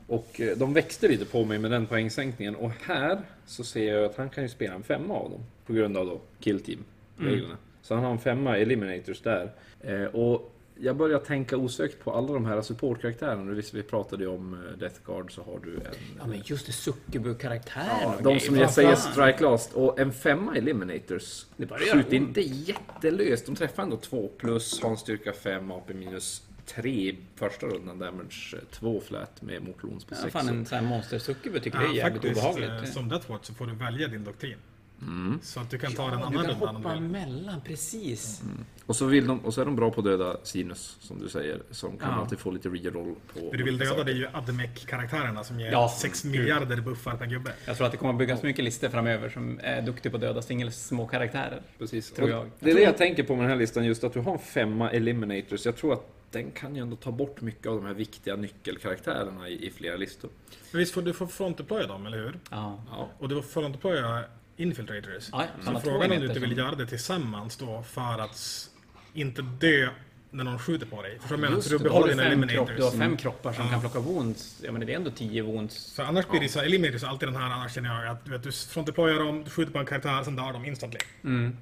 Och 0.07 0.41
eh, 0.41 0.57
de 0.57 0.73
växte 0.73 1.07
lite 1.07 1.25
på 1.25 1.45
mig 1.45 1.59
med 1.59 1.71
den 1.71 1.85
poängsänkningen. 1.87 2.55
Och 2.55 2.71
här 2.71 3.21
så 3.45 3.63
ser 3.63 3.93
jag 3.93 4.05
att 4.05 4.15
han 4.17 4.29
kan 4.29 4.43
ju 4.43 4.49
spela 4.49 4.73
en 4.75 4.83
femma 4.83 5.13
av 5.13 5.29
dem. 5.31 5.41
På 5.65 5.73
grund 5.73 5.97
av 5.97 6.05
då 6.05 6.21
Kill 6.39 6.59
Team-reglerna. 6.63 7.57
Så 7.81 7.95
han 7.95 8.03
har 8.03 8.11
en 8.11 8.19
femma 8.19 8.57
Eliminators 8.57 9.21
där. 9.21 9.51
Eh, 9.81 10.03
och 10.03 10.55
jag 10.83 10.95
börjar 10.95 11.19
tänka 11.19 11.57
osökt 11.57 12.03
på 12.03 12.11
alla 12.13 12.33
de 12.33 12.45
här 12.45 12.61
supportkaraktärerna. 12.61 13.51
Visst, 13.51 13.73
vi 13.73 13.83
pratade 13.83 14.23
ju 14.23 14.29
om 14.29 14.53
eh, 14.53 14.77
Death 14.77 14.99
Guard 15.05 15.35
så 15.35 15.41
har 15.43 15.59
du 15.63 15.75
en... 15.75 15.81
Ja, 16.19 16.27
men 16.27 16.41
just 16.45 16.65
det, 16.65 16.71
Succubu-karaktären 16.71 17.87
Ja, 18.01 18.15
de 18.23 18.39
som 18.39 18.55
jag 18.55 18.71
säger 18.71 18.95
strike 18.95 19.43
last 19.43 19.73
och 19.73 19.99
en 19.99 20.13
femma 20.13 20.55
Eliminators. 20.57 21.45
Det 21.57 21.67
Skjuter 21.67 22.13
inte 22.13 22.41
jättelöst. 22.41 23.45
De 23.45 23.55
träffar 23.55 23.83
ändå 23.83 23.97
2 23.97 24.29
plus, 24.37 24.81
har 24.83 24.89
en 24.89 24.97
styrka 24.97 25.33
5, 25.33 25.71
AP 25.71 25.93
minus 25.93 26.43
3 26.65 27.15
första 27.35 27.65
rundan, 27.67 27.99
damage 27.99 28.55
2 28.71 29.01
flat 29.07 29.41
med 29.41 29.63
motlons 29.63 30.05
på 30.05 30.15
Ja, 30.15 30.21
6. 30.21 30.33
fan, 30.33 30.47
en 30.49 30.65
sån 30.65 30.77
här 30.77 30.85
monster 30.85 31.19
Succubu 31.19 31.59
tycker 31.59 31.79
det 31.79 31.85
är 31.85 31.93
jävligt 31.93 32.21
faktiskt, 32.23 32.45
eh, 32.45 32.51
obehagligt. 32.51 32.93
som 32.93 33.09
Deathwatch 33.09 33.45
så 33.45 33.53
får 33.53 33.65
du 33.65 33.75
välja 33.75 34.07
din 34.07 34.23
doktrin. 34.23 34.57
Mm. 35.01 35.39
Så 35.43 35.59
att 35.59 35.69
du 35.69 35.77
kan 35.77 35.93
ta 35.93 36.09
den 36.09 36.19
Ja, 36.19 36.25
annan 36.25 36.43
du 36.43 36.55
kan 36.65 36.75
hoppa 36.75 36.93
vill. 36.93 37.01
mellan, 37.03 37.61
precis. 37.61 38.41
Och, 38.85 38.95
så 38.95 39.05
vill 39.05 39.27
de, 39.27 39.39
och 39.39 39.53
så 39.53 39.61
är 39.61 39.65
de 39.65 39.75
bra 39.75 39.91
på 39.91 39.99
att 40.01 40.05
döda 40.05 40.37
Sinus, 40.43 40.97
som 40.99 41.19
du 41.19 41.29
säger, 41.29 41.61
som 41.71 41.97
kan 41.97 42.09
Ja. 42.09 42.15
alltid 42.15 42.39
få 42.39 42.51
lite 42.51 42.69
reroll 42.69 43.15
på... 43.33 43.39
Det 43.51 43.57
du 43.57 43.63
vill 43.63 43.77
döda 43.77 43.89
saker. 43.91 44.03
det 44.03 44.11
är 44.11 44.15
ju 44.15 44.27
Admec-karaktärerna 44.33 45.43
som 45.43 45.59
ger 45.59 45.71
Ja, 45.71 45.93
6 45.99 46.21
gud. 46.23 46.31
miljarder 46.31 46.81
buffar 46.81 47.15
per 47.17 47.25
gubbe. 47.25 47.53
Jag 47.65 47.75
tror 47.77 47.85
att 47.85 47.91
det 47.91 47.97
kommer 47.97 48.13
att 48.13 48.19
byggas 48.19 48.43
mycket 48.43 48.65
listor 48.65 48.89
framöver 48.89 49.29
som 49.29 49.59
är 49.63 49.81
duktiga 49.81 50.09
på 50.11 50.17
att 50.17 50.21
döda 50.21 50.41
singel 50.41 50.71
små 50.71 51.07
karaktärer. 51.07 51.61
Precis. 51.79 52.11
tror 52.11 52.29
jag. 52.29 52.51
Det 52.59 52.71
är 52.71 52.75
det 52.75 52.81
jag 52.81 52.97
tänker 52.97 53.23
på 53.23 53.35
med 53.35 53.43
den 53.43 53.49
här 53.51 53.57
listan, 53.57 53.85
just 53.85 54.03
att 54.03 54.13
du 54.13 54.19
har 54.19 54.33
en 54.33 54.39
femma 54.39 54.91
Eliminators. 54.91 55.65
Jag 55.65 55.75
tror 55.77 55.93
att 55.93 56.07
den 56.31 56.51
kan 56.51 56.75
ju 56.75 56.81
ändå 56.81 56.95
ta 56.95 57.11
bort 57.11 57.41
mycket 57.41 57.67
av 57.67 57.75
de 57.75 57.85
här 57.85 57.93
viktiga 57.93 58.35
nyckelkaraktärerna 58.35 59.49
i, 59.49 59.67
i 59.67 59.71
flera 59.71 59.95
listor. 59.95 60.29
Men 60.71 60.79
visst 60.79 60.93
får 60.93 61.01
du 61.01 61.13
får 61.13 61.27
frontdeploya 61.27 61.87
dem, 61.87 62.05
eller 62.05 62.17
hur? 62.17 62.39
Ja. 62.49 62.83
Ja. 62.91 63.09
Och 63.19 63.29
du 63.29 63.35
får 63.35 63.61
frontdeploya 63.61 64.23
infiltrators. 64.57 65.29
Ja, 65.31 65.45
Så 65.65 65.79
frågan 65.79 66.11
är 66.11 66.15
om 66.15 66.21
du 66.21 66.27
inte 66.27 66.39
vill 66.39 66.57
göra 66.57 66.75
det 66.75 66.85
tillsammans 66.87 67.57
då 67.57 67.83
för 67.83 68.19
att 68.21 68.69
inte 69.13 69.41
dö 69.41 69.89
när 70.33 70.43
någon 70.43 70.59
skjuter 70.59 70.85
på 70.85 71.01
dig. 71.01 71.19
Förstår 71.19 71.35
du 71.35 71.41
menar? 71.41 71.61
Så 71.61 71.69
du 71.69 71.79
behåller 71.79 72.07
dina 72.07 72.23
fem, 72.23 72.47
kropp, 72.47 72.49
du 72.49 72.53
har 72.57 72.63
eliminators. 72.69 72.99
fem 72.99 73.17
kroppar 73.17 73.53
som 73.53 73.65
Ja. 73.65 73.71
kan 73.71 73.79
plocka 73.81 73.99
wounds. 73.99 74.61
Ja 74.63 74.71
men 74.71 74.85
det 74.85 74.93
är 74.93 74.95
ändå 74.95 75.11
10 75.11 75.41
wounds. 75.41 75.93
För 75.95 76.03
annars 76.03 76.27
blir 76.27 76.39
det 76.39 76.49
så 76.49 76.59
eliminators 76.59 77.03
alltid 77.03 77.27
den 77.27 77.35
här, 77.35 77.51
annars 77.51 77.73
känner 77.75 78.03
jag 78.03 78.11
att 78.11 78.25
du, 78.25 78.31
vet, 78.31 78.43
du 78.43 78.51
frontdeployar 78.51 79.19
dem, 79.19 79.43
du 79.43 79.49
skjuter 79.49 79.71
på 79.73 79.79
en 79.79 79.85
karaktär, 79.85 80.23
sen 80.23 80.35
dör 80.35 80.53
de 80.53 80.65
instantly. 80.65 80.99
Mm. 81.23 81.57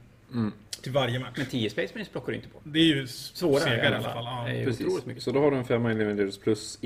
Till 0.82 0.92
varje 0.92 1.20
match. 1.20 1.34
Men 1.38 1.46
10 1.46 1.70
Space 1.70 1.94
Marines 1.94 2.10
plockar 2.10 2.28
du 2.32 2.36
inte 2.36 2.50
på. 2.50 2.60
Det 2.64 2.80
är 2.80 2.84
ju 2.84 3.08
Svårare 3.08 3.64
segare 3.64 3.84
i 3.84 3.88
alla 3.88 4.02
fall. 4.02 4.26
Ja. 4.26 4.44
Det 4.46 4.52
är 4.52 4.60
ju 4.60 4.66
Precis. 4.66 4.86
otroligt 4.86 5.06
mycket. 5.06 5.24
Så 5.24 5.32
då 5.32 5.40
har 5.40 5.52
du 5.52 5.58
en 5.58 5.66
femma 5.66 5.92
Eliminators 5.92 6.38
plus 6.38 6.80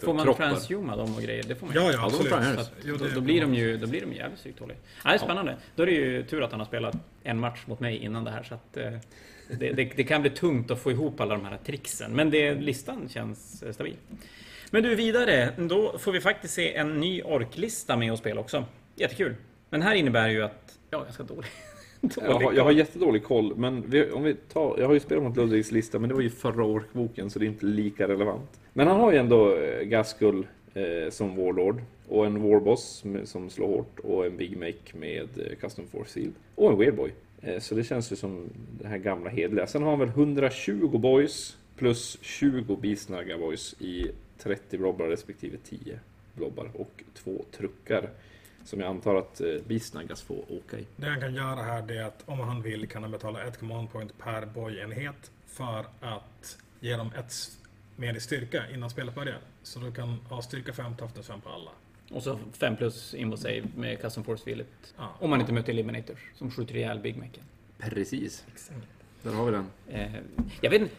Får 0.00 0.14
man 0.14 0.34
transhuma 0.34 0.96
dem 0.96 1.14
och 1.14 1.22
grejer? 1.22 1.44
Det 1.48 1.54
får 1.54 1.66
man 1.66 1.76
Ja, 1.76 1.92
ja, 1.92 2.06
absolut. 2.06 2.70
Jo, 2.84 2.96
då, 2.96 3.04
det- 3.04 3.14
då, 3.14 3.20
blir 3.20 3.40
de 3.40 3.54
ju, 3.54 3.76
då 3.76 3.86
blir 3.86 4.00
de 4.00 4.12
jävligt 4.12 4.40
stryktåliga. 4.40 4.76
Ja, 5.04 5.10
det 5.10 5.16
är 5.16 5.18
spännande. 5.18 5.56
Då 5.76 5.82
är 5.82 5.86
det 5.86 5.92
ju 5.92 6.22
tur 6.24 6.42
att 6.42 6.50
han 6.50 6.60
har 6.60 6.66
spelat 6.66 6.96
en 7.22 7.40
match 7.40 7.66
mot 7.66 7.80
mig 7.80 7.96
innan 7.96 8.24
det 8.24 8.30
här. 8.30 8.42
Så 8.42 8.54
att, 8.54 8.76
eh, 8.76 8.92
det, 9.58 9.72
det, 9.72 9.92
det 9.96 10.04
kan 10.04 10.20
bli 10.20 10.30
tungt 10.30 10.70
att 10.70 10.78
få 10.80 10.90
ihop 10.90 11.20
alla 11.20 11.34
de 11.34 11.44
här 11.44 11.58
tricksen. 11.66 12.12
Men 12.12 12.30
det, 12.30 12.54
listan 12.54 13.08
känns 13.08 13.62
eh, 13.62 13.72
stabil. 13.72 13.96
Men 14.70 14.82
du, 14.82 14.94
vidare. 14.94 15.52
Då 15.58 15.98
får 15.98 16.12
vi 16.12 16.20
faktiskt 16.20 16.54
se 16.54 16.74
en 16.74 17.00
ny 17.00 17.22
orklista 17.22 17.96
med 17.96 18.12
att 18.12 18.18
spela 18.18 18.40
också. 18.40 18.64
Jättekul. 18.96 19.34
Men 19.70 19.82
här 19.82 19.94
innebär 19.94 20.28
ju 20.28 20.42
att... 20.42 20.78
Ja, 20.90 21.02
ganska 21.02 21.22
dålig. 21.22 21.36
dålig 21.36 21.69
Jag 22.16 22.40
har, 22.40 22.52
jag 22.52 22.64
har 22.64 22.72
jättedålig 22.72 23.24
koll, 23.24 23.56
men 23.56 23.84
vi, 23.90 24.10
om 24.10 24.22
vi 24.22 24.34
tar, 24.34 24.76
jag 24.78 24.86
har 24.86 24.94
ju 24.94 25.00
spelat 25.00 25.24
mot 25.24 25.36
Ludvigs 25.36 25.72
lista, 25.72 25.98
men 25.98 26.08
det 26.08 26.14
var 26.14 26.22
ju 26.22 26.30
förra 26.30 26.64
orkboken 26.64 27.30
så 27.30 27.38
det 27.38 27.44
är 27.44 27.48
inte 27.48 27.66
lika 27.66 28.08
relevant. 28.08 28.60
Men 28.72 28.86
han 28.86 29.00
har 29.00 29.12
ju 29.12 29.18
ändå 29.18 29.56
eh, 29.56 29.82
Gaskull 29.82 30.46
eh, 30.74 31.10
som 31.10 31.36
Warlord, 31.36 31.82
och 32.08 32.26
en 32.26 32.42
Warboss 32.42 33.04
med, 33.04 33.28
som 33.28 33.50
slår 33.50 33.68
hårt, 33.68 33.98
och 33.98 34.26
en 34.26 34.36
Big 34.36 34.56
Make 34.56 34.96
med 34.98 35.28
eh, 35.36 35.56
Custom 35.60 35.86
Force 35.86 36.10
Seal, 36.10 36.32
och 36.54 36.72
en 36.72 36.78
Weirdboy. 36.78 37.12
Eh, 37.42 37.58
så 37.58 37.74
det 37.74 37.84
känns 37.84 38.12
ju 38.12 38.16
som 38.16 38.44
det 38.80 38.88
här 38.88 38.98
gamla 38.98 39.30
hedliga. 39.30 39.66
Sen 39.66 39.82
har 39.82 39.90
han 39.90 39.98
väl 39.98 40.08
120 40.08 40.98
boys 40.98 41.56
plus 41.76 42.18
20 42.20 42.76
bisnagga 42.76 43.38
boys 43.38 43.74
i 43.80 44.06
30 44.38 44.78
blobbar 44.78 45.06
respektive 45.06 45.56
10 45.64 45.98
blobbar 46.34 46.70
och 46.74 47.04
två 47.14 47.44
truckar. 47.56 48.10
Som 48.64 48.80
jag 48.80 48.88
antar 48.88 49.14
att 49.14 49.40
eh, 49.40 49.46
bisnaggas 49.66 50.22
får 50.22 50.52
åka 50.52 50.78
i. 50.78 50.86
Det 50.96 51.06
han 51.06 51.20
kan 51.20 51.34
göra 51.34 51.62
här 51.62 51.92
är 51.92 52.02
att 52.02 52.22
om 52.26 52.40
han 52.40 52.62
vill 52.62 52.88
kan 52.88 53.02
han 53.02 53.12
betala 53.12 53.42
ett 53.44 53.58
command 53.58 53.92
point 53.92 54.18
per 54.18 54.46
boyenhet 54.46 55.30
för 55.46 55.86
att 56.00 56.58
ge 56.80 56.96
dem 56.96 57.10
ett 57.18 57.32
mer 57.96 58.14
i 58.14 58.20
styrka 58.20 58.70
innan 58.74 58.90
spelet 58.90 59.14
börjar. 59.14 59.38
Så 59.62 59.78
du 59.78 59.92
kan 59.92 60.08
ha 60.08 60.42
styrka 60.42 60.72
5, 60.72 60.96
toughness 60.96 61.26
5 61.26 61.40
på 61.40 61.48
alla. 61.48 61.70
Och 62.10 62.22
så 62.22 62.38
5 62.52 62.76
plus 62.76 63.14
invo 63.14 63.36
save 63.36 63.62
med 63.76 64.00
custom 64.00 64.24
force 64.24 64.44
field. 64.44 64.64
Ja. 64.96 65.14
Om 65.18 65.30
man 65.30 65.40
inte 65.40 65.52
möter 65.52 65.72
eliminators 65.72 66.18
som 66.34 66.50
skjuter 66.50 66.76
ihjäl 66.76 66.98
Big 66.98 67.16
Macen. 67.16 67.44
Precis. 67.78 68.44
Där 69.22 69.32
har 69.32 69.46
vi 69.46 69.52
den. 69.52 69.66
Eh, 69.88 70.20
jag 70.60 70.70
vet 70.70 70.82
inte, 70.82 70.94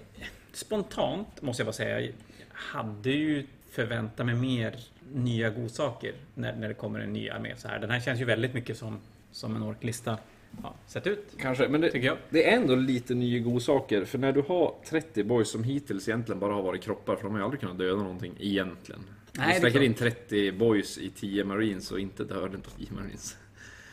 spontant 0.54 1.42
måste 1.42 1.62
jag 1.62 1.66
bara 1.66 1.74
säga, 1.74 2.00
jag 2.00 2.14
hade 2.50 3.10
ju 3.10 3.48
förvänta 3.72 4.24
mig 4.24 4.36
mer 4.36 4.80
nya 5.14 5.50
godsaker 5.50 6.14
när, 6.34 6.56
när 6.56 6.68
det 6.68 6.74
kommer 6.74 7.00
en 7.00 7.14
ny 7.14 7.30
armé 7.30 7.54
så 7.58 7.68
här. 7.68 7.80
Den 7.80 7.90
här 7.90 8.00
känns 8.00 8.22
ju 8.22 8.26
väldigt 8.26 8.54
mycket 8.54 8.78
som, 8.78 9.00
som 9.32 9.56
en 9.56 9.64
orklista 9.64 10.18
ja, 10.64 10.76
sett 10.88 11.08
ut, 11.08 11.36
Kanske, 11.40 11.68
men 11.68 11.82
det, 11.82 12.18
det 12.30 12.52
är 12.52 12.58
ändå 12.58 12.76
lite 12.76 13.14
nya 13.14 13.40
godsaker. 13.40 14.06
För 14.06 14.18
när 14.18 14.32
du 14.32 14.42
har 14.42 14.76
30 14.86 15.24
boys 15.24 15.52
som 15.52 15.64
hittills 15.64 16.08
egentligen 16.08 16.40
bara 16.40 16.54
har 16.54 16.62
varit 16.62 16.84
kroppar, 16.84 17.16
för 17.16 17.24
de 17.24 17.32
har 17.32 17.40
ju 17.40 17.44
aldrig 17.44 17.60
kunnat 17.60 17.78
döda 17.78 18.02
någonting 18.04 18.34
egentligen. 18.40 19.02
Nej, 19.32 19.54
du 19.54 19.60
släcker 19.60 19.82
in 19.82 19.94
30 19.94 20.52
boys 20.52 20.98
i 20.98 21.10
10 21.10 21.44
marines 21.44 21.92
och 21.92 22.00
inte 22.00 22.24
dödar 22.24 22.60
10 22.78 22.92
marines. 22.92 23.38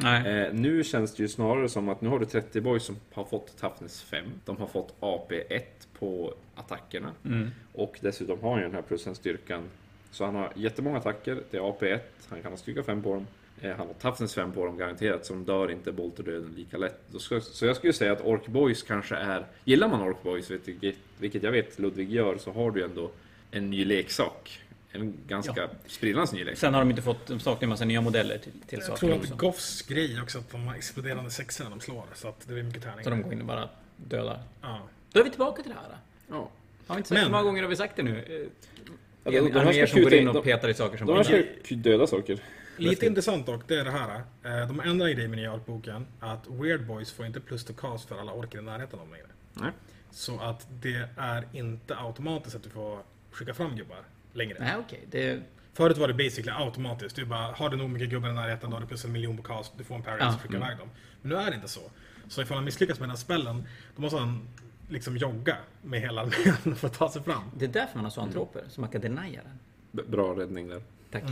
Nej. 0.00 0.46
Eh, 0.46 0.54
nu 0.54 0.84
känns 0.84 1.14
det 1.14 1.22
ju 1.22 1.28
snarare 1.28 1.68
som 1.68 1.88
att 1.88 2.00
nu 2.00 2.08
har 2.08 2.18
du 2.18 2.26
30 2.26 2.60
boys 2.60 2.84
som 2.84 2.96
har 3.12 3.24
fått 3.24 3.56
Toughness 3.56 4.02
5. 4.02 4.24
De 4.44 4.56
har 4.56 4.66
fått 4.66 4.94
AP1 5.00 5.62
på 5.98 6.34
attackerna. 6.54 7.12
Mm. 7.24 7.50
Och 7.72 7.98
dessutom 8.00 8.40
har 8.40 8.58
ju 8.58 8.64
den 8.64 8.74
här 8.74 8.82
plusen 8.82 9.14
styrkan. 9.14 9.62
Så 10.10 10.24
han 10.24 10.34
har 10.34 10.52
jättemånga 10.54 10.98
attacker, 10.98 11.42
det 11.50 11.56
är 11.56 11.60
AP1, 11.60 11.98
han 12.28 12.42
kan 12.42 12.52
ha 12.52 12.56
styrka 12.58 12.82
5 12.82 13.02
på 13.02 13.14
dem. 13.14 13.26
Eh, 13.60 13.76
Han 13.76 13.86
har 13.86 13.94
Toughness 13.94 14.34
5 14.34 14.52
på 14.52 14.66
dem 14.66 14.76
garanterat, 14.76 15.26
så 15.26 15.32
de 15.32 15.44
dör 15.44 15.70
inte 15.70 15.92
bolterdöden 15.92 16.54
lika 16.56 16.76
lätt. 16.76 17.00
Så 17.52 17.66
jag 17.66 17.76
skulle 17.76 17.92
säga 17.92 18.12
att 18.12 18.20
Ork 18.20 18.46
Boys 18.46 18.82
kanske 18.82 19.16
är... 19.16 19.46
Gillar 19.64 19.88
man 19.88 20.00
Ork 20.02 20.22
Boys, 20.22 20.50
vilket 21.18 21.42
jag 21.42 21.52
vet 21.52 21.78
Ludvig 21.78 22.10
gör, 22.12 22.38
så 22.38 22.52
har 22.52 22.70
du 22.70 22.84
ändå 22.84 23.10
en 23.50 23.70
ny 23.70 23.84
leksak. 23.84 24.60
En 24.92 25.14
ganska 25.26 25.68
sprillans 25.86 26.32
ny 26.32 26.44
leksak. 26.44 26.58
Sen 26.58 26.74
har 26.74 26.80
de 26.80 26.90
inte 26.90 27.02
fått, 27.02 27.26
de 27.26 27.40
saknar 27.40 27.62
en 27.62 27.68
massa 27.68 27.84
nya 27.84 28.00
modeller 28.00 28.38
till, 28.38 28.52
till 28.66 28.78
Jag 28.78 28.86
saker 28.86 28.98
tror 28.98 29.14
att. 29.14 29.30
Goffs 29.38 29.82
grej 29.82 30.20
också 30.22 30.38
att 30.38 30.50
de 30.50 30.66
har 30.66 30.74
exploderande 30.74 31.30
sexor 31.30 31.64
när 31.64 31.70
de 31.70 31.80
slår. 31.80 32.04
Så 32.14 32.28
att 32.28 32.40
det 32.46 32.52
blir 32.54 32.62
mycket 32.62 32.82
tärningar. 32.82 33.02
Så 33.04 33.10
de 33.10 33.22
går 33.22 33.32
in 33.32 33.40
och 33.40 33.46
bara 33.46 33.68
dödar. 33.96 34.40
Ja. 34.62 34.80
Då 35.12 35.20
är 35.20 35.24
vi 35.24 35.30
tillbaka 35.30 35.62
till 35.62 35.72
det 35.72 35.78
här. 35.88 35.96
Ja. 36.28 36.48
Har 36.86 36.94
vi 36.94 36.98
inte 36.98 37.08
sagt 37.08 37.16
Men- 37.16 37.24
hur 37.24 37.30
många 37.30 37.42
gånger 37.42 37.62
har 37.62 37.68
vi 37.70 37.76
sagt 37.76 37.96
det 37.96 38.02
nu? 38.02 38.48
De- 39.30 39.36
en 39.38 39.44
de 39.52 39.60
här 39.60 39.86
ska 39.86 40.00
går 40.00 40.14
in 40.14 40.28
och 40.28 40.34
de- 40.34 40.42
petar 40.42 40.68
i 40.68 40.74
saker 40.74 40.98
som 40.98 41.06
De 41.06 41.16
här 41.16 41.22
ska 41.64 41.74
döda 41.74 42.06
saker. 42.06 42.38
Lite 42.76 43.06
intressant 43.06 43.46
dock, 43.46 43.62
det 43.68 43.74
är 43.74 43.84
det 43.84 43.90
här. 43.90 44.14
eh, 44.44 44.66
De 44.68 44.80
ändrar 44.80 45.06
en 45.08 45.16
grej 45.16 45.28
med 45.28 45.38
nya 45.38 45.52
artboken. 45.52 46.06
Att 46.20 46.46
Weird 46.50 46.86
Boys 46.86 47.12
får 47.12 47.26
inte 47.26 47.40
plus 47.40 47.64
to 47.64 47.72
cast 47.72 48.08
för 48.08 48.18
alla 48.20 48.32
orker 48.32 48.58
i 48.58 48.62
närheten 48.62 48.98
av 48.98 49.04
dem 49.06 49.12
längre. 49.14 49.26
Nej. 49.54 49.70
Så 50.10 50.38
att 50.40 50.66
det 50.82 51.08
är 51.16 51.44
inte 51.52 51.96
automatiskt 51.96 52.56
att 52.56 52.62
du 52.62 52.70
får 52.70 52.98
skicka 53.30 53.54
fram 53.54 53.76
gubbar 53.76 53.98
längre. 54.32 54.56
Nej, 54.60 54.74
okej. 54.78 55.00
Det... 55.10 55.40
Förut 55.74 55.98
var 55.98 56.08
det 56.08 56.14
basically 56.14 56.64
automatiskt. 56.64 57.16
Du 57.16 57.24
bara, 57.24 57.38
har 57.52 57.68
du 57.70 57.76
nog 57.76 57.90
mycket 57.90 58.08
gubbar 58.10 58.28
i 58.28 58.32
närheten, 58.32 58.70
då 58.70 58.76
har 58.76 58.80
du 58.80 58.86
plus 58.86 59.04
en 59.04 59.12
miljon 59.12 59.36
på 59.36 59.42
cast, 59.42 59.72
du 59.78 59.84
får 59.84 59.94
en 59.94 60.02
parry 60.02 60.16
Ja. 60.20 60.34
och 60.34 60.40
skicka 60.40 60.56
iväg 60.56 60.78
dem. 60.78 60.88
Men 61.22 61.30
nu 61.32 61.36
är 61.38 61.50
det 61.50 61.54
inte 61.56 61.68
så. 61.68 61.80
Så 62.28 62.42
ifall 62.42 62.54
han 62.56 62.64
misslyckas 62.64 62.98
med 63.00 63.04
den 63.04 63.10
här 63.10 63.16
spellen, 63.16 63.64
då 63.96 64.02
måste 64.02 64.18
han 64.18 64.48
liksom 64.88 65.16
jogga 65.16 65.56
med 65.82 66.00
hela 66.00 66.20
armén 66.22 66.76
för 66.76 66.86
att 66.86 66.94
ta 66.94 67.10
sig 67.10 67.22
fram. 67.22 67.42
det 67.58 67.64
är 67.64 67.68
därför 67.68 67.94
man 67.96 68.04
har 68.04 68.10
zoantroper, 68.10 68.62
så 68.68 68.80
man 68.80 68.90
kan 68.90 69.00
denia 69.00 69.40
den. 69.42 69.58
B- 69.92 70.02
Bra 70.08 70.34
räddning 70.38 70.68
där. 70.68 70.82
Tack. 71.10 71.22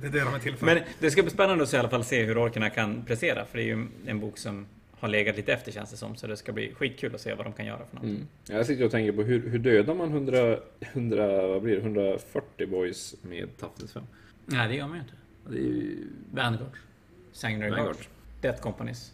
Det 0.00 0.06
är 0.06 0.10
det 0.10 0.20
de 0.24 0.34
är 0.34 0.38
till 0.38 0.56
för. 0.56 0.66
Men 0.66 0.78
det 0.98 1.10
ska 1.10 1.22
bli 1.22 1.30
spännande 1.30 1.62
att 1.64 1.70
se, 1.70 1.76
i 1.76 1.80
alla 1.80 1.88
fall 1.88 2.04
se 2.04 2.24
hur 2.24 2.38
orkerna 2.38 2.70
kan 2.70 3.04
prestera. 3.04 3.44
För 3.44 3.58
det 3.58 3.64
är 3.64 3.66
ju 3.66 3.86
en 4.06 4.20
bok 4.20 4.38
som 4.38 4.66
har 4.98 5.08
legat 5.08 5.36
lite 5.36 5.52
efter 5.52 5.72
känns 5.72 5.90
det 5.90 5.96
som. 5.96 6.16
Så 6.16 6.26
det 6.26 6.36
ska 6.36 6.52
bli 6.52 6.74
skitkul 6.74 7.14
att 7.14 7.20
se 7.20 7.34
vad 7.34 7.46
de 7.46 7.52
kan 7.52 7.66
göra 7.66 7.86
för 7.86 7.94
något. 7.96 8.04
Mm. 8.04 8.26
Jag 8.48 8.66
sitter 8.66 8.84
och 8.84 8.90
tänker 8.90 9.12
på 9.12 9.22
hur, 9.22 9.48
hur 9.48 9.58
dödar 9.58 9.94
man 9.94 10.08
100, 10.08 10.58
100, 10.80 11.46
vad 11.48 11.62
blir 11.62 11.74
det, 11.76 11.80
140 11.82 12.66
boys 12.66 13.14
med 13.22 13.56
Toughness 13.56 13.92
5? 13.92 14.02
Nej, 14.46 14.68
det 14.68 14.74
gör 14.74 14.86
man 14.86 14.96
ju 14.96 15.02
inte. 15.02 15.14
Det 15.48 15.56
är 15.56 15.60
ju... 15.60 16.06
Vanguard. 16.32 16.76
Sanguinary 17.32 17.70
Vanguard. 17.70 17.94
Guard. 17.96 18.06
Death 18.40 18.62
Companies. 18.62 19.12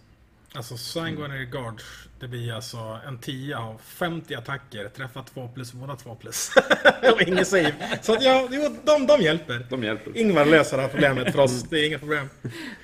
Alltså 0.54 0.76
Sanguinary 0.76 1.44
Guards, 1.44 1.84
det 2.20 2.28
blir 2.28 2.52
alltså 2.52 2.98
en 3.06 3.18
10 3.18 3.56
av 3.56 3.80
50 3.84 4.34
attacker, 4.34 4.88
träffar 4.88 5.22
2 5.22 5.48
plus, 5.48 5.72
båda 5.72 5.96
2 5.96 6.14
plus. 6.14 6.50
och 7.12 7.22
ingen 7.22 7.44
save. 7.44 7.74
Så 8.02 8.12
att 8.12 8.22
ja, 8.22 8.48
jo, 8.50 8.76
de, 8.84 9.06
de 9.06 9.20
hjälper. 9.20 9.66
De 9.70 9.84
hjälper. 9.84 10.16
Ingvar 10.16 10.44
löser 10.44 10.76
det 10.76 10.82
här 10.82 10.90
problemet 10.90 11.32
för 11.32 11.38
oss, 11.38 11.62
det 11.62 11.80
är 11.80 11.86
inga 11.86 11.98
problem. 11.98 12.28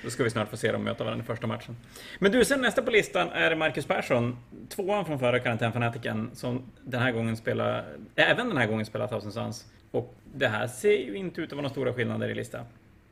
Då 0.03 0.09
ska 0.09 0.23
vi 0.23 0.29
snart 0.29 0.49
få 0.49 0.57
se 0.57 0.71
dem 0.71 0.83
möta 0.83 1.03
varandra 1.03 1.23
i 1.23 1.27
första 1.27 1.47
matchen. 1.47 1.77
Men 2.19 2.31
du, 2.31 2.45
sen 2.45 2.61
nästa 2.61 2.81
på 2.81 2.91
listan 2.91 3.29
är 3.29 3.55
Marcus 3.55 3.85
Persson. 3.85 4.37
Tvåan 4.69 5.05
från 5.05 5.19
förra 5.19 5.39
karantänfanatiken 5.39 6.29
som 6.33 6.71
den 6.83 7.01
här 7.01 7.11
gången 7.11 7.37
spelar, 7.37 7.85
även 8.15 8.47
den 8.47 8.57
här 8.57 8.67
gången 8.67 8.85
spelar 8.85 9.07
Thousand 9.07 9.33
Sons. 9.33 9.65
Och 9.91 10.15
det 10.33 10.47
här 10.47 10.67
ser 10.67 10.97
ju 10.97 11.15
inte 11.15 11.41
ut 11.41 11.47
att 11.47 11.51
vara 11.51 11.61
några 11.61 11.71
stora 11.71 11.93
skillnader 11.93 12.29
i 12.29 12.35
listan. 12.35 12.65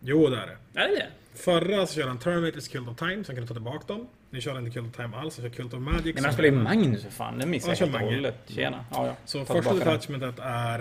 Jo, 0.04 0.30
det 0.30 0.38
är 0.38 0.48
det. 0.48 0.82
Är 0.82 0.88
det 0.88 0.96
det? 0.96 1.08
Förra 1.36 1.88
så 1.88 1.96
körde 1.96 2.08
han 2.08 2.20
Terminators 2.20 2.68
Cult 2.68 2.88
of 2.90 2.98
Time, 2.98 3.24
så 3.24 3.30
han 3.32 3.36
kunde 3.36 3.48
ta 3.48 3.54
tillbaka 3.54 3.94
dem. 3.94 4.08
Nu 4.30 4.42
kör 4.42 4.54
han 4.54 4.66
inte 4.66 4.80
Cult 4.80 4.90
of 4.90 4.96
Time 4.96 5.18
alls, 5.18 5.38
han 5.40 5.50
kör 5.50 5.56
Cult 5.56 5.74
of 5.74 5.80
Magic. 5.80 6.04
Nej, 6.06 6.14
men 6.14 6.24
han 6.24 6.34
spelar 6.34 6.50
ju 6.50 6.56
Magnus 6.64 7.04
för 7.04 7.10
fan. 7.12 7.38
Den 7.40 7.50
missade 7.50 7.74
Ja, 7.80 7.86
jag 7.86 7.88
helt 7.88 8.04
och 8.04 8.10
hållet. 8.14 8.36
Tjena. 8.48 8.86
Ja, 8.92 9.08
ja. 9.08 9.16
Så 9.26 9.40
Ta 9.40 9.46
första 9.46 9.62
tillbaka 9.72 9.86
den. 9.86 9.94
detachmentet 9.94 10.40
är 10.46 10.80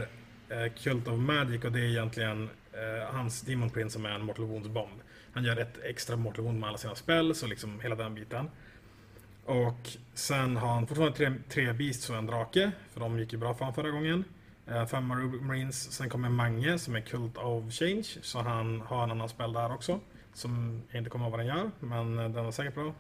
eh, 0.51 0.73
Cult 0.83 1.09
of 1.09 1.19
Magic 1.19 1.65
och 1.65 1.73
det 1.73 1.81
är 1.81 1.85
egentligen 1.91 2.51
eh, 2.73 3.15
hans 3.15 3.41
Demon 3.43 3.71
Prince 3.71 3.91
som 3.93 4.05
är 4.07 4.11
en 4.11 4.25
Mortal 4.25 4.45
Wounds 4.45 4.69
bomb. 4.69 5.01
Han 5.35 5.45
gör 5.45 5.57
ett 5.57 5.79
extra 5.85 6.17
Mortal 6.17 6.45
Wound 6.45 6.61
med 6.61 6.69
alla 6.69 6.79
sina 6.79 6.95
spells 6.95 7.43
och 7.43 7.49
liksom 7.49 7.81
hela 7.81 7.95
den 7.95 8.15
biten. 8.15 8.51
Och 9.45 9.89
sen 10.15 10.57
har 10.57 10.69
han 10.75 10.87
fortfarande 10.87 11.17
tre, 11.17 11.33
tre 11.49 11.73
Beasts 11.73 12.11
och 12.11 12.17
en 12.17 12.27
drake, 12.27 12.71
för 12.93 13.01
de 13.01 13.19
gick 13.19 13.33
ju 13.33 13.39
bra 13.39 13.55
för 13.55 13.61
honom 13.61 13.75
förra 13.75 13.91
gången. 13.91 14.25
Eh, 14.67 14.87
Fem 14.87 15.07
Marines, 15.43 15.93
sen 15.93 16.09
kommer 16.09 16.29
Mange 16.29 16.79
som 16.79 16.97
är 16.97 17.01
Cult 17.01 17.39
of 17.39 17.73
Change, 17.73 18.05
så 18.23 18.39
han 18.39 18.81
har 18.81 19.05
en 19.05 19.11
annan 19.11 19.29
spel 19.29 19.53
där 19.53 19.75
också. 19.75 20.01
Som 20.35 20.83
jag 20.91 21.01
inte 21.01 21.11
kommer 21.11 21.25
ihåg 21.25 21.31
vad 21.31 21.41
den 21.41 21.47
gör, 21.47 21.71
men 21.81 22.19
eh, 22.19 22.29
den 22.29 22.45
var 22.45 22.53
säkert 22.53 22.75
bra. 22.75 22.95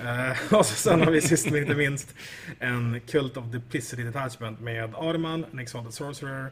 Eh, 0.00 0.54
och 0.58 0.66
så 0.66 0.74
sen 0.74 1.00
har 1.00 1.10
vi 1.10 1.20
sist 1.20 1.50
men 1.50 1.62
inte 1.62 1.74
minst 1.74 2.14
en 2.58 3.00
Cult 3.00 3.36
of 3.36 3.44
Duplicity 3.44 4.02
Detachment 4.02 4.60
med 4.60 4.94
Arman, 4.94 5.46
Nixon 5.50 5.86
the 5.86 5.92
Sorcerer, 5.92 6.50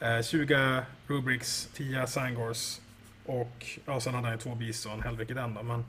eh, 0.00 0.22
20 0.22 0.82
Rubrics, 1.06 1.68
10 1.74 2.06
Sangors 2.06 2.80
och 3.26 3.66
ja, 3.86 4.00
sen 4.00 4.14
hade 4.14 4.26
han 4.26 4.36
ju 4.36 4.40
två 4.42 4.54
Beasts 4.54 4.86
och 4.86 4.92
en 4.92 5.02
Helvik 5.02 5.30
i 5.30 5.34
den 5.34 5.54
då. 5.54 5.62
Men, 5.62 5.84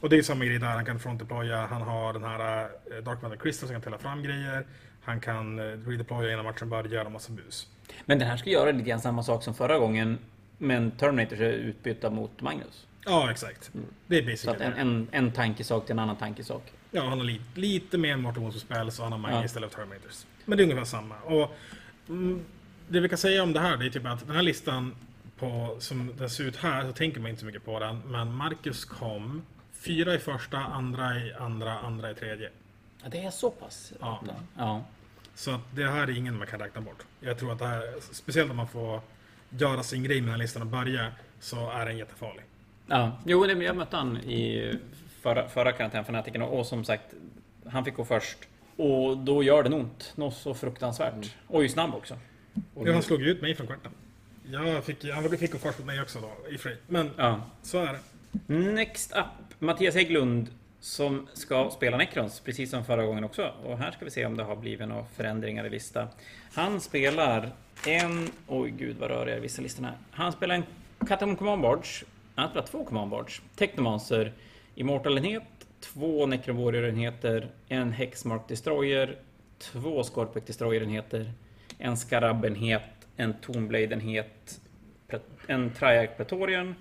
och 0.00 0.08
det 0.08 0.14
är 0.14 0.18
ju 0.18 0.22
samma 0.22 0.44
grej 0.44 0.58
där, 0.58 0.66
han 0.66 0.84
kan 0.84 1.00
front 1.00 1.18
deploya, 1.18 1.66
han 1.66 1.82
har 1.82 2.12
den 2.12 2.24
här 2.24 2.62
eh, 2.62 3.04
Dark 3.04 3.22
Matter 3.22 3.36
Crystal 3.36 3.68
som 3.68 3.74
kan 3.74 3.82
tälla 3.82 3.98
fram 3.98 4.22
grejer, 4.22 4.66
han 5.04 5.20
kan 5.20 5.58
eh, 5.58 5.62
redeploya 5.64 6.32
innan 6.32 6.44
matchen 6.44 6.68
börjar 6.68 7.04
och 7.04 7.12
massa 7.12 7.32
bus. 7.32 7.68
Men 8.04 8.18
den 8.18 8.28
här 8.28 8.36
ska 8.36 8.50
göra 8.50 8.70
lite 8.72 8.88
grann 8.88 9.00
samma 9.00 9.22
sak 9.22 9.42
som 9.42 9.54
förra 9.54 9.78
gången. 9.78 10.18
Men 10.58 10.90
Terminators 10.90 11.40
är 11.40 11.52
utbytta 11.52 12.10
mot 12.10 12.40
Magnus. 12.40 12.86
Ja, 13.04 13.30
exakt. 13.30 13.70
Det 14.06 14.18
är 14.18 14.22
Så 14.22 14.26
basically 14.30 14.56
att 14.66 14.72
en, 14.78 14.88
en, 14.88 15.08
en 15.12 15.32
tankesak 15.32 15.84
till 15.86 15.92
en 15.92 15.98
annan 15.98 16.16
tankesak. 16.16 16.72
Ja, 16.90 17.02
han 17.02 17.18
har 17.18 17.24
lite, 17.26 17.60
lite 17.60 17.98
mer 17.98 18.16
Mortal 18.16 18.42
Wounds 18.42 18.60
spel 18.60 18.92
så 18.92 19.02
han 19.02 19.12
har 19.12 19.18
Mange 19.18 19.36
Ja. 19.36 19.44
istället 19.44 19.70
för 19.74 19.78
Terminators. 19.82 20.26
Men 20.44 20.58
det 20.58 20.62
är 20.62 20.64
ungefär 20.64 20.84
samma. 20.84 21.14
Och, 21.16 21.50
mm, 22.08 22.44
det 22.88 23.00
vi 23.00 23.08
kan 23.08 23.18
säga 23.18 23.42
om 23.42 23.52
det 23.52 23.60
här 23.60 23.76
det 23.76 23.86
är 23.86 23.90
typ 23.90 24.06
att 24.06 24.26
den 24.26 24.36
här 24.36 24.42
listan 24.42 24.94
på, 25.38 25.76
som 25.78 26.16
den 26.16 26.30
ser 26.30 26.44
ut 26.44 26.56
här 26.56 26.84
så 26.84 26.92
tänker 26.92 27.20
man 27.20 27.30
inte 27.30 27.40
så 27.40 27.46
mycket 27.46 27.64
på 27.64 27.80
den. 27.80 28.02
Men 28.06 28.34
Marcus 28.34 28.84
kom 28.84 29.42
fyra 29.72 30.14
i 30.14 30.18
första, 30.18 30.58
andra 30.58 31.18
i 31.18 31.32
andra, 31.34 31.78
andra 31.78 32.10
i 32.10 32.14
tredje. 32.14 32.50
Ja, 33.02 33.08
det 33.10 33.24
är 33.24 33.30
så 33.30 33.50
pass? 33.50 33.92
Ja. 34.00 34.22
ja. 34.56 34.84
Så 35.34 35.50
att 35.50 35.60
det 35.74 35.84
här 35.90 36.02
är 36.02 36.16
ingen 36.18 36.38
man 36.38 36.46
kan 36.46 36.60
räkna 36.60 36.80
bort. 36.80 37.02
Jag 37.20 37.38
tror 37.38 37.52
att 37.52 37.58
det 37.58 37.66
här, 37.66 37.94
speciellt 38.12 38.50
om 38.50 38.56
man 38.56 38.68
får 38.68 39.00
göra 39.50 39.82
sin 39.82 40.02
grej 40.02 40.16
med 40.16 40.24
den 40.24 40.30
här 40.30 40.38
listan 40.38 40.62
och 40.62 40.68
börja, 40.68 41.12
så 41.40 41.70
är 41.70 41.86
den 41.86 41.98
jättefarlig. 41.98 42.44
Ja, 42.86 43.18
jo, 43.26 43.46
jag 43.46 43.76
mötte 43.76 43.96
han 43.96 44.16
i 44.16 44.72
förra, 45.20 45.48
förra 45.48 45.72
karantänfanatiken 45.72 46.42
och, 46.42 46.58
och 46.58 46.66
som 46.66 46.84
sagt, 46.84 47.04
han 47.66 47.84
fick 47.84 47.94
gå 47.94 48.04
först. 48.04 48.38
Och 48.76 49.18
då 49.18 49.42
gör 49.42 49.62
det 49.62 49.74
ont. 49.74 50.12
Något 50.16 50.34
så 50.36 50.54
fruktansvärt. 50.54 51.34
Och 51.46 51.58
är 51.58 51.62
ju 51.62 51.68
snabb 51.68 51.94
också. 51.94 52.18
Ja, 52.84 52.92
han 52.92 53.02
slog 53.02 53.22
ju 53.22 53.30
ut 53.30 53.42
mig 53.42 53.54
från 53.54 53.66
kvarten. 53.66 53.92
Jag 54.46 54.84
fick, 54.84 55.04
han 55.10 55.30
fick 55.30 55.52
gå 55.52 55.58
först 55.58 55.78
mot 55.78 55.86
mig 55.86 56.00
också 56.00 56.20
då, 56.20 56.48
i 56.50 56.58
och. 56.58 56.78
Men 56.86 57.10
Ja. 57.16 57.40
så 57.62 57.78
är 57.78 57.92
det. 57.92 58.00
Next 58.54 59.12
up, 59.16 59.24
Mattias 59.58 59.94
Hägglund 59.94 60.48
som 60.84 61.28
ska 61.32 61.70
spela 61.70 61.96
Necrons, 61.96 62.40
precis 62.40 62.70
som 62.70 62.84
förra 62.84 63.06
gången 63.06 63.24
också. 63.24 63.52
Och 63.64 63.78
här 63.78 63.90
ska 63.90 64.04
vi 64.04 64.10
se 64.10 64.26
om 64.26 64.36
det 64.36 64.42
har 64.42 64.56
blivit 64.56 64.88
några 64.88 65.04
förändringar 65.04 65.66
i 65.66 65.70
lista. 65.70 66.08
Han 66.52 66.80
spelar 66.80 67.52
en... 67.86 68.28
Oj 68.48 68.70
gud 68.70 68.96
vad 68.96 69.10
rör 69.10 69.26
jag 69.26 69.36
i 69.36 69.40
vissa 69.40 69.62
listorna 69.62 69.88
här. 69.88 69.96
Han 70.10 70.32
spelar 70.32 70.54
en 70.54 70.64
Katamon 71.08 71.36
Command 71.36 71.62
Barge. 71.62 72.04
Han 72.34 72.48
spelar 72.48 72.66
två 72.66 72.84
Command 72.84 73.10
Barge. 73.10 73.32
Technomancer, 73.56 74.32
Immortal-enhet, 74.74 75.42
två 75.80 76.26
Necron 76.26 76.56
Warrior-enheter, 76.56 77.48
en 77.68 77.92
Hexmark 77.92 78.48
Destroyer, 78.48 79.16
två 79.58 80.02
Scorpic 80.02 80.44
Destroyer-enheter, 80.44 81.32
en 81.78 81.96
Scarab-enhet, 81.96 82.82
en 83.16 83.34
Tomblade-enhet. 83.34 84.60
en 85.46 85.70
Triarch 85.70 86.16
Pretorian, 86.16 86.74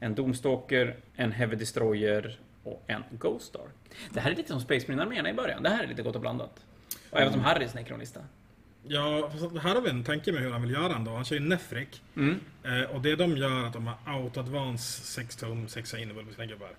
en 0.00 0.14
Domstalker. 0.14 0.96
en 1.16 1.32
Heavy 1.32 1.56
Destroyer 1.56 2.38
och 2.66 2.84
en 2.86 3.02
Ghost 3.10 3.46
Star. 3.46 3.68
Det 4.10 4.20
här 4.20 4.30
är 4.30 4.36
lite 4.36 4.48
som 4.48 4.60
Space 4.60 4.86
Marine-arméerna 4.86 5.30
i 5.30 5.32
början. 5.32 5.62
Det 5.62 5.68
här 5.68 5.84
är 5.84 5.88
lite 5.88 6.02
gott 6.02 6.14
och 6.14 6.20
blandat. 6.20 6.64
Och 7.10 7.20
även 7.20 7.32
som 7.32 7.40
Harrys 7.40 7.74
Necronlista. 7.74 8.20
Ja, 8.82 9.30
fast 9.32 9.56
här 9.56 9.74
har 9.74 9.82
vi 9.82 9.90
en 9.90 10.04
tanke 10.04 10.32
med 10.32 10.42
hur 10.42 10.50
han 10.50 10.62
vill 10.62 10.70
göra 10.70 10.94
ändå. 10.94 11.10
Han 11.14 11.24
kör 11.24 11.36
ju 11.36 11.42
Nefric. 11.42 11.88
Mm. 12.16 12.40
Eh, 12.64 12.82
och 12.82 13.00
det 13.00 13.16
de 13.16 13.36
gör 13.36 13.62
är 13.62 13.66
att 13.66 13.72
de 13.72 13.86
har 13.86 13.96
auto-advance 14.04 15.02
6 15.02 15.36
tum, 15.36 15.68
6 15.68 15.94
innebörd 15.94 16.24
med 16.24 16.34
sina 16.34 16.46
gubbar. 16.46 16.70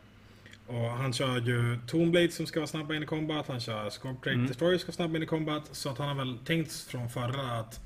Och 0.68 0.90
han 0.90 1.14
kör 1.14 1.40
ju 1.40 1.80
Toonblade 1.88 2.32
som 2.32 2.46
ska 2.46 2.60
vara 2.60 2.68
snabba 2.68 2.96
in 2.96 3.04
i 3.04 3.06
combat, 3.06 3.48
han 3.48 3.60
kör 3.60 3.90
Scorp 3.90 4.24
Trade 4.24 4.36
Mm. 4.36 4.48
Destroyer 4.48 4.78
som 4.78 4.80
ska 4.80 4.88
vara 4.88 4.96
snabba 4.96 5.18
in 5.18 5.24
i 5.24 5.26
combat. 5.26 5.70
Så 5.72 5.90
att 5.90 5.98
han 5.98 6.08
har 6.08 6.16
väl 6.16 6.38
tänkt 6.38 6.72
från 6.74 7.10
förra 7.10 7.60
att 7.60 7.80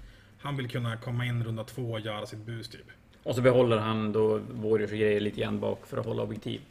Han 0.43 0.57
vill 0.57 0.69
kunna 0.69 0.97
komma 0.97 1.25
in 1.25 1.43
runda 1.43 1.63
två 1.63 1.91
och 1.91 1.99
göra 1.99 2.25
sitt 2.25 2.39
bus 2.39 2.67
typ. 2.69 2.85
Och 3.23 3.35
så 3.35 3.41
behåller 3.41 3.77
han 3.77 4.11
då 4.11 4.39
Warriors 4.51 4.91
och 4.91 4.97
grejer 4.97 5.19
lite 5.19 5.41
grann 5.41 5.59
bak 5.59 5.87
för 5.87 5.97
att 5.97 6.05
hålla 6.05 6.23
objektiv. 6.23 6.61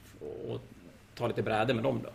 Och 0.49 0.61
ta 1.15 1.27
lite 1.27 1.43
bräde 1.43 1.75
med 1.75 1.85
dem 1.85 2.01
då. 2.05 2.11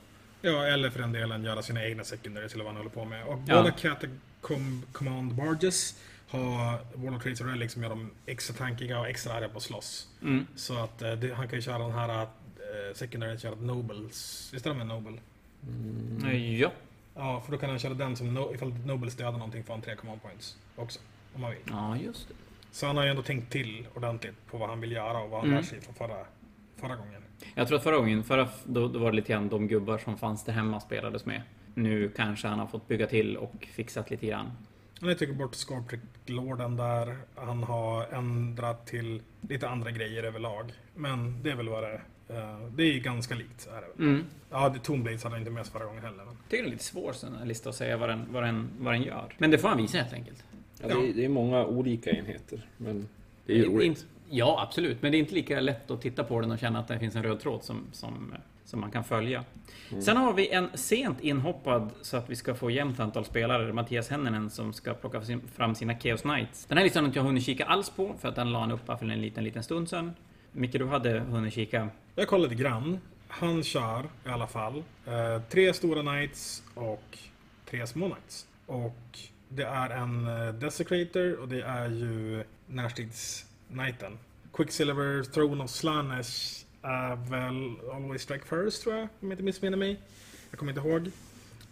Ja, 0.49 0.65
eller 0.65 0.89
för 0.89 0.99
den 0.99 1.11
delen 1.11 1.43
göra 1.43 1.61
sina 1.61 1.85
egna 1.85 2.03
secondaries 2.03 2.53
eller 2.53 2.63
vad 2.63 2.73
han 2.73 2.77
håller 2.77 2.95
på 2.95 3.05
med. 3.05 3.25
Och 3.25 3.39
Ja. 3.47 3.55
båda 3.57 3.71
Catacomb 3.71 4.83
Command 4.91 5.33
Barges 5.35 5.99
har 6.29 6.79
Warlord 6.93 7.21
Traits 7.23 7.41
och 7.41 7.47
Relics 7.47 7.73
som 7.73 7.83
gör 7.83 7.89
dem 7.89 8.11
extra 8.25 8.55
tankiga 8.55 8.99
och 8.99 9.07
extra 9.07 9.33
arga 9.33 9.49
på 9.49 9.57
att 9.57 9.63
slåss. 9.63 10.07
Mm. 10.21 10.47
Så 10.55 10.77
att 10.83 11.01
eh, 11.01 11.11
det, 11.11 11.33
han 11.33 11.47
kan 11.47 11.55
ju 11.59 11.61
köra 11.61 11.77
den 11.77 11.91
här 11.91 12.21
uh, 12.21 12.27
secondaryn 12.93 13.39
köra 13.39 13.55
Nobles. 13.55 14.49
Visst 14.53 14.65
är 14.65 14.69
de 14.69 14.81
en 14.81 14.87
Noble? 14.87 15.17
Ja. 16.59 16.71
Ja, 17.15 17.41
för 17.45 17.51
då 17.51 17.57
kan 17.57 17.69
han 17.69 17.79
köra 17.79 17.93
den 17.93 18.15
som 18.15 18.33
no, 18.33 18.53
ifall 18.55 18.73
Nobles 18.73 19.15
dödar 19.15 19.31
någonting 19.31 19.63
får 19.63 19.73
han 19.73 19.81
tre 19.81 19.95
command 19.95 20.21
points 20.21 20.57
också. 20.75 20.99
Om 21.35 21.41
man 21.41 21.51
vill. 21.51 21.59
ja, 21.69 21.97
just 21.97 22.27
det. 22.27 22.33
Så 22.71 22.87
han 22.87 22.97
har 22.97 23.03
ju 23.03 23.09
ändå 23.09 23.21
tänkt 23.21 23.51
till 23.51 23.87
ordentligt 23.95 24.35
på 24.51 24.57
vad 24.57 24.69
han 24.69 24.81
vill 24.81 24.91
göra 24.91 25.17
och 25.19 25.29
vad 25.29 25.39
han 25.39 25.49
Mm. 25.49 25.61
lär 25.61 25.69
sig 25.69 25.81
från 25.81 25.95
förra, 25.95 26.25
förra 26.77 26.95
gången. 26.95 27.21
Jag 27.55 27.67
tror 27.67 27.77
att 27.77 27.83
förra 27.83 27.97
gången, 27.97 28.23
förra, 28.23 28.47
då, 28.65 28.87
då 28.87 28.99
var 28.99 29.11
det 29.11 29.15
lite 29.15 29.33
grann 29.33 29.49
de 29.49 29.67
gubbar 29.67 29.97
som 29.97 30.17
fanns 30.17 30.43
där 30.43 30.53
hemma 30.53 30.79
spelades 30.79 31.25
med. 31.25 31.41
Nu 31.73 32.09
kanske 32.15 32.47
han 32.47 32.59
har 32.59 32.67
fått 32.67 32.87
bygga 32.87 33.07
till 33.07 33.37
och 33.37 33.67
fixat 33.73 34.09
lite 34.09 34.25
grann. 34.27 34.51
Han 34.99 35.09
har 35.09 35.15
tagit 35.15 35.35
bort 35.35 35.55
Scorpic 35.55 35.99
Lorden 36.25 36.75
där. 36.77 37.17
Han 37.35 37.63
har 37.63 38.05
ändrat 38.13 38.87
till 38.87 39.21
lite 39.49 39.69
andra 39.69 39.91
grejer 39.91 40.23
överlag. 40.23 40.71
Men 40.95 41.43
det 41.43 41.51
är 41.51 41.55
väl 41.55 41.69
vad 41.69 41.83
det 41.83 41.87
är. 41.89 42.01
Eh, 42.29 42.67
Det 42.75 42.83
är 42.83 42.93
ju 42.93 42.99
ganska 42.99 43.35
likt. 43.35 43.67
Är 43.73 43.81
det. 43.81 44.03
Mm. 44.03 44.23
Ja, 44.51 44.69
det- 44.69 44.79
Tomblades 44.79 45.23
hade 45.23 45.33
han 45.35 45.41
inte 45.41 45.51
med 45.51 45.67
förra 45.67 45.85
gången 45.85 46.03
heller. 46.03 46.17
Men. 46.17 46.27
Jag 46.27 46.49
tycker 46.49 46.63
det 46.63 46.69
är 46.69 46.71
lite 46.71 46.83
svårt 46.83 47.15
sån 47.15 47.35
här 47.35 47.45
lista 47.45 47.69
att 47.69 47.75
säga 47.75 47.97
vad 47.97 48.09
den, 48.09 48.25
vad, 48.31 48.43
den, 48.43 48.69
vad 48.79 48.93
den 48.93 49.01
gör. 49.03 49.33
Men 49.37 49.51
det 49.51 49.57
får 49.57 49.67
han 49.69 49.77
visa 49.77 49.97
helt 49.97 50.13
enkelt. 50.13 50.43
Ja, 50.81 50.87
det, 50.87 50.93
är, 50.93 51.13
det 51.13 51.25
är 51.25 51.29
många 51.29 51.65
olika 51.65 52.09
enheter, 52.11 52.65
men 52.77 53.07
det 53.45 53.53
är 53.53 53.57
ju 53.57 53.65
roligt. 53.65 54.05
Ja, 54.29 54.61
absolut. 54.67 55.01
Men 55.01 55.11
det 55.11 55.17
är 55.17 55.19
inte 55.19 55.33
lika 55.33 55.59
lätt 55.59 55.91
att 55.91 56.01
titta 56.01 56.23
på 56.23 56.41
den 56.41 56.51
och 56.51 56.59
känna 56.59 56.79
att 56.79 56.87
det 56.87 56.99
finns 56.99 57.15
en 57.15 57.23
röd 57.23 57.39
tråd 57.39 57.63
som, 57.63 57.83
som, 57.91 58.33
som 58.65 58.79
man 58.79 58.91
kan 58.91 59.03
följa. 59.03 59.43
Sen 60.01 60.17
har 60.17 60.33
vi 60.33 60.49
en 60.49 60.69
sent 60.73 61.21
inhoppad 61.21 61.89
så 62.01 62.17
att 62.17 62.29
vi 62.29 62.35
ska 62.35 62.55
få 62.55 62.71
jämnt 62.71 62.99
antal 62.99 63.25
spelare. 63.25 63.73
Mattias 63.73 64.09
Henninen 64.09 64.49
som 64.49 64.73
ska 64.73 64.93
plocka 64.93 65.21
fram 65.55 65.75
sina 65.75 65.99
Chaos 65.99 66.21
Knights. 66.21 66.65
Den 66.65 66.77
här 66.77 66.85
listan 66.85 67.03
har 67.03 67.07
inte 67.07 67.19
jag 67.19 67.23
hunnit 67.23 67.43
kika 67.43 67.65
alls 67.65 67.89
på 67.89 68.15
för 68.19 68.29
att 68.29 68.35
den 68.35 68.51
la 68.51 68.59
han 68.59 68.71
upp 68.71 68.85
för 68.85 69.11
en 69.11 69.21
liten, 69.21 69.43
liten 69.43 69.63
stund 69.63 69.89
sedan. 69.89 70.13
Micke, 70.51 70.71
du 70.73 70.85
hade 70.85 71.19
hunnit 71.19 71.53
kika. 71.53 71.89
Jag 72.15 72.27
kollade 72.27 72.49
lite 72.49 72.63
grann. 72.63 72.99
Han 73.27 73.63
kör 73.63 74.05
i 74.25 74.29
alla 74.29 74.47
fall 74.47 74.83
eh, 75.05 75.41
tre 75.49 75.73
stora 75.73 76.01
Knights 76.01 76.63
och 76.73 77.17
tre 77.69 77.87
små 77.87 78.09
Knights. 78.09 78.47
Och 78.65 79.19
det 79.49 79.63
är 79.63 79.89
en 79.89 80.27
eh, 80.27 80.53
Desecrator 80.53 81.39
och 81.39 81.47
det 81.47 81.61
är 81.61 81.89
ju 81.89 82.43
Knighten. 83.67 84.17
Quicksilver, 84.53 85.23
Throne 85.23 85.63
of 85.63 85.69
Slanesh 85.69 86.65
är 86.81 87.15
väl 87.15 87.89
Always 87.93 88.21
Strike 88.21 88.45
First 88.45 88.83
tror 88.83 88.95
jag, 88.95 89.03
om 89.03 89.09
jag 89.19 89.31
inte 89.31 89.43
missminner 89.43 89.77
mig. 89.77 89.99
Jag 90.49 90.59
kommer 90.59 90.71
inte 90.71 90.87
ihåg. 90.87 91.11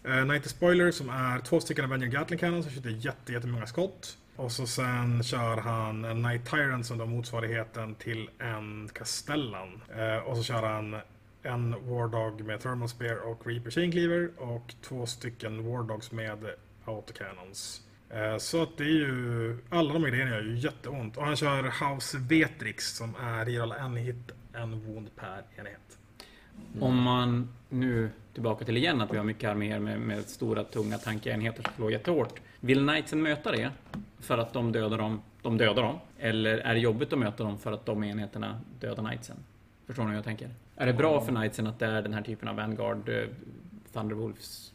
Uh, 0.08 0.24
Knight 0.24 0.50
Spoiler 0.50 0.90
som 0.90 1.08
är 1.08 1.38
två 1.38 1.60
stycken 1.60 1.84
Avenger 1.84 2.06
Gatling 2.06 2.38
Cannon 2.38 2.62
som 2.62 2.72
skjuter 2.72 2.90
jätte, 2.90 3.32
jättemånga 3.32 3.66
skott. 3.66 4.18
Och 4.36 4.52
så 4.52 4.66
sen 4.66 5.22
kör 5.22 5.56
han 5.56 6.04
en 6.04 6.22
Knight 6.22 6.50
Tyrant 6.50 6.86
som 6.86 7.00
är 7.00 7.06
motsvarigheten 7.06 7.94
till 7.94 8.30
en 8.38 8.88
Castellan. 8.92 9.82
Uh, 9.98 10.28
och 10.28 10.36
så 10.36 10.42
kör 10.42 10.62
han 10.62 10.96
en 11.42 11.70
Wardog 11.70 12.40
med 12.40 12.60
Thermal 12.60 12.88
Spear 12.88 13.16
och 13.16 13.46
Reaper 13.46 13.70
Chain 13.70 13.92
Cleaver 13.92 14.30
och 14.36 14.74
två 14.82 15.06
stycken 15.06 15.70
Wardogs 15.70 16.12
med 16.12 16.38
Autocannons. 16.84 17.82
Eh, 18.14 18.38
så 18.38 18.62
att 18.62 18.76
det 18.76 18.84
är 18.84 18.88
ju, 18.88 19.58
alla 19.68 19.92
de 19.92 20.04
här 20.04 20.10
grejerna 20.10 20.30
gör 20.30 20.42
ju 20.42 20.58
jätteont. 20.58 21.16
Och 21.16 21.24
han 21.24 21.36
kör 21.36 21.62
House 21.62 22.18
Vetrix 22.18 22.96
som 22.96 23.14
är 23.22 23.48
i 23.48 23.58
alla 23.58 23.76
en 23.76 23.96
hit, 23.96 24.32
en 24.52 24.80
wound 24.86 25.16
per 25.16 25.42
enhet. 25.56 25.98
Mm. 26.72 26.82
Om 26.82 27.02
man 27.02 27.48
nu 27.68 28.10
tillbaka 28.32 28.64
till 28.64 28.76
igen 28.76 29.00
att 29.00 29.12
vi 29.12 29.16
har 29.16 29.24
mycket 29.24 29.50
arméer 29.50 29.78
med, 29.78 30.00
med 30.00 30.24
stora 30.24 30.64
tunga 30.64 30.98
tankeenheter 30.98 31.62
som 31.62 31.72
slår 31.76 31.92
jättehårt. 31.92 32.40
Vill 32.60 32.78
Knightsen 32.88 33.22
möta 33.22 33.52
det 33.52 33.70
för 34.18 34.38
att 34.38 34.52
de 34.52 34.72
dödar 34.72 34.98
dem, 34.98 35.22
de 35.42 35.58
dödar 35.58 35.82
dem? 35.82 35.98
Eller 36.18 36.58
är 36.58 36.74
det 36.74 36.80
jobbigt 36.80 37.12
att 37.12 37.18
möta 37.18 37.44
dem 37.44 37.58
för 37.58 37.72
att 37.72 37.86
de 37.86 38.04
enheterna 38.04 38.60
dödar 38.80 39.04
Knightsen? 39.04 39.36
Förstår 39.86 40.02
ni 40.02 40.08
hur 40.08 40.16
jag 40.16 40.24
tänker? 40.24 40.50
Är 40.76 40.86
det 40.86 40.92
bra 40.92 41.20
för 41.20 41.32
Knightsen 41.32 41.66
att 41.66 41.78
det 41.78 41.86
är 41.86 42.02
den 42.02 42.14
här 42.14 42.22
typen 42.22 42.48
av 42.48 42.56
Vanguard 42.56 43.08
eh, 43.08 43.24
Thunderwolves? 43.92 44.73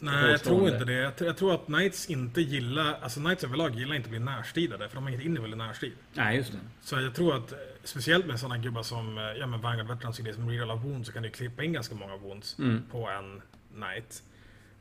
Nej, 0.00 0.30
jag 0.30 0.42
tror 0.44 0.68
inte 0.68 0.84
det. 0.84 0.92
Jag, 0.92 1.12
jag 1.18 1.36
tror 1.36 1.54
att 1.54 1.66
Knights 1.66 2.06
inte 2.10 2.40
gillar, 2.40 2.98
alltså 3.02 3.20
Knights 3.20 3.44
överlag 3.44 3.74
gillar 3.74 3.94
inte 3.96 4.06
att 4.06 4.10
bli 4.10 4.18
närstridade, 4.18 4.88
för 4.88 4.94
de 4.94 5.04
har 5.04 5.10
inget 5.10 5.24
innehåll 5.24 5.52
i 5.52 5.56
närstrid. 5.56 5.92
Nej, 6.14 6.36
just 6.36 6.52
det. 6.52 6.58
Så 6.80 7.00
jag 7.00 7.14
tror 7.14 7.36
att, 7.36 7.52
eh, 7.52 7.58
speciellt 7.84 8.26
med 8.26 8.40
sådana 8.40 8.58
gubbar 8.58 8.82
som, 8.82 9.18
eh, 9.18 9.24
ja 9.24 9.46
men 9.46 9.60
Vanguard 9.60 9.86
Veterans 9.88 10.16
som 10.34 10.50
reroll 10.50 10.70
av 10.70 10.82
wounds, 10.82 11.06
så 11.06 11.12
kan 11.12 11.22
du 11.22 11.30
klippa 11.30 11.62
in 11.64 11.72
ganska 11.72 11.94
många 11.94 12.16
wounds 12.16 12.58
Mm. 12.58 12.82
på 12.90 13.08
en 13.08 13.42
Knight. 13.74 14.22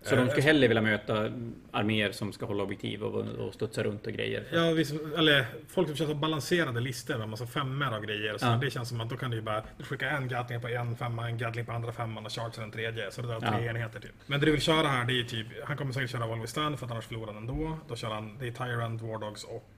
Så 0.01 0.15
de 0.15 0.21
Eh, 0.21 0.29
ska 0.29 0.41
hellre 0.41 0.67
vilja 0.67 0.81
möta 0.81 1.31
arméer 1.71 2.11
som 2.11 2.33
ska 2.33 2.45
hålla 2.45 2.63
objektiv 2.63 3.03
och, 3.03 3.25
och 3.47 3.53
studsa 3.53 3.83
runt 3.83 4.07
och 4.07 4.13
grejer. 4.13 4.43
Ja, 4.51 4.71
vi 4.71 4.85
som, 4.85 5.13
eller 5.17 5.45
folk 5.67 5.87
som 5.87 5.97
kör 5.97 6.05
så 6.05 6.13
balanserade 6.13 6.79
listor 6.79 7.17
med 7.17 7.29
massa 7.29 7.47
femmor 7.47 7.97
och 7.97 8.03
grejer. 8.03 8.37
Så 8.37 8.45
Ja. 8.45 8.57
Det 8.61 8.71
känns 8.71 8.89
som 8.89 9.01
att 9.01 9.09
då 9.09 9.17
kan 9.17 9.31
du 9.31 9.37
ju 9.37 9.43
bara 9.43 9.63
du 9.77 9.83
skickar 9.83 10.07
en 10.07 10.27
Gatling 10.27 10.61
på 10.61 10.67
en 10.67 10.95
femma, 10.97 11.29
en 11.29 11.37
Gatling 11.37 11.65
på 11.65 11.71
andra 11.71 11.91
femman 11.91 12.25
och 12.25 12.31
charge 12.31 12.51
den 12.61 12.71
tredje. 12.71 13.11
Så 13.11 13.21
det 13.21 13.33
är 13.33 13.39
tre 13.39 13.49
Ja. 13.65 13.69
enheter 13.69 13.99
typ. 13.99 14.11
Men 14.25 14.39
det 14.39 14.45
du 14.45 14.51
vill 14.51 14.61
köra 14.61 14.87
här, 14.87 15.05
det 15.05 15.19
är 15.19 15.23
typ, 15.23 15.47
han 15.65 15.77
kommer 15.77 15.91
säkert 15.93 16.11
köra 16.11 16.23
Always 16.23 16.49
Stand 16.49 16.79
för 16.79 16.85
att 16.85 16.91
annars 16.91 17.05
förlorar 17.05 17.33
han 17.33 17.37
ändå. 17.37 17.77
Då 17.87 17.95
kör 17.95 18.09
han, 18.09 18.37
det 18.39 18.47
är 18.47 18.51
Tyrant, 18.51 19.01
Wardogs 19.01 19.43
och 19.43 19.69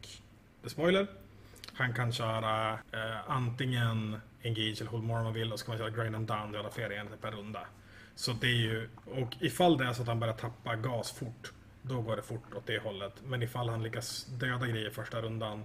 The 0.64 0.70
Spoiler. 0.70 1.08
Han 1.74 1.94
kan 1.94 2.12
köra 2.12 2.74
eh, 2.74 3.30
antingen 3.32 4.16
Engage 4.44 4.82
eller 4.82 4.92
Hold 4.92 5.04
More 5.04 5.18
om 5.20 5.24
man 5.24 5.34
vill 5.34 5.54
och 5.54 5.60
så 5.60 5.66
kan 5.66 5.78
man 5.78 5.92
köra 5.92 6.04
Grind 6.04 6.16
and 6.16 6.28
Down, 6.28 6.54
göra 6.54 6.70
flera 6.72 6.94
enheter 6.96 7.18
per 7.22 7.32
runda. 7.32 7.60
Så 8.20 8.34
det 8.34 8.48
är 8.48 8.52
ju, 8.52 8.90
och 9.06 9.36
ifall 9.40 9.78
det 9.78 9.86
är 9.86 9.94
så 9.94 10.02
att 10.02 10.08
han 10.08 10.20
börjar 10.20 10.34
tappa 10.34 10.76
gas 10.76 11.12
fort, 11.12 11.54
då 11.82 12.02
går 12.02 12.16
det 12.16 12.22
fort 12.22 12.54
åt 12.56 12.68
det 12.68 12.84
hållet. 12.84 13.14
Men 13.28 13.44
ifall 13.44 13.70
han 13.70 13.84
lyckas 13.84 14.26
döda 14.26 14.68
grejer 14.68 14.90
första 14.90 15.22
rundan, 15.22 15.64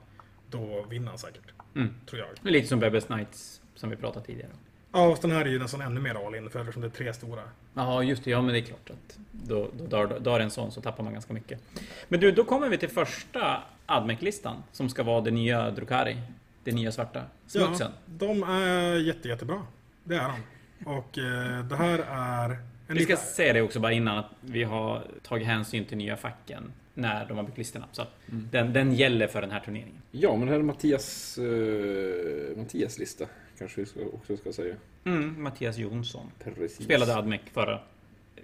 då 0.50 0.86
vinner 0.90 1.08
han 1.08 1.18
säkert. 1.18 1.42
Mm. 1.74 1.94
Tror 2.06 2.22
jag. 2.22 2.52
Lite 2.52 2.68
som 2.68 2.80
Bebes 2.80 3.04
Knights 3.04 3.60
som 3.74 3.90
vi 3.90 3.96
pratade 3.96 4.26
tidigare. 4.26 4.50
Ja, 4.92 5.10
fast 5.10 5.22
den 5.22 5.30
här 5.30 5.44
är 5.44 5.48
ju 5.48 5.58
nästan 5.58 5.80
ännu 5.80 6.00
mer 6.00 6.26
all 6.26 6.34
in, 6.34 6.50
för 6.50 6.60
eftersom 6.60 6.82
det 6.82 6.88
är 6.88 6.90
tre 6.90 7.14
stora. 7.14 7.42
Ja, 7.74 8.02
just 8.02 8.24
det. 8.24 8.30
Ja, 8.30 8.42
men 8.42 8.52
det 8.52 8.60
är 8.60 8.64
klart 8.64 8.90
att 8.90 9.18
då, 9.32 9.70
då 9.78 9.86
dör, 9.86 10.20
dör 10.20 10.40
en 10.40 10.50
sån 10.50 10.72
så 10.72 10.80
tappar 10.80 11.04
man 11.04 11.12
ganska 11.12 11.32
mycket. 11.32 11.60
Men 12.08 12.20
du, 12.20 12.32
då 12.32 12.44
kommer 12.44 12.68
vi 12.68 12.78
till 12.78 12.90
första 12.90 13.62
Admec-listan 13.86 14.62
som 14.72 14.88
ska 14.88 15.02
vara 15.02 15.20
det 15.20 15.30
nya 15.30 15.70
Drukari. 15.70 16.16
Det 16.64 16.72
nya 16.72 16.92
svarta 16.92 17.22
smutsen. 17.46 17.92
Ja, 18.06 18.12
de 18.26 18.42
är 18.42 18.96
jätte, 18.96 19.28
jättebra. 19.28 19.62
Det 20.04 20.14
är 20.14 20.28
de. 20.28 20.36
Och 20.84 21.18
eh, 21.18 21.64
det 21.64 21.76
här 21.76 21.98
är... 22.08 22.50
En 22.88 22.96
Vi 22.96 23.02
ska 23.04 23.12
lite- 23.12 23.22
säga 23.26 23.52
det 23.52 23.62
också 23.62 23.80
bara 23.80 23.92
innan 23.92 24.18
att 24.18 24.30
vi 24.40 24.62
har 24.62 25.06
tagit 25.22 25.46
hänsyn 25.46 25.84
till 25.84 25.96
nya 25.98 26.16
facken 26.16 26.72
när 26.94 27.26
de 27.26 27.36
har 27.36 27.44
byggt 27.44 27.58
listorna. 27.58 27.86
Så 27.92 28.02
att 28.02 28.08
den, 28.26 28.72
den 28.72 28.94
gäller 28.94 29.26
för 29.26 29.40
den 29.40 29.50
här 29.50 29.60
turneringen. 29.60 30.02
Ja, 30.10 30.36
men 30.36 30.48
här 30.48 30.54
är 30.54 30.62
Mattias, 30.62 31.38
eh, 31.38 32.56
Mattias 32.56 32.98
lista, 32.98 33.26
kanske 33.58 33.80
vi 33.80 33.86
ska, 33.86 34.00
också 34.12 34.36
ska 34.36 34.52
säga. 34.52 34.74
Mm, 35.04 35.42
Mattias 35.42 35.76
Jonsson. 35.78 36.30
Precis. 36.44 36.84
Spelade 36.84 37.16
Admec 37.16 37.40
förra 37.52 37.80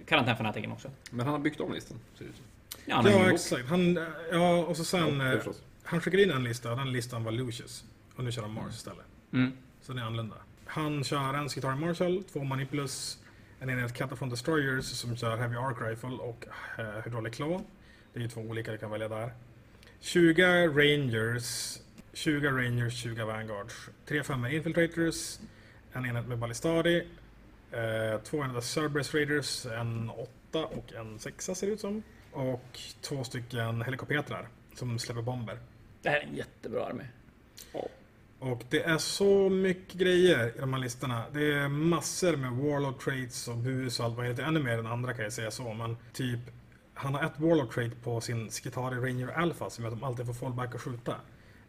karantänfanatiken 0.06 0.72
också. 0.72 0.90
Men 1.10 1.20
han 1.26 1.32
har 1.34 1.38
byggt 1.40 1.60
om 1.60 1.72
listan, 1.72 1.98
ser 2.18 2.24
det 2.24 2.30
ut. 2.30 2.42
Ja, 2.86 3.02
Ja, 3.10 3.30
exakt. 3.30 3.68
Han, 3.68 3.96
eh, 3.96 4.02
ja, 4.32 4.64
och 4.64 4.76
så 4.76 4.84
sen... 4.84 5.20
Ja, 5.20 5.24
det 5.26 5.34
eh, 5.34 5.52
han 5.82 6.00
skickade 6.00 6.22
in 6.22 6.30
en 6.30 6.44
lista 6.44 6.70
och 6.72 6.78
den 6.78 6.92
listan 6.92 7.24
var 7.24 7.32
Lucius. 7.32 7.84
Och 8.16 8.24
nu 8.24 8.32
kör 8.32 8.42
han 8.42 8.52
Mars 8.52 8.74
istället. 8.74 9.04
Mm. 9.32 9.52
Så 9.82 9.92
det 9.92 10.00
är 10.00 10.04
annorlunda. 10.04 10.36
Han 10.72 11.04
kör 11.04 11.34
en 11.34 11.48
Skitar 11.48 11.74
Marshall, 11.74 12.24
två 12.32 12.44
Manipulus, 12.44 13.18
en 13.60 13.70
enhet 13.70 13.94
Cataphrone 13.94 14.32
Destroyers 14.32 14.84
som 14.84 15.16
kör 15.16 15.36
Heavy 15.36 15.56
Arc 15.56 15.80
Rifle 15.80 16.08
och 16.08 16.44
eh, 16.78 17.04
Hydraulic 17.04 17.34
Claw. 17.34 17.64
Det 18.12 18.18
är 18.18 18.22
ju 18.22 18.28
två 18.28 18.40
olika 18.40 18.72
du 18.72 18.78
kan 18.78 18.90
välja 18.90 19.08
där. 19.08 19.32
20 20.00 20.68
Rangers, 20.68 21.78
20 22.12 22.48
Rangers, 22.48 22.94
20 22.94 23.24
Vanguards. 23.24 23.88
3 24.06 24.22
5 24.22 24.46
Infiltrators, 24.46 25.38
en 25.92 26.06
enhet 26.06 26.26
med 26.26 26.38
Ballistari, 26.38 27.06
eh, 27.72 28.20
två 28.24 28.44
enheter 28.44 28.60
Cerberus 28.60 29.14
Raiders, 29.14 29.66
en 29.66 30.10
8 30.10 30.64
och 30.64 30.92
en 30.92 31.18
6 31.18 31.44
ser 31.44 31.66
det 31.66 31.72
ut 31.72 31.80
som. 31.80 32.02
Och 32.32 32.80
två 33.00 33.24
stycken 33.24 33.82
helikoptrar 33.82 34.48
som 34.74 34.98
släpper 34.98 35.22
bomber. 35.22 35.58
Det 36.02 36.08
här 36.08 36.20
är 36.20 36.22
en 36.22 36.36
jättebra 36.36 36.86
armé. 36.86 37.04
Och 38.40 38.62
det 38.68 38.82
är 38.82 38.98
så 38.98 39.48
mycket 39.48 39.94
grejer 39.94 40.52
i 40.56 40.60
de 40.60 40.72
här 40.72 40.80
listorna. 40.80 41.24
Det 41.32 41.52
är 41.52 41.68
massor 41.68 42.36
med 42.36 42.52
Warlock 42.52 43.04
traits 43.04 43.48
och 43.48 43.56
bus 43.56 44.00
och 44.00 44.06
allt 44.06 44.16
vad 44.16 44.24
det 44.24 44.30
heter. 44.30 44.42
Ännu 44.42 44.62
mer 44.62 44.78
än 44.78 44.86
andra 44.86 45.12
kan 45.14 45.24
jag 45.24 45.32
säga 45.32 45.50
så. 45.50 45.74
Men 45.74 45.96
typ, 46.12 46.38
han 46.94 47.14
har 47.14 47.24
ett 47.24 47.40
Warlock 47.40 47.74
trait 47.74 48.02
på 48.02 48.20
sin 48.20 48.50
Skitari 48.50 48.96
Ranger 48.96 49.28
Alpha 49.28 49.70
som 49.70 49.84
gör 49.84 49.92
att 49.92 50.00
de 50.00 50.06
alltid 50.06 50.26
får 50.26 50.34
fallback 50.34 50.74
och 50.74 50.80
skjuta. 50.80 51.14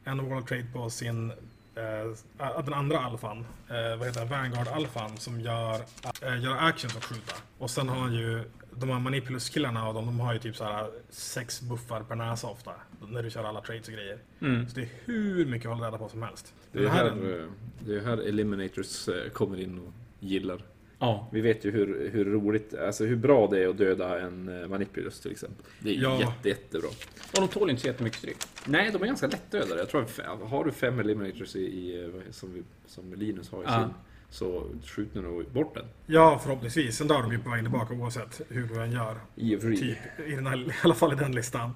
En 0.03 0.29
Warlock 0.29 0.47
trait 0.47 0.73
på 0.73 0.89
sin 0.89 1.31
eh, 1.75 2.63
den 2.63 2.73
andra 2.73 2.99
alfan, 2.99 3.45
eh, 3.69 3.97
vad 3.97 4.07
heter 4.07 4.19
den, 4.19 4.29
Vanguard 4.29 4.67
alfan 4.67 5.17
som 5.17 5.41
gör, 5.41 5.81
eh, 6.21 6.43
gör 6.43 6.57
actions 6.57 6.95
och 6.95 7.03
skjuta. 7.03 7.35
Och 7.57 7.69
sen 7.69 7.89
har 7.89 7.95
han 7.95 8.13
ju 8.13 8.43
de 8.75 8.89
här 8.89 8.99
Manipulus-killarna 8.99 9.87
och 9.87 9.93
de, 9.93 10.05
de 10.05 10.19
har 10.19 10.33
ju 10.33 10.39
typ 10.39 10.55
så 10.55 10.63
här 10.63 10.89
sex 11.09 11.61
buffar 11.61 12.03
per 12.03 12.15
näsa 12.15 12.47
ofta. 12.47 12.71
När 13.07 13.23
du 13.23 13.29
kör 13.29 13.43
alla 13.43 13.61
trades 13.61 13.87
och 13.87 13.93
grejer. 13.93 14.17
Mm. 14.41 14.69
Så 14.69 14.75
det 14.75 14.81
är 14.81 14.89
hur 15.05 15.45
mycket 15.45 15.67
att 15.69 15.73
hålla 15.75 15.87
reda 15.87 15.97
på 15.97 16.09
som 16.09 16.21
helst. 16.23 16.53
Det 16.71 16.79
är 16.79 16.83
Den 16.83 16.91
här 16.91 17.03
här, 17.09 17.47
det 17.79 17.95
är 17.95 17.99
här 17.99 18.17
Eliminators 18.17 19.07
eh, 19.07 19.29
kommer 19.29 19.59
in 19.61 19.79
och 19.79 19.93
gillar. 20.19 20.61
Ja. 20.99 21.27
Vi 21.31 21.41
vet 21.41 21.65
ju 21.65 21.71
hur, 21.71 22.09
hur 22.13 22.25
roligt, 22.25 22.73
alltså 22.73 23.05
hur 23.05 23.15
bra 23.15 23.47
det 23.47 23.63
är 23.63 23.67
att 23.67 23.77
döda 23.77 24.19
en 24.21 24.61
eh, 24.61 24.67
Manipulus 24.67 25.19
till 25.19 25.31
exempel. 25.31 25.65
Det 25.79 25.89
är 25.97 26.01
Ja. 26.01 26.19
jätte, 26.19 26.49
jättebra. 26.49 26.87
Och 26.87 27.39
de 27.41 27.47
tål 27.47 27.69
inte 27.69 27.81
så 27.81 27.87
jättemycket 27.87 28.19
stryk. 28.19 28.37
Nej, 28.65 28.89
de 28.93 29.01
är 29.01 29.05
ganska 29.07 29.27
lättdödade. 29.27 29.79
Jag 29.79 29.89
tror 29.89 30.45
har 30.47 30.63
du 30.65 30.71
fem 30.71 30.99
Eliminators 30.99 31.55
i, 31.55 31.59
i 31.59 32.03
eh, 32.05 32.31
som, 32.31 32.53
vi, 32.53 32.63
som 32.85 33.13
Linus 33.13 33.51
har 33.51 33.61
i 33.61 33.65
Ja. 33.65 33.79
sin, 33.81 33.93
så 34.31 34.63
skjuter 34.85 35.21
nog 35.21 35.51
bort 35.51 35.73
den. 35.73 35.85
Ja, 36.05 36.39
förhoppningsvis. 36.43 36.97
Sen 36.97 37.07
dör 37.07 37.21
de 37.21 37.31
ju 37.31 37.39
på 37.39 37.49
vägen 37.49 37.65
tillbaka 37.65 37.93
oavsett 37.93 38.41
hur 38.49 38.67
du 38.67 38.83
än 38.83 38.91
gör. 38.91 39.17
I 39.35 39.55
och 39.55 39.61
för. 39.61 39.71
Typ, 39.71 39.97
i, 40.27 40.35
den 40.35 40.47
här, 40.47 40.57
i 40.57 40.73
alla 40.83 40.95
fall 40.95 41.13
i 41.13 41.15
den 41.15 41.31
listan. 41.31 41.73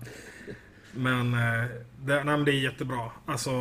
Men, 0.91 1.33
eh, 1.33 1.65
det, 1.99 2.23
nej, 2.23 2.23
men 2.23 2.45
det 2.45 2.51
är 2.51 2.59
jättebra. 2.59 3.11
Alltså, 3.25 3.51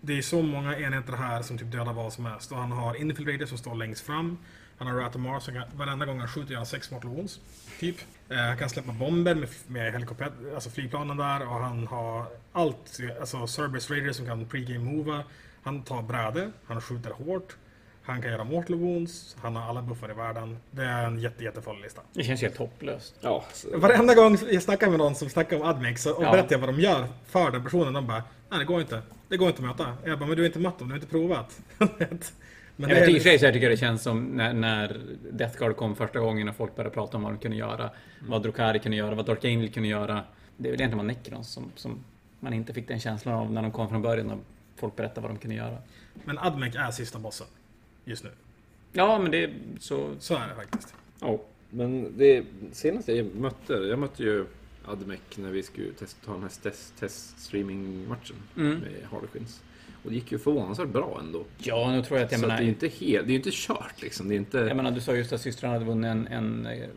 det 0.00 0.18
är 0.18 0.22
så 0.22 0.42
många 0.42 0.78
enheter 0.78 1.12
här 1.12 1.42
som 1.42 1.58
typ 1.58 1.72
dödar 1.72 1.92
vad 1.92 2.12
som 2.12 2.26
helst. 2.26 2.52
Och 2.52 2.58
han 2.58 2.72
har 2.72 2.94
Infiltrator 2.94 3.46
som 3.46 3.58
står 3.58 3.74
längst 3.74 4.06
fram. 4.06 4.38
Han 4.78 4.88
har 4.88 4.94
Rat 4.94 5.16
of 5.16 5.20
Mars 5.22 5.42
som 5.42 5.54
kan, 5.54 5.64
varenda 5.76 6.06
gång 6.06 6.18
han 6.18 6.28
skjuter 6.28 6.50
gör 6.50 6.56
han 6.56 6.66
sex 6.66 6.90
mortal 6.90 7.10
wounds. 7.10 7.40
Typ. 7.80 7.96
Eh, 8.28 8.36
han 8.36 8.56
kan 8.56 8.68
släppa 8.68 8.92
bomber 8.92 9.34
med, 9.34 9.48
med 9.66 9.92
helikopter, 9.92 10.32
alltså 10.54 10.70
flygplanen 10.70 11.16
där. 11.16 11.48
Och 11.48 11.54
han 11.54 11.86
har 11.86 12.26
allt. 12.52 13.00
Alltså 13.20 13.46
Cerberus 13.46 13.90
Raider 13.90 14.12
som 14.12 14.26
kan 14.26 14.46
pregame 14.46 14.78
mova. 14.78 15.24
Han 15.62 15.82
tar 15.82 16.02
bräde. 16.02 16.50
Han 16.66 16.80
skjuter 16.80 17.10
hårt. 17.10 17.56
Han 18.02 18.22
kan 18.22 18.30
göra 18.30 18.44
mortal 18.44 18.76
wounds. 18.76 19.36
Han 19.42 19.56
har 19.56 19.68
alla 19.68 19.82
buffar 19.82 20.10
i 20.10 20.14
världen. 20.14 20.56
Det 20.70 20.82
är 20.82 21.06
en 21.06 21.18
jätte, 21.18 21.44
jättefarlig 21.44 21.82
lista. 21.82 22.02
Det 22.12 22.24
känns 22.24 22.42
helt 22.42 22.56
hopplöst. 22.56 23.14
Ja, 23.20 23.44
så, 23.52 23.78
Varenda 23.78 24.14
gång 24.14 24.38
jag 24.50 24.62
snackar 24.62 24.90
med 24.90 24.98
någon 24.98 25.14
som 25.14 25.28
snackar 25.28 25.56
om 25.56 25.62
Admix 25.62 26.06
och 26.06 26.24
Ja. 26.24 26.32
berättar 26.32 26.58
vad 26.58 26.68
de 26.68 26.80
gör 26.80 27.06
för 27.26 27.50
den 27.50 27.64
personen, 27.64 27.92
de 27.92 28.06
bara 28.06 28.22
Nej 28.50 28.58
det 28.58 28.64
går 28.64 28.80
inte. 28.80 29.02
Det 29.28 29.36
går 29.36 29.48
inte 29.48 29.62
att 29.62 29.78
möta. 29.78 29.96
Jag 30.04 30.18
bara, 30.18 30.26
men 30.26 30.36
du 30.36 30.42
har 30.42 30.46
inte 30.46 30.58
mött 30.58 30.78
dem, 30.78 30.88
du 30.88 30.92
har 30.94 30.96
inte 30.98 31.10
provat. 31.10 31.60
men 31.78 32.90
Jag 32.90 33.00
vet, 33.00 33.08
I 33.08 33.12
och 33.12 33.16
är, 33.16 33.20
för 33.20 33.20
sig 33.20 33.38
så 33.38 33.44
jag 33.44 33.52
tycker 33.54 33.66
jag 33.66 33.72
det 33.72 33.80
känns 33.80 34.02
som 34.02 34.24
när, 34.24 34.52
när 34.52 35.00
Death 35.32 35.58
Guard 35.58 35.76
kom 35.76 35.96
första 35.96 36.18
gången 36.18 36.48
och 36.48 36.56
folk 36.56 36.76
började 36.76 36.94
prata 36.94 37.16
om 37.16 37.22
vad 37.22 37.32
de 37.32 37.38
kunde 37.38 37.56
göra. 37.56 37.90
Vad 38.28 38.42
Drukari 38.42 38.78
kunde 38.78 38.96
göra, 38.96 39.14
vad 39.14 39.26
Dark 39.26 39.44
Angel 39.44 39.72
kunde 39.72 39.88
göra. 39.88 40.24
Det 40.56 40.68
är 40.68 40.72
väl 40.72 40.80
egentligen 40.80 41.06
bara 41.06 41.14
Necrons 41.16 41.48
som, 41.48 41.72
som 41.76 42.04
man 42.40 42.52
inte 42.52 42.72
fick 42.72 42.88
den 42.88 43.00
känslan 43.00 43.34
av 43.34 43.52
när 43.52 43.62
de 43.62 43.70
kom 43.70 43.88
från 43.88 44.02
början 44.02 44.30
och 44.30 44.38
folk 44.76 44.96
berättade 44.96 45.20
vad 45.20 45.30
de 45.30 45.38
kunde 45.38 45.56
göra. 45.56 45.78
men 46.24 46.38
Admec 46.38 46.74
är 46.76 46.90
sista 46.90 47.18
bossen. 47.18 47.46
Just 48.10 48.24
nu. 48.24 48.30
Ja, 48.92 49.18
men 49.18 49.30
det 49.30 49.44
är 49.44 49.54
så... 49.80 50.14
Så 50.18 50.34
är 50.34 50.48
det 50.48 50.54
faktiskt. 50.54 50.94
ja. 51.20 51.40
Men 51.72 52.18
det 52.18 52.44
senaste 52.72 53.12
jag 53.12 53.34
mötte, 53.34 53.72
jag 53.72 53.98
mötte 53.98 54.22
ju 54.22 54.46
Admec 54.84 55.20
när 55.36 55.50
vi 55.50 55.62
skulle 55.62 55.92
testa, 55.92 56.26
ta 56.26 56.32
den 56.32 56.42
här 56.42 56.50
test, 56.62 56.96
test 56.98 57.40
streaming-matchen 57.40 58.36
Mm. 58.56 58.78
med 58.78 58.90
Harlequins. 59.10 59.62
Och 60.04 60.10
det 60.10 60.14
gick 60.16 60.32
ju 60.32 60.38
förvånansvärt 60.38 60.88
bra 60.88 61.16
ändå. 61.20 61.44
Ja, 61.58 61.92
nu 61.92 62.02
tror 62.02 62.18
jag 62.18 62.26
att 62.26 62.32
jag 62.32 62.40
så 62.40 62.46
menar... 62.46 62.60
det 62.60 62.66
är 62.66 62.68
inte 62.68 62.88
helt, 62.88 63.26
det 63.26 63.32
är 63.32 63.36
inte 63.36 63.50
kört 63.52 64.02
liksom. 64.02 64.28
Det 64.28 64.34
är 64.34 64.36
inte... 64.36 64.58
Jag 64.58 64.76
menar, 64.76 64.90
du 64.90 65.00
sa 65.00 65.14
just 65.14 65.32
att 65.32 65.40
systrarna 65.40 65.72
hade 65.74 65.84
vunnit 65.84 66.08
en, 66.08 66.26
en 66.26 66.66
eh, 66.66 66.88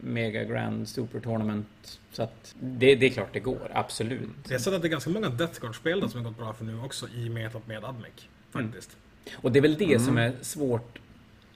Mega 0.00 0.44
Grand 0.44 0.88
Super 0.88 1.20
Tournament. 1.20 2.00
Så 2.12 2.22
att 2.22 2.54
det, 2.60 2.94
det 2.94 3.06
är 3.06 3.10
klart 3.10 3.32
det 3.32 3.40
går, 3.40 3.70
absolut. 3.74 4.20
Jag 4.44 4.52
har 4.54 4.58
sett 4.58 4.74
att 4.74 4.82
det 4.82 4.88
är 4.88 4.90
ganska 4.90 5.10
många 5.10 5.28
Death 5.28 5.60
Guard-spel 5.60 6.10
som 6.10 6.20
har 6.24 6.30
gått 6.30 6.38
bra 6.38 6.52
för 6.52 6.64
nu 6.64 6.80
också 6.80 7.08
i 7.08 7.28
metat 7.28 7.66
med 7.66 7.84
Admec. 7.84 8.12
Faktiskt. 8.50 8.96
Och 9.32 9.52
det 9.52 9.58
är 9.58 9.60
väl 9.60 9.76
det 9.76 9.84
Mm. 9.84 9.98
som 9.98 10.18
är 10.18 10.32
svårt 10.40 10.98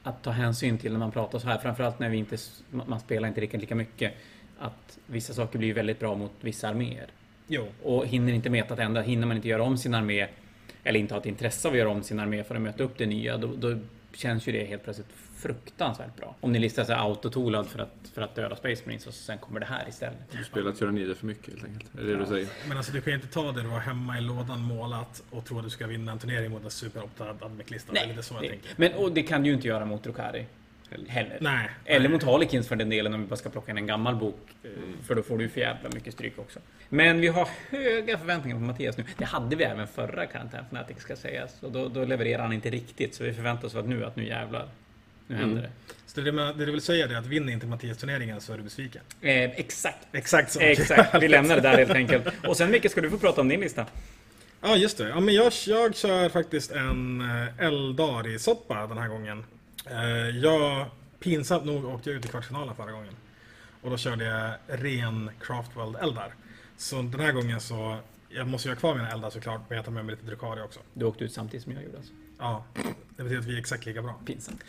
att 0.03 0.23
ta 0.23 0.31
hänsyn 0.31 0.79
till 0.79 0.93
när 0.93 0.99
man 0.99 1.11
pratar 1.13 1.39
så 1.39 1.47
här. 1.47 1.59
Framförallt 1.59 1.99
när 1.99 2.09
vi 2.09 2.17
inte, 2.17 2.37
man 2.71 3.01
spelar 3.01 3.29
inte 3.29 3.41
riktigt 3.41 3.61
lika 3.61 3.75
mycket. 3.75 4.13
Att 4.59 4.99
vissa 5.07 5.35
saker 5.35 5.59
blir 5.59 5.75
väldigt 5.75 6.01
bra 6.01 6.15
mot 6.15 6.33
vissa 6.41 6.69
arméer. 6.69 7.07
Jo. 7.47 7.67
Och 7.83 8.07
hinner 8.07 8.33
inte 8.33 8.51
metat 8.51 8.79
ända, 8.79 9.01
hinner 9.01 9.27
man 9.27 9.37
inte 9.37 9.49
göra 9.49 9.63
om 9.63 9.77
sin 9.79 9.95
armé 9.95 10.27
eller 10.85 11.01
inte 11.01 11.15
ha 11.15 11.21
ett 11.21 11.27
intresse 11.27 11.69
av 11.69 11.73
att 11.75 11.79
göra 11.79 11.89
om 11.89 12.03
sin 12.03 12.19
armé 12.21 12.45
för 12.45 12.55
att 12.55 12.61
möta 12.61 12.83
upp 12.85 12.99
det 12.99 13.07
nya, 13.07 13.37
då, 13.37 13.55
då 13.57 13.79
känns 14.15 14.49
ju 14.49 14.53
det 14.53 14.65
helt 14.65 14.85
plötsligt 14.85 15.09
fruktansvärt 15.39 16.17
bra. 16.17 16.35
Om 16.41 16.53
ni 16.53 16.59
listar 16.59 16.85
sig 16.85 16.95
autotolad 16.95 17.67
för 17.67 17.79
att, 17.79 18.11
för 18.15 18.23
att 18.23 18.35
döda 18.35 18.57
Space 18.57 18.83
Marines 18.85 19.07
och 19.07 19.15
sen 19.15 19.39
kommer 19.39 19.61
det 19.61 19.67
här 19.67 19.89
istället. 19.89 20.19
Du 20.39 20.45
spelar 20.45 20.73
tyrannider 20.73 21.15
för 21.15 21.27
mycket 21.27 21.49
helt 21.55 21.65
enkelt. 21.65 21.95
Är 21.95 22.03
det 22.03 22.13
det 22.13 22.17
du 22.19 22.27
säger? 22.27 22.49
Men 22.69 22.77
alltså 22.77 22.93
du 22.93 23.01
kan 23.01 23.11
ju 23.13 23.15
inte 23.17 23.29
ta 23.29 23.53
det 23.53 23.63
du 23.63 23.69
har 23.69 23.81
hemma 23.81 24.19
i 24.19 24.21
lådan 24.21 24.61
målat 24.61 25.23
och 25.31 25.45
tro 25.45 25.59
att 25.59 25.65
du 25.65 25.71
ska 25.71 25.87
vinna 25.87 26.13
en 26.13 26.19
turnering 26.19 26.51
mot 26.51 26.65
en 26.65 26.71
superoptad 26.71 27.37
Admec-lista. 27.43 27.93
Det 27.93 27.99
är 28.01 28.07
lite 28.07 28.23
så 28.23 28.35
jag 28.35 28.43
det, 28.43 28.49
tänker. 28.49 28.71
men 28.77 28.93
och 28.93 29.13
det 29.13 29.23
kan 29.23 29.43
du 29.43 29.49
ju 29.49 29.55
inte 29.55 29.69
göra 29.69 29.85
mot 29.85 30.03
Drukari. 30.03 30.47
Heller. 31.09 31.39
Nej. 31.41 31.71
Eller 31.85 32.09
mot 32.09 32.23
Harlequins 32.23 32.69
för 32.69 32.77
den 32.77 32.89
delen 32.91 33.15
om 33.15 33.21
vi 33.23 33.27
bara 33.27 33.37
ska 33.37 33.49
plocka 33.51 33.71
in 33.71 33.79
en 33.79 33.87
gammal 33.87 34.17
bok. 34.17 34.41
eh, 34.65 34.71
För 35.07 35.15
då 35.15 35.23
får 35.23 35.39
du 35.39 35.45
ju 35.45 35.51
för 35.51 35.61
jävla 35.61 35.91
mycket 35.95 36.13
stryk 36.15 36.39
också. 36.39 36.61
Men 36.89 37.21
vi 37.21 37.29
har 37.29 37.49
höga 37.71 38.19
förväntningar 38.19 38.57
på 38.59 38.63
Mattias 38.63 38.97
nu. 38.97 39.05
Det 39.19 39.25
hade 39.25 39.57
vi 39.57 39.65
även 39.65 39.87
förra 39.87 40.27
Karantän 40.27 40.65
Fnatic 40.65 40.99
ska 40.99 41.17
sägas. 41.17 41.63
Och 41.63 41.73
då, 41.73 41.89
då 41.89 42.05
levererar 42.05 42.43
han 42.43 42.53
inte 42.53 42.71
riktigt. 42.71 43.15
Så 43.15 43.25
vi 43.25 43.33
förväntar 43.33 43.67
oss 43.67 43.75
att 43.75 43.87
nu 43.89 44.05
att 44.05 44.17
nu 44.17 44.27
jävlar. 44.27 44.69
Nu 45.29 45.37
händer 45.37 45.59
Mm. 45.59 45.71
Så 46.07 46.21
det, 46.21 46.31
det 46.31 46.65
du 46.67 46.73
vill 46.73 46.81
säga 46.81 47.07
är 47.07 47.15
att 47.17 47.27
vinner 47.27 47.53
inte 47.53 47.67
Mattias 47.67 47.99
turneringen 47.99 48.41
så 48.41 48.53
är 48.53 48.57
du 48.57 48.63
besviken? 48.63 49.03
det. 49.21 49.45
Eh, 49.45 49.51
exakt. 49.61 50.07
Exakt 50.13 50.53
så. 50.53 50.61
Exakt. 50.61 51.23
Vi 51.23 51.29
lämnar 51.39 51.55
det 51.57 51.63
där 51.63 51.79
helt 51.79 51.91
enkelt. 51.91 52.27
Och 52.49 52.57
sen 52.57 52.71
Micke 52.71 52.91
ska 52.91 53.01
du 53.01 53.11
få 53.11 53.19
prata 53.19 53.41
om 53.41 53.49
din 53.49 53.61
lista. 53.61 53.87
Ja, 54.61 54.77
just 54.77 54.99
det. 54.99 55.09
Ja, 55.09 55.21
men 55.21 55.35
jag, 55.35 55.53
jag 55.67 55.97
kör 55.97 56.29
faktiskt 56.29 56.71
en 56.71 57.21
eh, 57.21 57.65
Eldari-soppa 57.67 58.87
den 58.87 58.99
här 58.99 59.09
gången. 59.09 59.45
Eh, 59.91 60.29
Jag, 60.39 60.87
pinsamt 61.21 61.65
nog, 61.65 61.85
åkte 61.85 62.11
jag 62.11 62.19
ut 62.19 62.25
i 62.25 62.29
kvartsfinalen 62.29 62.75
förra 62.75 62.93
gången. 62.93 63.15
Och 63.83 63.91
då 63.91 63.97
körde 63.97 64.25
jag 64.25 64.53
ren 64.67 65.31
Craftworld 65.41 65.97
eldar. 65.97 66.35
Så 66.77 66.97
den 67.03 67.21
här 67.21 67.33
gången 67.33 67.61
så, 67.61 67.97
jag 68.29 68.47
måste 68.49 68.69
ju 68.69 68.75
ha 68.75 68.81
kvar 68.81 68.95
mina 68.95 69.11
eldar 69.11 69.31
såklart, 69.31 69.61
men 69.69 69.77
jag 69.77 69.85
tar 69.85 69.93
med 69.93 70.05
mig 70.05 70.15
lite 70.15 70.27
Drukari 70.27 70.61
också. 70.61 70.81
Du 70.95 71.05
åkte 71.05 71.25
ut 71.25 71.33
samtidigt 71.33 71.65
som 71.65 71.73
jag 71.73 71.83
gjorde 71.83 71.97
alltså. 71.97 72.13
Ja, 72.39 72.65
det 73.17 73.23
betyder 73.23 73.39
att 73.39 73.45
vi 73.47 73.55
är 73.55 73.59
exakt 73.59 73.87
lika 73.87 74.03
bra. 74.03 74.21
Pinsamt. 74.27 74.65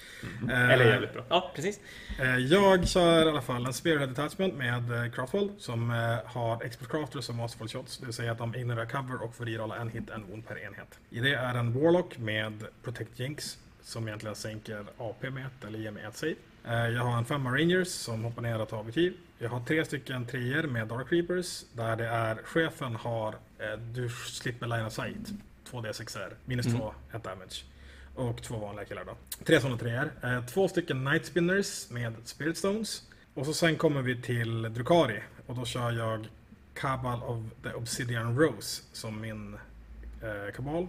Eh, 0.49 0.69
Eller 0.69 0.85
jävligt 0.85 1.13
bra. 1.13 1.23
Ja, 1.29 1.51
precis. 1.55 1.79
Eh, 2.19 2.37
Jag 2.37 2.87
kör 2.87 3.25
i 3.25 3.29
alla 3.29 3.41
fall 3.41 3.65
en 3.65 3.73
Spearhead 3.73 4.07
Detachment 4.07 4.55
med 4.55 5.05
eh, 5.05 5.11
Craftworld 5.11 5.51
som 5.57 5.91
eh, 5.91 6.17
har 6.25 6.63
Expert 6.63 6.89
Crafters 6.89 7.25
som 7.25 7.35
Masterful 7.37 7.67
Shots. 7.67 7.97
Det 7.97 8.05
vill 8.05 8.13
säga 8.15 8.31
att 8.31 8.37
de 8.37 8.55
ignorerar 8.55 8.85
cover 8.85 9.23
och 9.23 9.35
får 9.35 9.45
rerolla 9.45 9.75
en 9.75 9.89
hit, 9.89 10.09
en 10.09 10.25
wound 10.29 10.47
per 10.47 10.59
enhet. 10.59 10.99
I 11.09 11.19
det 11.19 11.33
är 11.33 11.55
en 11.55 11.73
Warlock 11.83 12.17
med 12.17 12.63
Protect 12.83 13.19
Jinx 13.19 13.57
som 13.81 14.07
egentligen 14.07 14.35
sänker 14.35 14.85
AP 14.97 15.29
med 15.29 15.45
ett 15.45 15.63
eller 15.67 15.79
ger 15.79 15.91
mig 15.91 16.03
ett 16.03 16.17
save. 16.17 16.35
Eh, 16.67 16.87
Jag 16.89 17.03
har 17.03 17.17
en 17.17 17.25
femma 17.25 17.49
Rangers 17.51 17.87
som 17.87 18.23
hoppar 18.23 18.41
ner 18.41 18.61
och 18.61 18.69
tar 18.69 18.79
objektiv. 18.79 19.13
Jag 19.37 19.49
har 19.49 19.59
tre 19.59 19.85
stycken 19.85 20.25
treor 20.25 20.63
med 20.63 20.87
Dark 20.87 21.11
Reapers 21.11 21.63
där 21.73 21.95
det 21.95 22.07
är 22.07 22.35
chefen 22.45 22.95
har 22.95 23.33
eh, 23.59 23.79
du 23.93 24.09
slipper 24.09 24.67
line 24.67 24.85
of 24.85 24.93
sight. 24.93 25.29
2D6R, 25.71 26.33
minus 26.45 26.65
Mm. 26.65 26.79
2, 26.79 26.93
ett 27.13 27.23
damage. 27.23 27.63
Och 28.15 28.41
två 28.43 28.57
vanliga 28.57 28.85
killar 28.85 29.05
då. 29.05 29.15
Tre 29.45 29.61
sådana 29.61 29.77
treor. 29.77 30.11
Eh, 30.23 30.45
två 30.45 30.67
stycken 30.67 31.03
Night 31.03 31.25
Spinners 31.25 31.89
med 31.89 32.13
Spirit 32.25 32.57
Stones. 32.57 33.03
Och 33.33 33.45
så 33.45 33.53
sen 33.53 33.75
kommer 33.75 34.01
vi 34.01 34.21
till 34.21 34.61
Drukari. 34.73 35.21
Och 35.47 35.55
då 35.55 35.65
kör 35.65 35.91
jag 35.91 36.27
Cabal 36.73 37.23
of 37.23 37.43
the 37.63 37.73
Obsidian 37.73 38.39
Rose 38.39 38.83
som 38.93 39.21
min 39.21 39.53
eh, 40.23 40.53
kabal. 40.55 40.87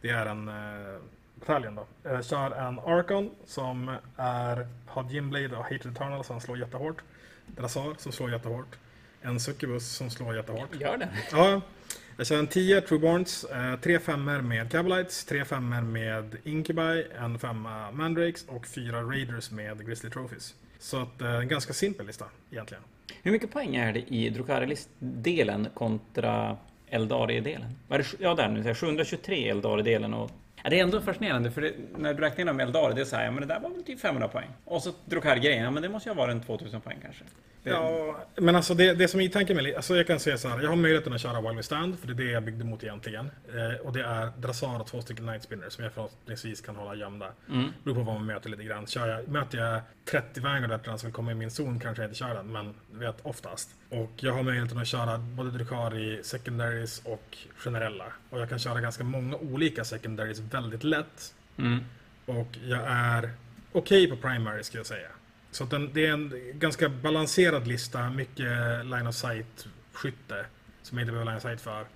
Det 0.00 0.08
är 0.10 0.26
en 0.26 0.48
eh, 0.48 0.98
bataljon 1.34 1.74
då. 1.74 1.86
Jag 2.02 2.24
kör 2.24 2.50
en 2.50 2.78
Archon 2.78 3.30
som 3.46 3.96
är, 4.16 4.68
har 4.86 5.10
Gimblade 5.10 5.56
och 5.56 5.62
Hatred 5.64 5.86
Eternal 5.86 6.24
som 6.24 6.40
slår 6.40 6.58
jättehårt. 6.58 7.02
Drasar 7.46 7.94
som 7.98 8.12
slår 8.12 8.30
jättehårt. 8.30 8.76
En 9.22 9.40
Succubus 9.40 9.88
som 9.88 10.10
slår 10.10 10.36
jättehårt. 10.36 10.74
Gör 10.80 10.96
det. 10.96 11.08
Ja, 11.32 11.60
jag 12.22 12.26
kör 12.26 12.38
en 12.38 12.46
10 12.46 12.80
Trueborns, 12.80 13.44
eh, 13.44 13.80
tre 13.80 13.98
femmor 13.98 14.40
med 14.40 14.72
Cabalites, 14.72 15.24
tre 15.24 15.44
femmor 15.44 15.80
med 15.80 16.36
Incubi, 16.44 17.06
en 17.18 17.38
femma 17.38 17.90
Mandrakes 17.90 18.44
och 18.48 18.66
fyra 18.66 19.02
Raiders 19.02 19.50
med 19.50 19.86
Grizzly 19.86 20.10
Trophies. 20.10 20.54
Så 20.78 21.02
att, 21.02 21.22
eh, 21.22 21.34
en 21.34 21.48
ganska 21.48 21.72
simpel 21.72 22.06
lista 22.06 22.24
egentligen. 22.50 22.82
Hur 23.22 23.32
mycket 23.32 23.52
poäng 23.52 23.76
är 23.76 23.92
det 23.92 24.00
i 24.00 24.30
Drukari-delen 24.30 25.68
kontra 25.74 26.56
Eldari-delen? 26.88 27.74
Är 27.88 27.98
det? 27.98 28.04
Ja, 28.18 28.34
där 28.34 28.48
nu. 28.48 28.74
723 28.74 29.48
Eldari-delen 29.48 30.14
och... 30.14 30.30
Ja, 30.64 30.70
det 30.70 30.78
är 30.78 30.82
ändå 30.82 31.00
fascinerande 31.00 31.50
för 31.50 31.60
det, 31.60 31.72
när 31.96 32.14
du 32.14 32.20
räknar 32.22 32.50
om 32.50 32.60
Eldari, 32.60 32.94
det 32.94 33.00
är 33.00 33.04
så 33.04 33.16
här, 33.16 33.24
ja 33.24 33.30
men 33.30 33.40
det 33.48 33.54
där 33.54 33.60
var 33.60 33.70
väl 33.70 33.82
typ 33.84 34.00
500 34.00 34.28
poäng. 34.28 34.48
Och 34.64 34.82
så 34.82 34.92
Drukari-grejen, 35.04 35.64
ja 35.64 35.70
men 35.70 35.82
det 35.82 35.88
måste 35.88 36.08
ju 36.08 36.14
ha 36.14 36.22
varit 36.22 36.32
en 36.32 36.40
2000 36.42 36.80
poäng 36.80 36.98
kanske. 37.02 37.24
Det- 37.62 37.70
Ja, 37.70 38.16
men 38.36 38.56
alltså 38.56 38.74
det, 38.74 38.94
det 38.94 39.08
som 39.08 39.20
är 39.20 39.28
tanken 39.28 39.56
med, 39.56 39.74
alltså 39.76 39.96
jag 39.96 40.06
kan 40.06 40.20
säga 40.20 40.38
så 40.38 40.48
här, 40.48 40.60
jag 40.62 40.68
har 40.68 40.76
möjligheten 40.76 41.12
att 41.12 41.20
köra 41.20 41.52
We 41.52 41.62
Stand, 41.62 41.98
för 41.98 42.06
det 42.06 42.12
är 42.22 42.26
det 42.26 42.32
jag 42.32 42.42
byggde 42.42 42.64
mot 42.64 42.82
egentligen. 42.84 43.30
Eh, 43.48 43.86
och 43.86 43.92
det 43.92 44.00
är 44.02 44.28
Drasar 44.38 44.80
och 44.80 44.86
två 44.86 45.00
stycken 45.02 45.26
Night 45.26 45.42
Spinners 45.42 45.72
som 45.72 45.84
jag 45.84 45.92
förhoppningsvis 45.92 46.60
kan 46.60 46.76
hålla 46.76 46.94
gömda. 46.94 47.26
Mm. 47.50 47.68
Beror 47.84 47.94
på 47.94 48.00
vad 48.02 48.14
man 48.14 48.26
möter 48.26 48.50
lite 48.50 48.62
grann. 48.64 48.86
Kör 48.86 49.08
jag, 49.08 49.28
möter 49.28 49.58
jag 49.58 49.80
30 50.04 50.40
Vanguard 50.40 50.70
veterans 50.70 51.00
som 51.00 51.08
vill 51.08 51.14
komma 51.14 51.32
i 51.32 51.34
min 51.34 51.50
zon 51.50 51.80
kanske 51.80 52.02
jag 52.02 52.08
inte 52.08 52.18
kör 52.18 52.34
den, 52.34 52.52
men 52.52 52.74
du 52.92 52.98
vet 52.98 53.16
oftast. 53.22 53.70
Och 53.88 54.10
jag 54.16 54.32
har 54.32 54.42
möjligheten 54.42 54.78
att 54.78 54.86
köra 54.86 55.18
både 55.18 55.50
Drukari, 55.50 56.20
Secondaries 56.22 57.02
och 57.04 57.38
generella. 57.56 58.04
Och 58.30 58.40
jag 58.40 58.48
kan 58.48 58.58
köra 58.58 58.80
ganska 58.80 59.04
många 59.04 59.36
olika 59.36 59.84
Secondaries 59.84 60.38
väldigt 60.38 60.84
lätt. 60.84 61.34
Mm. 61.56 61.84
Och 62.26 62.58
jag 62.64 62.80
är 62.86 63.30
okej 63.72 64.10
på 64.10 64.16
Primary 64.16 64.62
ska 64.62 64.78
jag 64.78 64.86
säga. 64.86 65.08
Så 65.50 65.64
den, 65.64 65.90
det 65.92 66.06
är 66.06 66.12
en 66.12 66.32
ganska 66.54 66.88
balanserad 66.88 67.66
lista. 67.66 68.10
Mycket 68.10 68.86
line 68.86 69.06
of 69.06 69.14
sight-skytte. 69.14 70.46
Som 70.82 70.98
jag 70.98 71.04
inte 71.04 71.12
behöver 71.12 71.30
line 71.30 71.36
of 71.36 71.42
sight 71.42 71.60
för. 71.60 71.86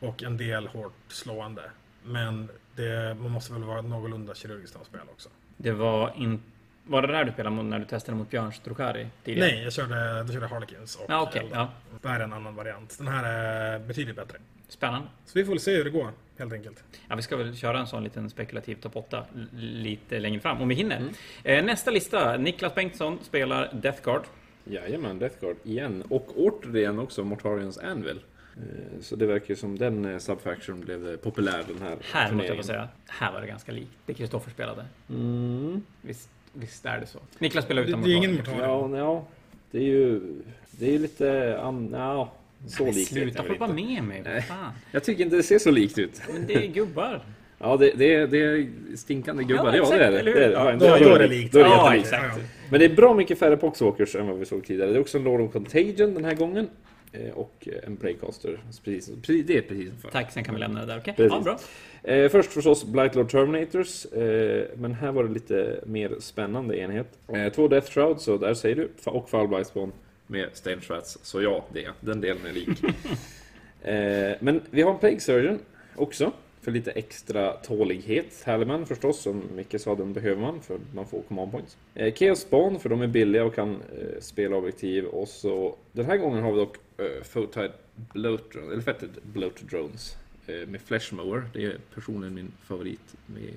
Och 0.00 0.22
en 0.22 0.36
del 0.36 0.66
hårt 0.66 0.92
slående. 1.08 1.70
Men 2.04 2.48
det, 2.76 3.16
man 3.20 3.30
måste 3.30 3.52
väl 3.52 3.64
vara 3.64 3.82
någorlunda 3.82 4.34
kirurgisk 4.34 4.74
när 4.74 4.78
man 4.78 4.86
spelar 4.86 5.04
också. 5.04 5.28
Det 5.56 5.72
var 5.72 6.12
inte... 6.16 6.49
Var 6.90 7.02
det 7.02 7.08
där 7.12 7.24
du 7.24 7.32
spelade 7.32 7.62
när 7.62 7.78
du 7.78 7.84
testade 7.84 8.18
mot 8.18 8.30
Björns 8.30 8.60
Drukari 8.60 9.06
tidigare? 9.24 9.48
Nej, 9.50 9.62
jag 9.64 9.72
körde, 9.72 9.94
jag 10.16 10.32
körde 10.32 10.46
Harlequins 10.46 10.96
och 10.96 11.04
Ja, 11.08 11.22
okej. 11.22 11.40
Elda. 11.42 11.56
ja. 11.56 11.98
Det 12.02 12.08
här 12.08 12.20
är 12.20 12.24
en 12.24 12.32
annan 12.32 12.54
variant. 12.54 12.98
Den 12.98 13.08
här 13.08 13.24
är 13.24 13.78
betydligt 13.78 14.16
bättre. 14.16 14.38
Spännande. 14.68 15.08
Så 15.26 15.38
vi 15.38 15.44
får 15.44 15.52
väl 15.52 15.60
se 15.60 15.76
hur 15.76 15.84
det 15.84 15.90
går, 15.90 16.10
helt 16.38 16.52
enkelt. 16.52 16.84
Ja, 17.08 17.16
vi 17.16 17.22
ska 17.22 17.36
väl 17.36 17.56
köra 17.56 17.78
en 17.78 17.86
sån 17.86 18.04
liten 18.04 18.30
spekulativ 18.30 18.74
topp 18.74 18.96
8 18.96 19.24
l- 19.34 19.48
lite 19.60 20.18
längre 20.18 20.40
fram, 20.40 20.62
om 20.62 20.68
vi 20.68 20.74
hinner. 20.74 21.02
Eh, 21.44 21.64
nästa 21.64 21.90
lista. 21.90 22.36
Niklas 22.36 22.74
Bengtsson 22.74 23.18
spelar 23.22 23.70
Death 23.72 24.02
Guard. 24.02 24.22
Jajamän, 24.64 25.18
Death 25.18 25.40
Guard 25.40 25.56
igen. 25.64 26.04
Och 26.08 26.28
återigen 26.36 26.98
också 26.98 27.24
Mortarians 27.24 27.78
Anvil. 27.78 28.20
Eh, 28.56 29.00
Så 29.00 29.16
det 29.16 29.26
verkar 29.26 29.54
som 29.54 29.78
den 29.78 30.04
eh, 30.04 30.18
subfaction 30.18 30.80
blev 30.80 31.16
populär 31.16 31.64
den 31.68 31.82
här 31.88 31.96
Här 32.12 32.32
måste 32.32 32.54
jag 32.54 32.64
säga, 32.64 32.88
här 33.08 33.32
var 33.32 33.40
det 33.40 33.46
ganska 33.46 33.72
likt 33.72 33.90
det 34.06 34.14
Kristoffer 34.14 34.50
spelade. 34.50 34.84
Mm. 35.10 35.82
Visst, 36.02 36.30
visst 36.52 36.86
är 36.86 37.00
det 37.00 37.06
så. 37.06 37.18
Niklas 37.38 37.64
spelar 37.64 37.82
utan 37.82 38.02
det 38.02 38.10
är 38.12 38.16
ingen. 38.16 38.34
Mortarion. 38.34 38.92
Ja, 38.92 38.98
ja, 38.98 39.24
det 39.70 39.78
är 39.78 39.82
ju... 39.82 40.20
Det 40.70 40.86
är 40.88 40.92
ju 40.92 40.98
lite... 40.98 41.58
an- 41.62 41.90
Ja, 41.92 42.32
så 42.66 42.84
Men 42.84 42.94
likt 42.94 43.08
Sluta 43.10 43.46
inte. 43.52 43.66
med 43.72 44.04
mig, 44.04 44.22
Nej. 44.24 44.42
fan. 44.42 44.72
Jag 44.92 45.04
tycker 45.04 45.24
inte 45.24 45.36
det 45.36 45.42
ser 45.42 45.58
så 45.58 45.70
likt 45.70 45.98
ut. 45.98 46.22
Men 46.32 46.46
det 46.46 46.54
är 46.54 46.66
gubbar. 46.66 47.22
Ja, 47.62 47.76
det, 47.76 47.92
det, 47.96 48.14
är, 48.14 48.26
det 48.26 48.38
är 48.38 48.66
stinkande 48.96 49.44
gubbar. 49.44 49.66
Ja, 49.66 49.76
Ja, 49.76 49.82
exakt, 49.82 49.98
det 49.98 50.04
är 50.18 50.24
det. 50.24 50.44
är, 50.44 50.50
Ja, 50.52 50.64
det. 50.64 50.76
då, 50.76 50.86
då 51.04 51.14
är 51.14 51.18
det 51.18 51.26
likt. 51.28 51.52
Då 51.52 51.58
är 51.58 51.64
det 51.64 51.70
Ja, 51.70 51.94
exakt. 51.94 52.38
Men 52.70 52.80
det 52.80 52.86
är 52.86 52.94
bra 52.94 53.14
mycket 53.14 53.38
färre 53.38 53.56
Poxwalkers 53.56 54.14
än 54.16 54.26
vad 54.26 54.38
vi 54.38 54.44
såg 54.46 54.64
tidigare. 54.66 54.90
Det 54.90 54.96
är 54.96 55.00
också 55.00 55.18
en 55.18 55.24
Lord 55.24 55.40
of 55.40 55.52
Contagion 55.52 56.14
den 56.14 56.24
här 56.24 56.34
gången. 56.34 56.68
Eh, 57.12 57.30
Och 57.34 57.68
eh, 57.72 57.86
en 57.86 57.96
Playcaster. 57.96 58.60
Precis, 58.84 59.10
det 59.46 59.56
är 59.56 59.62
precis 59.62 59.88
som 59.88 59.98
förr. 59.98 60.10
Tack, 60.10 60.32
sen 60.32 60.44
kan 60.44 60.54
vi 60.54 60.60
lämna 60.60 60.80
det 60.80 60.86
där. 60.86 60.98
Okej? 60.98 61.14
Precis. 61.16 61.32
Ja, 61.32 61.40
bra. 62.02 62.12
Eh, 62.14 62.28
först 62.30 62.52
förstås 62.52 62.84
Blightlord 62.84 63.30
Terminators, 63.30 64.04
eh, 64.06 64.64
men 64.76 64.94
här 64.94 65.12
var 65.12 65.24
det 65.24 65.30
lite 65.30 65.80
mer 65.86 66.16
spännande 66.20 66.78
enhet. 66.78 67.06
Eh, 67.28 67.52
två 67.52 67.68
Death 67.68 67.90
Shrouds, 67.90 68.24
så 68.24 68.36
där 68.36 68.54
säger 68.54 68.76
du, 68.76 68.88
och 69.04 69.30
Foul 69.30 69.48
Blightspawn 69.48 69.92
med 70.26 70.48
Stain 70.52 70.80
Shrats. 70.80 71.18
Så 71.22 71.42
ja, 71.42 71.64
det, 71.72 71.88
den 72.00 72.20
delen 72.20 72.46
är 72.46 72.52
lik. 72.52 72.68
eh, 73.82 74.36
men 74.40 74.60
vi 74.70 74.82
har 74.82 74.92
en 74.92 74.98
Plague 74.98 75.20
Surgeon 75.20 75.58
också, 75.96 76.32
för 76.60 76.70
lite 76.70 76.90
extra 76.90 77.52
tålighet. 77.52 78.42
Halliman 78.46 78.86
förstås, 78.86 79.22
som 79.22 79.42
Micke 79.56 79.80
sa, 79.80 79.94
den 79.94 80.12
behöver 80.12 80.42
man 80.42 80.60
för 80.60 80.78
man 80.94 81.06
får 81.06 81.22
command 81.22 81.52
points. 81.52 81.76
Eh, 81.94 82.14
Chaos 82.14 82.40
Spawn, 82.40 82.80
för 82.80 82.88
de 82.88 83.02
är 83.02 83.06
billiga 83.06 83.44
och 83.44 83.54
kan 83.54 83.70
eh, 83.74 84.20
spela 84.20 84.56
objektiv. 84.56 85.04
Och 85.04 85.28
så, 85.28 85.76
den 85.92 86.06
här 86.06 86.16
gången 86.16 86.42
har 86.42 86.52
vi 86.52 86.58
dock 86.58 86.76
eh, 86.98 87.22
Fotide 87.22 87.72
Bloat, 87.94 88.54
eller 88.54 88.80
Fetted 88.80 89.10
Bloat 89.22 89.56
Drones 89.70 90.16
eh, 90.46 90.68
med 90.68 90.80
Fleshmower. 90.80 91.42
Det 91.52 91.64
är 91.64 91.76
personligen 91.94 92.34
min 92.34 92.52
favorit 92.62 93.16
med 93.26 93.54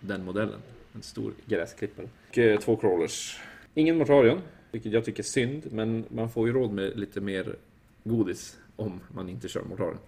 den 0.00 0.24
modellen. 0.24 0.60
En 0.94 1.02
stor 1.02 1.32
gräsklippare. 1.46 2.08
Och 2.28 2.38
eh, 2.38 2.60
två 2.60 2.76
crawlers. 2.76 3.40
Ingen 3.74 3.98
Mortarion, 3.98 4.40
vilket 4.70 4.92
jag 4.92 5.04
tycker 5.04 5.22
är 5.22 5.24
synd, 5.24 5.62
men 5.72 6.04
man 6.08 6.30
får 6.30 6.46
ju 6.46 6.52
råd 6.52 6.72
med 6.72 6.98
lite 6.98 7.20
mer 7.20 7.56
godis 8.04 8.58
om 8.76 9.00
man 9.08 9.28
inte 9.28 9.48
kör 9.48 9.62
Mortarion. 9.62 9.98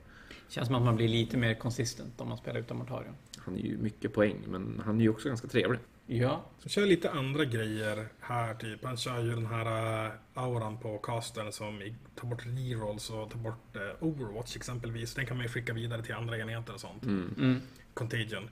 Känns 0.48 0.66
som 0.66 0.76
att 0.76 0.82
man 0.82 0.96
blir 0.96 1.08
lite 1.08 1.36
mer 1.36 1.54
konsistent 1.54 2.20
om 2.20 2.28
man 2.28 2.38
spelar 2.38 2.60
utan 2.60 2.76
Mortarion. 2.76 3.14
Han 3.38 3.54
är 3.54 3.60
ju 3.60 3.76
mycket 3.78 4.14
poäng, 4.14 4.36
men 4.46 4.82
han 4.84 4.98
är 4.98 5.02
ju 5.02 5.08
också 5.08 5.28
ganska 5.28 5.48
trevlig. 5.48 5.80
Ja. 6.06 6.44
Så 6.58 6.68
kör 6.68 6.86
lite 6.86 7.10
andra 7.10 7.44
grejer 7.44 8.08
här, 8.20 8.54
typ. 8.54 8.84
Han 8.84 8.96
kör 8.96 9.22
ju 9.22 9.30
den 9.30 9.46
här 9.46 10.06
uh, 10.06 10.12
auran 10.34 10.78
på 10.78 10.98
castern 10.98 11.52
som 11.52 11.82
tar 12.14 12.28
bort 12.28 12.46
rerolls 12.46 13.10
och 13.10 13.30
tar 13.30 13.38
bort 13.38 13.76
uh, 13.76 14.04
Overwatch 14.04 14.56
exempelvis. 14.56 15.14
Den 15.14 15.26
kan 15.26 15.36
man 15.36 15.46
ju 15.46 15.52
skicka 15.52 15.72
vidare 15.72 16.02
till 16.02 16.14
andra 16.14 16.38
enheter 16.38 16.74
och 16.74 16.80
sånt. 16.80 17.04
Mm. 17.04 17.60
Contagion. 17.94 18.48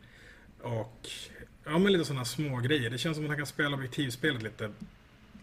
Och 0.63 1.09
ja, 1.65 1.79
men 1.79 1.93
lite 1.93 2.05
sådana 2.05 2.25
små 2.25 2.57
grejer. 2.57 2.91
Det 2.91 2.99
känns 2.99 3.17
som 3.17 3.25
att 3.25 3.31
han 3.31 3.39
kan 3.39 3.47
spela 3.47 3.77
objektivspelet 3.77 4.43
lite 4.43 4.71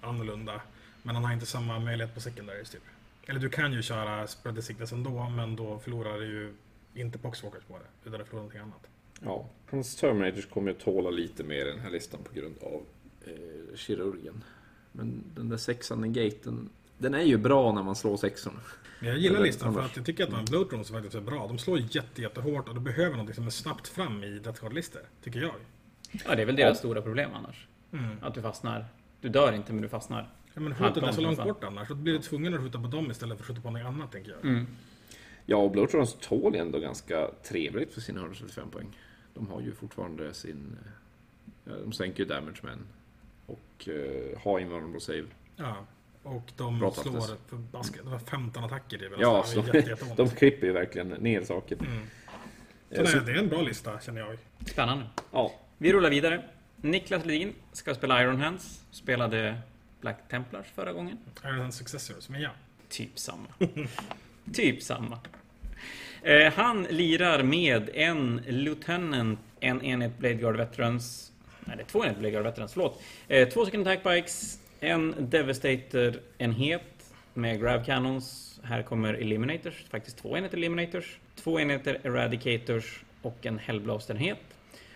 annorlunda. 0.01 0.61
Men 1.03 1.15
han 1.15 1.25
har 1.25 1.33
inte 1.33 1.45
samma 1.45 1.79
möjlighet 1.79 2.13
på 2.13 2.21
secondaries 2.21 2.69
typ. 2.69 2.83
Eller 3.27 3.39
du 3.39 3.49
kan 3.49 3.73
ju 3.73 3.81
köra 3.81 4.27
spread 4.27 4.55
the 4.55 4.61
sickness 4.61 4.91
ändå, 4.91 5.29
men 5.29 5.55
då 5.55 5.79
förlorar 5.79 6.19
du 6.19 6.25
ju 6.25 6.53
inte 6.93 7.17
poxwalkers 7.17 7.63
på 7.63 7.77
det. 7.77 8.09
Utan 8.09 8.19
du 8.19 8.25
förlorar 8.25 8.43
någonting 8.43 8.61
annat. 8.61 8.87
Ja, 9.21 9.49
hans 9.69 9.95
Terminators 9.95 10.45
kommer 10.45 10.71
ju 10.71 10.77
tåla 10.77 11.09
lite 11.09 11.43
mer 11.43 11.65
i 11.65 11.71
den 11.71 11.79
här 11.79 11.89
listan 11.89 12.19
på 12.23 12.33
grund 12.33 12.55
av 12.61 12.81
eh, 13.25 13.75
kirurgen. 13.75 14.43
Men 14.91 15.23
den 15.35 15.49
där 15.49 15.57
sexan 15.57 16.05
i 16.05 16.07
gaten, 16.07 16.69
den 16.97 17.13
är 17.13 17.23
ju 17.23 17.37
bra 17.37 17.71
när 17.71 17.83
man 17.83 17.95
slår 17.95 18.17
sexorna. 18.17 18.59
Men 18.99 19.09
jag 19.09 19.19
gillar 19.19 19.41
listan 19.41 19.73
för 19.73 19.81
att 19.81 19.95
jag 19.95 20.05
tycker 20.05 20.23
att 20.23 20.29
de 20.29 20.57
är 20.57 20.83
faktiskt 20.83 21.15
är 21.15 21.21
bra. 21.21 21.47
De 21.47 21.57
slår 21.57 21.79
jätte, 21.79 22.21
jättehårt 22.21 22.67
och 22.69 22.75
du 22.75 22.81
behöver 22.81 23.11
någonting 23.11 23.35
som 23.35 23.45
är 23.45 23.51
snabbt 23.51 23.87
fram 23.87 24.23
i 24.23 24.39
Death 24.39 24.61
Guard-listor. 24.61 25.01
Tycker 25.23 25.41
jag. 25.41 25.55
ja, 26.25 26.35
det 26.35 26.41
är 26.41 26.45
väl 26.45 26.55
deras 26.55 26.77
stora 26.77 27.01
problem 27.01 27.29
annars. 27.33 27.67
Mm. 27.93 28.17
Att 28.21 28.33
du 28.33 28.41
fastnar. 28.41 28.85
Du 29.21 29.29
dör 29.29 29.53
inte, 29.53 29.73
men 29.73 29.81
du 29.81 29.89
fastnar. 29.89 30.29
Ja, 30.53 30.61
men 30.61 30.71
hotet 30.73 31.03
är 31.03 31.11
så 31.11 31.21
långt 31.21 31.43
bort 31.43 31.63
annars. 31.63 31.87
Då 31.87 31.95
blir 31.95 32.13
du 32.13 32.19
tvungen 32.19 32.53
att 32.53 32.59
skjuta 32.61 32.79
på 32.81 32.87
dem 32.87 33.11
istället 33.11 33.37
för 33.37 33.43
att 33.43 33.47
skjuta 33.47 33.61
på 33.61 33.69
något 33.69 33.85
annat, 33.85 34.11
tänker 34.11 34.31
jag. 34.31 34.45
Mm. 34.45 34.67
Ja, 35.45 35.57
och 35.57 35.71
Bloodtrons 35.71 36.17
tål 36.21 36.55
ändå 36.55 36.79
ganska 36.79 37.29
trevligt 37.43 37.93
för 37.93 38.01
sina 38.01 38.19
135 38.21 38.69
poäng. 38.69 38.87
De 39.33 39.47
har 39.47 39.61
ju 39.61 39.71
fortfarande 39.71 40.33
sin... 40.33 40.77
eh, 40.85 40.91
Ja, 41.65 41.73
de 41.83 41.93
sänker 41.93 42.19
ju 42.23 42.29
damage 42.29 42.59
men 42.63 42.79
och 43.45 43.87
uh, 43.87 44.37
har 44.43 44.59
invulnerable 44.59 44.99
save. 44.99 45.23
Ja. 45.55 45.75
Och 46.23 46.51
de 46.57 46.79
Bra 46.79 46.91
slår 46.91 47.03
toughness. 47.03 47.33
förbaskat. 47.49 48.03
Det 48.05 48.09
var 48.11 48.19
15 48.19 48.63
attacker 48.63 48.97
typ. 48.97 49.11
Ja, 49.19 49.37
Alltså, 49.37 49.53
så 49.61 49.61
det 49.61 49.69
är 49.71 49.75
jätte, 49.75 49.89
jätteont. 49.89 50.17
de 50.17 50.29
klipper 50.29 50.67
ju 50.67 50.73
verkligen 50.73 51.07
ner 51.07 51.43
saker. 51.43 51.75
Mm. 51.75 51.89
Så 52.89 52.95
Eh, 52.95 53.03
nej, 53.03 53.07
så- 53.11 53.19
det 53.19 53.31
är 53.31 53.35
en 53.35 53.49
bra 53.49 53.61
lista, 53.61 53.99
känner 53.99 54.21
jag. 54.21 54.37
Spännande. 54.65 55.05
Ja, 55.31 55.51
Vi 55.77 55.93
rullar 55.93 56.09
vidare. 56.09 56.43
Niklas 56.75 57.25
Lidin 57.25 57.53
ska 57.71 57.95
spela 57.95 58.21
Iron 58.23 58.41
Hands. 58.41 58.85
Spelade 58.91 59.57
Black 60.03 60.29
Templars 60.29 60.65
förra 60.75 60.93
gången. 60.93 61.17
Iron 61.43 61.59
Hand 61.59 61.73
Successors, 61.73 62.29
men 62.29 62.41
ja. 62.41 62.49
Typ 62.89 63.19
samma. 63.19 63.47
typ 64.53 64.83
samma. 64.83 65.19
Eh, 66.21 66.53
han 66.53 66.83
lirar 66.83 67.43
med 67.43 67.89
en 67.93 68.41
Lieutenant, 68.47 69.39
en 69.59 69.81
enhet 69.81 70.17
Blade 70.17 70.35
Guard 70.35 70.55
Veterans. 70.55 71.31
Nej, 71.65 71.77
det 71.77 71.83
är 71.83 71.85
två 71.85 72.03
enheter 72.03 72.19
Blade 72.19 72.31
Guard 72.31 72.43
Veterans, 72.43 72.73
förlåt. 72.73 73.01
Eh, 73.27 73.49
två 73.49 73.65
stycken 73.65 73.81
Attack 73.81 74.03
Bikes, 74.03 74.59
en 74.79 75.15
Devastator-enhet 75.29 76.81
med 77.33 77.59
Grav 77.59 77.83
Cannons. 77.83 78.59
Här 78.63 78.83
kommer 78.83 79.13
Eliminators, 79.13 79.85
faktiskt 79.89 80.17
två 80.17 80.37
enheter 80.37 80.57
Eliminators. 80.57 81.17
Två 81.35 81.59
enheter 81.59 81.99
Eradicators 82.03 83.03
och 83.21 83.45
en 83.45 83.59
Hellblast-enhet. 83.59 84.39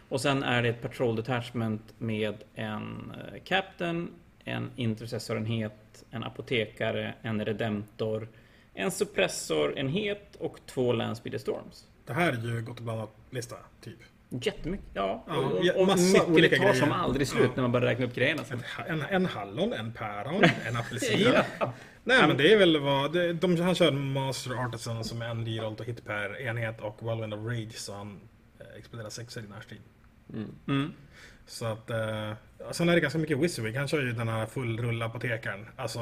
Och 0.10 0.22
sen 0.22 0.44
är 0.44 0.64
det 0.64 0.70
ett 0.70 0.82
Patrol 0.82 1.16
Detachment 1.16 1.94
med 1.98 2.36
en 2.56 3.14
eh, 3.18 3.44
Captain, 3.44 4.12
en 4.48 4.72
Intercessor-enhet, 4.76 6.06
en 6.12 6.24
Apotekare, 6.24 7.14
en 7.22 7.46
Redemptor, 7.46 8.28
en 8.74 8.92
Suppressor-enhet 8.92 10.36
och 10.40 10.60
två 10.66 10.94
Landspeeder 10.94 11.38
Storms. 11.38 11.88
Det 12.06 12.14
här 12.14 12.34
är 12.34 12.56
ju 12.56 12.62
gott 12.62 12.78
och 12.78 12.84
blandat 12.84 13.10
lista, 13.30 13.56
typ. 13.82 13.98
Jättemycket, 14.30 14.88
ja. 14.94 15.24
Ja, 15.28 15.36
och, 15.38 15.52
och, 15.52 15.82
och 15.82 15.88
massa 15.88 16.28
mycket 16.28 16.62
tar 16.62 16.74
som 16.74 16.92
aldrig 16.92 17.28
slut 17.28 17.44
Ja. 17.46 17.52
när 17.56 17.62
man 17.62 17.72
börjar 17.72 17.88
räkna 17.88 18.06
upp 18.06 18.16
grejerna. 18.16 18.44
sen. 18.44 18.64
En, 18.88 19.02
en, 19.02 19.08
en 19.10 19.26
hallon, 19.26 19.74
en 19.74 19.94
päron, 19.94 20.44
en 20.66 20.76
apelsin. 20.78 21.28
Ja. 21.60 21.74
Nej 22.04 22.28
men 22.28 22.38
det 22.38 22.54
är 22.54 22.58
väl 22.58 22.80
vad... 22.80 23.14
Det, 23.14 23.34
de, 23.34 23.62
han 23.62 23.76
kör 23.76 23.92
Master 23.92 24.66
Artisan 24.66 25.04
som 25.04 25.22
är 25.22 25.30
en 25.30 25.46
reroll 25.46 25.76
och 25.80 25.86
hit 25.86 26.06
per 26.06 26.42
enhet 26.42 26.82
och 26.82 26.98
Whirlwind 27.02 27.34
of 27.34 27.40
Rage 27.46 27.78
så 27.78 27.94
han 27.94 28.20
eh, 28.60 28.78
exploderar 28.78 29.10
sexor 29.10 29.44
i 29.44 29.48
närstrid. 29.48 29.82
Mm. 30.68 30.94
Så 31.46 31.66
att... 31.66 31.90
Eh, 31.90 32.34
sen 32.72 32.90
är 32.90 32.94
det 32.94 33.02
ganska 33.02 33.20
mycket 33.20 33.38
Wizardwig. 33.38 33.76
Han 33.76 33.88
kör 33.88 34.02
ju 34.02 34.12
den 34.12 34.28
här 34.28 34.46
full 34.46 34.80
rull 34.80 35.02
apotekaren. 35.02 35.66
Alltså 35.76 36.02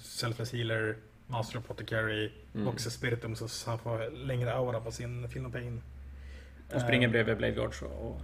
Selfless 0.00 0.52
Healer, 0.52 0.96
Master 1.26 1.58
Apothecary 1.58 2.30
och 2.66 2.80
Spiritum 2.80 3.36
så 3.36 3.70
han 3.70 3.78
får 3.78 4.10
längre 4.26 4.54
aura 4.54 4.80
på 4.80 4.92
sin 4.92 5.28
Film 5.28 5.52
Pain. 5.52 5.82
Och 6.74 6.80
springer 6.80 7.08
bredvid 7.08 7.36
Blade 7.36 7.52
Guards 7.52 7.82
och... 7.82 8.20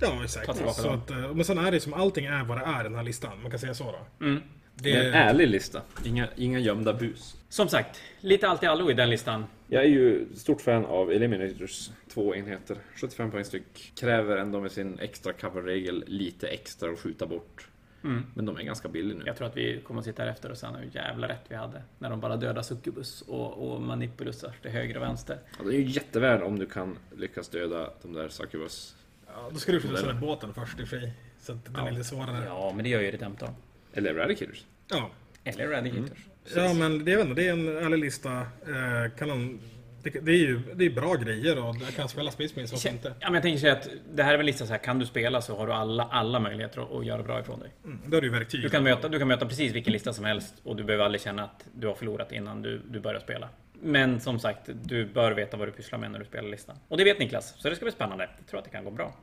Ja 0.00 0.24
exakt. 0.24 0.56
Så 0.74 0.90
att, 0.90 1.10
eh, 1.10 1.34
men 1.34 1.44
sen 1.44 1.58
är 1.58 1.70
det 1.70 1.80
som 1.80 1.94
allting 1.94 2.26
är 2.26 2.44
vad 2.44 2.58
det 2.58 2.64
är 2.64 2.80
i 2.80 2.82
den 2.82 2.94
här 2.94 3.02
listan. 3.02 3.42
Man 3.42 3.50
kan 3.50 3.60
säga 3.60 3.74
så 3.74 3.84
då. 3.92 4.26
mm. 4.26 4.42
Det 4.82 5.06
en 5.06 5.14
ärlig 5.14 5.48
lista. 5.48 5.82
Inga, 6.04 6.28
inga 6.36 6.58
gömda 6.58 6.94
bus. 6.94 7.36
Som 7.48 7.68
sagt, 7.68 8.00
lite 8.20 8.48
allt 8.48 8.62
i 8.62 8.66
allo 8.66 8.90
i 8.90 8.94
den 8.94 9.10
listan. 9.10 9.44
Jag 9.66 9.82
är 9.84 9.88
ju 9.88 10.26
stort 10.34 10.60
fan 10.60 10.84
av 10.84 11.12
Eliminators 11.12 11.90
två 12.08 12.34
enheter. 12.34 12.76
75 12.94 13.30
poäng 13.30 13.44
styck. 13.44 13.92
Kräver 13.94 14.36
ändå 14.36 14.60
med 14.60 14.72
sin 14.72 14.98
extra 14.98 15.32
cover-regel 15.32 16.04
lite 16.06 16.48
extra 16.48 16.90
att 16.90 16.98
skjuta 16.98 17.26
bort. 17.26 17.68
Mm. 18.04 18.26
Men 18.34 18.46
de 18.46 18.56
är 18.56 18.62
ganska 18.62 18.88
billiga 18.88 19.18
nu. 19.18 19.24
Jag 19.26 19.36
tror 19.36 19.46
att 19.46 19.56
vi 19.56 19.80
kommer 19.80 20.00
att 20.00 20.04
sitta 20.04 20.22
här 20.22 20.30
efter 20.30 20.50
och 20.50 20.58
säga 20.58 20.72
hur 20.72 20.90
jävla 20.94 21.28
rätt 21.28 21.44
vi 21.48 21.54
hade. 21.54 21.82
När 21.98 22.10
de 22.10 22.20
bara 22.20 22.36
dödar 22.36 22.62
Succubus 22.62 23.22
och, 23.22 23.72
och 23.72 23.82
Manipulusar 23.82 24.52
till 24.62 24.70
höger 24.70 24.96
och 24.96 25.02
vänster. 25.02 25.38
Ja, 25.58 25.64
det 25.64 25.76
är 25.76 25.80
ju 25.80 25.86
jättevärd 25.86 26.42
om 26.42 26.58
du 26.58 26.66
kan 26.66 26.98
lyckas 27.16 27.48
döda 27.48 27.90
de 28.02 28.12
där 28.12 28.28
Succubus. 28.28 28.96
Ja, 29.26 29.50
då 29.52 29.58
ska 29.58 29.72
du 29.72 29.80
skjuta 29.80 29.96
sönder 29.96 30.14
båten 30.14 30.54
först 30.54 30.80
i 30.80 30.84
och 30.84 30.88
för 30.88 31.00
sig. 31.00 31.12
Så 31.40 31.52
att 31.52 31.64
den 31.64 31.86
är 31.86 31.90
lite 31.90 32.04
svårare. 32.04 32.44
Ja, 32.46 32.72
men 32.74 32.84
det 32.84 32.90
gör 32.90 33.00
ju 33.00 33.10
Redemptorn. 33.10 33.54
Eller 33.94 34.14
Eradicators. 34.14 34.64
Ja. 34.90 35.10
Eller 35.44 35.64
Eradicators. 35.64 36.18
Ja, 36.56 36.74
men 36.74 37.04
det 37.04 37.12
är, 37.12 37.16
väl- 37.16 37.34
det 37.34 37.48
är 37.48 37.52
en 37.52 37.68
ärlig 37.76 37.98
lista. 37.98 38.32
Eh, 38.32 39.10
kan 39.18 39.28
man, 39.28 39.60
det, 40.02 40.10
det 40.10 40.30
är 40.32 40.36
ju 40.36 40.60
det 40.74 40.84
är 40.84 40.90
bra 40.90 41.14
grejer 41.14 41.58
och 41.64 41.76
jag 41.86 41.94
kan 41.96 42.08
spela 42.08 42.30
Space 42.30 42.54
Marines, 42.54 42.72
varför 42.72 42.88
inte? 42.88 43.08
Ja, 43.20 43.26
men 43.26 43.34
jag 43.34 43.42
tänker 43.42 43.58
säga 43.60 43.72
att 43.72 43.88
det 44.14 44.22
här 44.22 44.32
är 44.32 44.36
väl 44.36 44.46
lite 44.46 44.58
så 44.66 44.72
här, 44.72 44.78
kan 44.78 44.98
du 44.98 45.06
spela 45.06 45.40
så 45.42 45.56
har 45.56 45.66
du 45.66 45.72
alla, 45.72 46.04
alla 46.04 46.40
möjligheter 46.40 46.80
att, 46.80 46.92
att 46.92 47.06
göra 47.06 47.22
bra 47.22 47.40
ifrån 47.40 47.60
dig. 47.60 47.70
Mm, 47.84 47.98
då 48.06 48.16
är 48.16 48.20
det 48.20 48.26
ju 48.26 48.32
verktyg. 48.32 48.62
Du 48.62 48.68
kan, 48.68 48.82
möta, 48.82 49.08
du 49.08 49.18
kan 49.18 49.28
möta 49.28 49.46
precis 49.46 49.72
vilken 49.72 49.92
lista 49.92 50.12
som 50.12 50.24
helst 50.24 50.54
och 50.62 50.76
du 50.76 50.84
behöver 50.84 51.04
aldrig 51.04 51.20
känna 51.22 51.44
att 51.44 51.64
du 51.74 51.86
har 51.86 51.94
förlorat 51.94 52.32
innan 52.32 52.62
du, 52.62 52.82
du 52.90 53.00
börjar 53.00 53.20
spela. 53.20 53.48
Men 53.82 54.20
som 54.20 54.38
sagt, 54.40 54.60
du 54.84 55.04
bör 55.04 55.32
veta 55.32 55.56
vad 55.56 55.68
du 55.68 55.72
pysslar 55.72 55.98
med 55.98 56.10
när 56.10 56.18
du 56.18 56.24
spelar 56.24 56.48
listan. 56.48 56.76
Och 56.88 56.96
det 56.96 57.04
vet 57.04 57.18
Niklas, 57.18 57.54
så 57.58 57.70
det 57.70 57.76
ska 57.76 57.84
bli 57.84 57.92
spännande. 57.92 58.28
Jag 58.38 58.46
tror 58.46 58.58
att 58.58 58.64
det 58.64 58.70
kan 58.70 58.84
gå 58.84 58.90
bra. 58.90 59.14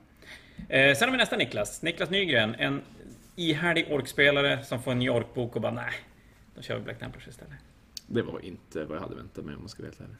Eh, 0.70 0.96
sen 0.96 1.08
har 1.08 1.12
vi 1.12 1.18
nästa 1.18 1.38
Niklas. 1.38 1.82
Niklas 1.82 2.10
Nygren. 2.10 2.56
En 2.60 2.82
ihärdig 3.36 3.88
orkspelare 3.92 4.64
som 4.64 4.82
får 4.84 4.92
en 4.92 5.00
New 5.00 5.08
York-bok 5.08 5.56
och 5.56 5.62
bara 5.62 5.72
nej, 5.74 5.94
då 6.56 6.62
kör 6.62 6.76
vi 6.76 6.82
Black 6.82 7.00
Templars 7.00 7.28
istället. 7.28 7.54
Det 8.08 8.22
var 8.22 8.46
inte 8.46 8.86
vad 8.86 8.98
jag 8.98 9.02
hade 9.02 9.16
väntat 9.16 9.46
mig 9.46 9.56
om 9.56 9.62
man 9.62 9.70
ska 9.70 9.84
vara 9.84 9.90
helt 9.90 10.02
ärlig. 10.02 10.16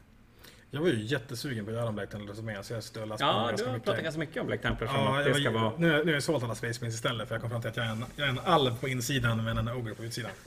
Jag 0.70 0.80
var 0.80 0.88
ju 0.88 1.02
jättesugen 1.02 1.64
på 1.64 1.70
att 1.70 1.76
göra 1.76 1.88
en 1.88 1.94
Black 1.94 2.10
Templars 2.10 2.38
med, 2.40 2.64
så 2.64 2.72
jag 2.72 3.00
har 3.00 3.06
läst 3.06 3.20
på 3.20 3.26
Ja, 3.26 3.42
du 3.42 3.48
ganska 3.48 3.66
har 3.66 3.72
mycket. 3.72 3.84
pratat 3.84 4.02
ganska 4.02 4.18
mycket 4.18 4.40
om 4.40 4.46
Black 4.46 4.62
Templars. 4.62 4.90
Ja, 4.94 5.18
att 5.18 5.26
jag 5.26 5.34
det 5.34 5.40
ska 5.40 5.50
var, 5.50 5.60
vara... 5.60 5.72
nu, 5.78 5.88
nu 5.88 6.04
har 6.04 6.12
jag 6.12 6.22
sålt 6.22 6.44
alla 6.44 6.54
Space 6.54 6.80
Marines 6.80 6.94
istället 6.94 7.28
för 7.28 7.34
jag 7.34 7.42
kom 7.42 7.50
fram 7.50 7.60
till 7.60 7.70
att 7.70 7.76
jag 7.76 7.86
är 7.86 7.90
en, 7.90 8.04
jag 8.16 8.26
är 8.26 8.30
en 8.30 8.38
alv 8.38 8.80
på 8.80 8.88
insidan 8.88 9.44
men 9.44 9.58
en 9.58 9.68
ogre 9.68 9.94
på 9.94 10.04
utsidan. 10.04 10.30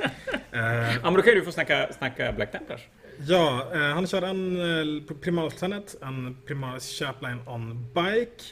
eh, 0.52 0.62
Ja, 0.96 1.00
men 1.04 1.14
då 1.14 1.22
kan 1.22 1.34
ju 1.34 1.40
du 1.40 1.46
få 1.46 1.52
snacka, 1.52 1.90
snacka 1.98 2.32
Black 2.34 2.52
Templars. 2.52 2.88
ja, 3.28 3.68
eh, 3.74 3.80
han 3.80 4.08
kör 4.08 4.22
en 4.22 5.06
Primaris 5.22 5.52
Lieutenant, 5.54 5.96
en 6.02 6.38
Primaris 6.48 7.00
Chaplain 7.00 7.40
on 7.48 7.88
Bike. 7.94 8.44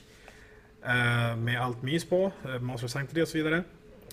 Eh, 0.85 1.35
med 1.35 1.61
allt 1.61 1.81
mys 1.81 2.09
på, 2.09 2.31
Master 2.61 2.85
of 2.85 2.91
Sanctity 2.91 3.21
och 3.21 3.27
så 3.27 3.37
vidare. 3.37 3.63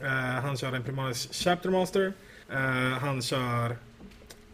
Eh, 0.03 0.09
han 0.43 0.57
kör 0.57 0.73
en 0.73 0.83
Primaris 0.83 1.29
Chapter 1.33 1.71
Master. 1.71 2.13
Eh, 2.51 2.59
han 2.99 3.23
kör 3.23 3.77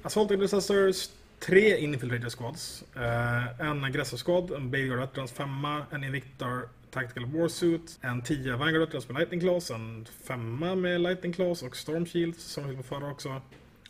Assault 0.02 0.30
Intercessors, 0.30 1.10
tre 1.38 1.78
Infiltrator 1.78 2.28
Squads. 2.28 2.84
Eh, 2.96 3.68
en 3.70 3.84
Aggressor 3.84 4.16
Squad, 4.16 4.50
en 4.50 4.70
Baby 4.70 4.86
Guard 4.86 5.00
Veterans 5.00 5.32
5, 5.32 5.48
en 5.90 6.04
Invictor 6.04 6.68
Tactical 6.90 7.26
Warsuit, 7.26 7.98
en 8.00 8.22
10 8.22 8.56
Vanguard 8.56 8.80
Veterans 8.80 9.08
med 9.08 9.18
Lightning 9.18 9.40
Claws, 9.40 9.70
en 9.70 10.06
5 10.22 10.80
med 10.80 11.00
Lightning 11.00 11.32
Claws 11.32 11.62
och 11.62 11.76
Storm 11.76 12.06
Shields 12.06 12.44
som 12.44 12.68
vi 12.68 12.76
på 12.76 12.82
förra 12.82 13.10
också. 13.10 13.40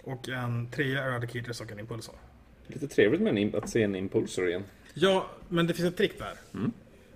Och 0.02 0.28
en 0.28 0.70
3 0.70 0.92
Eradicators 0.92 1.60
och 1.60 1.72
en 1.72 1.78
Impulsor. 1.78 2.14
Lite 2.66 2.88
trevligt 2.88 3.20
med 3.20 3.38
en, 3.38 3.54
att 3.56 3.70
se 3.70 3.82
en 3.82 3.96
Impulsor 3.96 4.48
igen. 4.48 4.64
Ja, 4.94 5.30
men 5.48 5.66
det 5.66 5.74
finns 5.74 5.88
ett 5.88 5.96
trick 5.96 6.18
där. 6.18 6.34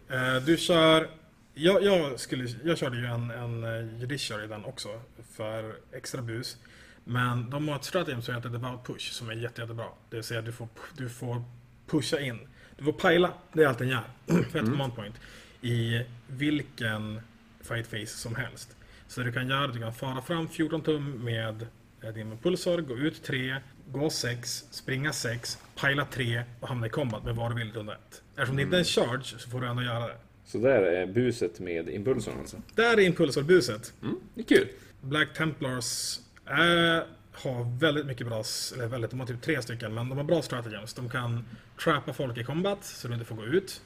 Eh, 0.09 0.43
du 0.47 0.57
kör... 0.57 1.09
Jag, 1.55 1.83
jag, 1.83 2.21
skulle, 2.21 2.49
jag 2.65 2.79
körde 2.79 2.97
ju 2.97 3.07
en, 3.07 3.31
en 3.31 3.65
eh, 3.65 4.01
Judiciary 4.01 4.45
i 4.45 4.47
den 4.47 4.65
också 4.65 5.01
för 5.33 5.75
extra 5.93 6.23
bus. 6.23 6.57
Men 7.05 7.51
de 7.51 7.69
har 7.69 7.77
ett 7.77 7.85
strategy 7.85 8.23
som 8.23 8.35
heter 8.35 8.49
Devout 8.49 8.87
Push 8.87 9.13
som 9.13 9.31
är 9.31 9.35
jätte, 9.35 9.61
jättebra. 9.61 9.87
Det 10.11 10.17
vill 10.17 10.25
säga 10.25 10.43
du 10.43 10.53
får, 10.53 10.69
du 10.97 11.09
får 11.09 11.43
pusha 11.87 12.21
in. 12.21 12.49
Du 12.77 12.85
får 12.85 12.93
pajla, 12.93 13.33
det 13.53 13.63
är 13.63 13.69
allt 13.69 13.79
den 13.79 13.89
gör. 13.89 14.05
för 14.27 14.59
ett 14.59 14.65
command 14.65 14.95
point. 14.95 15.15
I 15.61 16.03
vilken 16.27 17.21
fight 17.61 17.91
phase 17.91 18.07
som 18.07 18.35
helst. 18.35 18.77
Så 19.09 19.21
du 19.21 19.33
kan 19.33 19.49
göra, 19.49 19.67
du 19.67 19.81
kan 19.81 19.95
fara 19.95 20.23
fram 20.23 20.49
14 20.49 20.83
tum 20.83 21.25
med 21.25 21.67
eh, 22.03 22.11
din 22.11 22.33
impulsor, 22.33 22.81
gå 22.81 22.97
ut 22.97 23.23
3, 23.25 23.57
gå 23.87 24.11
6, 24.11 24.65
springa 24.71 25.13
6, 25.13 25.59
pajla 25.75 26.05
3 26.05 26.43
och 26.61 26.69
hamna 26.69 26.87
i 26.87 26.91
combat 26.91 27.25
med 27.25 27.37
vad 27.37 27.51
du 27.51 27.55
vill 27.55 27.73
runda 27.73 27.93
1. 27.93 28.23
Eftersom 28.31 28.57
det 28.57 28.63
inte 28.63 28.77
är 28.77 28.79
en 28.79 28.85
charge 28.85 29.25
så 29.25 29.51
får 29.51 29.61
du 29.61 29.67
ändå 29.67 29.83
göra 29.83 30.07
det. 30.07 30.17
Så 30.47 30.59
där 30.59 30.83
är 30.83 31.07
buset 31.07 31.61
med 31.61 31.89
Impulsorn 31.89 32.39
alltså. 32.39 32.57
Där 32.75 32.93
är 32.97 33.01
impulsorbuset. 33.01 33.93
Mm, 34.03 34.17
det 34.35 34.41
är 34.41 34.45
kul. 34.45 34.69
Black 35.01 35.35
Templars 35.35 36.19
är, 36.45 37.05
har 37.33 37.79
väldigt 37.81 38.07
mycket 38.07 38.27
bra, 38.27 38.43
eller 38.75 38.87
väldigt, 38.87 39.11
de 39.11 39.21
har 39.21 39.27
typ 39.27 39.43
tre 39.43 39.63
stycken, 39.63 39.95
men 39.95 40.09
de 40.09 40.19
har 40.19 40.25
bra 40.25 40.43
strategems. 40.43 40.95
De 40.95 41.09
kan 41.09 41.45
trappa 41.85 42.13
folk 42.13 42.39
i 42.39 42.45
combat 42.45 42.85
så 42.85 43.09
du 43.09 43.15
inte 43.15 43.27
får 43.27 43.37
gå 43.37 43.45
ut 43.45 43.83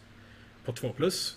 på 0.64 0.72
2 0.72 0.92
plus. 0.92 1.36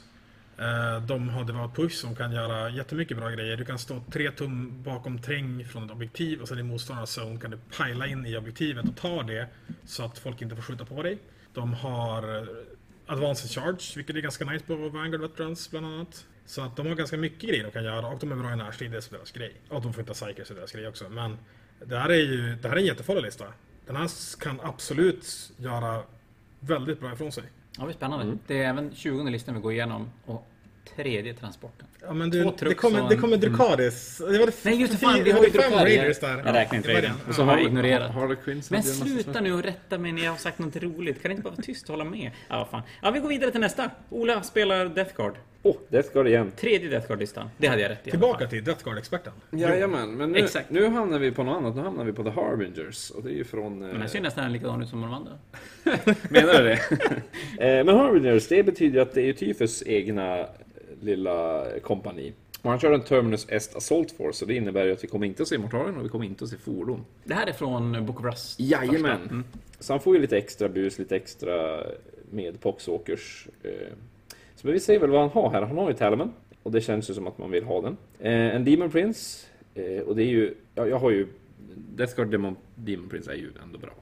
Eh, 0.57 1.05
De 1.05 1.29
har 1.29 1.43
Devout 1.43 1.75
Push 1.75 1.95
som 1.95 2.15
kan 2.15 2.31
göra 2.31 2.69
jättemycket 2.69 3.17
bra 3.17 3.29
grejer. 3.29 3.57
Du 3.57 3.65
kan 3.65 3.79
stå 3.79 4.03
tre 4.11 4.31
tum 4.31 4.83
bakom 4.83 5.21
träng 5.21 5.65
från 5.65 5.85
ett 5.85 5.91
objektiv 5.91 6.41
och 6.41 6.47
sen 6.47 6.59
i 6.59 6.63
motståndarnas 6.63 7.17
zone 7.17 7.39
kan 7.39 7.51
du 7.51 7.57
pajla 7.77 8.07
in 8.07 8.25
i 8.25 8.37
objektivet 8.37 8.85
och 8.89 8.95
ta 8.95 9.23
det 9.23 9.47
så 9.85 10.03
att 10.05 10.17
folk 10.19 10.41
inte 10.41 10.55
får 10.55 10.63
skjuta 10.63 10.85
på 10.85 11.03
dig. 11.03 11.17
De 11.53 11.73
har 11.73 12.47
Advanced 13.05 13.51
Charge, 13.51 13.95
vilket 13.95 14.15
är 14.15 14.19
ganska 14.19 14.45
nice 14.45 14.65
på 14.65 14.75
Vanguard 14.75 15.21
Veterans 15.21 15.71
bland 15.71 15.85
annat. 15.85 16.25
Så 16.45 16.61
att 16.61 16.75
de 16.75 16.87
har 16.87 16.95
ganska 16.95 17.17
mycket 17.17 17.49
grejer 17.49 17.63
de 17.63 17.71
kan 17.71 17.83
göra 17.83 18.07
och 18.07 18.19
de 18.19 18.31
är 18.31 18.35
bra 18.35 18.53
i 18.53 18.55
närstrid, 18.55 18.91
det 18.91 18.97
är 18.97 19.11
deras 19.11 19.31
grej. 19.31 19.53
Och 19.69 19.81
de 19.81 19.93
får 19.93 20.01
inte 20.01 20.09
ha 20.09 20.15
Psykers, 20.15 20.47
det 20.47 20.53
är 20.53 20.55
deras 20.55 20.71
grej 20.71 20.87
också. 20.87 21.09
Men 21.09 21.37
det 21.85 21.97
här 21.97 22.09
är 22.09 22.15
ju 22.15 22.55
det 22.55 22.67
här 22.67 22.75
är 22.75 22.79
en 22.79 22.85
jättefarlig 22.85 23.23
lista. 23.23 23.45
Den 23.85 23.95
här 23.95 24.09
kan 24.39 24.59
absolut 24.61 25.51
göra 25.57 26.03
väldigt 26.59 26.99
bra 26.99 27.13
ifrån 27.13 27.31
sig. 27.31 27.43
Ja, 27.77 27.83
det 27.83 27.91
är 27.91 27.93
spännande. 27.93 28.37
Det 28.47 28.63
är 28.63 28.69
även 28.69 28.95
20 28.95 29.29
listan 29.29 29.55
vi 29.55 29.61
går 29.61 29.71
igenom 29.71 30.11
och 30.25 30.47
tredje 30.95 31.33
transporten. 31.33 31.87
Ja, 32.01 32.13
men 32.13 32.29
du, 32.29 32.43
det 32.59 32.73
kommer, 32.75 33.09
det 33.09 33.15
en- 33.15 33.21
kommer 33.21 33.37
Drukadis. 33.37 34.17
Det 34.17 34.39
var 34.39 34.45
det 34.45 34.65
Nej, 34.65 34.81
just 34.81 34.93
det, 34.93 34.99
fan, 34.99 35.23
vi 35.23 35.31
har 35.31 35.43
ju 35.43 35.49
där. 35.49 36.43
Jag 36.45 36.55
räknar 36.55 36.77
inte 36.77 36.93
det 36.93 37.01
den. 37.01 37.11
Och 37.27 37.35
så 37.35 37.43
har 37.43 37.57
jag 37.57 37.65
ignorerat. 37.67 38.11
Men 38.69 38.83
sluta 38.83 39.41
nu 39.41 39.53
och 39.53 39.63
rätta 39.63 39.97
mig 39.97 40.11
när 40.11 40.23
jag 40.23 40.31
har 40.31 40.37
sagt 40.37 40.59
något 40.59 40.75
roligt. 40.75 41.21
Kan 41.21 41.29
ni 41.29 41.33
inte 41.33 41.43
bara 41.43 41.49
vara 41.55 41.61
tyst 41.61 41.89
och 41.89 41.97
hålla 41.97 42.09
med? 42.09 42.31
Ja, 42.47 42.67
fan. 42.71 42.81
Ja, 43.01 43.11
vi 43.11 43.19
går 43.19 43.29
vidare 43.29 43.51
till 43.51 43.61
nästa. 43.61 43.89
Ola 44.09 44.43
spelar 44.43 44.85
Death 44.85 45.15
Guard. 45.15 45.33
Åh, 45.63 45.75
Death 45.89 46.13
Guard 46.13 46.27
igen. 46.27 46.51
Tredje 46.57 46.89
Death 46.89 47.07
Guard-listan. 47.07 47.49
Det 47.57 47.67
hade 47.67 47.81
jag 47.81 47.91
rätt 47.91 48.07
i. 48.07 48.11
Tillbaka 48.11 48.47
till 48.47 48.63
Death 48.63 48.83
Guard-experten. 48.83 49.33
Jajamän, 49.51 50.11
men 50.11 50.31
nu, 50.31 50.39
Exakt. 50.39 50.69
nu 50.69 50.87
hamnar 50.87 51.19
vi 51.19 51.31
på 51.31 51.43
något 51.43 51.57
annat. 51.57 51.75
Nu 51.75 51.81
hamnar 51.81 52.03
vi 52.03 52.13
på 52.13 52.23
The 52.23 52.29
Harbingers. 52.29 53.09
Och 53.09 53.23
det 53.23 53.29
är 53.29 53.33
ju 53.33 53.43
från... 53.43 53.79
Den 53.79 53.95
här 53.95 54.01
Eh, 54.03 54.07
ser 54.07 54.17
ju 54.17 54.23
nästan 54.23 54.53
likadan 54.53 54.83
ut 54.83 54.89
som 54.89 55.01
de 55.01 55.13
andra. 55.13 55.31
menar 56.29 56.53
du 56.53 56.63
det? 56.63 56.79
eh, 57.79 57.85
men 57.85 57.95
Harbingers, 57.95 58.47
det 58.47 58.63
betyder 58.63 59.01
att 59.01 59.13
det 59.13 59.29
är 59.29 59.33
Tyfus 59.33 59.83
egna 59.85 60.45
lilla 61.01 61.65
kompani. 61.81 62.33
Och 62.61 62.69
han 62.69 62.79
kör 62.79 62.91
en 62.91 63.01
Terminus 63.01 63.49
Est 63.49 63.75
Assault 63.75 64.11
Force, 64.11 64.45
och 64.45 64.47
det 64.47 64.55
innebär 64.55 64.85
ju 64.85 64.91
att 64.91 65.03
vi 65.03 65.07
kommer 65.07 65.27
inte 65.27 65.43
att 65.43 65.49
se 65.49 65.57
mortalen 65.57 65.97
och 65.97 66.05
vi 66.05 66.09
kommer 66.09 66.25
inte 66.25 66.43
att 66.43 66.49
se 66.49 66.57
fordon. 66.57 67.05
Det 67.23 67.33
här 67.33 67.47
är 67.47 67.53
från 67.53 68.05
Book 68.05 68.19
of 68.19 68.25
Rust. 68.25 68.59
Jajamän! 68.59 69.21
Mm. 69.21 69.43
Så 69.79 69.93
han 69.93 69.99
får 69.99 70.15
ju 70.15 70.21
lite 70.21 70.37
extra 70.37 70.69
bus, 70.69 70.99
lite 70.99 71.15
extra 71.15 71.83
med 72.29 72.59
Poxwalkers. 72.59 73.47
Eh. 73.63 73.71
Så 74.55 74.67
vi 74.67 74.79
ser 74.79 74.99
väl 74.99 75.09
vad 75.09 75.21
han 75.21 75.29
har 75.29 75.49
här. 75.49 75.61
Han 75.61 75.77
har 75.77 75.89
ju 75.89 75.95
Talaman. 75.95 76.33
Och 76.63 76.71
det 76.71 76.81
känns 76.81 77.09
ju 77.09 77.13
som 77.13 77.27
att 77.27 77.37
man 77.37 77.51
vill 77.51 77.63
ha 77.63 77.81
den. 77.81 77.97
Eh, 78.19 78.55
en 78.55 78.65
Demon 78.65 78.91
Prince. 78.91 79.47
Eh, 79.75 80.01
och 80.01 80.15
det 80.15 80.23
är 80.23 80.27
ju... 80.27 80.53
Ja, 80.75 80.87
jag 80.87 80.99
har 80.99 81.11
ju... 81.11 81.27
Death 81.75 82.15
Guard 82.15 82.31
Demon, 82.31 82.55
Demon 82.75 83.09
Prince 83.09 83.31
är 83.31 83.35
ju 83.35 83.49
ändå 83.63 83.79
bra. 83.79 83.93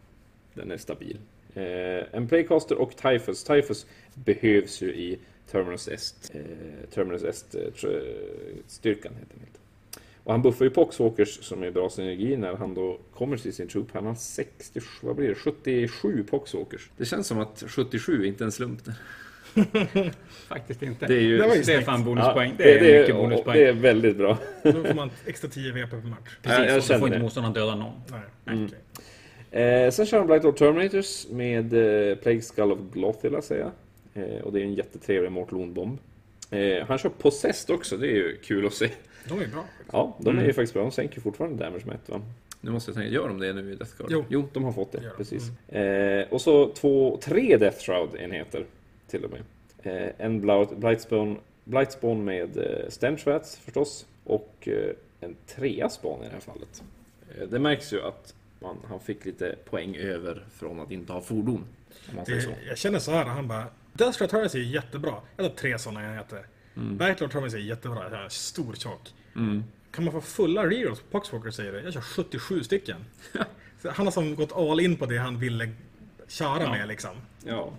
Den 0.54 0.72
är 0.72 0.78
stabil. 0.78 1.18
En 2.12 2.28
Playcaster 2.28 2.78
och 2.78 2.96
Typhus. 2.96 3.44
Typhus 3.44 3.86
behövs 4.14 4.82
ju 4.82 4.88
i 4.88 5.20
Terminus 5.52 5.88
Est. 5.88 6.32
Eh, 6.36 6.42
Terminus 6.94 7.24
Est 7.24 7.56
eh, 7.56 7.62
tr- 7.62 8.16
styrkan 8.68 9.14
heter 9.14 9.34
den. 9.34 9.40
helt. 9.40 9.60
Och 10.24 10.32
han 10.32 10.42
buffar 10.42 10.66
ju 10.66 10.72
Poxwalkers 10.72 11.44
som 11.44 11.64
är 11.64 11.72
bra 11.72 11.90
synergi 11.90 12.38
när 12.38 12.54
han 12.56 12.74
då 12.74 13.00
kommer 13.14 13.38
till 13.38 13.54
sin 13.54 13.68
troop. 13.68 13.88
Han 13.94 14.06
har 14.06 14.16
67, 14.16 14.88
vad 15.02 15.16
blir 15.16 15.28
det? 15.30 15.36
77 15.36 16.24
Poxwalkers. 16.24 16.90
Det 16.98 17.06
känns 17.06 17.28
som 17.28 17.40
att 17.40 17.64
77 17.68 18.24
är 18.24 18.28
inte 18.28 18.44
en 18.44 18.52
slump. 18.52 18.82
Faktiskt 20.48 20.84
inte. 20.84 21.06
Det 21.08 21.14
är 21.16 21.20
ju... 21.22 21.38
Det 21.38 21.48
var 21.48 21.56
ju 21.56 21.62
Det 21.62 21.74
är 21.74 21.82
fan 21.82 22.04
bonuspoäng. 22.04 22.50
Ja, 22.58 22.66
det, 22.66 22.96
är 22.96 23.00
mycket 23.02 23.16
och- 23.16 23.22
bonuspoäng. 23.22 23.58
Det 23.58 23.66
är 23.68 23.74
väldigt 23.74 24.18
bra. 24.18 24.38
Då 24.64 24.72
får 24.84 24.94
man 24.94 25.10
extra 25.26 25.50
10 25.50 25.72
VP 25.72 25.90
per 25.90 25.98
match. 25.98 26.38
Precis, 26.42 26.60
Ja, 26.60 26.66
jag 26.66 26.78
och 26.78 26.84
så 26.84 26.88
känner 26.88 27.00
får 27.00 27.08
inte 27.08 27.20
motståndaren 27.20 27.54
döda 27.54 27.76
någon. 27.76 27.94
Nej, 28.08 28.22
Mm. 28.56 28.72
Eh, 29.86 29.92
sen 29.92 30.06
kör 30.06 30.18
han 30.18 30.28
Black 30.28 30.44
Lord 30.44 30.58
Terminators 30.58 31.28
med 31.30 31.74
eh, 31.74 32.16
Plague 32.16 32.42
Skull 32.42 32.72
of 32.72 32.80
Glothilla 32.94 33.42
säger 33.42 33.62
jag. 33.62 33.72
Eh, 34.14 34.42
och 34.42 34.54
det 34.54 34.60
är 34.60 34.64
en 34.64 34.74
jättetrevlig 34.74 35.32
Mortal 35.32 35.60
Wound-bomb. 35.60 35.98
Eh, 36.52 36.86
han 36.88 36.98
kör 36.98 37.10
Possessed 37.10 37.76
också, 37.76 37.98
det 37.98 38.08
är 38.08 38.16
ju 38.16 38.38
kul 38.44 38.66
att 38.68 38.74
se. 38.74 38.90
De 39.30 39.40
är 39.42 39.48
bra. 39.48 39.66
Ja, 39.92 40.18
de 40.20 40.30
Mm. 40.30 40.44
är 40.44 40.48
ju 40.48 40.54
faktiskt 40.54 40.74
bra. 40.74 40.82
De 40.84 40.92
sänker 40.92 41.22
fortfarande 41.22 41.64
damage 41.64 41.86
med 41.86 41.96
ett 41.96 42.10
va? 42.10 42.22
Nu 42.62 42.72
måste 42.72 42.92
jag 42.92 42.96
tänka, 42.96 43.12
gör 43.14 43.28
de 43.28 43.40
det 43.40 43.54
nu 43.54 43.72
i 43.72 43.76
Death 43.76 43.92
Guard? 43.98 44.26
Jo. 44.30 44.48
de 44.54 44.64
har 44.64 44.72
fått 44.72 44.92
det. 44.92 45.12
Precis. 45.18 45.50
Eh, 45.70 46.26
och 46.30 46.42
så 46.42 46.70
två, 46.70 47.18
tre 47.22 47.58
Death 47.58 47.78
Shroud-enheter 47.80 48.66
till 49.08 49.24
och 49.26 49.32
med. 49.32 49.42
Eh, 49.84 50.10
en 50.18 50.42
Blight- 50.42 50.76
Blightspawn, 50.76 51.38
Blightspawn 51.64 52.26
med 52.26 52.58
eh, 52.58 52.90
Stenchvats 52.90 53.58
förstås. 53.58 54.06
Och 54.24 54.68
eh, 54.68 54.92
en 55.22 55.36
trea 55.48 55.90
spawn 55.90 56.22
i 56.24 56.26
det 56.26 56.34
här 56.34 56.40
fallet. 56.40 56.84
Eh, 57.38 57.48
det 57.48 57.60
märks 57.60 57.94
ju 57.94 58.02
att 58.02 58.34
man, 58.60 58.78
han 58.90 59.00
fick 59.00 59.26
lite 59.26 59.56
poäng 59.70 59.96
över 59.96 60.46
från 60.54 60.80
att 60.80 60.92
inte 60.92 61.14
ha 61.14 61.22
fordon. 61.22 61.66
Om 62.10 62.16
man 62.16 62.26
säger 62.26 62.42
så. 62.42 62.50
Det, 62.50 62.56
jag 62.68 62.78
känner 62.78 63.00
så 63.00 63.12
här, 63.12 63.26
han 63.26 63.48
bara 63.48 63.64
Death 64.00 64.26
Terrorist 64.26 64.56
är 64.56 64.60
jättebra. 64.60 65.16
Jag 65.38 65.44
har 65.44 65.50
tre 65.50 65.80
sådana 65.80 66.04
enheter. 66.10 66.46
Mm. 66.78 66.98
Backlord 66.98 67.32
Terrorist 67.32 67.56
är 67.56 67.60
jättebra. 67.60 68.10
Jag 68.12 68.26
är 68.26 68.30
stor 68.30 68.74
tjock. 68.74 69.14
Mm. 69.36 69.64
Kan 69.92 70.04
man 70.04 70.14
få 70.14 70.22
fulla 70.22 70.66
rerolls 70.66 71.00
på 71.00 71.06
Poxwalker 71.12 71.52
säger 71.52 71.72
du? 71.72 71.80
Jag 71.80 71.94
kör 71.94 72.02
77 72.02 72.64
stycken. 72.64 73.06
Han 73.84 74.06
har 74.08 74.12
som 74.12 74.36
gått 74.36 74.52
all 74.58 74.80
in 74.80 74.96
på 74.98 75.06
det 75.06 75.18
han 75.18 75.40
ville 75.40 75.70
köra 76.28 76.64
Ja. 76.64 76.72
med 76.72 76.88
liksom. 76.88 77.12
Ja. 77.46 77.74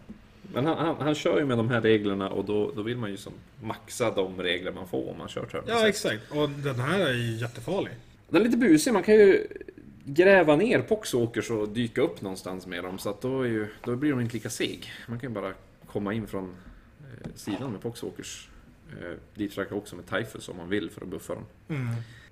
Men 0.55 0.67
han, 0.67 0.79
han, 0.79 0.97
han 1.01 1.15
kör 1.15 1.39
ju 1.39 1.45
med 1.47 1.59
de 1.59 1.71
här 1.71 1.81
reglerna 1.81 2.31
och 2.31 2.45
då, 2.45 2.73
då 2.77 2.83
vill 2.83 2.97
man 2.97 3.11
ju 3.11 3.17
som 3.17 3.33
maxa 3.63 4.11
de 4.11 4.43
regler 4.43 4.73
man 4.73 4.89
får 4.89 5.11
om 5.11 5.19
man 5.19 5.29
kör 5.29 5.45
Terminus 5.47 5.71
Ja, 5.81 5.89
exakt. 5.89 6.31
Och 6.31 6.51
den 6.51 6.81
här 6.81 7.01
är 7.01 7.13
ju 7.13 7.37
jättefarlig. 7.37 7.93
Den 8.29 8.41
är 8.41 8.45
lite 8.45 8.57
busig, 8.57 8.93
man 8.93 9.03
kan 9.03 9.15
ju 9.15 9.47
gräva 10.05 10.57
ner 10.57 10.83
Poxwalkers 10.83 11.51
och 11.51 11.69
dyka 11.69 12.01
upp 12.01 12.21
någonstans 12.21 12.67
med 12.67 12.85
dem. 12.85 12.99
Så 12.99 13.11
att 13.11 13.21
då, 13.21 13.43
är 13.43 13.49
ju, 13.49 13.67
då 13.85 13.97
blir 13.97 14.11
de 14.11 14.21
inte 14.21 14.35
lika 14.35 14.51
seg. 14.51 14.93
Man 15.09 15.19
kan 15.21 15.31
ju 15.31 15.35
bara 15.35 15.53
komma 15.93 16.15
in 16.15 16.27
från 16.27 16.57
eh, 17.01 17.31
sidan 17.35 17.73
med 17.73 17.81
Poxwalkers. 17.81 18.49
Eh, 19.01 19.17
dit 19.35 19.53
trackar 19.55 19.77
också 19.77 19.97
med 19.97 20.07
Typhus 20.07 20.49
om 20.49 20.57
man 20.57 20.69
vill 20.69 20.91
för 20.91 21.01
att 21.03 21.09
buffa 21.09 21.35
dem. 21.35 21.45
Mm. 21.69 21.89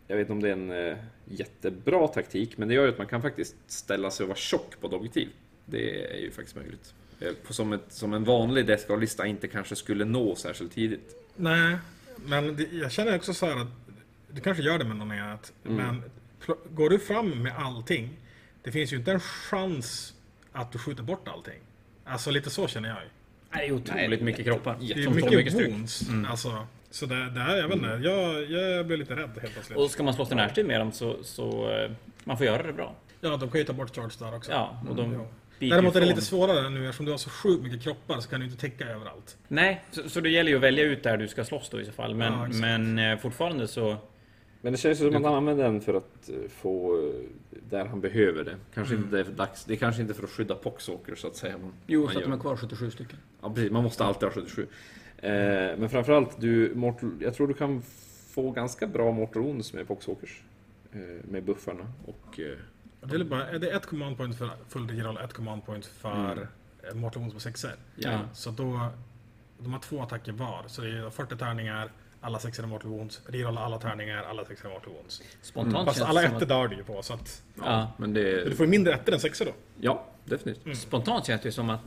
Jag 0.06 0.16
vet 0.16 0.22
inte 0.24 0.32
om 0.32 0.40
det 0.42 0.48
är 0.48 0.52
en 0.52 0.70
eh, 0.70 0.96
jättebra 1.24 2.08
taktik, 2.08 2.58
men 2.58 2.68
det 2.68 2.74
gör 2.74 2.82
ju 2.84 2.88
att 2.90 2.98
man 2.98 3.06
kan 3.06 3.22
faktiskt 3.22 3.56
ställa 3.66 4.10
sig 4.10 4.24
och 4.24 4.28
vara 4.28 4.38
tjock 4.38 4.80
på 4.80 4.86
objektiv. 4.86 5.28
Det 5.64 6.12
är 6.16 6.20
ju 6.20 6.30
faktiskt 6.30 6.56
möjligt. 6.56 6.94
Eh, 7.20 7.32
på- 7.46 7.52
Som, 7.52 7.72
ett, 7.72 7.84
som 7.88 8.12
en 8.14 8.24
vanlig 8.24 8.66
Death 8.66 8.86
Guard-lista 8.86 9.26
inte 9.26 9.48
kanske 9.48 9.76
skulle 9.76 10.04
nå 10.04 10.34
särskilt 10.36 10.72
tidigt. 10.72 11.16
Nej, 11.36 11.76
men 12.16 12.56
det, 12.56 12.68
jag 12.72 12.92
känner 12.92 13.16
också 13.16 13.34
så 13.34 13.46
här 13.46 13.56
att 13.60 13.68
du 14.30 14.40
kanske 14.40 14.62
gör 14.62 14.78
det 14.78 14.84
med 14.84 14.96
någon 14.96 15.10
annat, 15.10 15.52
Mm. 15.64 15.76
men 15.86 16.02
går 16.74 16.90
du 16.90 16.98
fram 16.98 17.42
med 17.42 17.52
allting, 17.56 18.16
det 18.62 18.72
finns 18.72 18.92
ju 18.92 18.96
inte 18.96 19.12
en 19.12 19.20
chans 19.20 20.14
att 20.52 20.72
du 20.72 20.78
skjuter 20.78 21.02
bort 21.02 21.28
allting. 21.28 21.60
Alltså 22.04 22.30
lite 22.30 22.50
så 22.50 22.68
känner 22.68 22.88
jag. 22.88 22.98
ju. 23.02 23.08
Det 23.52 23.58
är 23.66 23.72
otroligt 23.72 24.10
Nej, 24.10 24.22
mycket 24.22 24.44
kroppar. 24.44 24.76
Det 24.80 24.92
är 24.92 25.10
mycket, 25.34 25.52
stryk. 25.52 25.70
wounds. 25.70 26.08
Mm. 26.08 26.30
Alltså, 26.30 26.66
så 26.90 27.06
det, 27.06 27.30
det 27.30 27.40
här, 27.40 27.56
jag 27.56 27.68
vet 27.68 27.76
inte, 27.76 28.00
jag, 28.02 28.50
jag 28.50 28.86
blir 28.86 28.96
lite 28.96 29.16
rädd 29.16 29.30
helt 29.40 29.52
plötsligt. 29.52 29.78
Och 29.78 29.90
ska 29.90 30.02
man 30.02 30.14
slåss 30.14 30.32
i 30.32 30.34
närstrid 30.34 30.66
med 30.66 30.80
dem 30.80 30.92
så, 30.92 31.16
så 31.22 31.70
eh, 31.70 31.90
man 32.24 32.36
får 32.36 32.46
göra 32.46 32.62
det 32.62 32.72
bra. 32.72 32.94
Ja, 33.20 33.36
de 33.36 33.50
kan 33.50 33.60
ju 33.60 33.64
ta 33.64 33.72
bort 33.72 33.94
charge 33.94 34.10
där 34.18 34.36
också. 34.36 34.52
Ja, 34.52 34.82
och 34.88 34.96
de 34.96 35.26
biter 35.58 35.76
Däremot 35.76 35.96
är 35.96 36.00
det 36.00 36.06
lite 36.06 36.20
svårare 36.22 36.70
nu 36.70 36.84
eftersom 36.84 37.06
du 37.06 37.12
har 37.12 37.18
så 37.18 37.30
sjukt 37.30 37.62
mycket 37.62 37.82
kroppar 37.82 38.20
så 38.20 38.28
kan 38.28 38.40
du 38.40 38.46
inte 38.46 38.58
täcka 38.58 38.84
överallt. 38.84 39.36
Nej, 39.48 39.84
så, 39.90 40.08
så 40.08 40.20
det 40.20 40.30
gäller 40.30 40.50
ju 40.50 40.56
att 40.56 40.62
välja 40.62 40.84
ut 40.84 41.02
där 41.02 41.16
du 41.16 41.28
ska 41.28 41.44
slåss 41.44 41.68
då 41.68 41.80
i 41.80 41.84
så 41.84 41.92
fall. 41.92 42.14
Men, 42.14 42.32
Ja, 42.32 42.48
men 42.48 42.98
eh, 42.98 43.18
fortfarande 43.18 43.68
så... 43.68 43.96
Men 44.60 44.72
det 44.72 44.78
känns 44.78 44.98
som 44.98 45.08
att 45.16 45.22
han 45.24 45.34
använder 45.34 45.64
den 45.64 45.80
för 45.80 45.94
att 45.94 46.28
eh, 46.28 46.34
få 46.48 46.98
eh, 46.98 47.14
där 47.70 47.84
han 47.84 48.00
behöver 48.00 48.44
det. 48.44 48.56
Kanske 48.74 48.94
Mm. 48.94 49.04
inte 49.04 49.16
det 49.16 49.20
är 49.20 49.24
för 49.24 49.32
dags. 49.32 49.64
Det 49.64 49.72
är 49.72 49.76
kanske 49.76 50.02
inte 50.02 50.14
för 50.14 50.24
att 50.24 50.30
skydda 50.30 50.54
Poxwalkers 50.54 51.18
så 51.20 51.26
att 51.26 51.36
säga. 51.36 51.58
Man, 51.58 51.72
Jo, 51.86 52.00
man 52.04 52.12
så 52.12 52.18
att 52.18 52.24
de 52.24 52.30
gör. 52.30 52.36
är 52.36 52.40
kvar 52.40 52.56
77 52.56 52.90
stycken. 52.90 53.18
Ja, 53.42 53.52
precis. 53.54 53.72
Man 53.72 53.82
måste 53.82 54.04
alltid 54.04 54.22
ha 54.28 54.30
77. 54.34 54.66
Eh, 55.18 55.30
men 55.78 55.88
framförallt, 55.88 56.40
du, 56.40 56.72
Mortal, 56.74 57.12
jag 57.20 57.34
tror 57.34 57.48
du 57.48 57.54
kan 57.54 57.82
få 58.30 58.50
ganska 58.50 58.86
bra 58.86 59.12
Mortal 59.12 59.42
Wounds 59.42 59.72
med 59.72 59.88
Poxwalkers. 59.88 60.42
Eh, 60.92 60.98
med 61.30 61.42
buffarna 61.44 61.92
och... 62.06 62.40
Eh, 62.40 62.56
Det 63.08 63.16
är, 63.16 63.24
bara, 63.24 63.46
är 63.48 63.58
det 63.58 63.70
ett 63.70 63.86
command 63.86 64.16
point 64.16 64.38
för 64.38 64.50
full 64.68 64.88
reroll, 64.90 65.18
ett 65.24 65.32
command 65.32 65.66
point 65.66 65.86
för 65.86 66.12
Mm. 66.32 66.38
mm. 66.90 67.00
Mortal 67.00 67.20
Wounds 67.20 67.34
på 67.34 67.40
sexer. 67.40 67.74
Ja. 67.96 68.20
Så 68.34 68.50
då, 68.50 68.86
de 69.58 69.72
har 69.72 69.80
två 69.80 70.02
attacker 70.02 70.32
var. 70.32 70.64
Så 70.66 70.82
det 70.82 70.98
är 70.98 71.10
40 71.10 71.36
tärningar, 71.36 71.90
alla 72.20 72.38
sexer 72.38 72.62
är 72.62 72.66
Mortal 72.66 72.90
Wounds. 72.90 73.20
Rerolla 73.26 73.60
alla 73.60 73.78
tärningar, 73.78 74.24
alla 74.30 74.44
sexer 74.44 74.68
är 74.68 74.72
Mortal 74.72 74.92
Wounds. 74.92 75.22
Spontant 75.42 75.84
Fast 75.88 75.98
känns 75.98 76.10
alla 76.10 76.22
ettor 76.22 76.42
att, 76.42 76.48
dör 76.48 76.68
du 76.68 76.76
ju 76.76 76.84
på. 76.84 77.02
Så 77.02 77.14
att, 77.14 77.42
ja, 77.64 77.92
men 77.96 78.14
det... 78.14 78.44
du 78.44 78.56
får 78.56 78.66
ju 78.66 78.70
mindre 78.70 78.94
ettor 78.94 79.14
än 79.14 79.20
sexer 79.20 79.44
då. 79.44 79.52
Ja, 79.80 80.04
definitivt. 80.24 80.78
Spontant 80.78 81.26
känns 81.26 81.42
det 81.42 81.52
som 81.52 81.70
att 81.70 81.80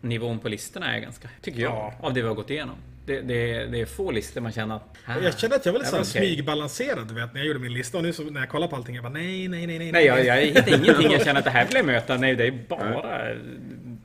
nivån 0.00 0.38
på 0.38 0.48
listorna 0.48 0.96
är 0.96 1.00
ganska... 1.00 1.28
Tycker 1.42 1.60
jag. 1.60 1.72
Ja. 1.72 1.94
Av 2.00 2.14
det 2.14 2.22
vi 2.22 2.28
har 2.28 2.34
gått 2.34 2.50
igenom. 2.50 2.76
Det, 3.06 3.20
det, 3.20 3.66
det 3.66 3.80
är 3.80 3.86
få 3.86 4.10
listor 4.10 4.40
man 4.40 4.52
känner 4.52 4.76
att... 4.76 4.96
ah, 5.06 5.18
Jag 5.22 5.38
kände 5.38 5.56
att 5.56 5.66
jag 5.66 5.72
var 5.72 5.78
lite 5.78 5.90
såhär 5.90 6.02
okej. 6.02 6.34
smygbalanserad 6.34 7.08
du 7.08 7.14
vet, 7.14 7.32
när 7.34 7.40
jag 7.40 7.46
gjorde 7.48 7.58
min 7.60 7.72
lista. 7.72 7.98
Och 7.98 8.04
nu 8.04 8.12
så, 8.12 8.22
när 8.22 8.40
jag 8.40 8.48
kollar 8.48 8.68
på 8.68 8.76
allting, 8.76 8.94
jag 8.94 9.04
bara 9.04 9.12
nej, 9.12 9.48
nej, 9.48 9.66
nej, 9.66 9.78
nej. 9.78 9.92
Nej, 9.92 10.06
jag, 10.06 10.24
jag 10.24 10.36
hittar 10.36 10.68
ingenting 10.68 11.12
jag 11.12 11.24
känner 11.24 11.38
att 11.38 11.44
det 11.44 11.50
här 11.50 11.66
vill 11.66 11.76
jag 11.76 11.86
möta. 11.86 12.16
Nej, 12.16 12.36
det 12.36 12.46
är 12.46 12.64
bara 12.68 13.36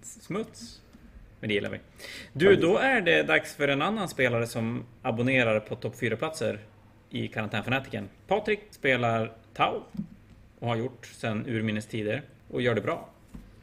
smuts. 0.03 0.79
Men 1.43 1.47
det 1.47 1.53
gillar 1.53 1.69
vi. 1.69 1.79
Du, 2.33 2.55
då 2.55 2.77
är 2.77 3.01
det 3.01 3.23
dags 3.23 3.55
för 3.55 3.67
en 3.67 3.81
annan 3.81 4.09
spelare 4.09 4.47
som 4.47 4.85
abonnerar 5.01 5.59
på 5.59 5.75
topp 5.75 5.95
4-platser 5.95 6.59
i 7.09 7.27
Karantänfanatiken. 7.27 8.09
Patrik 8.27 8.59
spelar 8.71 9.31
Tau 9.53 9.81
och 10.59 10.67
har 10.67 10.75
gjort 10.75 11.05
sedan 11.05 11.45
urminnes 11.47 11.87
tider 11.87 12.21
och 12.51 12.61
gör 12.61 12.75
det 12.75 12.81
bra. 12.81 13.09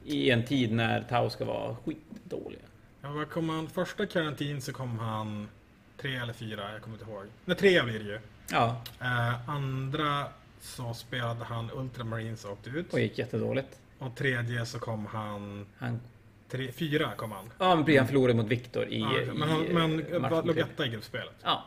I 0.04 0.30
en 0.30 0.44
tid 0.44 0.72
när 0.72 1.02
Tau 1.02 1.30
ska 1.30 1.44
vara 1.44 1.76
skitdåliga. 1.76 2.60
Ja, 3.02 3.08
vad 3.12 3.30
kom 3.30 3.48
han? 3.48 3.68
Första 3.68 4.06
karantin 4.06 4.60
så 4.62 4.72
kom 4.72 4.98
han 4.98 5.48
tre 5.96 6.16
eller 6.16 6.32
fyra, 6.32 6.72
jag 6.72 6.82
kommer 6.82 6.96
inte 6.96 7.10
ihåg. 7.10 7.24
Nej, 7.44 7.56
tre 7.56 7.82
blir 7.82 7.98
det 7.98 8.04
ju. 8.04 8.18
Ja, 8.50 8.82
Eh, 9.00 9.50
andra 9.50 10.24
så 10.60 10.94
spelade 10.94 11.44
han 11.44 11.70
Ultramarines 11.74 12.44
och 12.44 12.52
åkte 12.52 12.70
ut. 12.70 12.92
och 12.92 13.00
gick 13.00 13.18
jättedåligt. 13.18 13.78
Och 13.98 14.16
tredje 14.16 14.66
så 14.66 14.78
kom 14.78 15.06
han... 15.06 15.66
Han, 15.78 16.00
Tre, 16.50 16.72
fyra 16.72 17.10
kom 17.16 17.32
han. 17.32 17.44
ja, 17.58 17.76
men 17.86 17.98
han 17.98 18.06
förlorade 18.06 18.34
mot 18.34 18.46
Viktor 18.46 18.86
i, 18.88 19.00
Ja, 19.00 19.20
i 19.20 19.26
men 19.34 19.48
han 19.48 19.60
men, 19.62 19.96
matchen 19.96 20.22
var- 20.36 20.42
låg 20.42 20.58
etta 20.58 20.86
i 20.86 20.88
gruppspelet. 20.88 21.34
Ja, 21.42 21.64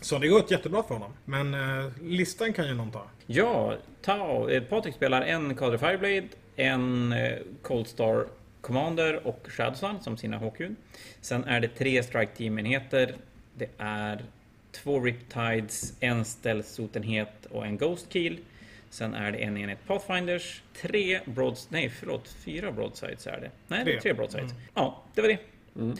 Så 0.00 0.18
det 0.18 0.28
har 0.28 0.40
gått 0.40 0.50
jättebra 0.50 0.82
för 0.82 0.94
honom. 0.94 1.12
Men 1.24 1.54
eh, 1.54 1.90
listan 2.02 2.52
kan 2.52 2.66
ju 2.66 2.74
någon 2.74 2.90
ta. 2.90 3.06
Ja, 3.26 3.74
Tau. 4.02 4.48
eh, 4.48 4.62
Patrik 4.62 4.94
spelar 4.94 5.22
en 5.22 5.54
Calder 5.56 5.78
Fireblade, 5.78 6.28
en 6.56 7.12
eh, 7.12 7.38
Cold 7.62 7.86
Star 7.86 8.26
Commander 8.60 9.26
och 9.26 9.46
Shadowsun 9.48 10.00
som 10.02 10.16
sina 10.16 10.38
HQ. 10.38 10.60
Sen 11.20 11.44
är 11.44 11.60
det 11.60 11.68
tre 11.68 12.02
Strike 12.02 12.32
Team-enheter. 12.36 13.14
Det 13.54 13.68
är 13.78 14.24
två 14.72 15.00
Riptides, 15.00 15.92
en 16.00 16.24
Stealth-sotenhet 16.24 17.46
och 17.50 17.66
en 17.66 17.76
Ghost 17.78 18.12
Keel. 18.12 18.38
Sen 18.92 19.14
är 19.14 19.32
det 19.32 19.38
en 19.38 19.56
enhet 19.56 19.78
Pathfinders, 19.86 20.62
tre 20.82 21.20
Broads... 21.24 21.70
Nej, 21.70 21.88
förlåt. 21.90 22.28
Fyra 22.44 22.72
Broadsides 22.72 23.26
är 23.26 23.40
det. 23.40 23.50
Nej, 23.68 23.84
det 23.84 23.90
är 23.90 23.94
Tre. 23.94 24.00
tre 24.00 24.12
Broadsides. 24.12 24.52
Ja, 24.74 25.02
det 25.14 25.20
var 25.20 25.28
det. 25.28 25.38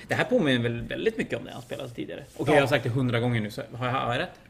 Det 0.08 0.14
här 0.14 0.24
påminner 0.24 0.62
väl 0.62 0.82
väldigt 0.82 1.18
mycket 1.18 1.38
om 1.38 1.44
det 1.44 1.50
han 1.52 1.62
spelade 1.62 1.90
tidigare. 1.90 2.24
Okej, 2.36 2.44
Ja. 2.52 2.54
jag 2.54 2.62
har 2.62 2.68
sagt 2.68 2.84
det 2.84 2.90
hundra 2.90 3.20
gånger 3.20 3.40
nu, 3.40 3.50
så 3.50 3.62
har 3.72 3.86
jag, 3.86 3.92
har 3.92 4.12
jag 4.14 4.20
rätt? 4.20 4.40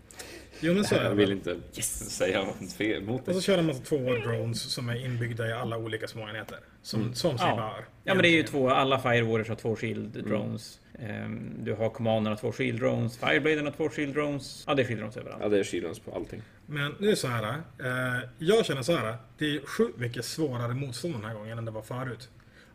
Jo, 0.61 0.75
men 0.75 0.85
så 0.85 0.95
är 0.95 1.03
Jag 1.03 1.11
det. 1.13 1.17
vill 1.17 1.33
inte 1.33 1.57
säga 1.83 2.47
fel 2.79 3.03
mot 3.03 3.21
Och 3.21 3.27
dig. 3.27 3.35
så 3.35 3.41
kör 3.41 3.57
de 3.57 3.67
massa 3.67 3.83
två 3.85 3.97
drones 3.97 4.63
som 4.73 4.89
är 4.89 5.05
inbyggda 5.05 5.49
i 5.49 5.53
alla 5.53 5.77
olika 5.77 6.09
små 6.09 6.29
enheter. 6.29 6.59
Som, 6.83 7.15
som 7.15 7.39
sig 7.39 7.47
Ja. 7.49 7.57
bör. 7.57 7.85
Ja 8.05 8.15
men 8.15 8.23
det 8.23 8.29
är 8.29 8.37
ju 8.37 8.43
två, 8.43 8.71
alla 8.71 8.99
Fire 8.99 9.23
Warriors 9.23 9.49
har 9.49 9.57
två 9.57 9.77
Shield 9.77 10.17
Mm. 10.17 10.29
Drones. 10.31 10.79
Ehm, 11.03 11.65
Du 11.65 11.75
har 11.75 11.91
Commander 11.91 12.31
har 12.31 12.39
två 12.39 12.53
Shield 12.53 12.79
Drones, 12.81 13.19
Firebladen 13.19 13.65
har 13.65 13.73
två 13.73 13.89
Shield 13.91 14.15
Drones. 14.15 14.65
Ja 14.67 14.75
det 14.75 14.83
är 14.83 14.87
Shield 14.87 15.01
Drones 15.01 15.17
överallt. 15.17 15.43
Ja, 15.43 15.49
det 15.49 15.59
är 15.59 15.65
Shilons 15.65 15.99
på 15.99 16.15
allting. 16.15 16.43
Men 16.67 16.95
nu 16.99 17.07
är 17.07 17.11
det 17.11 17.17
så 17.17 17.29
här. 17.29 17.55
Eh, 17.79 18.29
jag 18.39 18.67
känner 18.67 18.83
så 18.83 18.97
här. 18.97 19.17
Det 19.39 19.57
är 19.57 19.61
sjukt 19.67 19.99
mycket 19.99 20.25
svårare 20.25 20.75
motstånd 20.75 21.15
den 21.15 21.25
här 21.25 21.35
gången 21.35 21.59
än 21.59 21.65
det 21.65 21.71
var 21.71 21.83
förut. 21.83 22.29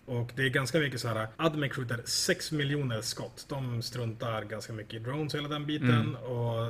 Och 0.06 0.32
det 0.36 0.42
är 0.42 0.50
ganska 0.50 0.80
mycket 0.80 1.00
så 1.02 1.08
här. 1.08 1.28
Admec 1.38 1.74
skjuter 1.74 2.00
6 2.06 2.52
miljoner 2.52 3.02
skott. 3.02 3.46
De 3.50 3.82
struntar 3.82 4.44
ganska 4.44 4.74
mycket 4.74 4.94
i 4.94 5.00
drones 5.00 5.34
och 5.34 5.40
hela 5.40 5.50
den 5.50 5.66
biten. 5.66 6.16
Och 6.16 6.68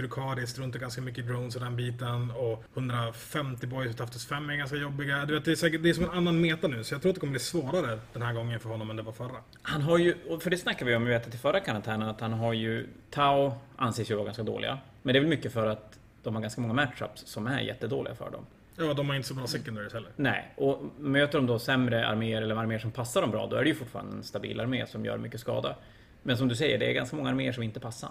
Drukari 0.00 0.46
struntar 0.46 0.78
ganska 0.78 1.02
mycket 1.02 1.24
i 1.24 1.26
drones 1.26 1.54
och 1.54 1.60
den 1.60 1.76
biten. 1.76 2.30
Och 2.30 2.64
150 2.74 3.66
boys 3.66 3.90
utav 3.90 4.06
5 4.06 4.50
är 4.50 4.56
ganska 4.56 4.76
jobbiga. 4.76 5.24
Du 5.24 5.34
vet, 5.34 5.44
det, 5.44 5.50
är 5.50 5.56
säkert, 5.56 5.82
det 5.82 5.90
är 5.90 5.94
som 5.94 6.04
en 6.04 6.10
annan 6.10 6.40
meta 6.40 6.68
nu. 6.68 6.84
Så 6.84 6.94
jag 6.94 7.02
tror 7.02 7.10
att 7.10 7.14
det 7.14 7.20
kommer 7.20 7.30
bli 7.30 7.40
svårare 7.40 7.98
den 8.12 8.22
här 8.22 8.32
gången 8.32 8.60
för 8.60 8.68
honom 8.68 8.90
än 8.90 8.96
det 8.96 9.02
var 9.02 9.12
förra. 9.12 9.36
Han 9.62 9.82
har 9.82 9.98
ju, 9.98 10.14
och 10.28 10.42
för 10.42 10.50
det 10.50 10.56
snackade 10.56 10.90
vi 10.90 10.96
om 10.96 11.04
vet 11.04 11.30
till 11.30 11.40
förra 11.40 11.60
karantänen, 11.60 12.08
att 12.08 12.20
han 12.20 12.32
har 12.32 12.52
ju... 12.52 12.86
Tau 13.10 13.52
anses 13.76 14.10
ju 14.10 14.14
vara 14.14 14.24
ganska 14.24 14.42
dåliga. 14.42 14.78
Men 15.02 15.12
det 15.12 15.18
är 15.18 15.20
väl 15.20 15.30
mycket 15.30 15.52
för 15.52 15.66
att 15.66 15.98
de 16.22 16.34
har 16.34 16.42
ganska 16.42 16.60
många 16.60 16.74
matchups 16.74 17.26
som 17.26 17.46
är 17.46 17.60
jättedåliga 17.60 18.14
för 18.14 18.30
dem. 18.30 18.46
Ja, 18.76 18.94
de 18.94 19.08
har 19.08 19.16
inte 19.16 19.28
så 19.28 19.34
bra 19.34 19.46
secondaries 19.46 19.92
heller. 19.92 20.10
Nej, 20.16 20.54
och 20.56 20.82
möter 20.98 21.38
de 21.38 21.46
då 21.46 21.58
sämre 21.58 22.06
arméer 22.06 22.42
eller 22.42 22.56
arméer 22.56 22.78
som 22.78 22.90
passar 22.90 23.20
dem 23.20 23.30
bra, 23.30 23.46
då 23.46 23.56
är 23.56 23.62
det 23.62 23.68
ju 23.68 23.74
fortfarande 23.74 24.16
en 24.16 24.24
stabil 24.24 24.60
armé 24.60 24.86
som 24.86 25.04
gör 25.04 25.18
mycket 25.18 25.40
skada. 25.40 25.76
Men 26.22 26.36
som 26.36 26.48
du 26.48 26.56
säger, 26.56 26.78
det 26.78 26.90
är 26.90 26.92
ganska 26.92 27.16
många 27.16 27.30
arméer 27.30 27.52
som 27.52 27.62
inte 27.62 27.80
passar 27.80 28.10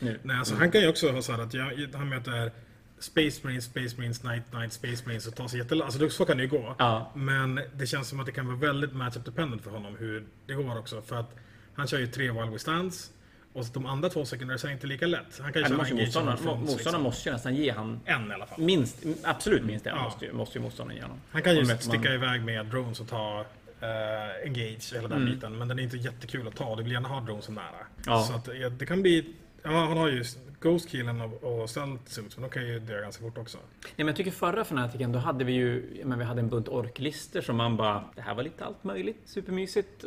Nej, 0.00 0.36
alltså 0.38 0.54
han 0.54 0.70
kan 0.70 0.80
ju 0.80 0.88
också 0.88 1.10
ha 1.12 1.22
så 1.22 1.32
här 1.32 1.38
att 1.42 1.54
jag, 1.54 1.88
han 1.94 2.08
möter 2.08 2.52
Space 2.98 3.40
Marines, 3.44 3.64
Space 3.64 3.96
Marines, 3.96 4.22
Night 4.22 4.42
Knight, 4.50 4.72
Space 4.72 5.02
Marines 5.06 5.26
och 5.26 5.34
tar 5.34 5.48
sig 5.48 5.58
jättelångt. 5.58 5.84
Alltså 5.94 6.08
så 6.10 6.24
kan 6.24 6.36
det 6.36 6.42
ju 6.42 6.48
gå. 6.48 6.74
Ja. 6.78 7.10
Men 7.14 7.60
det 7.74 7.86
känns 7.86 8.08
som 8.08 8.20
att 8.20 8.26
det 8.26 8.32
kan 8.32 8.46
vara 8.46 8.56
väldigt 8.56 8.92
matchup 8.92 9.24
dependent 9.24 9.62
för 9.62 9.70
honom 9.70 9.96
hur 9.98 10.24
det 10.46 10.54
går 10.54 10.78
också. 10.78 11.02
För 11.02 11.16
att 11.16 11.34
han 11.74 11.86
kör 11.86 11.98
ju 11.98 12.06
tre 12.06 12.30
Wild 12.30 12.50
Withstands 12.52 13.10
och 13.52 13.64
de 13.74 13.86
andra 13.86 14.08
två 14.08 14.24
secondaries 14.24 14.64
är 14.64 14.68
inte 14.70 14.86
lika 14.86 15.06
lätt. 15.06 15.40
Han 15.40 15.52
kan 15.52 15.62
ju 15.62 15.68
köra 15.68 15.76
motståndaren, 15.94 16.38
on 16.38 16.44
fronts, 16.44 16.60
motståndaren 16.60 16.76
liksom. 16.84 17.02
måste 17.02 17.28
ju 17.28 17.32
nästan 17.32 17.54
ge 17.54 17.70
han 17.70 18.00
En 18.04 18.30
i 18.30 18.34
alla 18.34 18.46
fall. 18.46 18.60
minst, 18.60 19.04
absolut 19.22 19.64
minst 19.64 19.86
en 19.86 19.96
Ja. 19.96 20.02
måste, 20.04 20.24
ju, 20.24 20.32
måste 20.32 20.58
ju 20.58 20.62
motståndaren 20.62 20.96
ge 20.96 21.02
honom. 21.02 21.20
Han 21.30 21.42
kan 21.42 21.56
ju 21.56 21.64
sticka 21.64 21.98
man- 21.98 22.12
iväg 22.14 22.44
med 22.44 22.66
drones 22.66 23.00
och 23.00 23.08
ta 23.08 23.44
eh, 23.82 24.46
engage 24.46 24.92
hela 24.94 25.08
den 25.08 25.22
Mm. 25.22 25.34
biten. 25.34 25.58
Men 25.58 25.68
den 25.68 25.78
är 25.78 25.82
inte 25.82 25.96
jättekul 25.96 26.48
att 26.48 26.56
ta. 26.56 26.76
Du 26.76 26.82
vill 26.82 26.92
gärna 26.92 27.08
ha 27.08 27.20
dronesen 27.20 27.54
nära. 27.54 27.86
Ja. 28.06 28.22
Så 28.22 28.34
att, 28.34 28.78
det 28.78 28.86
kan 28.86 29.02
bli... 29.02 29.34
Ja, 29.62 29.70
han 29.70 29.96
har 29.96 30.08
ju 30.08 30.24
Ghost 30.60 30.88
Killen 30.90 31.20
och, 31.20 31.44
och 31.44 31.70
Stealth 31.70 32.04
Suits, 32.06 32.36
men 32.36 32.42
de 32.42 32.50
kan 32.50 32.66
ju 32.66 32.78
dö 32.78 33.00
ganska 33.00 33.22
fort 33.22 33.38
också. 33.38 33.58
Nej, 33.82 33.90
men 33.96 34.06
jag 34.06 34.16
tycker 34.16 34.30
förra 34.30 34.64
Fanatiken, 34.64 35.12
då 35.12 35.18
hade 35.18 35.44
vi 35.44 35.52
ju 35.52 36.00
men 36.04 36.18
vi 36.18 36.24
hade 36.24 36.40
en 36.40 36.48
bunt 36.48 36.68
orklister 36.68 37.40
som 37.40 37.56
man 37.56 37.76
bara... 37.76 38.04
Det 38.14 38.22
här 38.22 38.34
var 38.34 38.42
lite 38.42 38.64
allt 38.64 38.84
möjligt, 38.84 39.16
supermysigt. 39.24 40.04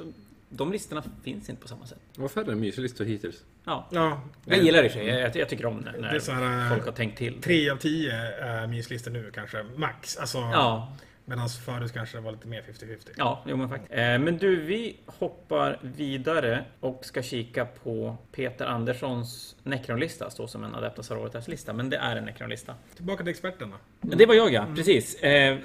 De 0.49 0.71
listorna 0.71 1.03
finns 1.23 1.49
inte 1.49 1.61
på 1.61 1.67
samma 1.67 1.85
sätt. 1.85 1.99
Vad 2.15 2.31
färre 2.31 2.51
än 2.51 2.59
myslistor 2.59 3.05
hittills. 3.05 3.43
Ja, 3.63 3.87
Ja, 3.91 4.21
jag 4.45 4.57
gillar 4.63 4.81
det 4.81 4.87
i 4.87 4.91
sig. 4.91 5.07
Jag, 5.07 5.35
jag 5.35 5.49
tycker 5.49 5.65
om 5.65 5.81
det 5.83 5.91
när 5.91 6.09
Det 6.09 6.15
är 6.15 6.19
så 6.19 6.31
här, 6.31 6.69
folk 6.69 6.85
har 6.85 6.91
tänkt 6.91 7.17
till. 7.17 7.41
Tre 7.41 7.69
av 7.69 7.77
tio 7.77 8.13
är 8.13 8.67
myslistor 8.67 9.11
nu 9.11 9.31
kanske, 9.35 9.63
max. 9.75 10.17
Alltså, 10.17 10.37
Ja, 10.37 10.93
Medan 11.25 11.49
förut 11.49 11.93
kanske 11.93 12.17
det 12.17 12.21
var 12.21 12.31
lite 12.31 12.47
mer 12.47 12.61
50-50. 12.61 12.97
Ja, 13.17 13.43
jo 13.47 13.57
men 13.57 13.69
faktiskt. 13.69 13.91
Eh, 13.93 13.97
men 14.19 14.37
du, 14.37 14.61
vi 14.61 14.97
hoppar 15.05 15.79
vidare 15.81 16.65
och 16.79 17.05
ska 17.05 17.21
kika 17.21 17.65
på 17.65 18.17
Peter 18.31 18.65
Anderssons 18.65 19.55
Necron-lista. 19.63 20.29
Står 20.29 20.47
som 20.47 20.63
en 20.63 20.75
Adeptas 20.75 21.11
Auroritas-lista, 21.11 21.73
men 21.73 21.89
det 21.89 21.97
är 21.97 22.15
en 22.15 22.25
Necron-lista. 22.25 22.75
Tillbaka 22.95 23.23
till 23.23 23.31
experterna. 23.31 23.75
Det 24.01 24.25
var 24.25 24.35
jag 24.35 24.53
ja, 24.53 24.67
precis. 24.75 25.23
Eh, 25.23 25.57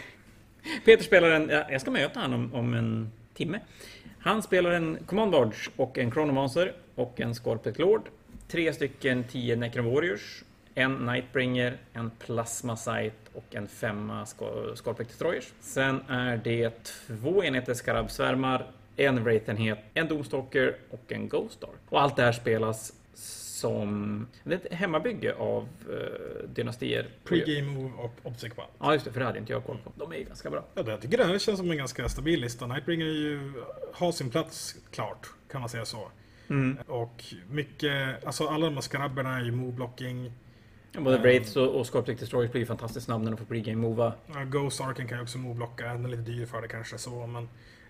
Peter 0.84 1.04
spelar 1.04 1.30
en... 1.30 1.48
ja, 1.48 1.66
Jag 1.70 1.80
ska 1.80 1.90
möta 1.90 2.20
honom 2.20 2.54
om 2.54 2.74
en 2.74 3.12
timme. 3.34 3.60
Han 4.18 4.42
spelar 4.42 4.70
en 4.70 4.98
Command 5.06 5.34
och 5.76 5.98
en 5.98 6.12
Chronomancer 6.12 6.72
och 6.94 7.20
en 7.20 7.34
Scorpic 7.34 7.78
Lord. 7.78 8.02
Tre 8.48 8.72
stycken 8.72 9.24
10 9.24 9.56
Necron 9.56 9.94
Warriors. 9.94 10.42
En 10.78 10.94
Nightbringer, 11.06 11.76
en 11.92 12.10
Plasma 12.10 12.76
Sight 12.76 13.14
och 13.34 13.54
en 13.54 13.68
femma 13.68 14.24
Sco- 14.24 14.74
Scorpic 14.76 15.08
Destroyers. 15.08 15.52
Sen 15.60 16.00
är 16.08 16.36
det 16.44 16.84
två 17.06 17.44
enheter 17.44 17.74
Skarabsvärmar, 17.74 18.66
en 18.96 19.24
Wraith-enhet, 19.24 19.78
en 19.94 20.08
Doomstalker 20.08 20.76
och 20.90 21.12
en 21.12 21.28
Ghost 21.28 21.60
Dark. 21.60 21.70
Och 21.88 22.02
allt 22.02 22.16
det 22.16 22.22
här 22.22 22.32
spelas 22.32 22.92
som... 23.14 24.26
Ett 24.50 24.72
hemmabygge 24.72 25.34
av 25.34 25.68
uh, 25.90 26.48
dynastier. 26.48 27.08
Pre-game 27.24 27.62
move 27.62 27.92
och 27.98 28.12
Obsec 28.22 28.52
Wow. 28.56 28.64
Ja, 28.78 28.92
just 28.92 29.04
det, 29.04 29.12
för 29.12 29.20
det 29.20 29.26
hade 29.26 29.38
inte 29.38 29.52
jag 29.52 29.64
koll 29.64 29.78
på. 29.84 29.92
De 29.96 30.12
är 30.12 30.16
ju 30.16 30.24
ganska 30.24 30.50
bra. 30.50 30.64
Ja, 30.74 30.82
det- 30.82 30.90
jag 30.90 31.00
tycker 31.00 31.18
det 31.18 31.24
här 31.24 31.38
känns 31.38 31.58
som 31.58 31.70
en 31.70 31.76
ganska 31.76 32.08
stabil 32.08 32.40
lista. 32.40 32.66
Nightbringer 32.66 33.06
ju, 33.06 33.52
har 33.92 34.12
sin 34.12 34.30
plats 34.30 34.76
klart, 34.90 35.26
kan 35.50 35.60
man 35.60 35.70
säga 35.70 35.84
så. 35.84 36.08
Mm. 36.48 36.78
Och 36.86 37.24
mycket, 37.50 38.24
alltså 38.24 38.46
alla 38.48 38.66
de 38.66 38.74
här 38.74 38.80
skrabberna 38.80 39.38
är 39.38 39.44
ju 39.44 39.52
move-blocking. 39.52 40.30
Både 40.98 41.16
Mm. 41.16 41.22
Wraiths 41.22 41.56
och, 41.56 41.74
och 41.80 41.86
Scorpic 41.86 42.20
Destroyers 42.20 42.50
blir 42.50 42.60
ju 42.60 42.66
fantastiskt 42.66 43.06
snabb 43.06 43.22
när 43.22 43.30
de 43.30 43.36
får 43.36 43.44
pregame 43.44 43.82
mova. 43.82 44.12
Ja, 44.34 44.44
Ghost 44.44 44.80
Arken 44.80 45.08
kan 45.08 45.18
ju 45.18 45.22
också 45.22 45.38
move-blocka, 45.38 45.86
den 45.86 46.04
är 46.04 46.08
lite 46.08 46.22
dyr 46.22 46.46
för 46.46 46.62
det 46.62 46.68
kanske 46.68 46.98
så, 46.98 47.26
men 47.26 47.48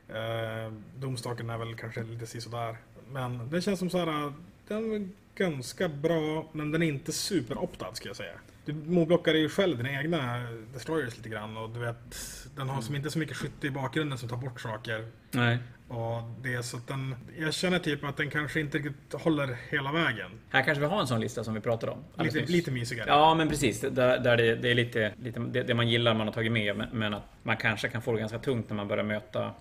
eh, 0.08 0.72
Doomstalken 0.96 1.50
är 1.50 1.58
väl 1.58 1.74
kanske 1.74 2.02
lite 2.02 2.40
sådär. 2.40 2.76
Men 3.12 3.50
det 3.50 3.60
känns 3.60 3.78
som 3.78 3.90
så 3.90 3.98
här, 3.98 4.32
den 4.68 4.92
är 4.92 5.08
ganska 5.34 5.88
bra, 5.88 6.48
men 6.52 6.72
den 6.72 6.82
är 6.82 6.86
inte 6.86 7.12
superoptad 7.12 7.96
ska 7.96 8.08
jag 8.08 8.16
säga. 8.16 8.32
Du 8.64 8.72
move-blockar 8.72 9.34
ju 9.34 9.48
själv 9.48 9.76
dina 9.76 10.00
egna 10.00 10.46
Destroyers 10.72 11.16
lite 11.16 11.28
grann 11.28 11.56
och 11.56 11.70
du 11.70 11.80
vet, 11.80 12.16
den 12.56 12.68
har 12.68 12.82
som 12.82 12.94
inte 12.96 13.10
så 13.10 13.18
mycket 13.18 13.36
skytte 13.36 13.66
i 13.66 13.70
bakgrunden 13.70 14.18
som 14.18 14.28
tar 14.28 14.36
bort 14.36 14.60
saker. 14.60 15.06
Nej. 15.30 15.58
Och 15.88 16.22
det 16.42 16.62
så 16.62 16.76
att 16.76 16.86
den, 16.86 17.14
jag 17.38 17.54
känner 17.54 17.78
typ 17.78 18.04
att 18.04 18.16
den 18.16 18.30
kanske 18.30 18.60
inte 18.60 18.78
riktigt 18.78 19.20
håller 19.20 19.56
hela 19.68 19.92
vägen. 19.92 20.30
Här 20.50 20.62
kanske 20.62 20.80
vi 20.80 20.86
har 20.86 21.00
en 21.00 21.06
sån 21.06 21.20
lista 21.20 21.44
som 21.44 21.54
vi 21.54 21.60
pratade 21.60 21.92
om. 21.92 22.24
Lite, 22.24 22.40
nyss. 22.40 22.50
lite 22.50 22.70
mysigare. 22.70 23.08
Ja, 23.08 23.34
men 23.34 23.48
precis. 23.48 23.80
Där, 23.80 24.18
där 24.18 24.36
det, 24.36 24.56
det 24.56 24.70
är 24.70 24.74
lite, 24.74 25.12
lite 25.22 25.40
det, 25.40 25.62
det 25.62 25.74
man 25.74 25.88
gillar 25.88 26.14
man 26.14 26.26
har 26.26 26.34
tagit 26.34 26.52
med, 26.52 26.76
men, 26.76 26.88
men 26.92 27.14
att 27.14 27.22
man 27.42 27.56
kanske 27.56 27.88
kan 27.88 28.02
få 28.02 28.12
det 28.12 28.18
ganska 28.18 28.38
tungt 28.38 28.68
när 28.68 28.76
man 28.76 28.88
börjar 28.88 29.04
möta 29.04 29.52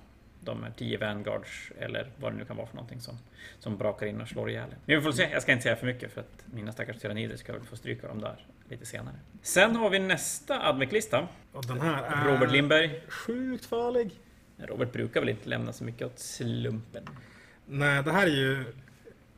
de 0.45 0.63
här 0.63 0.71
10 0.77 0.97
Vanguards 0.97 1.71
eller 1.79 2.07
vad 2.19 2.33
det 2.33 2.37
nu 2.37 2.45
kan 2.45 2.57
vara 2.57 2.67
för 2.67 2.75
någonting 2.75 3.01
som, 3.01 3.17
som 3.59 3.77
brakar 3.77 4.05
in 4.05 4.21
och 4.21 4.27
slår 4.27 4.49
ihjäl 4.49 4.63
en. 4.63 4.75
Men 4.85 4.95
vi 4.95 5.01
får 5.01 5.11
se. 5.11 5.29
Jag 5.31 5.41
ska 5.41 5.51
inte 5.51 5.63
säga 5.63 5.75
för 5.75 5.85
mycket 5.87 6.13
för 6.13 6.21
att 6.21 6.43
mina 6.53 6.71
stackars 6.71 6.97
tyrannider 6.97 7.37
ska 7.37 7.53
väl 7.53 7.61
få 7.61 7.75
stryka 7.75 8.07
dem 8.07 8.21
där 8.21 8.45
lite 8.69 8.85
senare. 8.85 9.15
Sen 9.41 9.75
har 9.75 9.89
vi 9.89 9.99
nästa 9.99 10.69
Admec-lista. 10.69 11.27
Och 11.51 11.65
den 11.65 11.81
här 11.81 12.03
är 12.03 12.33
Robert 12.33 12.51
Lindberg. 12.51 13.01
sjukt 13.07 13.65
farlig. 13.65 14.11
Robert 14.57 14.91
brukar 14.91 15.19
väl 15.19 15.29
inte 15.29 15.49
lämna 15.49 15.73
så 15.73 15.83
mycket 15.83 16.07
åt 16.07 16.19
slumpen. 16.19 17.03
Nej, 17.65 18.03
det 18.03 18.11
här 18.11 18.27
är 18.27 18.31
ju 18.31 18.65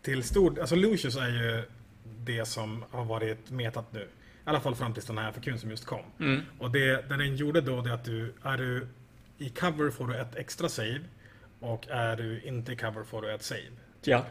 till 0.02 0.24
stor... 0.24 0.60
Alltså 0.60 0.76
Lucius 0.76 1.16
är 1.16 1.28
ju 1.28 1.64
det 2.04 2.46
som 2.46 2.86
har 2.92 3.06
varit 3.06 3.50
metat 3.50 3.94
nu. 3.94 4.02
I 4.48 4.50
alla 4.50 4.60
fall 4.60 4.76
fram 4.76 4.94
tills 4.94 5.06
den 5.06 5.18
här 5.18 5.32
FAQn 5.32 5.58
som 5.58 5.70
just 5.70 5.86
kom. 5.86 6.04
Mm. 6.20 6.42
Och 6.60 6.72
det, 6.72 7.10
det 7.10 7.18
den 7.18 7.36
gjorde 7.36 7.62
då 7.62 7.82
det 7.82 7.94
att 7.94 8.06
du, 8.06 8.34
är 8.44 8.58
du 8.58 8.88
i 9.38 9.50
cover 9.50 9.90
får 9.90 10.08
du 10.08 10.16
ett 10.16 10.36
extra 10.36 10.70
save. 10.70 11.02
Och 11.60 11.88
är 11.90 12.16
du 12.16 12.42
inte 12.42 12.72
i 12.72 12.76
cover 12.76 13.04
får 13.04 13.22
du 13.22 13.34
ett 13.34 13.44
save. 13.44 13.72
Ja. 14.02 14.26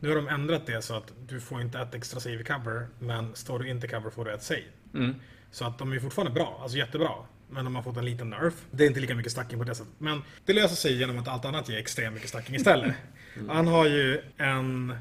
Nu 0.00 0.08
har 0.08 0.16
de 0.16 0.28
ändrat 0.28 0.66
det 0.66 0.82
så 0.82 0.94
att 0.94 1.12
du 1.26 1.40
får 1.40 1.60
inte 1.60 1.78
ett 1.78 1.94
extra 1.94 2.20
save 2.20 2.40
i 2.40 2.44
cover, 2.44 2.86
men 2.98 3.34
står 3.34 3.58
du 3.58 3.68
inte 3.68 3.86
i 3.86 3.90
cover 3.90 4.10
får 4.10 4.24
du 4.24 4.32
ett 4.32 4.42
save. 4.42 4.62
Mm. 4.94 5.14
Så 5.50 5.64
att 5.64 5.78
de 5.78 5.92
är 5.92 6.00
fortfarande 6.00 6.32
bra, 6.32 6.58
alltså 6.62 6.78
jättebra. 6.78 7.10
Men 7.48 7.64
de 7.64 7.74
har 7.74 7.82
fått 7.82 7.96
en 7.96 8.04
liten 8.04 8.30
nerf. 8.30 8.54
Det 8.70 8.84
är 8.84 8.88
inte 8.88 9.00
lika 9.00 9.14
mycket 9.14 9.32
stacking 9.32 9.58
på 9.58 9.64
det 9.64 9.74
sättet. 9.74 9.92
Men 9.98 10.22
det 10.44 10.52
löser 10.52 10.76
sig 10.76 10.96
genom 10.98 11.18
att 11.18 11.28
allt 11.28 11.44
annat 11.44 11.68
ger 11.68 11.78
extremt 11.78 12.14
mycket 12.14 12.28
stacking 12.28 12.54
istället. 12.54 12.94
Han 13.48 13.66
har 13.66 13.86
ju 13.86 14.20
en 14.36 14.94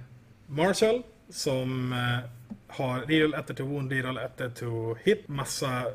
Marshall 0.48 1.04
som 1.30 1.94
eh, 1.94 2.30
har 2.68 3.00
reroll 3.00 3.34
1 3.34 3.58
to 3.58 3.64
wound, 3.64 3.92
reroll 3.92 4.18
1 4.18 4.56
to 4.56 4.96
hit, 4.96 5.28
massa 5.28 5.86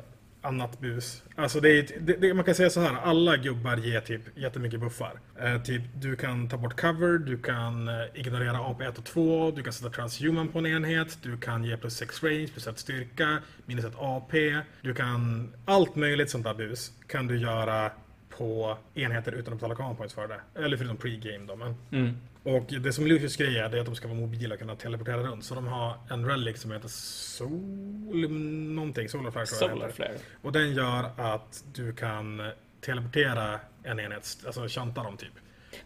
annat 0.45 0.79
bus. 0.79 1.23
Alltså 1.35 1.59
det 1.59 1.69
är, 1.69 1.87
det, 1.99 2.13
det, 2.13 2.33
man 2.33 2.45
kan 2.45 2.55
säga 2.55 2.69
så 2.69 2.79
här, 2.79 2.95
alla 3.03 3.37
gubbar 3.37 3.77
ger 3.77 4.01
typ 4.01 4.21
jättemycket 4.37 4.79
buffar. 4.79 5.19
Eh, 5.39 5.61
typ 5.61 5.81
du 5.93 6.15
kan 6.15 6.49
ta 6.49 6.57
bort 6.57 6.81
cover, 6.81 7.17
du 7.17 7.37
kan 7.37 7.87
eh, 7.87 7.93
ignorera 8.13 8.57
AP1 8.57 8.97
och 8.97 9.05
2, 9.05 9.51
du 9.51 9.63
kan 9.63 9.73
sätta 9.73 9.89
transhuman 9.89 10.47
på 10.47 10.59
en 10.59 10.65
enhet, 10.65 11.17
du 11.21 11.37
kan 11.37 11.63
ge 11.63 11.77
plus 11.77 11.97
6 11.97 12.23
range, 12.23 12.47
plus 12.47 12.67
1 12.67 12.79
styrka, 12.79 13.37
minus 13.65 13.85
1 13.85 13.93
AP. 13.97 14.61
Du 14.81 14.93
kan, 14.93 15.49
allt 15.65 15.95
möjligt 15.95 16.29
sånt 16.29 16.43
där 16.43 16.53
bus 16.53 16.91
kan 17.07 17.27
du 17.27 17.37
göra 17.37 17.91
på 18.37 18.77
enheter 18.93 19.31
utan 19.31 19.53
att 19.53 19.59
betala 19.59 19.75
command 19.75 19.97
points 19.97 20.13
för 20.15 20.27
det. 20.27 20.39
Eller 20.63 20.77
förutom 20.77 20.97
pre-game 20.97 21.47
då. 21.47 21.55
Men 21.55 21.75
Mm. 21.91 22.17
och 22.43 22.65
det 22.81 22.93
som 22.93 23.07
Lucius 23.07 23.35
grej 23.37 23.57
är, 23.59 23.75
är 23.75 23.79
att 23.79 23.85
de 23.85 23.95
ska 23.95 24.07
vara 24.07 24.19
mobila 24.19 24.53
och 24.53 24.59
kunna 24.59 24.75
teleportera 24.75 25.17
runt. 25.17 25.45
Så 25.45 25.55
de 25.55 25.67
har 25.67 25.97
en 26.09 26.25
relic 26.25 26.61
som 26.61 26.71
heter 26.71 26.87
Sol... 26.87 28.29
någonting, 28.75 29.09
Solar 29.09 29.31
Flare 29.31 29.45
tror 29.45 29.69
jag 29.69 29.77
Solar. 29.77 29.89
Flare. 29.91 30.11
Och 30.41 30.51
den 30.51 30.73
gör 30.73 31.09
att 31.17 31.63
du 31.73 31.93
kan 31.93 32.51
teleportera 32.81 33.59
en 33.83 33.99
enhet, 33.99 34.37
alltså 34.45 34.67
shunta 34.67 35.03
dem 35.03 35.17
typ. 35.17 35.33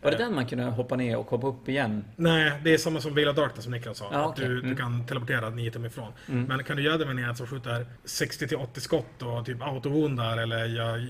Var 0.02 0.12
det 0.12 0.18
den 0.18 0.36
man 0.36 0.46
kunde 0.46 0.64
hoppa 0.64 0.96
ner 0.96 1.18
och 1.18 1.26
hoppa 1.30 1.48
upp 1.48 1.70
igen? 1.70 2.06
Nej, 2.16 2.52
det 2.64 2.74
är 2.74 2.78
samma 2.78 3.02
som 3.02 3.16
Veil 3.16 3.28
of 3.28 3.36
Darkness 3.36 3.64
som 3.64 3.74
Niklas 3.74 3.98
sa. 3.98 4.10
Att 4.10 4.26
okej. 4.30 4.48
du, 4.48 4.58
Mm. 4.60 4.70
du 4.70 4.76
kan 4.76 5.06
teleportera 5.06 5.50
9 5.50 5.72
tum 5.72 5.86
ifrån. 5.86 6.14
Mm. 6.30 6.44
Men 6.44 6.64
kan 6.64 6.78
du 6.78 6.84
göra 6.84 6.98
det 6.98 7.14
med 7.14 7.30
en 7.30 7.36
som 7.36 7.48
skjuter 7.48 7.86
60-80 8.06 8.80
skott 8.80 9.22
och 9.22 9.46
typ 9.46 9.62
autovundar 9.62 10.38
eller 10.38 10.66
gör... 10.66 11.08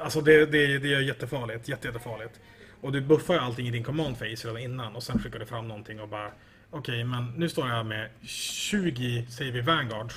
Alltså 0.00 0.20
det, 0.20 0.46
det, 0.46 0.78
det 0.78 0.94
är 0.94 1.00
jättefarligt. 1.00 1.68
Jätte, 1.68 1.86
jättefarligt. 1.86 2.40
Och 2.80 2.92
du 2.92 3.00
buffar 3.00 3.34
ju 3.34 3.40
allting 3.40 3.66
i 3.68 3.70
din 3.70 3.84
command 3.84 4.18
phase 4.18 4.48
redan 4.48 4.58
innan 4.62 4.96
och 4.96 5.02
sen 5.02 5.18
skickar 5.18 5.38
du 5.38 5.46
fram 5.46 5.68
någonting 5.68 6.00
och 6.00 6.08
bara... 6.08 6.30
Okej, 6.70 7.04
men 7.04 7.26
nu 7.36 7.48
står 7.48 7.68
jag 7.68 7.86
med 7.86 8.08
20 8.22 9.26
save 9.28 9.58
i 9.58 9.60
Vanguard. 9.60 10.12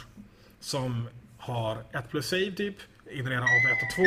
Som 0.60 1.08
har 1.38 1.78
1 1.92 2.10
plus 2.10 2.28
save 2.30 2.52
typ. 2.52 2.76
Ignorera 3.12 3.42
AP1 3.42 3.72
och 3.84 3.96
2. 3.96 4.04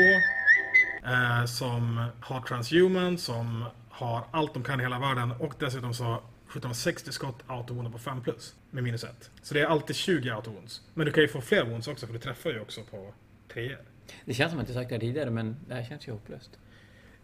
Eh, 1.10 1.44
som 1.44 2.04
har 2.20 2.40
transhuman, 2.40 3.18
som 3.18 3.64
har 3.94 4.24
allt 4.30 4.54
de 4.54 4.62
kan 4.62 4.80
i 4.80 4.82
hela 4.82 4.98
världen 4.98 5.32
och 5.32 5.54
dessutom 5.58 5.94
så 5.94 6.22
skjuter 6.46 6.68
de 6.68 6.74
60 6.74 7.12
skott 7.12 7.42
auto 7.46 7.90
på 7.90 7.98
5 7.98 8.22
plus 8.22 8.54
med 8.70 8.84
minus 8.84 9.04
1. 9.04 9.30
Så 9.42 9.54
det 9.54 9.60
är 9.60 9.66
alltid 9.66 9.96
20 9.96 10.30
auto 10.30 10.52
Men 10.94 11.06
du 11.06 11.12
kan 11.12 11.22
ju 11.22 11.28
få 11.28 11.40
fler 11.40 11.64
wounds 11.64 11.88
också 11.88 12.06
för 12.06 12.12
du 12.12 12.18
träffar 12.18 12.50
ju 12.50 12.60
också 12.60 12.80
på 12.90 13.14
3 13.52 13.76
Det 14.24 14.34
känns 14.34 14.50
som 14.50 14.60
att 14.60 14.68
jag 14.68 14.74
sagt 14.74 14.90
det 14.90 14.98
tidigare, 14.98 15.30
men 15.30 15.56
det 15.68 15.74
här 15.74 15.84
känns 15.84 16.08
ju 16.08 16.12
hopplöst. 16.12 16.50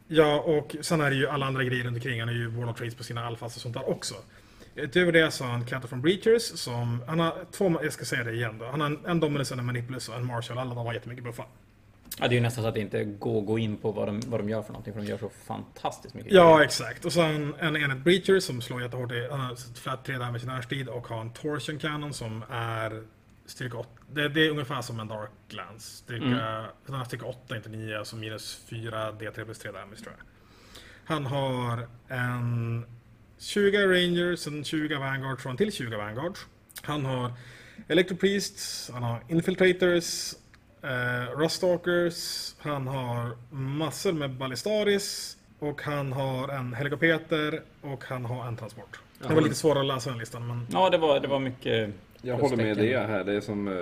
Ja, 0.08 0.40
och 0.40 0.76
sen 0.80 1.00
är 1.00 1.10
det 1.10 1.16
ju 1.16 1.28
alla 1.28 1.46
andra 1.46 1.64
grejer 1.64 1.84
runt 1.84 1.96
omkring. 1.96 2.20
Han 2.20 2.28
är 2.28 2.32
ju 2.32 2.46
Warlock 2.48 2.76
Trades 2.76 2.94
på 2.94 3.04
sina 3.04 3.26
alfas 3.26 3.56
och 3.56 3.62
sånt 3.62 3.74
där 3.74 3.88
också. 3.88 4.14
Utöver 4.74 5.12
det 5.12 5.30
så 5.30 5.44
har 5.44 5.50
han 5.50 5.66
Cattle 5.66 5.88
from 5.88 6.02
Breachers 6.02 6.42
som... 6.42 7.02
Han 7.06 7.18
har 7.18 7.46
två... 7.52 7.78
Jag 7.82 7.92
ska 7.92 8.04
säga 8.04 8.24
det 8.24 8.32
igen 8.32 8.58
då. 8.58 8.66
Han 8.66 8.80
har 8.80 8.86
en, 8.86 9.06
en 9.06 9.20
Dominus, 9.20 9.52
en 9.52 9.64
Manipulus 9.64 10.08
och 10.08 10.14
en 10.16 10.26
Marshall. 10.26 10.58
Alla 10.58 10.74
de 10.74 10.86
har 10.86 10.94
jättemycket 10.94 11.24
buffar. 11.24 11.46
Ja, 12.20 12.28
det 12.28 12.34
är 12.34 12.36
ju 12.36 12.40
nästan 12.40 12.62
så 12.64 12.68
att 12.68 12.74
det 12.74 12.80
inte 12.80 13.04
går 13.04 13.40
att 13.40 13.46
gå 13.46 13.58
in 13.58 13.76
på 13.76 13.92
vad 13.92 14.08
de, 14.08 14.20
vad 14.26 14.40
de 14.40 14.48
gör 14.48 14.62
för 14.62 14.72
någonting, 14.72 14.92
för 14.94 15.00
de 15.00 15.06
gör 15.06 15.18
så 15.18 15.30
fantastiskt 15.46 16.14
mycket. 16.14 16.32
Ja, 16.32 16.64
exakt. 16.64 17.04
Och 17.04 17.12
sen 17.12 17.54
en 17.58 17.76
enhet 17.76 17.98
Breacher 17.98 18.40
som 18.40 18.60
slår 18.62 18.82
jättehårt. 18.82 19.12
i- 19.12 19.28
Han 19.30 19.40
har 19.40 19.78
flat 19.80 20.04
3 20.04 20.16
damage 20.18 20.42
i 20.42 20.46
närstrid 20.46 20.88
och 20.88 21.06
har 21.08 21.20
en 21.20 21.32
Torsion 21.32 21.78
Cannon 21.78 22.12
som 22.14 22.44
är 22.50 23.02
styrka 23.46 23.76
8. 23.78 23.88
Det, 24.12 24.28
det 24.28 24.46
är 24.46 24.50
ungefär 24.50 24.82
som 24.82 25.00
en 25.00 25.08
Dark 25.08 25.30
Lance. 25.48 25.96
Styrka, 25.96 26.24
Mm. 26.24 26.64
Den 26.86 26.94
har 26.94 27.04
styrka 27.04 27.26
8, 27.26 27.56
inte 27.56 27.68
9, 27.68 27.98
alltså 27.98 28.16
minus 28.16 28.60
4 28.66 29.12
D3 29.12 29.44
plus 29.44 29.58
3 29.58 29.72
damage 29.72 29.96
tror 30.02 30.14
jag. 30.18 30.24
Han 31.14 31.26
har 31.26 31.88
en 32.08 32.86
20 33.38 33.78
Rangers, 33.86 34.46
en 34.46 34.64
20 34.64 34.98
Vanguard 34.98 35.40
från 35.40 35.56
till 35.56 35.72
20 35.72 35.96
Vanguard. 35.96 36.38
Han 36.82 37.04
har 37.04 37.32
Electro 37.88 38.16
Priests, 38.16 38.90
han 38.94 39.02
har 39.02 39.22
Infiltrators, 39.28 40.34
eh, 40.82 41.38
Ruststalkers, 41.38 42.54
han 42.58 42.86
har 42.86 43.36
massor 43.50 44.12
med 44.12 44.30
Ballistaris 44.30 45.36
och 45.58 45.82
han 45.82 46.12
har 46.12 46.48
en 46.48 46.74
Helicopeter 46.74 47.62
och 47.80 48.04
han 48.04 48.24
har 48.24 48.46
en 48.46 48.56
transport. 48.56 49.00
Det 49.28 49.34
var 49.34 49.40
lite 49.42 49.54
svårare 49.54 49.80
att 49.80 49.86
läsa 49.86 50.10
den 50.10 50.18
listan 50.18 50.46
men 50.46 50.66
Ja, 50.70 50.90
det 50.90 50.98
var, 50.98 51.20
det 51.20 51.28
var 51.28 51.38
mycket... 51.38 51.90
Jag 52.22 52.36
håller 52.36 52.56
med 52.56 52.76
dig 52.76 52.96
här. 52.96 53.24
Det, 53.24 53.32
är 53.32 53.40
som, 53.40 53.68
eh, 53.68 53.74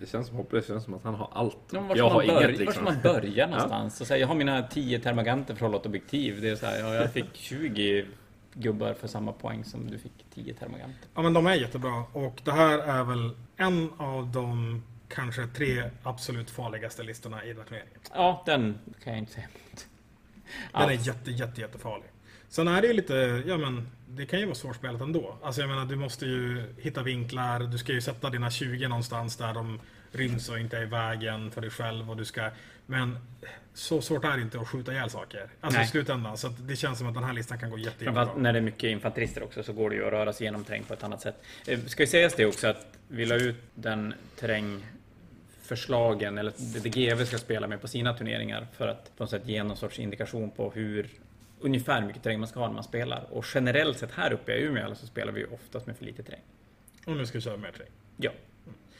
det 0.00 0.06
känns 0.06 0.26
som 0.26 0.36
hopplöst. 0.36 0.66
Det 0.68 0.72
känns 0.74 0.84
som 0.84 0.94
att 0.94 1.04
han 1.04 1.14
har 1.14 1.28
allt. 1.32 1.56
Ja, 1.70 1.92
jag 1.94 2.10
har 2.10 2.22
inget 2.22 2.34
Var 2.34 2.42
ska 2.42 2.64
liksom. 2.64 2.84
man 2.84 3.00
börja 3.02 3.46
någonstans? 3.50 4.00
Och 4.00 4.06
säga, 4.06 4.20
jag 4.20 4.28
har 4.28 4.34
mina 4.34 4.62
10 4.62 4.98
termaganter 5.00 5.54
för 5.54 5.66
att 5.66 5.70
hålla 5.72 5.76
ett 5.76 5.86
objektiv. 5.86 6.40
Det 6.40 6.48
är 6.48 6.56
så 6.56 6.66
här, 6.66 6.78
ja, 6.78 6.94
jag 6.94 7.12
fick 7.12 7.34
20 7.34 8.06
gubbar 8.54 8.94
för 8.94 9.08
samma 9.08 9.32
poäng 9.32 9.64
som 9.64 9.90
du 9.90 9.98
fick 9.98 10.12
10 10.34 10.54
termaganter. 10.54 11.08
Ja 11.14 11.22
men 11.22 11.32
de 11.32 11.46
är 11.46 11.54
jättebra 11.54 12.04
och 12.12 12.40
det 12.44 12.52
här 12.52 12.78
är 12.78 13.04
väl 13.04 13.30
en 13.56 13.90
av 13.98 14.26
de 14.26 14.82
kanske 15.14 15.46
tre 15.46 15.90
absolut 16.02 16.50
farligaste 16.50 17.02
listorna 17.02 17.44
i 17.44 17.52
den 17.52 17.64
turneringen. 17.64 17.98
Ja, 18.14 18.42
den 18.46 18.78
kan 19.04 19.12
jag 19.12 19.18
inte 19.18 19.32
säga 19.32 19.46
emot. 19.46 19.86
Den 20.72 20.82
är 20.82 21.06
jätte, 21.06 21.30
jätte, 21.30 21.60
jättefarlig. 21.60 22.08
Sen 22.48 22.68
är 22.68 22.80
det 22.82 22.86
ju 22.86 22.92
lite, 22.92 23.42
ja 23.46 23.56
men 23.58 23.88
det 24.08 24.26
kan 24.26 24.40
ju 24.40 24.44
vara 24.46 24.54
svårspelat 24.54 25.00
ändå. 25.00 25.38
Alltså 25.42 25.60
jag 25.60 25.70
menar, 25.70 25.84
du 25.84 25.96
måste 25.96 26.26
ju 26.26 26.74
hitta 26.78 27.02
vinklar, 27.02 27.60
du 27.60 27.78
ska 27.78 27.92
ju 27.92 28.00
sätta 28.00 28.30
dina 28.30 28.50
20 28.50 28.88
någonstans 28.88 29.36
där 29.36 29.54
de 29.54 29.80
ryms 30.12 30.48
och 30.48 30.58
inte 30.58 30.78
är 30.78 30.82
i 30.82 30.86
vägen 30.86 31.50
för 31.50 31.60
dig 31.60 31.70
själv 31.70 32.10
och 32.10 32.16
du 32.16 32.24
ska... 32.24 32.50
Men 32.86 33.18
så 33.74 34.00
svårt 34.00 34.24
är 34.24 34.36
det 34.36 34.42
inte 34.42 34.60
att 34.60 34.68
skjuta 34.68 34.92
ihjäl 34.92 35.10
saker. 35.10 35.48
Alltså 35.60 35.78
Nej. 35.78 35.86
i 35.86 35.90
slutändan. 35.90 36.36
Så 36.38 36.46
att 36.46 36.68
det 36.68 36.76
känns 36.76 36.98
som 36.98 37.06
att 37.06 37.14
den 37.14 37.24
här 37.24 37.32
listan 37.32 37.58
kan 37.58 37.70
gå 37.70 37.78
jätte, 37.78 38.04
jättebra. 38.04 38.28
När 38.36 38.52
det 38.52 38.58
är 38.58 38.62
mycket 38.62 38.90
infanterister 38.90 39.42
också 39.42 39.62
så 39.62 39.72
går 39.72 39.90
det 39.90 39.96
ju 39.96 40.06
att 40.06 40.12
röra 40.12 40.32
sig 40.32 40.44
genom 40.44 40.64
terräng 40.64 40.82
på 40.82 40.94
ett 40.94 41.02
annat 41.02 41.20
sätt. 41.20 41.42
Eh, 41.66 41.80
Ska 41.86 42.02
ju 42.02 42.06
sägas 42.06 42.34
det 42.34 42.46
också 42.46 42.66
att 42.66 42.86
vi 43.08 43.26
la 43.26 43.34
ut 43.34 43.56
den 43.74 44.14
terrängförslagen, 45.62 46.38
eller 46.38 46.52
det 46.82 46.88
GW 46.88 47.24
ska 47.24 47.38
spela 47.38 47.66
med 47.66 47.80
på 47.80 47.88
sina 47.88 48.14
turneringar 48.14 48.66
för 48.76 48.88
att 48.88 49.16
på 49.16 49.22
något 49.22 49.30
sätt 49.30 49.42
ge 49.48 49.62
någon 49.62 49.76
sorts 49.76 49.98
indikation 49.98 50.50
på 50.50 50.70
hur 50.70 51.08
ungefär 51.60 52.00
hur 52.00 52.06
mycket 52.06 52.22
terräng 52.22 52.40
man 52.40 52.48
ska 52.48 52.60
ha 52.60 52.66
när 52.66 52.74
man 52.74 52.84
spelar. 52.84 53.26
Och 53.30 53.44
generellt 53.54 53.98
sett 53.98 54.12
här 54.12 54.32
uppe 54.32 54.52
i 54.52 54.62
Umeå 54.62 54.94
så 54.94 55.06
spelar 55.06 55.32
vi 55.32 55.40
ju 55.40 55.46
oftast 55.46 55.86
med 55.86 55.96
för 55.96 56.04
lite 56.04 56.22
terräng. 56.22 56.42
Och 57.06 57.16
nu 57.16 57.26
ska 57.26 57.38
vi 57.38 57.42
köra 57.42 57.56
mer 57.56 57.72
terräng. 57.72 57.90
Ja. 58.16 58.30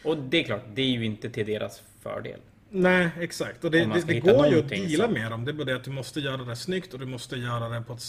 Och 0.04 0.16
det 0.16 0.40
är 0.40 0.44
klart, 0.44 0.62
det 0.74 0.82
är 0.82 0.86
ju 0.86 1.04
inte 1.04 1.30
till 1.30 1.46
deras 1.46 1.82
fördel. 2.02 2.40
Nej, 2.70 3.10
exakt. 3.20 3.64
Och 3.64 3.70
det, 3.70 3.84
det, 3.84 4.06
det 4.06 4.20
går 4.20 4.46
ju 4.46 4.58
att 4.58 4.68
deala 4.68 5.08
med 5.08 5.30
dem. 5.30 5.44
Det 5.44 5.50
är 5.50 5.52
bara 5.52 5.64
det 5.64 5.76
att 5.76 5.84
du 5.84 5.90
måste 5.90 6.20
göra 6.20 6.36
det 6.36 6.56
snyggt 6.56 6.94
och 6.94 7.00
du 7.00 7.06
måste 7.06 7.36
göra 7.36 7.68
det 7.68 7.82
på 7.82 7.92
ett 7.92 8.02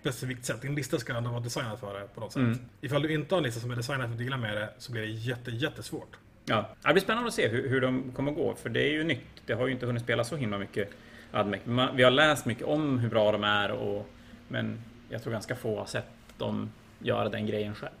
specifikt 0.00 0.44
sätt. 0.44 0.62
Din 0.62 0.74
lista 0.74 0.98
ska 0.98 1.16
ändå 1.16 1.30
vara 1.30 1.40
designad 1.40 1.78
för 1.78 2.00
det 2.00 2.14
på 2.14 2.20
något 2.20 2.32
sätt. 2.32 2.40
Mm. 2.40 2.58
Ifall 2.80 3.02
du 3.02 3.14
inte 3.14 3.34
har 3.34 3.38
en 3.38 3.44
lista 3.44 3.60
som 3.60 3.70
är 3.70 3.76
designad 3.76 4.06
för 4.06 4.12
att 4.12 4.18
deala 4.18 4.36
med 4.36 4.56
det 4.56 4.68
så 4.78 4.92
blir 4.92 5.02
det 5.02 5.08
jätte, 5.08 5.50
jättesvårt. 5.50 6.16
Ja, 6.48 6.68
det 6.82 6.92
blir 6.92 7.02
spännande 7.02 7.28
att 7.28 7.34
se 7.34 7.48
hur, 7.48 7.68
hur 7.68 7.80
de 7.80 8.12
kommer 8.16 8.32
gå, 8.32 8.54
för 8.54 8.68
det 8.68 8.82
är 8.82 8.92
ju 8.92 9.04
nytt. 9.04 9.26
Det 9.46 9.52
har 9.52 9.66
ju 9.66 9.72
inte 9.72 9.86
hunnit 9.86 10.02
spela 10.02 10.24
så 10.24 10.36
himla 10.36 10.58
mycket 10.58 10.90
Admec. 11.32 11.60
Vi 11.94 12.02
har 12.02 12.10
läst 12.10 12.46
mycket 12.46 12.64
om 12.64 12.98
hur 12.98 13.08
bra 13.08 13.32
de 13.32 13.44
är, 13.44 13.70
och, 13.70 14.06
men 14.48 14.78
jag 15.08 15.22
tror 15.22 15.32
ganska 15.32 15.56
få 15.56 15.78
har 15.78 15.86
sett 15.86 16.04
dem 16.38 16.72
göra 16.98 17.28
den 17.28 17.46
grejen 17.46 17.74
själv. 17.74 17.92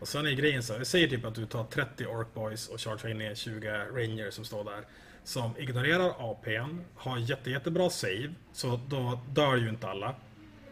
Och 0.00 0.08
sen 0.08 0.26
är 0.26 0.32
grejen 0.32 0.62
så 0.62 0.72
här, 0.72 0.78
vi 0.80 0.84
säger 0.84 1.08
typ 1.08 1.24
att 1.24 1.34
du 1.34 1.46
tar 1.46 1.64
30 1.64 2.06
Orc 2.06 2.28
Boys 2.34 2.68
och 2.68 2.80
chargear 2.80 3.10
in 3.10 3.20
i 3.20 3.36
20 3.36 3.68
Rangers 3.68 4.34
som 4.34 4.44
står 4.44 4.64
där. 4.64 4.80
Som 5.24 5.50
ignorerar 5.58 6.30
APn, 6.30 6.80
har 6.96 7.18
jätte, 7.18 7.50
jättebra 7.50 7.90
save, 7.90 8.34
så 8.52 8.80
då 8.88 9.20
dör 9.30 9.56
ju 9.56 9.68
inte 9.68 9.88
alla. 9.88 10.14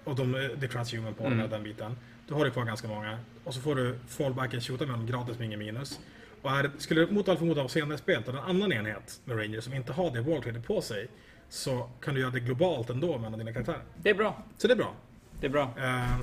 Och 0.05 0.17
de, 0.17 0.33
det 0.33 0.67
är 0.67 0.69
transhuman 0.69 1.15
på 1.15 1.25
Mm. 1.25 1.51
den, 1.51 1.63
biten. 1.63 1.97
Då 2.29 2.35
har 2.35 2.45
du 2.45 2.51
kvar 2.51 2.65
ganska 2.65 2.89
många. 2.89 3.19
Och 3.45 3.55
så 3.55 3.61
får 3.61 3.75
du 3.75 3.99
fallbacken 4.09 4.61
shoota 4.61 4.87
med 4.87 4.95
dem 4.95 5.07
gratis 5.07 5.39
med 5.39 5.47
ingen 5.47 5.59
minus. 5.59 6.01
Och 6.43 6.51
är, 6.51 6.71
skulle 6.79 7.01
det 7.01 7.13
mot 7.13 7.29
all 7.29 7.37
förmodan 7.37 7.63
vara 7.63 7.69
senare 7.69 7.95
i 7.95 7.99
spelet 7.99 8.29
en 8.29 8.37
annan 8.37 8.73
enhet 8.73 9.21
med 9.25 9.39
Rangers 9.39 9.65
som 9.65 9.75
inte 9.75 9.93
har 9.93 10.11
det 10.11 10.21
walltradet 10.21 10.67
på 10.67 10.81
sig 10.81 11.09
så 11.49 11.91
kan 12.01 12.15
du 12.15 12.21
göra 12.21 12.31
det 12.31 12.41
globalt 12.41 12.91
ändå 12.91 13.19
mellan 13.19 13.39
dina 13.39 13.53
karaktärer. 13.53 13.83
Det 13.97 14.11
är 14.11 14.15
bra. 14.15 14.45
Så 14.59 14.67
det 14.67 14.73
är 14.75 14.77
bra. 14.77 14.95
Det 15.41 15.47
är 15.47 15.51
bra. 15.51 15.75
Eh, 15.79 16.19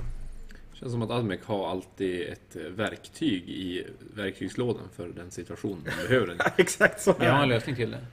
Känns 0.72 0.92
som 0.92 1.02
att 1.02 1.10
Admec 1.10 1.40
har 1.44 1.70
alltid 1.70 2.28
ett 2.28 2.56
eh, 2.56 2.62
verktyg 2.62 3.48
i 3.48 3.86
verktygslådan 4.14 4.88
för 4.96 5.08
den 5.08 5.30
situation 5.30 5.82
man 5.86 6.06
behöver 6.06 6.26
den. 6.26 6.38
exakt 6.56 7.00
så 7.00 7.14
Vi 7.18 7.26
har 7.26 7.42
en 7.42 7.48
lösning 7.48 7.76
till 7.76 7.90
det. 7.90 8.06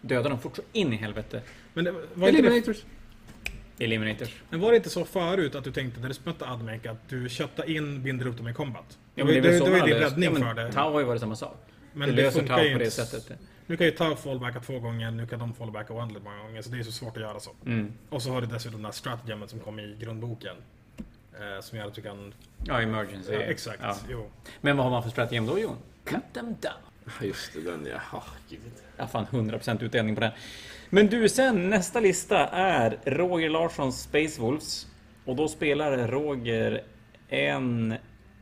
Döda 0.00 0.28
dem 0.28 0.40
fort 0.40 0.56
så 0.56 0.62
in 0.72 0.92
i 0.92 0.96
helvete. 0.96 1.42
Men 1.74 1.84
det 1.84 1.92
var 1.92 2.00
inte 2.28 2.42
det 2.42 2.48
Eliminators! 2.48 2.84
Eliminators. 3.78 4.42
Men 4.50 4.60
var 4.60 4.70
det 4.70 4.76
inte 4.76 4.90
så 4.90 5.04
förut 5.04 5.54
att 5.54 5.64
du 5.64 5.72
tänkte 5.72 6.00
när 6.00 6.08
du 6.08 6.14
mötte 6.24 6.48
Admec 6.48 6.86
att 6.86 7.08
du 7.08 7.28
köttar 7.28 7.70
in, 7.70 8.02
binder 8.02 8.26
upp 8.26 8.36
dem 8.36 8.48
i 8.48 8.54
combat? 8.54 8.98
Ja, 9.14 9.24
det, 9.24 9.32
men 9.32 9.42
det, 9.42 9.50
det, 9.50 9.58
så 9.58 9.64
var 9.70 9.76
ju 9.76 9.82
din 9.82 9.94
räddning 9.94 10.34
ja, 10.34 10.40
för 10.40 10.54
det. 10.54 10.72
Tau 10.72 10.92
har 10.92 11.00
ju 11.00 11.06
varit 11.06 11.20
samma 11.20 11.36
sak. 11.36 11.56
Men 11.92 12.08
det 12.08 12.14
det 12.14 12.22
löser 12.22 12.46
Tau 12.46 12.56
på 12.56 12.62
det 12.62 12.72
inte. 12.72 12.90
sättet. 12.90 13.38
Nu 13.66 13.76
kan 13.76 13.86
ju 13.86 13.92
Tau 13.92 14.14
fallbacka 14.16 14.60
två 14.60 14.78
gånger, 14.78 15.10
nu 15.10 15.26
kan 15.26 15.38
de 15.38 15.54
fallbacka 15.54 15.92
oändligt 15.94 16.24
många 16.24 16.38
gånger, 16.38 16.62
så 16.62 16.70
det 16.70 16.78
är 16.78 16.82
så 16.82 16.92
svårt 16.92 17.16
att 17.16 17.22
göra 17.22 17.40
så. 17.40 17.50
Mm. 17.66 17.92
Och 18.10 18.22
så 18.22 18.30
har 18.30 18.40
du 18.40 18.46
dessutom 18.46 18.78
den 18.78 18.84
här 18.84 18.92
stratagemen 18.92 19.48
som 19.48 19.60
kom 19.60 19.78
i 19.80 19.96
grundboken. 20.00 20.56
Eh, 21.40 21.60
som 21.60 21.78
gör 21.78 21.86
att 21.86 21.94
du 21.94 22.02
kan... 22.02 22.34
Ja, 22.64 22.80
emergency. 22.80 23.32
Ja, 23.32 23.40
exakt, 23.40 23.80
Ja. 23.82 23.96
jo. 24.10 24.26
Men 24.60 24.76
vad 24.76 24.84
har 24.86 24.90
man 24.90 25.02
för 25.02 25.10
strategi 25.10 25.46
då, 25.46 25.58
Jon? 25.58 25.76
Cut 26.04 26.22
them 26.32 26.46
down. 26.60 26.72
Just 27.22 27.52
det, 27.54 27.60
den 27.60 27.86
ja. 27.90 28.18
Oh, 28.18 28.28
gud. 28.50 28.60
Ja, 28.96 29.06
fan 29.06 29.26
100% 29.30 29.84
utdelning 29.84 30.14
på 30.14 30.20
den. 30.20 30.32
Men 30.90 31.06
du, 31.06 31.28
sen 31.28 31.70
nästa 31.70 32.00
lista 32.00 32.46
är 32.48 32.98
Roger 33.04 33.50
Larssons 33.50 34.02
Space 34.02 34.40
Wolves. 34.40 34.86
Och 35.24 35.36
då 35.36 35.48
spelar 35.48 36.08
Roger 36.08 36.82
en 37.28 37.94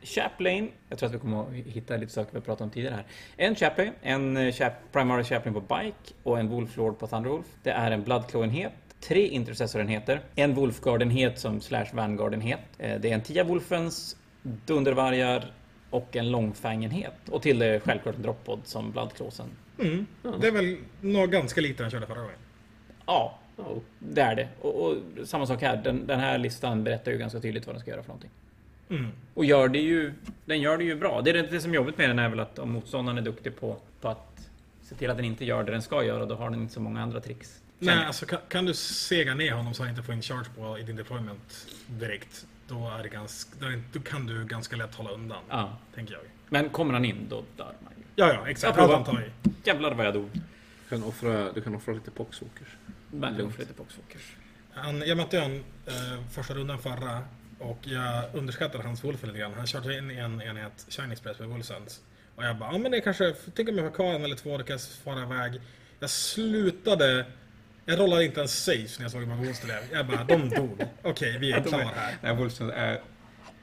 Chaplain. 0.03 0.71
Jag 0.89 0.99
tror 0.99 1.09
att 1.09 1.15
vi 1.15 1.19
kommer 1.19 1.41
att 1.41 1.53
hitta 1.53 1.97
lite 1.97 2.11
saker 2.13 2.31
vi 2.31 2.37
har 2.37 2.45
pratat 2.45 2.61
om 2.61 2.69
tidigare 2.69 2.95
här. 2.95 3.05
En 3.37 3.55
Chaplain, 3.55 3.91
en 4.01 4.37
eh, 4.37 4.51
Chap 4.53 4.73
Primary 4.91 5.23
Chaplain 5.23 5.53
på 5.53 5.61
Bike 5.61 6.13
och 6.23 6.39
en 6.39 6.49
Wolf 6.49 6.77
Lord 6.77 6.99
på 6.99 7.07
Thunderwolf. 7.07 7.45
Det 7.63 7.69
är 7.71 7.91
en 7.91 8.03
Bloodclaw-enhet. 8.03 8.71
Tre 8.99 9.27
Intercessor-enheter. 9.27 10.21
En 10.35 10.53
Wolfguard-enhet 10.55 11.39
som 11.39 11.61
slash 11.61 11.85
Vanguard-enhet. 11.93 12.59
Eh, 12.77 12.99
Det 12.99 13.09
är 13.09 13.13
en 13.13 13.21
Tia 13.21 13.43
Wolfens 13.43 14.17
Dundervargar 14.65 15.51
och 15.89 16.15
en 16.15 16.31
Långfang-enhet. 16.31 17.29
Och 17.31 17.41
till 17.41 17.59
det 17.59 17.79
självklart 17.79 18.15
en 18.15 18.21
Droppod 18.21 18.59
som 18.63 18.91
Bloodclawsen. 18.91 19.47
Mm. 19.79 20.05
Det 20.41 20.47
är 20.47 20.51
väl 20.51 20.77
nog 21.01 21.31
ganska 21.31 21.61
lite 21.61 21.83
den 21.83 21.91
körde 21.91 22.05
förra 22.07 22.19
gången. 22.21 22.35
Ja, 23.05 23.39
Ja. 23.57 23.63
det 23.99 24.21
är 24.21 24.35
det. 24.35 24.47
Och, 24.61 24.85
och 24.85 24.95
samma 25.25 25.45
sak 25.45 25.61
här. 25.61 25.77
Den, 25.77 26.07
den 26.07 26.19
här 26.19 26.37
listan 26.37 26.83
berättar 26.83 27.11
ju 27.11 27.17
ganska 27.17 27.39
tydligt 27.39 27.65
vad 27.67 27.75
den 27.75 27.81
ska 27.81 27.91
göra 27.91 28.01
för 28.01 28.07
någonting. 28.09 28.29
Mm. 28.93 29.11
Och 29.33 29.45
gör 29.45 29.67
det 29.67 29.79
ju, 29.79 30.13
den 30.45 30.61
gör 30.61 30.77
det 30.77 30.83
ju 30.83 30.95
bra. 30.95 31.21
Det, 31.21 31.29
är 31.29 31.33
det, 31.33 31.41
det 31.41 31.61
som 31.61 31.71
är 31.71 31.75
jobbigt 31.75 31.97
med 31.97 32.09
den 32.09 32.19
är 32.19 32.29
väl 32.29 32.39
att 32.39 32.59
om 32.59 32.71
motståndaren 32.71 33.17
är 33.17 33.21
duktig 33.21 33.59
på, 33.59 33.77
på 34.01 34.09
att 34.09 34.49
se 34.81 34.95
till 34.95 35.09
att 35.09 35.17
den 35.17 35.25
inte 35.25 35.45
gör 35.45 35.63
det 35.63 35.71
den 35.71 35.81
ska 35.81 36.03
göra, 36.03 36.25
då 36.25 36.35
har 36.35 36.49
den 36.49 36.61
inte 36.61 36.73
så 36.73 36.79
många 36.79 37.01
andra 37.01 37.21
tricks. 37.21 37.59
Nej, 37.79 38.05
alltså 38.05 38.25
kan, 38.25 38.39
kan 38.49 38.65
du 38.65 38.73
sega 38.73 39.35
ner 39.35 39.51
honom 39.51 39.73
så 39.73 39.83
han 39.83 39.89
inte 39.89 40.03
får 40.03 40.15
in 40.15 40.21
charge 40.21 40.45
på 40.57 40.79
i 40.79 40.83
din 40.83 40.95
deployment 40.95 41.67
direkt, 41.87 42.45
då, 42.67 42.89
är 42.99 43.03
det 43.03 43.09
ganska, 43.09 43.51
då, 43.93 43.99
kan 43.99 44.25
du 44.25 44.45
ganska 44.45 44.75
lätt 44.75 44.95
hålla 44.95 45.09
undan, 45.09 45.43
Ja. 45.49 45.77
tänker 45.95 46.13
jag. 46.13 46.23
Men 46.49 46.69
kommer 46.69 46.93
han 46.93 47.05
in, 47.05 47.25
då 47.29 47.43
dör 47.57 47.73
man 47.83 47.93
ju. 47.97 48.03
Ja, 48.15 48.33
ja, 48.33 48.49
exakt. 48.49 48.77
Jag 48.77 48.85
provar. 48.85 48.95
han 48.95 49.15
tar 49.15 49.21
i. 49.21 49.49
Jävlar 49.63 49.93
vad 49.93 50.05
jag 50.05 50.13
dog. 50.13 50.29
Du 50.33 50.89
kan 50.89 51.03
offra, 51.03 51.51
du 51.51 51.61
kan 51.61 51.75
offra 51.75 51.93
lite 51.93 52.11
poxwalkers. 52.11 52.67
Men 53.11 53.37
lugnt 53.37 53.59
lite. 53.59 53.73
Han, 54.73 55.01
jag 55.07 55.17
mötte 55.17 55.39
honom 55.39 55.63
eh, 55.85 55.93
första 56.31 56.53
rundan 56.53 56.79
förra 56.79 57.21
och 57.63 57.79
jag 57.83 58.23
underskattade 58.33 58.83
hans 58.83 59.03
Wolfen 59.03 59.29
lite 59.29 59.39
grann. 59.39 59.53
Han 59.53 59.67
körde 59.67 59.97
in 59.97 60.11
i 60.11 60.15
en 60.15 60.41
enhet 60.41 60.85
Shiny 60.89 61.11
Express 61.13 61.39
med 61.39 61.49
Wolfsens. 61.49 62.01
Och 62.35 62.43
jag 62.43 62.57
bara, 62.57 62.71
ja 62.71 62.77
men 62.77 62.91
det 62.91 63.01
kanske, 63.01 63.33
tänk 63.55 63.69
om 63.69 63.77
jag 63.77 63.83
har 63.83 63.91
kvar 63.91 64.13
en 64.13 64.23
eller 64.23 64.35
två, 64.35 64.57
kan 64.57 64.65
jag 64.67 64.81
fara 64.81 65.23
iväg. 65.23 65.61
Jag 65.99 66.09
slutade, 66.09 67.25
jag 67.85 67.99
rollade 67.99 68.25
inte 68.25 68.39
ens 68.39 68.63
safe 68.63 68.89
när 68.97 69.01
jag 69.01 69.11
såg 69.11 69.21
hur 69.21 69.27
många 69.27 69.43
monster 69.43 69.67
det. 69.67 69.83
Jag 69.91 70.07
bara, 70.07 70.23
de 70.23 70.49
dog. 70.49 70.83
Okej, 71.01 71.37
vi 71.39 71.51
är 71.51 71.63
klara 71.63 71.81
är- 71.81 71.85
här. 71.85 72.15
Nej, 72.21 72.35
Wolfsons 72.35 72.73
är 72.75 73.01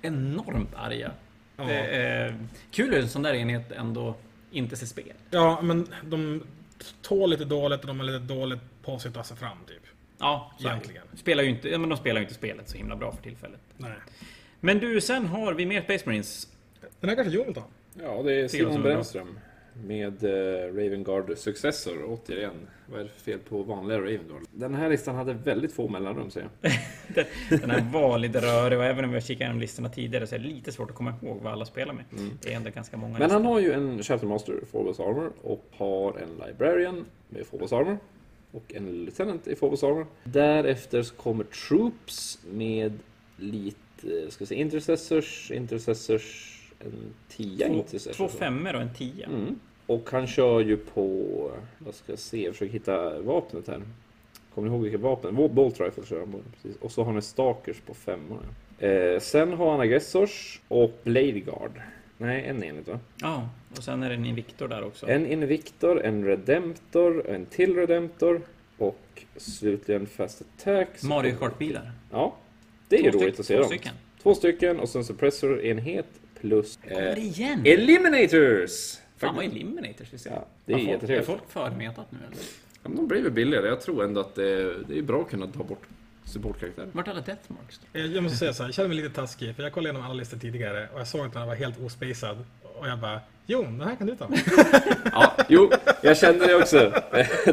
enormt 0.03 0.75
arga. 0.75 1.13
Ja. 1.57 1.65
Det 1.65 1.79
är 1.97 2.39
kul 2.71 2.95
hur 2.95 3.03
en 3.03 3.09
sån 3.09 3.23
där 3.23 3.35
enhet 3.35 3.73
ändå 3.73 4.17
inte 4.51 4.77
ser 4.77 4.87
spel. 4.87 5.13
Ja, 5.31 5.61
men 5.63 5.89
de 6.05 6.43
tål 7.03 7.31
lite 7.31 7.45
dåligt 7.45 7.81
och 7.81 7.87
de 7.87 8.01
är 8.01 8.05
lite 8.05 8.19
dåligt 8.35 8.61
på 8.83 8.99
sig 8.99 9.09
att 9.09 9.15
ta 9.15 9.25
sig 9.25 9.37
fram 9.37 9.59
typ. 9.69 9.80
Ja, 10.21 10.53
så 10.59 10.65
är 10.65 10.71
det. 10.71 10.75
Egentligen. 10.77 11.03
Spelar 11.15 11.43
ju 11.43 11.49
inte, 11.51 11.79
men 11.79 11.89
de 11.89 11.97
spelar 11.99 12.21
ju 12.21 12.25
inte 12.25 12.35
spelet 12.35 12.69
så 12.69 12.77
himla 12.77 12.97
bra 12.97 13.13
för 13.13 13.23
tillfället. 13.23 13.61
Nej. 13.77 13.91
Men 14.61 14.79
du, 14.79 15.01
sen 15.01 15.27
har 15.27 15.53
vi 15.55 15.67
mer 15.67 15.83
Space 15.83 16.03
Marines. 16.07 16.49
Den 17.01 17.09
här 17.09 17.17
kanske 17.17 17.35
Joel 17.35 17.55
tar. 17.55 17.65
Ja, 18.03 18.23
det 18.23 18.33
är 18.41 18.49
Ser 18.49 18.59
Simon. 18.59 18.83
Brännström. 18.83 19.39
Med 19.85 20.25
eh, 20.25 20.67
Ravengard 20.67 21.39
Successor, 21.39 22.05
återigen. 22.09 22.53
Vad 22.87 23.01
är 23.01 23.05
det 23.05 23.11
för 23.11 23.21
fel 23.21 23.39
på 23.39 23.63
vanliga 23.63 23.99
Ravengard? 23.99 24.43
Den 24.53 24.75
här 24.75 24.89
listan 24.91 25.15
hade 25.15 25.33
väldigt 25.33 25.73
få 25.73 25.89
mellanrum, 25.89 26.31
säger 26.31 26.49
jag. 26.61 26.73
Den 27.61 27.71
här 27.71 27.93
var 27.93 28.19
lite 28.19 28.41
rörig 28.41 28.79
och 28.79 28.85
även 28.85 29.05
om 29.05 29.11
vi 29.11 29.17
har 29.17 29.21
kikat 29.21 29.41
igenom 29.41 29.61
listorna 29.61 29.89
tidigare 29.89 30.27
så 30.27 30.35
är 30.35 30.39
det 30.39 30.45
lite 30.49 30.73
svårt 30.73 30.91
att 30.91 30.97
komma 30.97 31.15
ihåg 31.23 31.39
vad 31.43 31.53
alla 31.53 31.65
spelar 31.65 31.95
med. 31.95 32.05
Det 32.43 32.53
är 32.53 32.57
ändå 32.57 32.71
ganska 32.71 32.97
många 32.97 33.17
Mm. 33.17 33.21
Men 33.21 33.31
han 33.31 33.43
listor. 33.43 33.53
har 33.53 33.61
ju 33.61 33.73
en 33.73 34.03
Chaptermaster 34.03 34.55
Phobos 34.73 35.01
Armor 35.01 35.33
och 35.43 35.65
har 35.77 36.19
en 36.19 36.47
Librarian 36.49 37.05
med 37.29 37.51
Phobos 37.51 37.73
Armor. 37.73 37.99
Och 38.53 38.75
en 38.75 39.05
Lieutenant 39.05 39.49
i 39.49 39.55
Phobos 39.55 39.85
Armor. 39.85 40.07
Därefter 40.25 41.03
så 41.03 41.15
kommer 41.15 41.45
Troops 41.45 42.39
med 42.51 42.99
lite, 43.37 44.31
ska 44.31 44.45
vi 44.45 44.47
säga, 44.47 44.61
Intercessors, 44.61 45.51
Intercessors, 45.51 46.57
en 46.81 47.15
tia 47.29 47.67
två, 47.67 47.75
Intercessors. 47.75 48.17
två 48.17 48.29
femmor 48.29 48.75
och 48.75 48.81
en 48.81 48.95
tia. 48.95 49.27
Mm. 49.27 49.59
Och 49.87 50.11
han 50.11 50.27
kör 50.27 50.61
ju 50.61 50.77
på, 50.77 51.27
vad 51.79 51.95
ska 51.95 52.13
jag 52.13 52.19
se, 52.19 52.45
jag 52.45 52.55
försöker 52.55 52.73
hitta 52.73 53.21
vapnet 53.21 53.69
här. 53.69 53.83
Kommer 54.55 54.69
ni 54.69 54.75
ihåg 54.75 54.83
vilket 54.83 55.01
vapen? 55.01 55.35
Bolt 55.35 55.81
Rifle 55.81 56.07
kör 56.07 56.19
han 56.21 56.33
på. 56.33 56.39
Precis. 56.53 56.83
Och 56.83 56.93
så 56.93 57.05
har 57.05 57.13
han 57.13 57.23
Stalkers 57.23 57.81
på 57.81 57.95
femmor. 57.95 58.47
Eh, 58.79 59.21
sen 59.21 59.53
har 59.53 59.71
han 59.71 59.81
Aggressors 59.81 60.61
och 60.69 60.93
Blade 61.05 61.41
Guard. 61.41 61.81
Nej, 62.21 62.45
en 62.47 62.65
enhet 62.65 62.89
va? 62.89 62.99
Ja, 63.21 63.49
och 63.77 63.83
sen 63.83 64.03
är 64.03 64.09
det 64.09 64.15
en 64.15 64.27
Invictor 64.27 64.69
där 64.69 64.85
också. 64.85 65.09
En 65.09 65.27
Invictor, 65.27 66.03
en 66.03 66.25
Redemptor, 66.25 67.29
en 67.29 67.47
till 67.47 67.75
Redemptor 67.77 68.41
och 68.79 69.25
slutligen 69.37 70.07
Fast 70.07 70.43
Attack. 70.43 71.03
Mario 71.03 71.37
Kart-bilar. 71.37 71.93
Ja, 72.11 72.37
det 72.89 72.97
är 72.97 73.03
ju 73.03 73.11
roligt 73.11 73.41
att 73.41 73.47
se 73.47 73.55
två 73.55 73.61
dem. 73.61 73.69
stycken. 73.69 73.93
Två 74.23 74.35
stycken 74.35 74.81
och 74.81 74.89
sen 74.89 75.05
Suppressor-enhet 75.05 76.07
plus 76.41 76.77
Kommer 76.77 77.17
eh, 77.17 77.27
igen! 77.27 77.63
Eliminators! 77.67 78.99
Fan 79.17 79.37
vad 79.37 79.45
eliminators 79.45 80.13
vi 80.13 80.19
ser. 80.19 80.31
Ja, 80.31 80.47
det 80.65 80.73
är 80.73 80.77
folk, 80.77 80.89
är 80.89 80.93
jättetrevligt. 80.93 81.27
folk 81.27 81.51
förmetat 81.51 82.13
nu 82.13 82.19
eller? 82.19 82.39
Ja, 82.83 82.89
men 82.89 82.97
de 82.97 83.09
blir 83.09 83.23
väl 83.23 83.33
billigare. 83.33 83.69
Jag 83.69 83.81
tror 83.81 84.05
ändå 84.05 84.21
att 84.21 84.35
det 84.35 84.49
är, 84.49 84.85
det 84.89 84.99
är 84.99 85.03
bra 85.03 85.21
att 85.23 85.31
kunna 85.31 85.47
ta 85.47 85.65
bort 85.65 85.83
supportkaraktärer. 86.31 86.89
Vart 86.93 87.07
är 87.07 87.11
alla 87.11 87.21
deathmarks 87.21 87.79
då? 87.93 87.99
Jag 88.01 88.07
jag 88.09 88.23
måste 88.23 88.39
säga 88.39 88.53
så 88.53 88.63
här, 88.63 88.69
jag 88.69 88.75
känner 88.75 88.89
mig 88.89 88.97
lite 88.99 89.15
taskig 89.15 89.57
för 89.57 89.63
jag 89.63 89.73
kollade 89.73 89.89
igenom 89.89 90.07
alla 90.11 90.15
listor 90.15 90.39
tidigare 90.39 90.89
och 90.95 91.01
jag 91.01 91.07
såg 91.07 91.27
att 91.27 91.33
den 91.33 91.47
var 91.47 91.55
helt 91.55 91.81
ospacad. 91.81 92.45
Och 92.79 92.89
jag 92.89 92.99
bara, 92.99 93.21
jo, 93.47 93.63
den 93.63 93.81
här 93.81 93.97
kan 93.97 94.07
du 94.07 94.17
ta. 94.17 94.29
Ja, 95.13 95.33
jo, 95.49 95.71
jag 96.03 96.17
kände 96.17 96.47
det 96.47 96.55
också. 96.55 96.79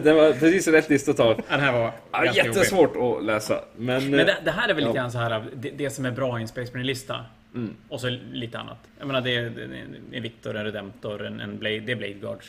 Det 0.01 0.13
var 0.13 0.31
precis 0.33 0.67
rätt 0.67 0.89
lista 0.89 1.11
att 1.11 1.17
ta. 1.17 1.33
Den 1.49 1.59
här 1.59 1.71
var 1.73 1.91
Ja, 2.11 2.23
ganska 2.23 2.43
jobbig. 2.45 2.57
jättesvårt 2.57 2.95
att 3.19 3.23
läsa. 3.25 3.61
Men, 3.75 4.09
Men 4.09 4.11
det, 4.25 4.37
det 4.45 4.51
här 4.51 4.69
är 4.69 4.73
väl 4.73 4.83
lite 4.83 4.97
Ja. 4.97 5.01
grann 5.01 5.11
så 5.11 5.17
här, 5.17 5.45
det, 5.55 5.69
det 5.69 5.89
som 5.89 6.05
är 6.05 6.11
bra 6.11 6.39
i 6.39 6.41
en 6.41 6.47
Space 6.47 6.71
Marine-lista. 6.73 7.25
Mm. 7.55 7.75
Och 7.89 8.01
så 8.01 8.09
lite 8.31 8.59
annat. 8.59 8.77
Jag 8.99 9.07
menar, 9.07 9.21
det 9.21 9.35
är, 9.35 9.49
det 9.49 9.61
är 9.63 9.85
en 10.11 10.23
Victor, 10.23 10.55
en 10.57 10.63
Redemptor, 10.65 11.25
en, 11.25 11.39
en 11.39 11.57
Blade, 11.57 11.79
det 11.79 11.91
är 11.91 11.95
Blade 11.95 12.13
Guards. 12.13 12.47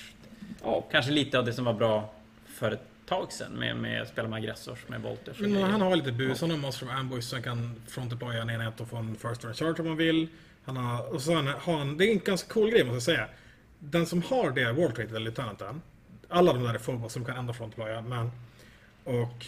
ja, 0.62 0.84
Kanske 0.90 1.10
lite 1.12 1.38
av 1.38 1.44
det 1.44 1.52
som 1.52 1.64
var 1.64 1.72
bra 1.72 2.14
för 2.46 2.70
ett 2.72 2.82
tag 3.08 3.32
sedan 3.32 3.52
med, 3.52 3.76
med 3.76 4.02
att 4.02 4.08
spela 4.08 4.28
med 4.28 4.36
aggressors, 4.36 4.78
med 4.88 5.02
Volters 5.02 5.40
Men 5.40 5.62
han 5.62 5.80
har 5.80 5.96
lite 5.96 6.12
bus, 6.12 6.40
han 6.40 6.50
har 6.50 6.56
Monster 6.56 6.86
of 6.86 6.92
Ambush 6.92 7.34
han 7.34 7.42
kan 7.42 7.74
frontdeploya 7.86 8.42
en 8.42 8.50
enhet 8.50 8.80
och 8.80 8.88
få 8.88 8.96
en 8.96 9.16
first 9.16 9.40
turn 9.40 9.54
charge 9.54 9.74
om 9.78 9.88
man 9.88 9.96
vill. 9.96 10.28
Han 10.64 10.76
har, 10.76 11.14
och 11.14 11.22
så 11.22 11.34
har 11.34 11.42
han, 11.42 11.78
han, 11.78 11.96
det 11.96 12.06
är 12.06 12.12
en 12.12 12.18
ganska 12.18 12.52
cool 12.52 12.70
grej 12.70 12.84
måste 12.84 12.94
jag 12.94 13.02
säga. 13.02 13.28
Den 13.78 14.06
som 14.06 14.22
har 14.22 14.50
det 14.50 14.72
World 14.72 14.94
Trade, 14.94 15.08
eller 15.08 15.20
Lieutenanten, 15.20 15.82
alla 16.28 16.52
de 16.52 16.62
där 16.62 16.74
är 16.74 16.78
Phobos 16.78 17.12
som 17.12 17.24
kan 17.24 17.36
ändå 17.36 17.52
frontdeploya, 17.52 18.00
men... 18.00 18.30
Och 19.04 19.46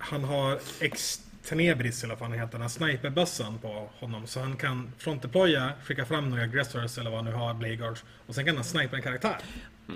han 0.00 0.24
har 0.24 0.58
Extenebris 0.80 2.04
eller 2.04 2.14
vad 2.14 2.18
fan 2.18 2.32
heter, 2.32 2.52
den 2.52 2.60
här 2.60 2.68
sniperbössan 2.68 3.58
på 3.58 3.90
honom. 3.98 4.26
Så 4.26 4.40
han 4.40 4.56
kan 4.56 4.92
frontdeploya, 4.98 5.72
skicka 5.84 6.04
fram 6.04 6.30
några 6.30 6.42
aggressors 6.42 6.98
eller 6.98 7.10
vad 7.10 7.18
han 7.18 7.32
nu 7.32 7.32
har, 7.32 7.54
Blade 7.54 7.76
Guards. 7.76 8.04
Och 8.26 8.34
sen 8.34 8.44
kan 8.44 8.56
han 8.56 8.64
snipa 8.64 8.96
en 8.96 9.02
karaktär. 9.02 9.36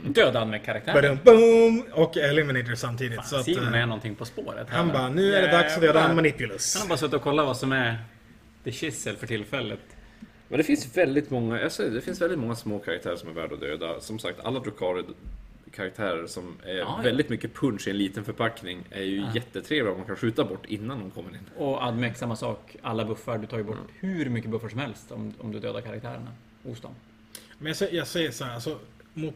Dödad 0.05 0.49
med 0.49 0.65
karaktär. 0.65 0.95
Badum, 0.95 1.19
boom! 1.25 1.85
Och 1.93 2.17
Eliminator 2.17 2.75
samtidigt. 2.75 3.27
så 3.27 3.37
att, 3.37 3.45
Simon 3.45 3.75
eh, 3.75 3.83
är 3.83 3.87
någonting 3.87 4.15
på 4.15 4.25
spåret. 4.25 4.71
han 4.71 4.89
bara, 4.89 5.09
nu 5.09 5.35
är 5.35 5.43
det 5.43 5.49
dags 5.49 5.75
att 5.75 5.81
döda 5.81 6.09
en 6.09 6.17
Manipulus. 6.17 6.75
Han 6.75 6.83
har 6.83 6.89
bara 6.89 6.99
suttit 6.99 7.15
och 7.15 7.23
kollat 7.23 7.47
vad 7.47 7.57
som 7.57 7.73
är 7.73 7.99
the 8.65 8.73
chisel 8.73 9.17
för 9.17 9.27
tillfället. 9.27 9.81
men 10.49 10.59
det 10.59 10.65
finns 10.65 10.97
väldigt 10.97 11.31
många, 11.31 11.61
jag 11.61 11.73
säger, 11.73 11.91
det 11.91 12.01
finns 12.01 12.21
väldigt 12.21 12.39
många 12.39 12.55
små 12.55 12.79
karaktärer 12.79 13.17
som 13.17 13.29
är 13.29 13.33
värda 13.33 13.55
att 13.55 13.61
döda. 13.61 14.01
Som 14.01 14.19
sagt, 14.19 14.41
alla 14.45 14.61
Drukari 14.61 15.03
karaktärer 15.75 16.27
som 16.27 16.57
är 16.65 16.75
ja. 16.75 17.01
väldigt 17.03 17.29
mycket 17.29 17.55
punch 17.55 17.87
i 17.87 17.91
en 17.91 17.99
liten 17.99 18.25
förpackning 18.25 18.85
är 18.91 19.03
ju 19.03 19.17
Ja. 19.21 19.27
jättetrevliga 19.35 19.93
om 19.93 19.99
man 19.99 20.07
kan 20.07 20.17
skjuta 20.17 20.45
bort 20.45 20.67
innan 20.67 20.99
de 20.99 21.11
kommer 21.11 21.31
in. 21.31 21.39
Och 21.57 21.83
Admec, 21.83 22.19
samma 22.19 22.37
sak. 22.37 22.77
Alla 22.83 23.05
buffar, 23.05 23.39
du 23.39 23.47
tar 23.47 23.57
ju 23.59 23.65
bort 23.65 23.77
hur 24.01 24.29
mycket 24.31 24.51
buffar 24.51 24.69
som 24.69 24.79
helst 24.79 25.13
om, 25.13 25.35
om 25.39 25.53
du 25.53 25.61
dödar 25.61 25.81
karaktärerna 25.81 26.33
hos 26.63 26.81
dem. 26.81 26.95
Men 27.59 27.67
jag 27.67 27.77
säger, 27.77 27.97
jag 27.97 28.07
säger 28.07 28.31
så 28.31 28.45
här, 28.45 28.55
alltså, 28.55 28.79
mot 29.15 29.35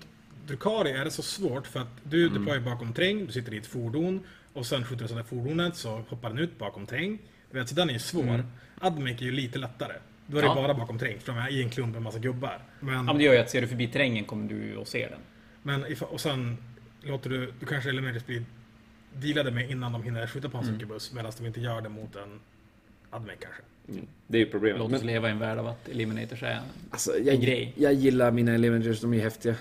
Drukari 0.48 0.90
är 0.92 1.04
det 1.04 1.10
så 1.10 1.22
svårt 1.22 1.66
för 1.66 1.80
att 1.80 1.88
du 2.02 2.26
Mm. 2.26 2.38
deployar 2.38 2.60
bakom 2.60 2.92
terräng, 2.92 3.26
du 3.26 3.32
sitter 3.32 3.54
i 3.54 3.58
ett 3.58 3.66
fordon 3.66 4.20
och 4.52 4.66
sen 4.66 4.84
skjuter 4.84 5.02
du 5.02 5.08
sönder 5.08 5.24
fordonet 5.24 5.76
så 5.76 6.04
hoppar 6.08 6.28
den 6.28 6.38
ut 6.38 6.58
bakom 6.58 6.86
terräng. 6.86 7.18
Du 7.50 7.58
vet, 7.58 7.68
så 7.68 7.74
den 7.74 7.88
är 7.88 7.92
ju 7.92 7.98
svår. 7.98 8.22
Mm. 8.22 8.46
Admec 8.80 9.20
är 9.20 9.24
ju 9.24 9.32
lite 9.32 9.58
lättare. 9.58 9.92
Då 10.26 10.38
är 10.38 10.42
det 10.42 10.48
Ja. 10.48 10.54
bara 10.54 10.74
bakom 10.74 10.98
terräng, 10.98 11.18
för 11.20 11.32
de 11.32 11.38
är 11.38 11.50
i 11.50 11.62
en 11.62 11.70
klump 11.70 11.92
med 11.92 12.02
massa 12.02 12.18
gubbar. 12.18 12.62
Men, 12.80 12.94
Ja, 12.94 13.02
men 13.02 13.18
det 13.18 13.24
gör 13.24 13.32
ju 13.32 13.38
att 13.38 13.50
ser 13.50 13.60
du 13.60 13.66
förbi 13.66 13.86
terrängen 13.88 14.24
kommer 14.24 14.48
du 14.48 14.76
och 14.76 14.88
ser 14.88 15.10
den. 15.10 15.18
men 15.62 15.92
if, 15.92 16.02
och 16.02 16.20
sen 16.20 16.56
låter 17.02 17.30
du, 17.30 17.52
du 17.60 17.66
kanske 17.66 17.90
Eliminators 17.90 18.26
bli 18.26 18.42
dealade 19.14 19.50
med 19.50 19.70
innan 19.70 19.92
de 19.92 20.02
hinner 20.02 20.26
skjuta 20.26 20.48
på 20.48 20.58
en 20.58 20.64
Mm. 20.64 20.74
succubus 20.74 21.12
medan 21.12 21.32
de 21.38 21.46
inte 21.46 21.60
gör 21.60 21.80
det 21.80 21.88
mot 21.88 22.16
en 22.16 22.40
Admec 23.10 23.36
kanske. 23.40 23.62
Det 24.26 24.38
är 24.38 24.40
ju 24.44 24.50
problemet. 24.50 24.78
Låt 24.78 24.90
Men- 24.90 25.00
oss 25.00 25.04
leva 25.06 25.28
i 25.28 25.30
en 25.30 25.38
värld 25.38 25.58
av 25.58 25.66
att 25.66 25.88
Eliminators 25.88 26.42
är 26.42 26.60
Alltså, 26.90 27.18
en 27.18 27.24
jag, 27.26 27.40
grej. 27.40 27.72
jag 27.76 27.92
gillar 27.94 28.30
mina 28.30 28.54
Eliminators, 28.54 29.00
de 29.00 29.14
är 29.14 29.20
häftiga. 29.20 29.54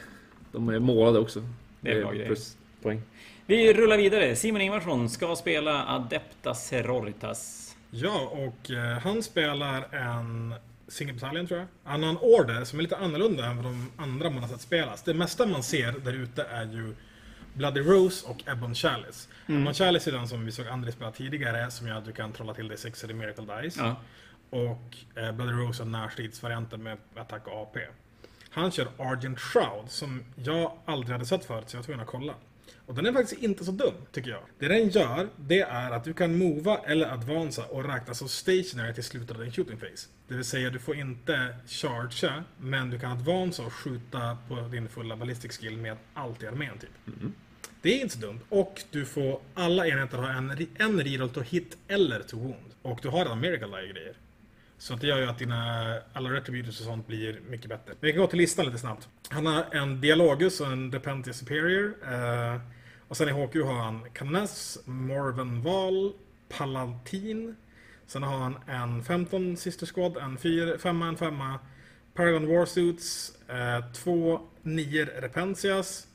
De 0.57 0.69
är 0.69 0.79
målade 0.79 1.19
också. 1.19 1.43
Det 1.81 1.91
är 1.91 2.01
bra 2.01 2.11
grejer. 2.11 2.25
Pluspoäng. 2.25 3.01
Vi 3.45 3.73
rullar 3.73 3.97
vidare. 3.97 4.35
Simon 4.35 4.61
Ingvarsson 4.61 5.09
ska 5.09 5.35
spela 5.35 5.85
Adepta 5.85 6.53
Seroritas. 6.53 7.75
Ja, 7.91 8.31
och 8.31 8.71
eh, 8.71 8.99
han 8.99 9.23
spelar 9.23 9.95
en 9.95 10.53
single 10.87 11.13
bataljon 11.13 11.47
tror 11.47 11.59
jag. 11.59 11.67
Han 11.83 12.03
har 12.03 12.09
en 12.09 12.17
order 12.17 12.63
som 12.63 12.79
är 12.79 12.83
lite 12.83 12.97
annorlunda 12.97 13.45
än 13.45 13.55
vad 13.55 13.65
de 13.65 13.91
andra 13.97 14.29
man 14.29 14.39
har 14.39 14.49
sett 14.49 14.61
spelas. 14.61 15.03
Det 15.03 15.13
mesta 15.13 15.45
man 15.45 15.63
ser 15.63 15.91
där 15.91 16.13
ute 16.13 16.43
är 16.43 16.65
ju 16.65 16.95
Bloody 17.53 17.81
Rose 17.81 18.27
och 18.27 18.47
Ebon 18.47 18.75
Chalice. 18.75 19.29
Ebon 19.47 19.73
Chalice 19.73 20.09
är 20.09 20.11
den 20.11 20.27
som 20.27 20.45
vi 20.45 20.51
såg 20.51 20.67
André 20.67 20.91
spela 20.91 21.11
tidigare, 21.11 21.71
som 21.71 21.87
gör 21.87 21.95
att 21.95 22.05
du 22.05 22.11
kan 22.11 22.31
trolla 22.33 22.53
till 22.53 22.67
dig 22.67 22.77
6 22.77 23.03
Miracle 23.03 23.61
Dice. 23.61 23.79
Ja. 23.79 23.95
Och 24.49 25.21
eh, 25.21 25.31
Bloody 25.31 25.53
Rose 25.53 25.83
är 25.83 25.85
närstridsvarianten 25.85 26.83
med 26.83 26.97
attack 27.15 27.47
och 27.47 27.61
AP. 27.61 27.79
Han 28.57 28.71
kör 28.71 28.87
Argent 28.97 29.39
Shroud, 29.39 29.89
som 29.89 30.23
jag 30.35 30.71
aldrig 30.85 31.11
hade 31.11 31.25
sett 31.25 31.45
förut, 31.45 31.63
så 31.69 31.75
jag 31.75 31.79
var 31.79 31.85
tvungen 31.85 32.01
att 32.01 32.07
kolla. 32.07 32.33
Och 32.85 32.95
den 32.95 33.05
är 33.05 33.13
faktiskt 33.13 33.41
inte 33.41 33.65
så 33.65 33.71
dum, 33.71 33.93
tycker 34.11 34.29
jag. 34.29 34.41
Det 34.59 34.67
den 34.67 34.89
gör, 34.89 35.29
det 35.35 35.61
är 35.61 35.91
att 35.91 36.03
du 36.03 36.13
kan 36.13 36.37
mova 36.37 36.77
eller 36.77 37.13
advansa 37.13 37.65
och 37.65 37.85
räkna 37.85 38.13
som 38.13 38.29
stationary 38.29 38.93
till 38.93 39.03
slutet 39.03 39.31
av 39.31 39.43
din 39.43 39.51
shooting 39.51 39.77
phase. 39.77 40.07
Det 40.27 40.33
vill 40.33 40.45
säga, 40.45 40.69
du 40.69 40.79
får 40.79 40.95
inte 40.95 41.55
chargea, 41.67 42.43
men 42.59 42.89
du 42.89 42.99
kan 42.99 43.11
advansa 43.11 43.65
och 43.65 43.73
skjuta 43.73 44.37
på 44.47 44.55
din 44.55 44.89
fulla 44.89 45.15
ballistic 45.15 45.57
skill 45.57 45.77
med 45.77 45.97
allt 46.13 46.43
i 46.43 46.47
armén, 46.47 46.79
typ. 46.79 47.15
Det 47.81 47.97
är 47.97 48.01
inte 48.01 48.13
så 48.13 48.21
dumt. 48.21 48.39
Och 48.49 48.81
du 48.91 49.05
får, 49.05 49.39
alla 49.53 49.87
enheter 49.87 50.17
har 50.17 50.29
en, 50.29 50.67
en 50.77 51.03
reroll 51.03 51.29
to 51.29 51.41
hit 51.41 51.77
eller 51.87 52.19
to 52.19 52.37
wound. 52.37 52.73
Och 52.81 52.99
du 53.01 53.09
har 53.09 53.17
redan 53.19 53.39
miracle 53.39 53.93
grejer. 53.93 54.15
Så 54.77 54.95
det 54.95 55.07
gör 55.07 55.17
ju 55.17 55.25
att 55.25 55.39
dina 55.39 55.93
alla 56.13 56.29
retributors 56.29 56.79
och 56.79 56.85
sånt 56.85 57.07
blir 57.07 57.39
mycket 57.49 57.69
bättre. 57.69 57.83
Men 57.85 57.97
vi 58.01 58.11
kan 58.11 58.21
gå 58.21 58.27
till 58.27 58.39
listan 58.39 58.65
lite 58.65 58.77
snabbt. 58.77 59.09
Han 59.29 59.45
har 59.45 59.65
en 59.71 60.01
Dialogus 60.01 60.61
och 60.61 60.67
en 60.67 60.91
Repentia 60.91 61.33
Superior. 61.33 61.95
Eh, 62.11 62.61
och 63.07 63.17
sen 63.17 63.29
i 63.29 63.31
HQ 63.31 63.55
har 63.55 63.73
han 63.73 64.09
Canoness, 64.13 64.77
Morven 64.85 65.61
Val, 65.61 66.13
Palantin. 66.49 67.55
Sen 68.07 68.23
har 68.23 68.37
han 68.37 68.55
en 68.67 69.03
15 69.03 69.57
Sister 69.57 69.85
Squad, 69.85 70.17
en 70.17 70.37
5 70.79 71.01
en 71.01 71.17
5 71.17 71.41
Paragon 72.13 72.47
Warsuits, 72.47 73.33
eh, 73.49 73.91
två 73.93 74.41
Nier 74.61 75.05
Repentias 75.21 76.07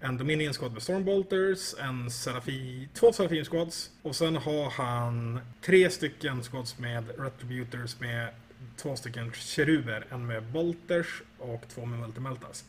en 0.00 0.16
Dominion 0.16 0.54
Squad 0.54 0.72
med 0.72 0.82
Stormbolters, 0.82 1.74
en 1.78 2.10
Serafi, 2.10 2.88
två 2.94 3.12
Serafim 3.12 3.44
Squads 3.44 3.90
och 4.02 4.16
sen 4.16 4.36
har 4.36 4.70
han 4.70 5.40
tre 5.60 5.90
stycken 5.90 6.42
squads 6.42 6.78
med 6.78 7.04
Retributors 7.18 8.00
med 8.00 8.28
två 8.76 8.96
stycken 8.96 9.32
Cheruber, 9.32 10.06
en 10.10 10.26
med 10.26 10.42
Bolters 10.42 11.22
och 11.38 11.64
två 11.68 11.86
med 11.86 11.98
Multimeltas. 11.98 12.64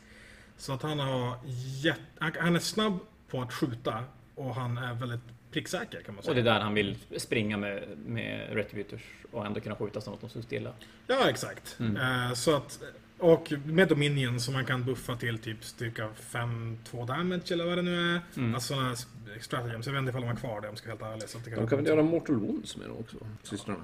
Så 0.58 0.74
att 0.74 0.82
han 0.82 1.00
har 1.00 1.38
jätte, 1.84 2.02
han, 2.20 2.56
är 2.56 2.60
snabb 2.60 3.00
på 3.30 3.42
att 3.42 3.54
skjuta 3.54 4.04
och 4.36 4.56
han 4.56 4.78
är 4.78 4.94
väldigt 4.94 5.22
pricksäker 5.52 6.02
kan 6.02 6.16
man 6.16 6.24
säga. 6.24 6.32
Och 6.32 6.36
det 6.36 6.42
är 6.42 6.54
där 6.54 6.60
han 6.60 6.74
vill 6.74 6.98
springa 7.18 7.58
med, 7.58 7.84
med 8.06 8.54
Retributors 8.54 9.02
och 9.32 9.46
ändå 9.46 9.60
kunna 9.60 9.76
skjuta 9.76 10.02
som 10.02 10.14
att 10.14 10.22
de 10.22 10.30
stod 10.30 10.44
stilla. 10.44 10.74
Ja, 11.08 11.30
exakt. 11.30 11.78
Mm. 11.80 11.98
Eh, 11.98 12.34
så 12.34 12.56
att, 12.56 12.80
och 13.20 13.54
med 13.66 13.88
Dominion 13.88 14.40
som 14.40 14.54
man 14.54 14.66
kan 14.66 14.84
buffa 14.84 15.16
till 15.16 15.38
typ 15.38 15.64
styrka 15.64 16.10
5-2 16.32 17.08
damage 17.08 17.52
eller 17.52 17.66
vad 17.66 17.78
det 17.78 17.82
nu 17.82 18.16
är. 18.16 18.22
Mm. 18.38 18.56
Alltså 18.56 18.74
sådana 18.74 18.96
stratagems. 19.42 19.86
Jag 19.86 19.94
vet 19.94 20.00
inte 20.00 20.10
ifall 20.10 20.22
de 20.22 20.28
har 20.28 20.36
kvar 20.36 20.62
det 20.62 20.68
om 20.68 20.72
jag 20.72 20.78
ska 20.78 20.96
vara 20.96 21.10
helt 21.10 21.22
ärlig. 21.24 21.30
Så 21.30 21.38
att 21.38 21.44
det, 21.46 21.50
kan 21.52 21.60
De 21.60 21.68
kan 21.70 21.78
väl 21.78 21.88
göra 21.88 22.04
Mortal 22.04 22.36
Wounds 22.36 22.78
med 22.78 22.88
dem 22.90 22.98
också, 23.00 23.18
systrarna. 23.44 23.84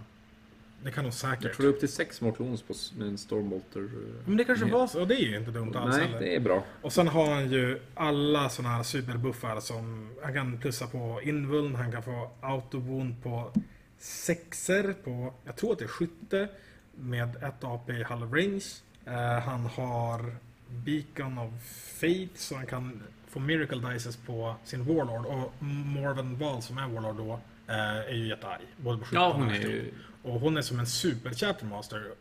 det 0.84 0.91
kan 0.91 1.03
de 1.03 1.08
Jag 1.08 1.14
säkert. 1.14 1.56
tror 1.56 1.66
det 1.66 1.70
är 1.72 1.74
upp 1.74 1.80
till 1.80 1.90
sex 1.91 2.22
Mortal 2.22 2.45
Wounds 2.48 2.62
på, 2.62 2.74
en 3.03 3.18
Stormbolter. 3.18 3.80
eh. 3.80 3.90
Men 4.26 4.38
det 4.38 4.44
kanske 4.44 4.66
var 4.66 4.88
så. 4.88 5.02
Och 5.02 5.08
det 5.08 5.16
är 5.16 5.26
ju 5.30 5.38
inte 5.38 5.52
dumt 5.52 5.76
alls 5.76 5.95
Nej, 5.98 6.06
heller. 6.06 6.20
det 6.20 6.36
är 6.36 6.40
bra. 6.40 6.64
Och 6.82 6.94
sen 6.94 7.08
har 7.08 7.34
han 7.34 7.52
ju 7.52 7.80
alla 7.94 8.49
sådana 8.49 8.76
här 8.76 8.84
superbuffar 8.84 9.60
som 9.60 10.10
han 10.24 10.34
kan 10.34 10.58
plussa 10.58 10.88
på 10.88 11.20
invuln, 11.24 11.76
han 11.76 11.91
kan 11.91 12.03
få 12.03 12.32
auto-wound 12.41 13.22
på 13.24 13.52
sexer 13.99 14.94
på, 15.03 15.34
jag 15.45 15.56
tror 15.56 15.72
att 15.72 15.80
det 15.80 15.86
är 15.86 15.90
skytte 15.90 16.48
med 16.95 17.36
ett 17.44 17.64
AP 17.64 17.94
i 17.94 18.03
halv 18.03 18.34
range. 18.34 18.64
Eh, 19.06 19.40
han 19.40 19.65
har 19.65 20.36
Beacon 20.68 21.38
of 21.38 21.52
Fate 21.99 22.30
så 22.36 22.56
han 22.56 22.65
kan 22.65 23.03
få 23.28 23.40
Miracle 23.40 23.94
Dices 23.94 24.18
på 24.18 24.56
sin 24.64 24.84
Warlord 24.86 25.26
och 25.26 25.53
Morven 25.64 26.38
Val 26.38 26.61
som 26.61 26.78
är 26.78 26.88
Warlord 26.88 27.15
då 27.15 27.40
eh, 27.68 27.76
är 27.80 28.14
ju 28.14 28.28
jättearg. 28.28 28.61
Både 28.78 28.98
på 28.98 29.06
Ja, 29.11 29.28
och 29.28 29.34
hon 29.36 29.44
är 29.44 29.48
närstrid. 29.48 29.72
ju... 29.72 29.94
Och 30.23 30.40
hon 30.40 30.57
är 30.57 30.61
som 30.61 30.80
en 30.80 30.88
super 30.88 31.34
chapter 31.34 31.65
master. 31.65 32.11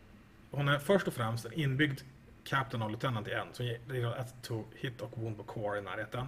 Hon 0.51 0.67
är 0.67 0.79
först 0.79 1.07
och 1.07 1.13
främst 1.13 1.45
en 1.45 1.53
inbyggd 1.53 1.99
Captain 2.43 2.83
och 2.83 2.89
Lieutenant 2.89 3.27
i 3.27 3.31
en. 3.31 3.47
Som 3.53 3.65
ger 3.65 3.79
reroll 3.87 4.13
1 4.19 4.33
to 4.41 4.63
hit 4.75 5.01
och 5.01 5.17
wound 5.17 5.37
på 5.37 5.43
core 5.43 5.79
i 5.79 5.81
närheten. 5.81 6.25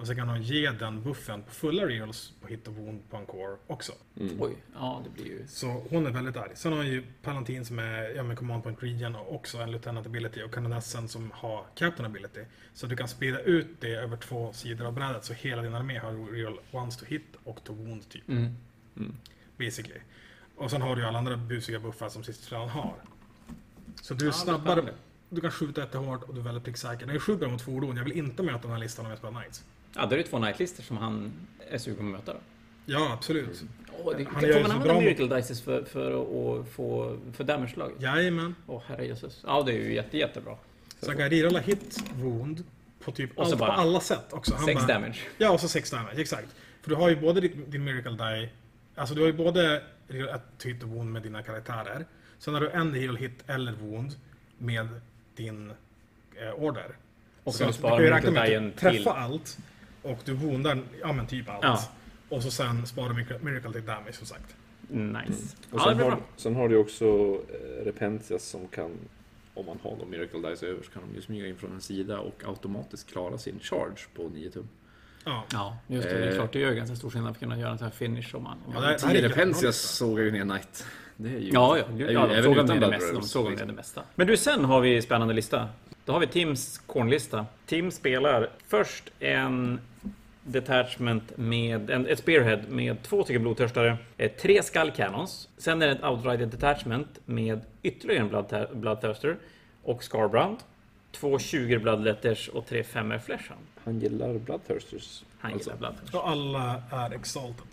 Och 0.00 0.06
så 0.06 0.14
kan 0.14 0.28
hon 0.28 0.42
ge 0.42 0.70
den 0.70 1.02
buffen 1.02 1.42
på 1.42 1.50
fulla 1.50 1.86
rerolls 1.86 2.32
på 2.40 2.48
hit 2.48 2.68
och 2.68 2.74
wound 2.74 3.00
på 3.10 3.16
en 3.16 3.26
core 3.26 3.56
också. 3.66 3.92
Mm. 4.20 4.36
Oj, 4.42 4.56
ja 4.74 5.02
det 5.04 5.10
blir 5.22 5.32
ju... 5.32 5.46
Så 5.46 5.66
hon 5.90 6.06
är 6.06 6.10
väldigt 6.10 6.36
arg. 6.36 6.50
Sen 6.54 6.72
har 6.72 6.78
hon 6.78 6.86
ju 6.86 7.04
Palantin 7.22 7.64
som 7.64 7.78
är 7.78 8.14
ja, 8.16 8.22
med 8.22 8.38
Command 8.38 8.62
Point 8.62 8.82
Region 8.82 9.16
och 9.16 9.34
också 9.34 9.58
en 9.58 9.70
Lieutenant 9.70 10.06
Ability 10.06 10.42
och 10.42 10.54
Kanonessen 10.54 11.08
som 11.08 11.30
har 11.34 11.64
Captain 11.74 12.06
Ability. 12.06 12.40
Så 12.74 12.86
du 12.86 12.96
kan 12.96 13.08
sprida 13.08 13.40
ut 13.40 13.66
det 13.80 13.94
över 13.94 14.16
två 14.16 14.52
sidor 14.52 14.86
av 14.86 14.92
brädet 14.92 15.24
så 15.24 15.32
hela 15.32 15.62
din 15.62 15.74
armé 15.74 15.98
har 15.98 16.32
reroll 16.32 16.60
once 16.70 17.00
to 17.00 17.04
hit 17.08 17.26
och 17.44 17.64
to 17.64 17.72
wound 17.72 18.08
typ. 18.08 18.28
Mm. 18.28 18.56
Basically. 19.58 20.00
Och 20.56 20.70
sen 20.70 20.82
har 20.82 20.96
du 20.96 21.02
ju 21.02 21.08
alla 21.08 21.18
andra 21.18 21.36
busiga 21.36 21.80
buffar 21.80 22.08
som 22.08 22.24
sist 22.24 22.52
redan 22.52 22.68
har. 22.68 22.94
Så 24.02 24.14
du 24.14 24.24
är 24.24 24.28
Ja, 24.28 24.32
snabbare. 24.32 24.94
du 25.28 25.40
kan 25.40 25.50
skjuta 25.50 25.80
jättehårt 25.80 26.22
och 26.22 26.34
du 26.34 26.40
är 26.40 26.44
väldigt 26.44 26.64
pricksäker. 26.64 27.06
Den 27.06 27.14
är 27.16 27.20
sjukt 27.20 27.40
bra 27.40 27.48
mot 27.48 27.62
fordon. 27.62 27.96
Jag 27.96 28.04
vill 28.04 28.12
inte 28.18 28.42
möta 28.42 28.58
den 28.62 28.70
här 28.70 28.78
listan 28.78 29.04
om 29.04 29.10
jag 29.10 29.18
spelar 29.18 29.40
Knights. 29.40 29.64
Ja, 29.94 30.06
då 30.06 30.14
är 30.14 30.16
det 30.18 30.24
två 30.24 30.38
Knight-listor 30.38 30.82
som 30.82 30.96
han 30.96 31.32
är 31.70 31.78
sugen 31.78 31.98
på 31.98 32.04
att 32.04 32.10
möta 32.10 32.32
då. 32.32 32.38
Ja, 32.86 33.12
absolut. 33.12 33.62
Åh, 34.04 34.16
det, 34.16 34.26
Han 34.32 34.42
gör 34.42 34.52
får 34.52 34.60
man 34.60 34.70
använda 34.70 35.00
Miracle 35.00 35.36
Dices 35.36 35.62
för, 35.62 35.84
för 35.84 36.12
att 36.12 36.68
få 36.68 37.16
för 37.32 37.44
damage-slag? 37.44 37.92
Jajamän. 37.98 38.54
Åh, 38.66 38.82
herrejösses. 38.86 39.42
Ja, 39.46 39.62
det 39.62 39.72
är 39.72 39.76
ju 39.76 39.94
jätte, 39.94 40.18
jättebra. 40.18 40.56
Så 41.00 41.06
han 41.06 41.16
kan 41.16 41.30
rerolla 41.30 41.58
hit, 41.58 42.02
wound, 42.14 42.64
på 43.04 43.12
typ 43.12 43.38
allt, 43.38 43.58
på 43.58 43.64
alla 43.64 44.00
sätt 44.00 44.32
också. 44.32 44.54
Han 44.54 44.64
Sex 44.64 44.80
bara, 44.80 44.94
damage. 44.94 45.18
Ja, 45.38 45.50
och 45.50 45.60
så 45.60 45.68
6 45.68 45.90
damage, 45.90 46.20
exakt. 46.20 46.48
För 46.82 46.90
du 46.90 46.96
har 46.96 47.08
ju 47.08 47.16
både 47.16 47.40
din, 47.40 47.70
din 47.70 47.84
Miracle 47.84 48.10
Die, 48.10 48.50
alltså 48.94 49.14
du 49.14 49.20
har 49.20 49.26
ju 49.28 49.32
både 49.32 49.82
ett 50.34 50.64
hit 50.64 50.82
och 50.82 50.88
wound 50.88 51.12
med 51.12 51.22
dina 51.22 51.42
karaktärer. 51.42 52.06
Sen 52.38 52.54
har 52.54 52.60
du 52.60 52.70
en 52.70 52.94
heal 52.94 53.16
hit 53.16 53.44
eller 53.46 53.72
wound 53.72 54.14
med 54.58 54.88
din 55.36 55.72
eh, 56.40 56.54
order. 56.54 56.96
Och 57.44 57.52
Så 57.52 57.58
så 57.58 57.66
du 57.66 57.72
sparar 57.72 57.96
kan 57.96 58.04
ju 58.04 58.10
räkna 58.10 58.30
Miracle 58.30 58.32
med 58.32 58.42
att 58.42 58.48
Dien 58.48 58.64
du 58.64 58.70
till... 58.70 59.04
träffar 59.04 59.18
allt 59.20 59.58
och 60.02 60.18
du 60.24 60.32
woundar, 60.34 60.78
ja 61.00 61.12
men 61.12 61.26
typ 61.26 61.48
allt. 61.48 61.58
Ja. 61.62 61.80
Och 62.28 62.42
så 62.42 62.50
sen 62.50 62.86
sparar 62.86 63.08
du 63.08 63.14
Miracle- 63.24 63.72
till 63.72 63.86
damage 63.86 64.12
som 64.12 64.26
sagt. 64.26 64.56
Nice. 64.88 65.56
Och 65.70 65.78
Ja, 65.80 65.84
det 65.84 65.84
sen, 65.84 65.96
blir 65.96 66.06
har, 66.06 66.18
sen 66.36 66.54
har 66.56 66.68
du 66.68 66.76
också 66.76 67.04
eh, 67.48 67.84
Repentias 67.84 68.44
som 68.44 68.68
kan, 68.68 68.90
om 69.54 69.66
man 69.66 69.78
har 69.82 69.96
de 70.00 70.10
Miracle 70.10 70.50
Dice 70.50 70.66
över, 70.66 70.82
så 70.82 70.90
kan 70.90 71.02
de 71.08 71.14
ju 71.16 71.22
smyga 71.22 71.46
in 71.46 71.56
från 71.56 71.72
en 71.72 71.80
sida 71.80 72.18
och 72.20 72.42
automatiskt 72.46 73.10
klara 73.12 73.38
sin 73.38 73.60
charge 73.60 73.96
på 74.16 74.22
9 74.34 74.50
tum. 74.50 74.68
Ja. 75.24 75.44
Ja, 75.52 75.76
just 75.86 76.08
det. 76.08 76.18
Det 76.18 76.24
är 76.24 76.28
Eh. 76.30 76.34
klart, 76.34 76.52
det 76.52 76.58
gör 76.58 76.72
ganska 76.72 76.96
stor 76.96 77.10
skillnad 77.10 77.28
för 77.28 77.34
att 77.34 77.40
kunna 77.40 77.58
göra 77.58 77.70
en 77.70 77.78
sån 77.78 77.84
här 77.84 77.92
finish 77.92 78.34
om 78.34 78.42
man... 78.42 78.52
Om 78.52 78.58
Ja, 78.66 78.80
man 78.80 78.82
det- 78.82 78.88
det 78.88 78.88
här 78.88 78.94
är 78.94 78.98
10 78.98 79.14
jättebra 79.22 79.28
Repentias 79.42 79.62
lista. 79.62 79.88
sågar 79.88 80.24
ju 80.24 80.30
ner 80.30 80.42
Knight. 80.42 80.86
Det 81.16 81.28
är 81.28 81.38
ju... 81.38 81.50
Ja, 81.52 81.78
ja. 81.78 81.84
ja, 81.96 82.10
ja 82.10 82.26
de 82.26 82.42
såg 82.42 82.56
ner 82.56 82.62
det 82.62 82.78
Blood 82.78 82.90
mesta. 82.90 83.12
De 83.12 83.22
såg 83.22 83.50
liksom. 83.50 83.68
det 83.68 83.74
mesta. 83.74 84.02
Men 84.14 84.26
du, 84.26 84.36
sen 84.36 84.64
har 84.64 84.80
vi 84.80 85.02
spännande 85.02 85.34
lista. 85.34 85.68
Då 86.10 86.14
har 86.14 86.20
vi 86.20 86.26
Tims 86.26 86.78
kornlista. 86.78 87.46
Tim 87.66 87.90
spelar 87.90 88.50
först 88.68 89.04
en 89.20 89.80
detachment 90.42 91.32
med 91.36 91.90
en, 91.90 92.06
ett 92.06 92.18
spearhead 92.18 92.60
med 92.68 93.02
två 93.02 93.24
stycken 93.24 93.42
blodtörstare, 93.42 93.96
eh, 94.16 94.30
tre 94.32 94.62
skull 94.62 94.90
cannons. 94.90 95.48
Sen 95.58 95.82
är 95.82 95.86
det 95.86 95.92
ett 95.92 96.04
outrider 96.04 96.46
detachment 96.46 97.08
med 97.24 97.60
ytterligare 97.82 98.20
en 98.22 98.30
bloodthir- 98.30 98.74
bloodthirster 98.74 99.36
och 99.82 100.04
scarbrand. 100.04 100.56
Två 101.12 101.38
20 101.38 101.78
bloodletters 101.78 102.48
och 102.48 102.66
tre 102.66 102.84
femmer 102.84 103.18
fleshhound. 103.18 103.62
Han 103.84 104.00
gillar 104.00 104.38
Bloodthirsters. 104.38 105.24
Han 105.38 105.52
Alltså. 105.52 105.70
gillar 105.70 105.78
bloodthirster. 105.78 106.18
Och 106.18 106.28
alla 106.28 106.82
är 106.90 107.10
exalted. 107.14 107.66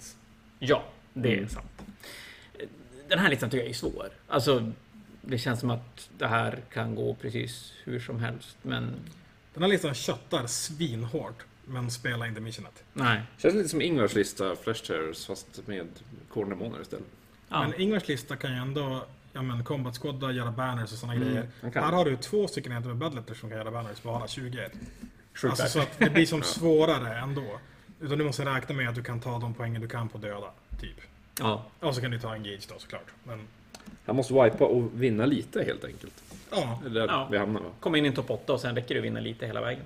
Ja, 0.60 0.84
det 1.14 1.30
är 1.34 1.38
Mm. 1.38 1.50
sant. 1.50 1.82
Den 3.10 3.20
här 3.20 3.30
listan 3.30 3.50
tycker 3.50 3.64
jag 3.64 3.70
är 3.70 3.74
svår. 3.74 4.08
Alltså, 4.28 4.72
det 5.28 5.38
känns 5.38 5.60
som 5.60 5.70
att 5.70 6.10
det 6.18 6.28
här 6.28 6.60
kan 6.74 6.95
gå 6.95 7.14
precis 7.16 7.74
hur 7.84 7.99
som 7.99 8.20
helst, 8.20 8.58
men 8.62 8.95
Den 9.54 9.64
här 9.64 9.70
listan 9.70 9.94
köttar 9.94 10.48
svinhårt, 10.48 11.45
men 11.66 11.91
spelar 11.91 12.26
inte 12.26 12.41
missionet. 12.41 12.84
nej. 12.94 13.22
Känns 13.38 13.56
lite 13.56 13.70
som 13.70 13.82
Ingvars 13.82 14.16
lista, 14.16 14.56
Flash 14.56 14.84
Terrors, 14.84 15.26
fast 15.26 15.68
med 15.68 15.88
Kornemoner 16.30 16.82
istället. 16.82 17.06
Ja. 17.49 17.62
Men 17.68 17.82
Ingvars 17.82 18.08
lista 18.08 18.36
kan 18.36 18.52
ju 18.52 18.58
ändå 18.58 19.06
ja, 19.34 19.41
men 19.41 19.64
combat 19.64 19.98
squadda, 20.02 20.32
göra 20.32 20.52
banners 20.52 20.91
och 20.91 20.98
sådana 20.98 21.14
Mm, 21.16 21.28
grejer. 21.28 21.48
Här 21.82 21.91
har 21.91 22.06
du 22.06 22.18
två 22.18 22.48
stycken 22.48 22.72
enheter 22.72 22.88
med 22.88 22.98
bloodletters 22.98 23.40
som 23.40 23.49
kan 23.49 23.58
göra 23.58 23.72
banners, 23.72 24.02
bara 24.04 24.28
20. 24.28 24.70
Sjukt 25.34 25.52
Alltså 25.52 25.68
så 25.68 25.80
att 25.80 25.99
det 25.99 26.10
blir 26.10 26.26
som 26.26 26.44
svårare 26.44 27.18
ändå. 27.20 27.60
Utan 28.02 28.18
du 28.18 28.24
måste 28.26 28.45
räkna 28.45 28.76
med 28.76 28.90
att 28.90 28.95
du 28.95 29.04
kan 29.04 29.20
ta 29.20 29.40
de 29.40 29.54
poängen 29.54 29.82
du 29.82 29.88
kan 29.88 30.10
på 30.10 30.18
döda, 30.18 30.52
typ. 30.82 30.98
ja. 31.40 31.66
Och 31.80 31.95
så 31.95 32.02
kan 32.02 32.12
du 32.12 32.20
ta 32.20 32.34
engage 32.34 32.68
då 32.70 32.76
såklart. 32.80 33.06
Men 33.24 33.48
Han 34.08 34.16
måste 34.16 34.34
wipa 34.34 34.66
och 34.66 35.02
vinna 35.02 35.26
lite 35.26 35.64
helt 35.64 35.86
enkelt. 35.86 36.24
ja, 36.52 36.80
Det 36.84 36.90
är 36.90 36.94
där 36.94 37.08
Ja. 37.08 37.28
vi 37.32 37.38
hamnar 37.38 37.62
va? 37.62 37.70
Komma 37.80 37.98
in 37.98 38.06
i 38.06 38.08
en 38.08 38.14
topp 38.14 38.30
8 38.30 38.54
och 38.54 38.60
sen 38.62 38.76
räcker 38.76 38.96
det 38.96 39.00
att 39.00 39.06
vinna 39.06 39.20
lite 39.20 39.46
hela 39.46 39.62
vägen. 39.62 39.84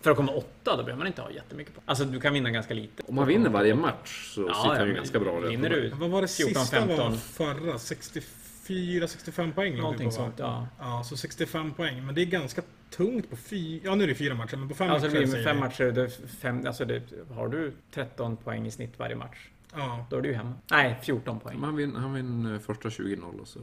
För 0.00 0.10
att 0.10 0.16
komma 0.16 0.32
åtta, 0.32 0.76
då 0.76 0.82
behöver 0.82 0.96
man 0.98 1.06
inte 1.06 1.22
ha 1.22 1.30
jättemycket 1.30 1.74
på. 1.74 1.80
Alltså, 1.84 2.04
du 2.04 2.20
kan 2.20 2.32
vinna 2.34 2.50
ganska 2.50 2.74
lite. 2.74 3.02
Om 3.08 3.14
man 3.14 3.26
vinner 3.26 3.50
varje 3.50 3.74
match 3.74 4.32
så 4.34 4.40
Ja, 4.48 4.54
sitter 4.54 4.68
han 4.68 4.76
ja, 4.76 4.80
ju 4.80 4.86
men 4.86 4.94
ganska 4.96 5.20
bra. 5.20 5.40
Vinner 5.40 5.70
du 5.70 5.88
vad 5.88 6.10
var 6.10 6.22
det 6.22 6.28
14, 6.28 6.54
sista 6.62 6.76
15. 6.76 7.10
var 7.10 7.16
förra? 7.16 7.78
64-65 7.78 9.52
poäng 9.52 9.70
låg 9.70 9.76
du 9.76 9.82
någonting 9.82 10.12
sånt, 10.12 10.34
ja. 10.38 10.66
Ja, 10.78 11.04
så 11.04 11.16
65 11.16 11.72
poäng. 11.72 12.06
Men 12.06 12.14
det 12.14 12.20
är 12.22 12.26
ganska 12.26 12.62
tungt 12.90 13.30
på 13.30 13.36
fyra... 13.36 13.80
Ja, 13.84 13.94
nu 13.94 14.04
är 14.04 14.08
det 14.08 14.14
fyra 14.14 14.34
matcher, 14.34 14.56
men 14.56 14.68
på 14.68 14.74
fem 14.74 14.90
Alltså, 14.90 15.06
matcher 15.08 15.14
det 15.20 15.26
blir 15.26 15.32
säger 15.32 15.44
med 15.54 15.54
fem 15.54 15.60
matcher, 15.86 15.92
det 15.92 16.02
är 16.02 16.10
fem, 16.40 16.66
alltså 16.66 16.84
det, 16.84 17.02
har 17.34 17.48
du 17.48 17.72
13 17.94 18.36
poäng 18.36 18.66
i 18.66 18.70
snitt 18.70 18.92
varje 18.98 19.14
match, 19.16 19.38
Ja. 19.74 20.06
då 20.10 20.16
är 20.16 20.20
du 20.20 20.28
ju 20.28 20.34
hemma. 20.34 20.54
Nej, 20.70 20.96
14 21.02 21.40
poäng. 21.40 21.58
Han 21.60 21.76
vinner, 21.76 22.00
han 22.00 22.14
vinner 22.14 22.58
första 22.58 22.88
20-0 22.88 23.40
och 23.40 23.48
så 23.48 23.60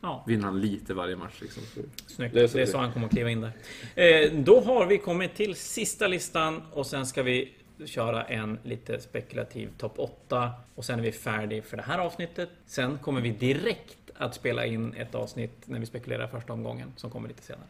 Ja. 0.00 0.24
vinner 0.26 0.44
han 0.44 0.60
lite 0.60 0.94
varje 0.94 1.16
match 1.16 1.34
liksom. 1.40 1.62
Så. 1.62 1.80
Snyggt. 2.06 2.34
Det 2.34 2.40
Det 2.40 2.40
är 2.40 2.44
är, 2.44 2.48
så 2.48 2.58
det- 2.58 2.66
så 2.66 2.78
han 2.78 2.92
kommer 2.92 3.06
att 3.06 3.12
kliva 3.12 3.30
in 3.30 3.40
där. 3.40 3.52
Eh, 3.94 4.32
då 4.32 4.60
har 4.60 4.86
vi 4.86 4.98
kommit 4.98 5.34
till 5.34 5.54
sista 5.56 6.06
listan 6.08 6.62
och 6.72 6.86
sen 6.86 7.06
ska 7.06 7.22
vi 7.22 7.52
köra 7.84 8.24
en 8.24 8.58
lite 8.62 9.00
spekulativ 9.00 9.70
topp 9.78 9.94
8 9.96 10.52
och 10.74 10.84
sen 10.84 10.98
är 10.98 11.02
vi 11.02 11.12
färdiga 11.12 11.62
för 11.62 11.76
det 11.76 11.82
här 11.82 11.98
avsnittet. 11.98 12.48
Sen 12.66 12.98
kommer 12.98 13.20
vi 13.20 13.30
direkt 13.30 13.96
att 14.16 14.34
spela 14.34 14.66
in 14.66 14.94
ett 14.94 15.14
avsnitt 15.14 15.52
när 15.64 15.78
vi 15.80 15.86
spekulerar 15.86 16.26
första 16.26 16.52
omgången 16.52 16.92
som 16.96 17.10
kommer 17.10 17.28
lite 17.28 17.42
senare. 17.42 17.66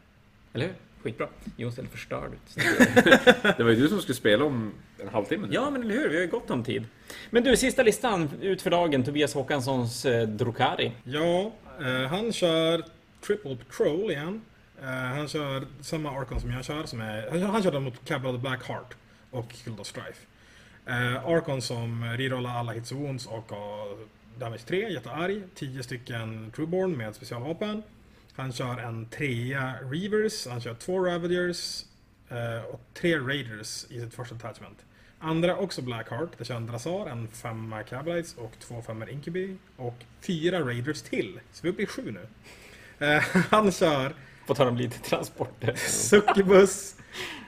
Eller 0.52 0.66
hur? 0.66 0.74
Skitbra. 1.02 1.28
Jon 1.56 1.72
ser 1.72 1.84
förstörd 1.84 2.30
ut. 2.32 2.64
Det 3.56 3.62
var 3.62 3.70
ju 3.70 3.76
du 3.76 3.88
som 3.88 4.00
skulle 4.00 4.16
spela 4.16 4.44
om 4.44 4.72
en 5.02 5.08
halvtimme. 5.08 5.46
nu. 5.46 5.54
Ja, 5.54 5.70
men 5.70 5.82
eller 5.82 5.94
hur? 5.94 6.08
Vi 6.08 6.14
har 6.14 6.22
ju 6.22 6.28
gott 6.28 6.50
om 6.50 6.64
tid. 6.64 6.84
Men 7.30 7.44
du, 7.44 7.56
sista 7.56 7.82
listan 7.82 8.30
ut 8.40 8.62
för 8.62 8.70
dagen. 8.70 9.04
Tobias 9.04 9.34
Håkanssons 9.34 10.04
eh, 10.04 10.28
Drukari. 10.28 10.92
Ja, 11.04 11.52
eh, 11.80 12.08
han 12.08 12.32
kör 12.32 12.84
Triple 13.26 13.56
Patrol 13.56 14.10
igen. 14.10 14.40
Eh, 14.82 14.86
han 14.88 15.28
kör 15.28 15.66
samma 15.80 16.10
Archon 16.10 16.40
som 16.40 16.50
jag 16.50 16.64
kör. 16.64 16.84
Som 16.84 17.00
är, 17.00 17.30
han, 17.30 17.42
han 17.42 17.62
kör 17.62 17.72
den 17.72 17.82
mot 17.82 18.04
Cabal 18.04 18.34
the 18.34 18.38
Black 18.38 18.64
Heart 18.68 18.96
och 19.30 19.54
Guild 19.64 19.80
of 19.80 19.86
Strife. 19.86 20.26
Eh, 20.86 21.26
Archon 21.26 21.62
som 21.62 22.04
rerollar 22.04 22.50
alla 22.50 22.72
hits 22.72 22.92
och 22.92 22.98
wounds 22.98 23.26
och 23.26 23.50
har 23.50 23.96
damage 24.38 24.60
3, 24.66 24.88
jättearg. 24.88 25.42
10 25.54 25.82
stycken 25.82 26.52
Trueborn 26.56 26.96
med 26.96 27.14
specialvapen. 27.14 27.82
Han 28.38 28.52
kör 28.52 28.78
en 28.78 29.06
trea 29.06 29.74
Reavers, 29.90 30.46
han 30.46 30.60
kör 30.60 30.74
två 30.74 31.00
Ravagers 31.00 31.84
eh, 32.28 32.64
och 32.64 32.80
tre 32.94 33.18
Raiders 33.18 33.86
i 33.90 34.00
sitt 34.00 34.14
första 34.14 34.34
attachment. 34.34 34.78
Andra 35.18 35.56
också 35.56 35.82
Blackheart, 35.82 36.30
det 36.38 36.44
kör 36.44 36.56
en 36.56 36.66
Drazar, 36.66 37.06
en 37.06 37.28
femma 37.28 37.82
Cabalites 37.82 38.34
och 38.34 38.52
två 38.60 38.82
femmor 38.82 39.10
Incubi 39.10 39.56
och 39.76 40.04
fyra 40.20 40.60
Raiders 40.60 41.02
till. 41.02 41.40
Så 41.52 41.62
vi 41.62 41.68
är 41.68 41.72
uppe 41.72 41.82
i 41.82 41.86
sju 41.86 42.10
nu. 42.10 42.26
Eh, 43.06 43.22
han 43.50 43.72
kör 43.72 44.14
På 44.46 44.54
tal 44.54 44.68
om 44.68 44.76
lite 44.76 44.98
transporter. 44.98 45.74
Succubus, 45.76 46.96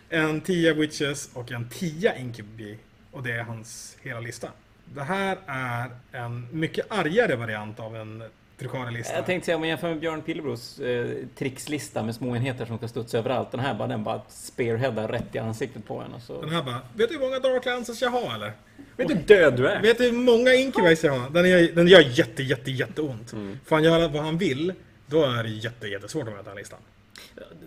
en 0.09 0.41
10 0.41 0.75
Witches 0.75 1.31
och 1.35 1.53
en 1.53 1.69
10 1.69 2.19
Incubi. 2.19 2.79
Och 3.11 3.23
det 3.23 3.33
är 3.33 3.43
hans 3.43 3.97
hela 4.03 4.21
lista. 4.21 4.51
Det 4.85 5.03
här 5.03 5.39
är 5.47 5.91
en 6.13 6.49
mycket 6.51 6.87
argare 6.93 7.37
variant 7.37 7.81
av 7.81 7.97
en 7.97 8.23
Drukari-lista. 8.61 9.15
Jag 9.15 9.27
tänkte 9.27 9.47
säga 9.47 9.57
om 9.57 9.61
man 9.61 9.69
jämför 9.69 9.89
med 9.89 10.01
Björn 10.01 10.23
Pilebros 10.23 10.79
eh, 10.79 11.11
trixlista 11.35 12.03
med 12.03 12.15
små 12.15 12.37
enheter 12.37 12.65
som 12.67 12.79
ska 12.79 12.89
studsa 12.89 13.19
överallt. 13.19 13.51
Den 13.51 13.61
här 13.61 13.75
bara, 13.75 13.89
den 13.89 14.05
bara 14.05 14.23
spearheadar 14.29 15.09
rätt 15.09 15.35
i 15.35 15.39
ansiktet 15.39 15.87
på 15.87 16.01
en. 16.01 16.15
Och 16.15 16.23
så... 16.23 16.41
Den 16.41 16.51
här 16.51 16.63
bara, 16.63 16.81
vet 16.95 17.09
du 17.09 17.15
hur 17.15 17.21
många 17.21 17.39
Dark 17.39 17.65
Lances 17.65 18.03
jag 18.03 18.11
har 18.11 18.35
eller? 18.35 18.53
Vet 18.97 19.09
du 19.09 19.15
hur 19.15 19.23
död 19.23 19.57
du 19.57 19.69
är? 19.69 19.83
Vet 19.83 19.99
du 19.99 20.05
hur 20.05 20.13
många 20.13 20.55
Incubites 20.55 21.05
jag 21.05 21.13
har? 21.13 21.31
Den 21.31 21.51
gör, 21.51 21.75
den 21.75 21.89
gör 21.89 22.01
jätte, 22.01 22.43
jätte, 22.43 22.71
jätteont. 22.71 23.31
Får 23.65 23.77
han 23.77 23.85
göra 23.85 24.09
vad 24.09 24.23
han 24.23 24.39
vill, 24.39 24.73
då 25.07 25.23
är 25.23 25.43
det 25.43 25.49
jätte, 25.49 25.89
jättesvårt 25.89 26.29
att 26.29 26.35
möta 26.35 26.43
den 26.43 26.49
här 26.51 26.57
listan. 26.57 26.79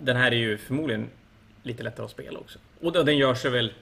Den 0.00 0.16
här 0.16 0.32
är 0.32 0.36
ju 0.36 0.58
förmodligen 0.58 1.08
lite 1.62 1.82
lättare 1.82 2.04
att 2.04 2.10
spela 2.10 2.38
också. 2.38 2.58
Och 2.80 2.92
då, 2.92 3.02
den 3.02 3.16
gör 3.16 3.34
sig 3.34 3.50
väl... 3.50 3.72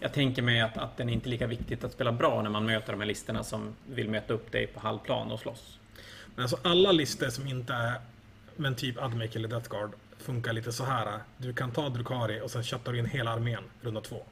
Jag 0.00 0.12
tänker 0.12 0.42
mig 0.42 0.60
att, 0.60 0.78
att 0.78 0.96
den 0.96 1.08
är 1.08 1.12
inte 1.12 1.28
lika 1.28 1.46
viktigt 1.46 1.84
att 1.84 1.92
spela 1.92 2.12
bra 2.12 2.42
när 2.42 2.50
man 2.50 2.66
möter 2.66 2.92
de 2.92 3.00
här 3.00 3.06
listorna 3.06 3.44
som 3.44 3.74
vill 3.86 4.08
möta 4.08 4.34
upp 4.34 4.52
dig 4.52 4.66
på 4.66 4.80
halvplan 4.80 5.30
och 5.30 5.40
slåss. 5.40 5.78
Men 6.34 6.42
alltså 6.42 6.58
alla 6.62 6.92
listor 6.92 7.28
som 7.28 7.46
inte 7.46 7.72
är 7.72 8.00
men 8.56 8.74
typ 8.74 8.98
Admec 8.98 9.36
eller 9.36 9.48
Death 9.48 9.70
Guard 9.70 9.92
funkar 10.18 10.52
lite 10.52 10.72
så 10.72 10.84
här. 10.84 11.18
Du 11.36 11.52
kan 11.52 11.70
ta 11.70 11.88
Drukari 11.88 12.40
och 12.40 12.50
sen 12.50 12.62
köttar 12.62 12.92
du 12.92 12.98
in 12.98 13.06
hela 13.06 13.30
armén 13.30 13.62
runda 13.80 14.00
två. 14.00 14.22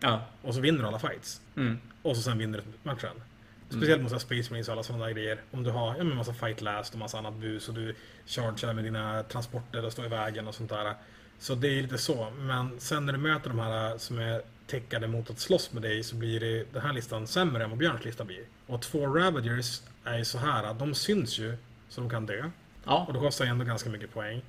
Ja. 0.00 0.22
Och 0.42 0.54
så 0.54 0.60
vinner 0.60 0.78
du 0.78 0.86
alla 0.86 0.98
fights. 0.98 1.40
Mm. 1.56 1.78
Och 2.02 2.16
så 2.16 2.22
sen 2.22 2.38
vinner 2.38 2.58
du 2.58 2.88
matchen. 2.88 3.22
Speciellt 3.68 4.02
mot 4.02 4.20
Space 4.20 4.50
Marines 4.50 4.68
och 4.68 4.72
alla 4.72 4.82
sådana 4.82 5.12
grejer. 5.12 5.40
Om 5.50 5.62
du 5.62 5.70
har 5.70 5.96
ja, 5.96 6.04
men 6.04 6.16
massa 6.16 6.34
fight 6.34 6.60
last 6.60 6.92
och 6.92 6.98
massa 6.98 7.18
annat 7.18 7.34
bus 7.34 7.68
och 7.68 7.74
du 7.74 7.94
chargear 8.26 8.72
med 8.72 8.84
dina 8.84 9.22
transporter 9.22 9.84
och 9.84 9.92
står 9.92 10.04
i 10.04 10.08
vägen 10.08 10.48
och 10.48 10.54
sånt 10.54 10.70
där. 10.70 10.94
Så 11.38 11.54
det 11.54 11.78
är 11.78 11.82
lite 11.82 11.98
så. 11.98 12.30
Men 12.38 12.80
sen 12.80 13.06
när 13.06 13.12
du 13.12 13.18
möter 13.18 13.48
de 13.48 13.58
här 13.58 13.98
som 13.98 14.18
är 14.18 14.42
täckade 14.66 15.06
mot 15.06 15.30
att 15.30 15.38
slåss 15.38 15.72
med 15.72 15.82
dig 15.82 16.02
så 16.02 16.16
blir 16.16 16.40
det, 16.40 16.72
den 16.72 16.82
här 16.82 16.92
listan 16.92 17.26
sämre 17.26 17.64
än 17.64 17.70
vad 17.70 17.78
Björns 17.78 18.04
lista 18.04 18.24
blir. 18.24 18.44
Och 18.66 18.82
två 18.82 19.06
Ravagers 19.06 19.80
är 20.04 20.18
ju 20.18 20.24
så 20.24 20.38
här, 20.38 20.74
de 20.74 20.94
syns 20.94 21.38
ju 21.38 21.56
så 21.88 22.00
de 22.00 22.10
kan 22.10 22.26
dö. 22.26 22.50
Ja. 22.84 23.04
Och 23.08 23.12
det 23.12 23.18
kostar 23.18 23.44
ju 23.44 23.50
ändå 23.50 23.64
ganska 23.64 23.90
mycket 23.90 24.14
poäng. 24.14 24.42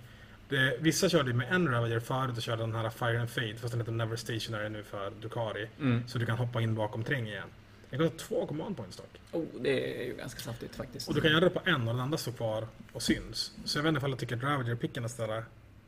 Det, 0.49 0.77
vissa 0.79 1.09
körde 1.09 1.29
ju 1.29 1.35
med 1.35 1.53
en 1.53 1.67
Ravager 1.67 1.99
förut 1.99 2.37
och 2.37 2.43
körde 2.43 2.61
den 2.61 2.75
här 2.75 2.89
Fire 2.89 3.19
and 3.19 3.29
Fade 3.29 3.55
fast 3.55 3.71
den 3.71 3.81
heter 3.81 3.91
Never 3.91 4.15
Stationary 4.15 4.69
nu 4.69 4.83
för 4.83 5.11
Dukari. 5.21 5.67
Mm. 5.79 6.07
Så 6.07 6.17
du 6.17 6.25
kan 6.25 6.37
hoppa 6.37 6.61
in 6.61 6.75
bakom 6.75 7.03
träng 7.03 7.27
igen. 7.27 7.47
Det 7.89 7.97
kostar 7.97 8.17
två 8.17 8.47
command 8.47 8.77
points 8.77 8.97
dock. 8.97 9.19
Oh, 9.31 9.61
det 9.61 10.01
är 10.01 10.05
ju 10.05 10.15
ganska 10.17 10.39
saftigt 10.39 10.75
faktiskt. 10.75 11.07
Och 11.07 11.15
du 11.15 11.21
kan 11.21 11.31
göra 11.31 11.39
det 11.39 11.49
på 11.49 11.61
en 11.65 11.81
och 11.81 11.93
den 11.93 11.99
andra 11.99 12.17
står 12.17 12.31
kvar 12.31 12.67
och 12.93 13.01
syns. 13.01 13.51
Så 13.65 13.77
jag 13.77 13.83
vet 13.83 13.89
inte 13.89 13.97
ifall 13.97 14.09
jag 14.09 14.19
tycker 14.19 14.37
att 14.37 14.43
Ravager-picken 14.43 15.03
är 15.03 15.07
sådär 15.07 15.37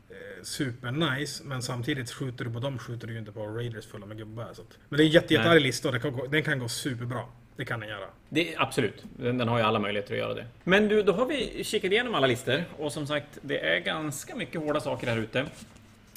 eh, 0.10 0.44
super 0.44 0.92
nice, 0.92 1.44
men 1.44 1.62
samtidigt 1.62 2.12
skjuter 2.12 2.46
du 2.46 2.52
på 2.52 2.60
dem 2.60 2.80
skjuter 2.80 3.08
du 3.08 3.14
ju 3.14 3.20
inte 3.20 3.32
på 3.32 3.48
Raiders 3.48 3.86
fulla 3.86 4.06
med 4.06 4.18
gubbar. 4.18 4.44
Att, 4.44 4.78
men 4.90 4.98
det 4.98 5.04
är 5.04 5.06
en 5.06 5.12
jätte, 5.12 5.34
jättearg 5.34 5.62
lista 5.62 5.88
och 5.88 5.94
det 5.94 6.00
kan 6.00 6.14
gå, 6.14 6.28
den 6.28 6.44
kan 6.44 6.60
gå 6.60 6.68
superbra. 6.68 7.24
Det 7.58 7.66
kan 7.66 7.80
den 7.80 7.90
göra. 7.90 8.06
Det, 8.30 8.56
absolut, 8.58 9.04
den, 9.18 9.38
den 9.38 9.48
har 9.48 9.58
ju 9.58 9.64
alla 9.64 9.80
möjligheter 9.80 10.14
att 10.14 10.20
göra 10.20 10.34
det. 10.34 10.46
Men 10.64 10.88
du, 10.88 11.04
då 11.04 11.14
har 11.14 11.26
vi 11.26 11.64
kikat 11.64 11.92
igenom 11.92 12.16
alla 12.16 12.28
listor 12.28 12.64
och 12.78 12.92
som 12.92 13.08
sagt, 13.08 13.40
det 13.42 13.60
är 13.60 13.80
ganska 13.80 14.36
mycket 14.36 14.62
hårda 14.62 14.80
saker 14.80 15.08
här 15.08 15.18
ute. 15.18 15.46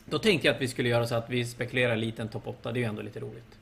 Då 0.04 0.18
tänkte 0.18 0.46
jag 0.46 0.54
att 0.54 0.62
vi 0.62 0.68
skulle 0.68 0.88
göra 0.88 1.06
så 1.06 1.14
att 1.14 1.30
vi 1.30 1.44
spekulerar 1.44 1.96
lite 1.96 2.22
en 2.22 2.28
topp 2.28 2.46
8, 2.46 2.72
det 2.72 2.78
är 2.78 2.80
ju 2.80 2.86
ändå 2.86 3.02
lite 3.02 3.20
roligt. 3.20 3.58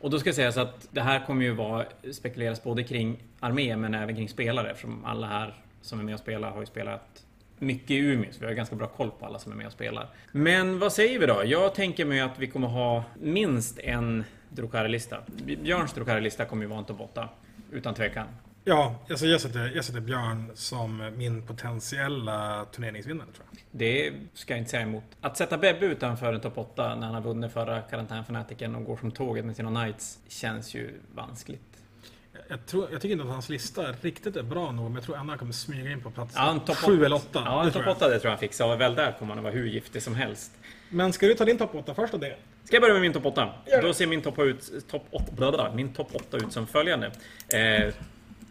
Och 0.00 0.10
då 0.10 0.18
ska 0.18 0.28
jag 0.28 0.36
säga 0.36 0.52
så 0.52 0.60
att 0.60 0.88
det 0.90 1.00
här 1.00 1.26
kommer 1.26 1.44
ju 1.44 1.52
vara 1.52 1.84
spekuleras 2.12 2.62
både 2.62 2.84
kring 2.84 3.16
armé 3.40 3.76
men 3.76 3.94
även 3.94 4.16
kring 4.16 4.28
spelare 4.28 4.70
eftersom 4.70 5.04
alla 5.04 5.26
här 5.26 5.54
som 5.82 6.00
är 6.00 6.04
med 6.04 6.14
och 6.14 6.20
spelar 6.20 6.50
har 6.50 6.60
ju 6.60 6.66
spelat 6.66 7.24
mycket 7.58 7.90
i 7.90 7.96
Umeå, 7.96 8.32
så 8.32 8.40
vi 8.40 8.46
har 8.46 8.52
ganska 8.52 8.76
bra 8.76 8.86
koll 8.86 9.10
på 9.10 9.26
alla 9.26 9.38
som 9.38 9.52
är 9.52 9.56
med 9.56 9.66
och 9.66 9.72
spelar. 9.72 10.08
Men 10.32 10.78
vad 10.78 10.92
säger 10.92 11.18
vi 11.18 11.26
då? 11.26 11.42
Jag 11.44 11.74
tänker 11.74 12.04
mig 12.04 12.20
att 12.20 12.38
vi 12.38 12.46
kommer 12.46 12.68
ha 12.68 13.04
minst 13.20 13.78
en 13.78 14.24
Drukari-lista. 14.50 15.18
Björns 15.44 15.92
Drukari-lista 15.92 16.44
kommer 16.44 16.62
ju 16.62 16.68
vara 16.68 16.78
en 16.78 16.84
topp 16.84 17.00
8, 17.00 17.28
utan 17.72 17.94
tvekan. 17.94 18.26
Ja, 18.64 18.94
alltså 19.10 19.26
jag, 19.26 19.40
sätter, 19.40 19.72
jag 19.74 19.84
sätter 19.84 20.00
Björn 20.00 20.50
som 20.54 21.10
min 21.16 21.46
potentiella 21.46 22.66
turneringsvinnare 22.72 23.28
tror 23.34 23.46
jag. 23.50 23.60
Det 23.70 24.12
ska 24.34 24.52
jag 24.52 24.58
inte 24.58 24.70
säga 24.70 24.82
emot. 24.82 25.04
Att 25.20 25.36
sätta 25.36 25.58
Bebbe 25.58 25.86
utanför 25.86 26.32
en 26.32 26.40
topp 26.40 26.58
8 26.58 26.94
när 26.94 27.06
han 27.06 27.14
har 27.14 27.22
vunnit 27.22 27.52
förra 27.52 27.80
karantänfanatiken 27.80 28.74
och 28.74 28.84
går 28.84 28.96
som 28.96 29.10
tåget 29.10 29.44
med 29.44 29.56
sina 29.56 29.82
Knights 29.82 30.18
känns 30.28 30.74
ju 30.74 30.90
vanskligt. 31.14 31.60
Jag, 32.48 32.66
tror, 32.66 32.88
jag 32.92 33.00
tycker 33.00 33.12
inte 33.12 33.24
att 33.24 33.30
hans 33.30 33.48
lista 33.48 33.82
riktigt 34.00 34.36
är 34.36 34.42
bra 34.42 34.72
nog, 34.72 34.84
men 34.84 34.94
jag 34.94 35.04
tror 35.04 35.16
ändå 35.16 35.30
han 35.30 35.38
kommer 35.38 35.52
smyga 35.52 35.90
in 35.90 36.00
på 36.00 36.10
plats 36.10 36.34
Ja, 36.36 36.60
7 36.74 37.04
eller 37.04 37.16
8. 37.16 37.42
Ja, 37.44 37.64
en 37.64 37.72
topp 37.72 37.86
8 37.86 38.08
det 38.08 38.18
tror 38.18 38.24
jag 38.24 38.30
han 38.30 38.38
fixar 38.38 38.72
och 38.74 38.80
väl 38.80 38.94
där 38.94 39.12
kommer 39.18 39.34
han 39.34 39.38
att 39.38 39.44
vara 39.44 39.54
hur 39.54 39.66
giftig 39.66 40.02
som 40.02 40.14
helst. 40.14 40.52
Men 40.88 41.12
ska 41.12 41.26
du 41.26 41.34
ta 41.34 41.44
din 41.44 41.58
topp 41.58 41.74
8 41.74 41.94
först 41.94 42.14
och 42.14 42.20
det? 42.20 42.36
Ska 42.64 42.76
jag 42.76 42.82
börja 42.82 42.94
med 42.94 43.02
min 43.02 43.12
topp 43.12 43.26
8? 43.26 43.48
Gör 43.66 43.80
det. 43.82 43.86
Då 43.86 43.94
ser 43.94 44.06
min 44.06 44.22
topp 44.22 44.38
8 44.38 44.42
ut, 44.42 44.88
top 44.90 45.02
8, 45.10 45.24
bla 45.36 45.52
bla, 45.52 45.72
min 45.74 45.92
topp 45.92 46.08
8 46.14 46.36
ut 46.36 46.52
som 46.52 46.66
följande. 46.66 47.10
Eh, 47.54 47.94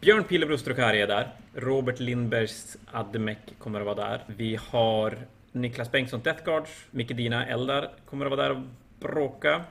Björn 0.02 0.24
Pilebros 0.24 0.64
Drukari 0.64 1.02
är 1.02 1.08
där. 1.08 1.28
Robert 1.56 2.00
Lindbergs 2.00 2.78
Admek 2.92 3.38
kommer 3.58 3.80
att 3.80 3.86
vara 3.86 3.96
där. 4.10 4.24
Vi 4.28 4.60
har 4.70 5.18
Niklas 5.52 5.92
Bengtsson 5.92 6.22
Deathguards. 6.24 6.86
Micke 6.92 7.16
Dina 7.16 7.46
Eldar 7.46 7.90
kommer 8.06 8.26
att 8.26 8.32
vara 8.32 8.42
där 8.44 8.52
och 8.52 8.62
bråka. 9.00 9.62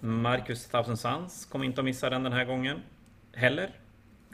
Marcus 0.00 0.66
Thousand 0.66 0.98
Sons 0.98 1.44
kommer 1.44 1.64
inte 1.64 1.80
att 1.80 1.84
missa 1.84 2.10
den 2.10 2.22
den 2.22 2.32
här 2.32 2.44
gången. 2.44 2.78
Heller, 3.34 3.70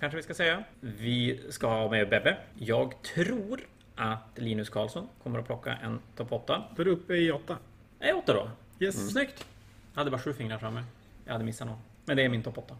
kanske 0.01 0.16
vi 0.16 0.23
ska 0.23 0.35
säga. 0.35 0.64
Vi 0.81 1.40
ska 1.51 1.66
ha 1.66 1.90
med 1.90 2.09
Bebbe. 2.09 2.36
Jag 2.59 3.02
tror 3.02 3.60
att 3.94 4.28
Linus 4.35 4.68
Karlsson 4.70 5.09
kommer 5.23 5.39
att 5.39 5.47
plocka 5.47 5.73
en 5.82 5.98
topp 6.16 6.32
8. 6.32 6.62
Då 6.77 6.82
är 6.82 6.85
du 6.85 6.90
uppe 6.90 7.14
i 7.14 7.31
8. 7.32 7.56
Är 8.01 8.09
jag 8.09 8.18
8 8.18 8.32
då? 8.35 8.51
Yes. 8.78 9.10
Snyggt! 9.10 9.46
Jag 9.92 10.00
hade 10.00 10.10
bara 10.10 10.20
sju 10.20 10.32
fingrar 10.32 10.58
framme. 10.58 10.84
Jag 11.24 11.32
hade 11.32 11.44
missat 11.44 11.66
någon. 11.66 11.78
Men 12.04 12.16
det 12.16 12.22
är 12.22 12.28
min 12.28 12.42
topp 12.42 12.58
8. 12.58 12.76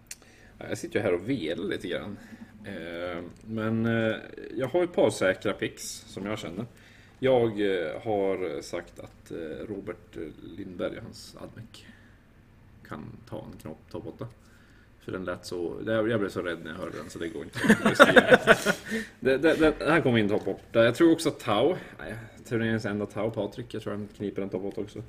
Jag 0.59 0.79
sitter 0.79 0.99
ju 0.99 1.03
här 1.03 1.15
och 1.15 1.29
velar 1.29 1.65
lite 1.65 1.89
grann. 1.89 2.19
Eh, 2.65 3.23
Men 3.47 3.87
eh, 3.87 4.17
jag 4.55 4.69
har 4.69 4.85
ett 4.85 4.93
par 4.93 5.11
säkra 5.11 5.53
picks 5.53 5.83
som 5.85 6.27
jag 6.27 6.39
känner. 6.39 6.67
Jag 7.19 7.61
eh, 7.61 8.03
har 8.03 8.63
sagt 8.63 8.99
att 9.01 9.33
Robert 9.69 10.17
Lindberg, 10.57 10.99
hans 11.03 11.37
Admec, 11.41 11.85
kan 12.89 13.05
ta 13.29 13.45
en 13.53 13.59
knopp 13.63 13.91
topp 13.91 14.07
8. 14.07 14.29
För 15.01 15.13
den 15.13 15.25
lät 15.25 15.47
så... 15.47 15.83
Jag 15.87 16.21
blev 16.21 16.29
så 16.29 16.43
rädd 16.43 16.59
när 16.65 16.71
jag 16.71 16.79
hörde 16.79 16.97
den 16.97 17.11
så 17.11 17.19
det 17.19 17.29
går 17.29 17.43
inte 17.43 17.59
det, 19.21 19.39
det, 19.39 19.55
det, 19.55 19.75
här 19.81 20.01
kommer 20.01 20.19
in 20.19 20.29
topp 20.29 20.49
8. 20.49 20.85
Jag 20.85 20.95
tror 20.95 21.13
också 21.13 21.29
att 21.29 21.41
Tau, 21.41 21.77
turneringens 22.45 22.85
enda 22.87 23.07
Tau, 23.07 23.31
Patrik, 23.31 23.75
jag 23.75 23.83
tror 23.83 23.93
han 23.93 24.09
kniper 24.17 24.43
en 24.43 24.49
topp 24.49 24.65
8 24.65 24.81
också. 24.81 25.03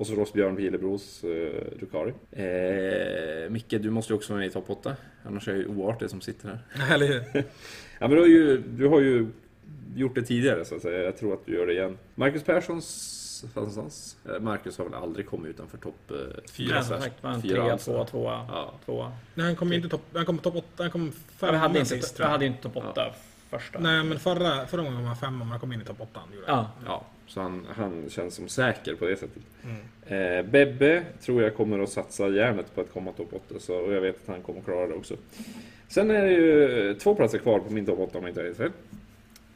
Och 0.00 0.06
så 0.06 0.14
Ross 0.14 0.32
Björn 0.32 0.56
Pilebros 0.56 1.24
eh, 1.24 1.78
Drukari. 1.78 2.12
Eh, 2.32 3.50
Micke, 3.50 3.70
du 3.70 3.90
måste 3.90 4.12
ju 4.12 4.16
också 4.16 4.32
vara 4.32 4.38
med 4.40 4.48
i 4.48 4.52
topp 4.52 4.70
8. 4.70 4.96
Annars 5.24 5.48
är 5.48 5.52
jag 5.52 5.60
ju 5.60 5.66
oartig 5.66 6.10
som 6.10 6.20
sitter 6.20 6.48
här. 6.48 6.94
Eller 6.94 7.06
hur? 7.06 7.22
Ja, 7.98 8.08
men 8.08 8.10
du 8.10 8.18
har, 8.18 8.26
ju, 8.26 8.62
du 8.62 8.86
har 8.88 9.00
ju 9.00 9.26
gjort 9.94 10.14
det 10.14 10.22
tidigare 10.22 10.64
så 10.64 10.74
att 10.76 10.82
säga. 10.82 11.02
Jag 11.02 11.16
tror 11.16 11.34
att 11.34 11.46
du 11.46 11.54
gör 11.54 11.66
det 11.66 11.72
igen. 11.72 11.98
Marcus 12.14 12.42
Perssons... 12.42 13.44
någonstans? 13.54 14.16
Eh, 14.28 14.40
Marcus 14.40 14.78
har 14.78 14.84
väl 14.84 14.94
aldrig 14.94 15.26
kommit 15.26 15.50
utanför 15.50 15.78
topp 15.78 16.10
eh, 16.10 16.16
fyra? 16.50 16.74
Ja, 16.74 16.82
som 16.82 16.88
slash 16.88 17.00
sagt 17.00 17.22
var 17.22 17.30
en 17.30 17.42
fyra 17.42 17.62
trea, 17.62 17.72
alltså. 17.72 18.04
tvåa, 18.04 18.70
tvåa. 18.84 19.12
Nej, 19.34 19.46
han 19.46 19.56
kom 19.56 19.72
inte 19.72 19.88
topp... 19.88 20.02
Han 20.12 20.26
kom 20.26 20.38
topp 20.38 20.56
8. 20.56 20.64
Han 20.76 20.90
kom 20.90 21.04
Jag 21.04 21.14
femma 21.38 21.58
hade 21.58 21.78
inte, 21.78 21.90
sist 21.90 22.18
jag. 22.18 22.26
hade 22.26 22.46
inte 22.46 22.62
topp 22.62 22.76
8 22.76 23.14
första. 23.50 23.78
Nej, 23.78 24.04
men 24.04 24.18
förra, 24.18 24.66
förra 24.66 24.82
gången 24.82 25.00
var 25.00 25.06
han 25.06 25.16
femma, 25.16 25.38
men 25.38 25.48
han 25.48 25.60
kom 25.60 25.72
in 25.72 25.80
i 25.80 25.84
topp 25.84 26.00
8. 26.00 26.20
han 26.20 26.34
gjorde. 26.34 26.46
Ja. 26.46 26.70
Ja, 26.86 27.04
så 27.26 27.40
han, 27.40 27.66
han 27.76 28.10
känns 28.10 28.34
som 28.34 28.48
säker 28.48 28.94
på 28.94 29.06
det 29.06 29.16
sättet. 29.16 29.42
Mm. 29.64 30.38
Eh, 30.38 30.50
Bebbe 30.50 31.04
tror 31.20 31.42
jag 31.42 31.56
kommer 31.56 31.78
att 31.78 31.90
satsa 31.90 32.28
järnet 32.28 32.74
på 32.74 32.80
att 32.80 32.92
komma 32.92 33.12
topp 33.12 33.28
8, 33.32 33.54
så, 33.60 33.74
och 33.74 33.92
jag 33.92 34.00
vet 34.00 34.16
att 34.22 34.28
han 34.28 34.42
kommer 34.42 34.58
att 34.58 34.64
klara 34.64 34.86
det 34.86 34.94
också. 34.94 35.14
Sen 35.88 36.10
är 36.10 36.22
det 36.22 36.32
ju 36.32 36.94
två 36.94 37.14
platser 37.14 37.38
kvar 37.38 37.58
på 37.58 37.72
min 37.72 37.86
topp 37.86 37.98
8 37.98 38.18
om 38.18 38.24
jag 38.24 38.30
inte 38.30 38.40
har 38.40 38.44
helt 38.44 38.56
fel. 38.56 38.70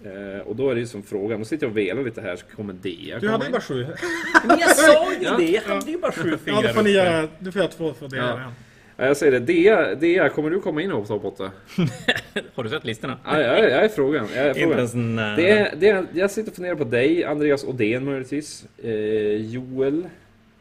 Eh, 0.05 0.41
och 0.41 0.57
då 0.57 0.71
är 0.71 0.75
det 0.75 0.81
ju 0.81 0.87
som 0.87 1.03
frågan, 1.03 1.39
då 1.39 1.45
sitter 1.45 1.67
jag 1.67 1.71
och 1.71 1.77
velar 1.77 2.03
lite 2.03 2.21
här, 2.21 2.37
så 2.37 2.57
kommer 2.57 2.73
Dea 2.73 3.19
Du 3.19 3.29
hade 3.29 3.45
ju 3.45 3.51
bara 3.51 3.61
sju. 3.61 3.87
Men 4.47 4.59
jag 4.59 4.77
sa 4.77 5.13
ju 5.13 5.37
det! 5.37 5.51
Jag 5.53 5.63
hade 5.63 5.91
ju 5.91 5.99
bara 5.99 6.13
sju 6.13 6.39
fingrar 6.45 6.63
Ja, 6.63 6.69
då 6.69 6.75
får 6.75 6.83
ni 6.83 6.91
göra... 6.91 7.29
Du 7.39 7.53
får 7.53 7.63
göra 7.63 7.73
två 7.73 7.95
för 7.95 8.09
det. 8.09 8.17
Ja. 8.17 8.41
Ja. 8.97 9.03
Ja, 9.03 9.07
jag 9.07 9.17
säger 9.17 9.33
det, 9.33 9.39
Dea, 9.41 9.95
Dea, 9.95 10.29
kommer 10.29 10.51
du 10.51 10.61
komma 10.61 10.83
in 10.83 10.91
på 10.91 11.05
topp 11.05 11.25
8? 11.25 11.51
Har 12.55 12.65
du 12.65 12.71
sett 12.71 12.85
listorna? 12.85 13.19
Ja, 13.25 13.41
jag, 13.41 13.59
är- 13.59 13.69
jag 13.69 13.85
är 13.85 13.89
frågan. 13.89 14.29
Jag 14.37 14.47
är 14.47 14.55
frågan. 14.55 15.15
nära. 15.17 15.37
Det 15.37 15.51
är, 15.51 15.75
det 15.77 15.89
är, 15.89 16.07
jag 16.13 16.31
sitter 16.31 16.51
och 16.51 16.57
funderar 16.57 16.75
på 16.75 16.85
dig, 16.85 17.25
Andreas 17.25 17.65
Odén 17.65 18.05
möjligtvis. 18.05 18.67
Eh, 18.83 18.93
Joel 19.37 20.07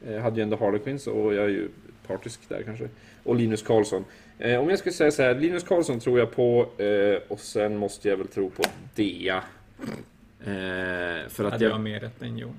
eh, 0.07 0.17
hade 0.21 0.35
ju 0.37 0.43
ändå 0.43 0.57
Harlequins 0.57 1.07
och 1.07 1.33
jag 1.33 1.43
är 1.45 1.49
ju 1.49 1.67
partisk 2.07 2.39
där 2.49 2.61
kanske. 2.65 2.87
Och 3.23 3.35
Linus 3.35 3.61
Karlsson. 3.61 4.05
Eh, 4.39 4.59
om 4.59 4.69
jag 4.69 4.79
skulle 4.79 4.93
säga 4.93 5.11
så 5.11 5.21
här, 5.23 5.35
Linus 5.35 5.63
Karlsson 5.63 5.99
tror 5.99 6.19
jag 6.19 6.35
på 6.35 6.67
eh, 6.77 7.21
och 7.27 7.39
sen 7.39 7.77
måste 7.77 8.09
jag 8.09 8.17
väl 8.17 8.27
tro 8.27 8.49
på 8.49 8.63
Dea. 8.95 9.43
Eh, 10.45 11.29
för, 11.29 11.43
att 11.45 11.51
Hade 11.51 11.63
jag 11.65 11.73
jag, 11.73 11.81
mer 11.81 11.99
rätt 11.99 12.21
än 12.21 12.37
Jon. 12.37 12.55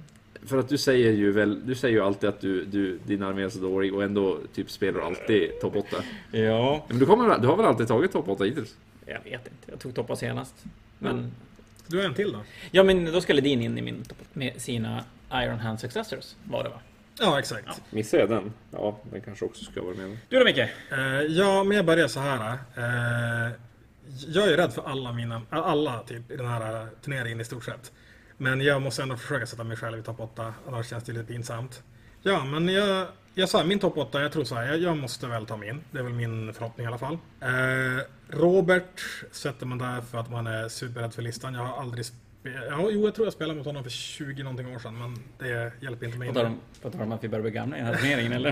För 0.46 0.58
att 0.58 0.68
du 0.68 0.78
säger 0.78 1.12
ju 1.12 1.32
väl, 1.32 1.66
du 1.66 1.74
säger 1.74 1.94
ju 1.94 2.04
alltid 2.04 2.28
att 2.28 2.40
du, 2.40 2.64
du, 2.64 2.98
din 3.06 3.22
armé 3.22 3.42
är 3.42 3.48
så 3.48 3.58
dålig 3.58 3.94
och 3.94 4.02
ändå 4.02 4.38
typ 4.54 4.70
spelar 4.70 5.00
du 5.00 5.06
alltid 5.06 5.60
topp 5.60 5.76
8. 5.76 5.96
Ja. 6.32 6.84
Men 6.88 6.98
du, 6.98 7.06
kommer, 7.06 7.38
du 7.38 7.46
har 7.48 7.56
väl 7.56 7.66
alltid 7.66 7.88
tagit 7.88 8.12
topp 8.12 8.28
8 8.28 8.44
hittills? 8.44 8.76
Jag 9.06 9.20
vet 9.24 9.32
inte. 9.32 9.50
Jag 9.70 9.80
tog 9.80 9.94
toppa 9.94 10.16
senast. 10.16 10.54
Men... 10.98 11.32
Du 11.86 11.96
har 11.98 12.04
en 12.04 12.14
till 12.14 12.32
då? 12.32 12.38
Ja, 12.70 12.82
men 12.82 13.04
då 13.12 13.20
ska 13.20 13.32
Ledin 13.32 13.62
in 13.62 13.78
i 13.78 13.82
min 13.82 14.02
topp 14.02 14.18
med 14.32 14.62
sina 14.62 15.04
Iron 15.32 15.58
Hand 15.58 15.80
Successors, 15.80 16.34
var 16.44 16.62
det 16.64 16.68
va? 16.68 16.80
Ja, 17.20 17.38
exakt. 17.38 17.82
Missar 17.90 18.18
jag 18.18 18.28
den? 18.28 18.52
Ja, 18.70 18.98
den 19.12 19.20
kanske 19.20 19.44
också 19.44 19.64
ska 19.64 19.82
vara 19.82 19.94
med. 19.94 20.16
Du 20.28 20.38
då 20.38 20.44
Micke? 20.44 20.58
Eh, 20.58 20.68
ja, 21.28 21.64
men 21.64 21.76
jag 21.76 21.86
börjar 21.86 22.08
så 22.08 22.20
här. 22.20 22.52
eh, 22.76 23.52
jag 24.26 24.48
är 24.48 24.56
rädd 24.56 24.72
för 24.72 24.82
alla 24.82 25.12
mina, 25.12 25.42
alla 25.50 26.02
typ 26.02 26.30
i 26.30 26.36
den 26.36 26.46
här 26.46 26.86
turneringen 27.02 27.40
i 27.40 27.44
stort 27.44 27.64
sett. 27.64 27.92
Men 28.36 28.60
jag 28.60 28.82
måste 28.82 29.02
ändå 29.02 29.16
försöka 29.16 29.46
sätta 29.46 29.64
mig 29.64 29.76
själv 29.76 29.98
i 29.98 30.02
topp 30.02 30.20
8, 30.20 30.54
annars 30.68 30.90
känns 30.90 31.04
det 31.04 31.12
lite 31.12 31.24
pinsamt. 31.24 31.82
Ja, 32.22 32.44
men 32.44 32.68
jag, 32.68 33.06
jag 33.34 33.48
sa 33.48 33.64
min 33.64 33.78
topp 33.78 33.96
8, 33.96 34.22
jag 34.22 34.32
tror 34.32 34.44
så 34.44 34.54
här, 34.54 34.66
jag, 34.66 34.78
jag 34.78 34.96
måste 34.96 35.26
väl 35.26 35.46
ta 35.46 35.56
min. 35.56 35.80
Det 35.90 35.98
är 35.98 36.02
väl 36.02 36.12
min 36.12 36.54
förhoppning 36.54 36.84
i 36.84 36.88
alla 36.88 36.98
fall. 36.98 37.18
Eh, 37.40 38.02
Robert 38.28 39.00
sätter 39.32 39.66
man 39.66 39.78
där 39.78 40.00
för 40.00 40.18
att 40.18 40.30
man 40.30 40.46
är 40.46 40.68
superrädd 40.68 41.14
för 41.14 41.22
listan. 41.22 41.54
Jag 41.54 41.64
har 41.64 41.80
aldrig 41.80 42.06
ja, 42.70 42.88
jo 42.90 43.04
jag 43.04 43.14
tror 43.14 43.26
jag 43.26 43.32
spelade 43.32 43.56
mot 43.56 43.66
honom 43.66 43.82
för 43.82 43.90
20 43.90 44.42
någonting 44.42 44.74
år 44.74 44.78
sedan, 44.78 44.98
men 44.98 45.18
det 45.38 45.72
hjälper 45.80 46.06
inte 46.06 46.18
mig. 46.18 46.28
På 46.82 46.90
tal 46.90 47.00
om 47.00 47.12
att 47.12 47.24
vi 47.24 47.28
börjar 47.28 47.42
bli 47.42 47.50
gamla 47.50 47.76
i 47.76 47.80
den 47.80 47.88
här 47.88 47.96
turneringen, 47.96 48.32
eller? 48.38 48.50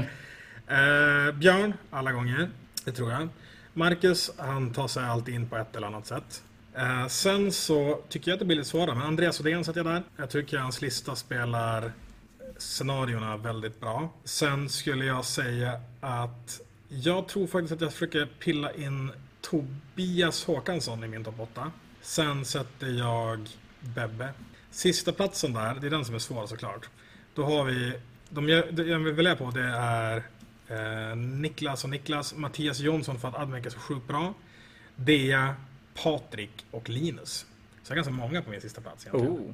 Eh, 0.67 1.35
Björn, 1.35 1.75
alla 1.91 2.13
gånger. 2.13 2.51
Det 2.85 2.93
tror 2.93 3.13
jag. 3.13 3.29
Marcus, 3.73 4.31
han 4.39 4.73
tar 4.73 4.89
sig 4.89 5.05
alltid 5.05 5.35
in 5.35 5.49
på 5.49 5.57
ett 5.57 5.77
eller 5.77 5.87
annat 5.87 6.07
sätt. 6.07 6.43
Eh, 6.77 7.07
sen 7.07 7.53
så 7.53 8.01
tycker 8.09 8.31
jag 8.31 8.37
att 8.37 8.39
det 8.39 8.45
blir 8.45 8.57
lite 8.57 8.69
svårare, 8.69 8.95
men 8.95 9.07
Andreas 9.07 9.41
Odén 9.41 9.65
sätter 9.65 9.85
jag 9.85 9.95
där. 9.95 10.03
Jag 10.17 10.31
tycker 10.31 10.59
hans 10.59 10.83
lista 10.83 11.17
spelar 11.17 11.93
scenarierna 12.57 13.37
väldigt 13.37 13.81
bra. 13.81 14.13
Sen 14.25 14.69
skulle 14.69 15.05
jag 15.05 15.25
säga 15.25 15.81
att 16.01 16.61
jag 16.89 17.29
tror 17.29 17.47
faktiskt 17.47 17.73
att 17.73 17.81
jag 17.81 17.93
försöker 17.93 18.27
pilla 18.39 18.73
in 18.73 19.11
Tobias 19.41 20.45
Håkansson 20.45 21.05
i 21.05 21.09
min 21.09 21.25
topp 21.25 21.41
8. 21.41 21.73
Sen 22.01 22.45
sätter 22.45 22.87
jag 22.87 23.49
Bebbe. 23.81 24.29
Sista 24.71 25.13
platsen 25.13 25.53
där, 25.53 25.75
det 25.81 25.87
är 25.87 25.91
den 25.91 26.05
som 26.05 26.15
är 26.15 26.19
svår 26.19 26.47
såklart. 26.47 26.89
Då 27.35 27.45
har 27.45 27.65
vi, 27.65 27.93
de 28.29 28.49
jag, 28.49 28.79
jag 28.79 28.99
vill 28.99 29.15
välja 29.15 29.37
på 29.37 29.51
det 29.51 29.65
är 29.65 30.17
eh, 30.69 31.17
Niklas 31.17 31.85
och 31.85 31.91
Niklas, 31.91 32.35
Mattias 32.37 32.81
Jonsson 32.81 33.19
för 33.19 33.29
att 33.29 33.35
Admec 33.35 33.67
är 33.67 33.71
så 33.71 33.79
sjukt 33.79 34.09
bra. 34.09 34.35
Dea, 34.97 35.55
Patrik 35.95 36.65
och 36.71 36.89
Linus. 36.89 37.47
Så 37.83 37.89
det 37.89 37.93
är 37.93 37.97
ganska 37.97 38.13
många 38.13 38.43
på 38.43 38.51
min 38.51 38.61
sista 38.61 38.81
plats 38.81 39.07
egentligen. 39.07 39.37
Oh. 39.37 39.53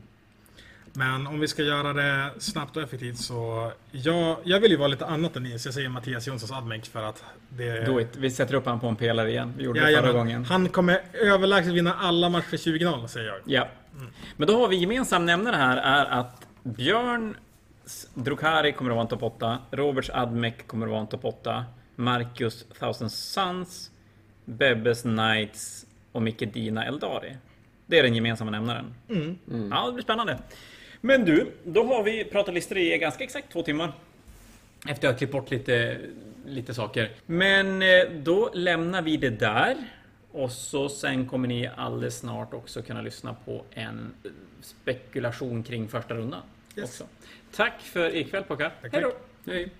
Men 0.93 1.27
om 1.27 1.40
vi 1.40 1.48
ska 1.48 1.62
göra 1.62 1.93
det 1.93 2.31
snabbt 2.39 2.77
och 2.77 2.82
effektivt 2.82 3.19
så... 3.19 3.73
Jag, 3.90 4.36
jag 4.44 4.60
vill 4.60 4.70
ju 4.70 4.77
vara 4.77 4.89
lite 4.89 5.06
annat 5.06 5.36
än 5.36 5.43
ni, 5.43 5.59
så 5.59 5.66
jag 5.66 5.74
säger 5.74 5.89
Mattias 5.89 6.27
Jonssons 6.27 6.52
Admec 6.52 6.89
för 6.89 7.02
att 7.02 7.24
det... 7.48 7.86
Do 7.86 8.01
it. 8.01 8.16
Vi 8.16 8.31
sätter 8.31 8.55
upp 8.55 8.66
han 8.66 8.81
på 8.81 8.86
en 8.86 8.97
pelare 8.97 9.31
igen. 9.31 9.55
Vi 9.56 9.65
gjorde 9.65 9.81
det 9.81 9.86
förra 9.86 9.93
Jajamän. 9.93 10.16
gången. 10.16 10.44
Han 10.44 10.69
kommer 10.69 11.02
överlägset 11.12 11.73
vinna 11.73 11.94
alla 11.94 12.28
matcher 12.28 12.56
20-0, 12.56 13.06
säger 13.06 13.28
jag. 13.28 13.39
Ja. 13.44 13.69
Men 14.36 14.48
då 14.48 14.60
har 14.60 14.69
vi 14.69 14.77
gemensam 14.77 15.27
nämnare 15.27 15.56
här 15.56 15.77
är 15.77 16.06
att 16.06 16.47
Björn 16.62 17.36
Drukari 18.15 18.73
kommer 18.73 18.90
att 18.90 18.94
vara 18.94 19.02
en 19.02 19.09
topp 19.09 19.23
8. 19.23 19.59
Roberts 19.70 20.10
Admec 20.10 20.55
kommer 20.66 20.86
att 20.86 20.90
vara 20.90 21.01
en 21.01 21.06
topp 21.06 21.24
8. 21.24 21.65
Marcus 21.97 22.66
Thousand 22.78 23.12
Sons. 23.12 23.90
Bebbes 24.44 25.02
Knights 25.02 25.86
och 26.12 26.22
Micke 26.22 26.52
Dina 26.52 26.85
Eldari. 26.85 27.36
Det 27.86 27.98
är 27.98 28.02
den 28.02 28.14
gemensamma 28.14 28.51
nämnaren. 28.51 28.94
Ja, 29.70 29.86
det 29.86 29.93
blir 29.93 30.02
spännande. 30.02 30.39
Men 31.01 31.24
du, 31.24 31.52
då 31.64 31.85
har 31.85 32.02
vi 32.02 32.24
pratat 32.24 32.55
listor 32.55 32.78
i 32.78 32.98
ganska 32.98 33.24
exakt 33.24 33.52
två 33.52 33.62
timmar. 33.62 33.93
Efter 34.89 35.09
att 35.09 35.14
ha 35.14 35.18
klippt 35.18 35.32
bort 35.32 35.51
lite, 35.51 35.98
lite 36.47 36.74
saker. 36.74 37.10
Men 37.26 37.82
eh, 37.82 37.89
då 38.22 38.51
lämnar 38.55 39.02
vi 39.02 39.16
det 39.16 39.30
där. 39.30 39.76
Och 40.32 40.52
så 40.52 40.89
sen 40.89 41.26
kommer 41.26 41.48
ni 41.48 41.70
alldeles 41.76 42.18
snart 42.18 42.55
också 42.55 42.82
kunna 42.82 43.02
lyssna 43.02 43.36
på 43.44 43.64
en 43.70 44.14
eh, 44.24 44.30
spekulation 44.60 45.62
kring 45.62 45.89
första 45.89 46.14
rundan. 46.14 46.40
Yes. 46.76 46.85
Också. 46.85 47.05
Tack 47.52 47.80
för 47.80 48.16
ikväll 48.16 48.43
pojkar. 48.44 48.72
Tack, 48.82 48.93
Hej 48.93 49.02
då! 49.02 49.10
tack. 49.10 49.18
Hej. 49.47 49.70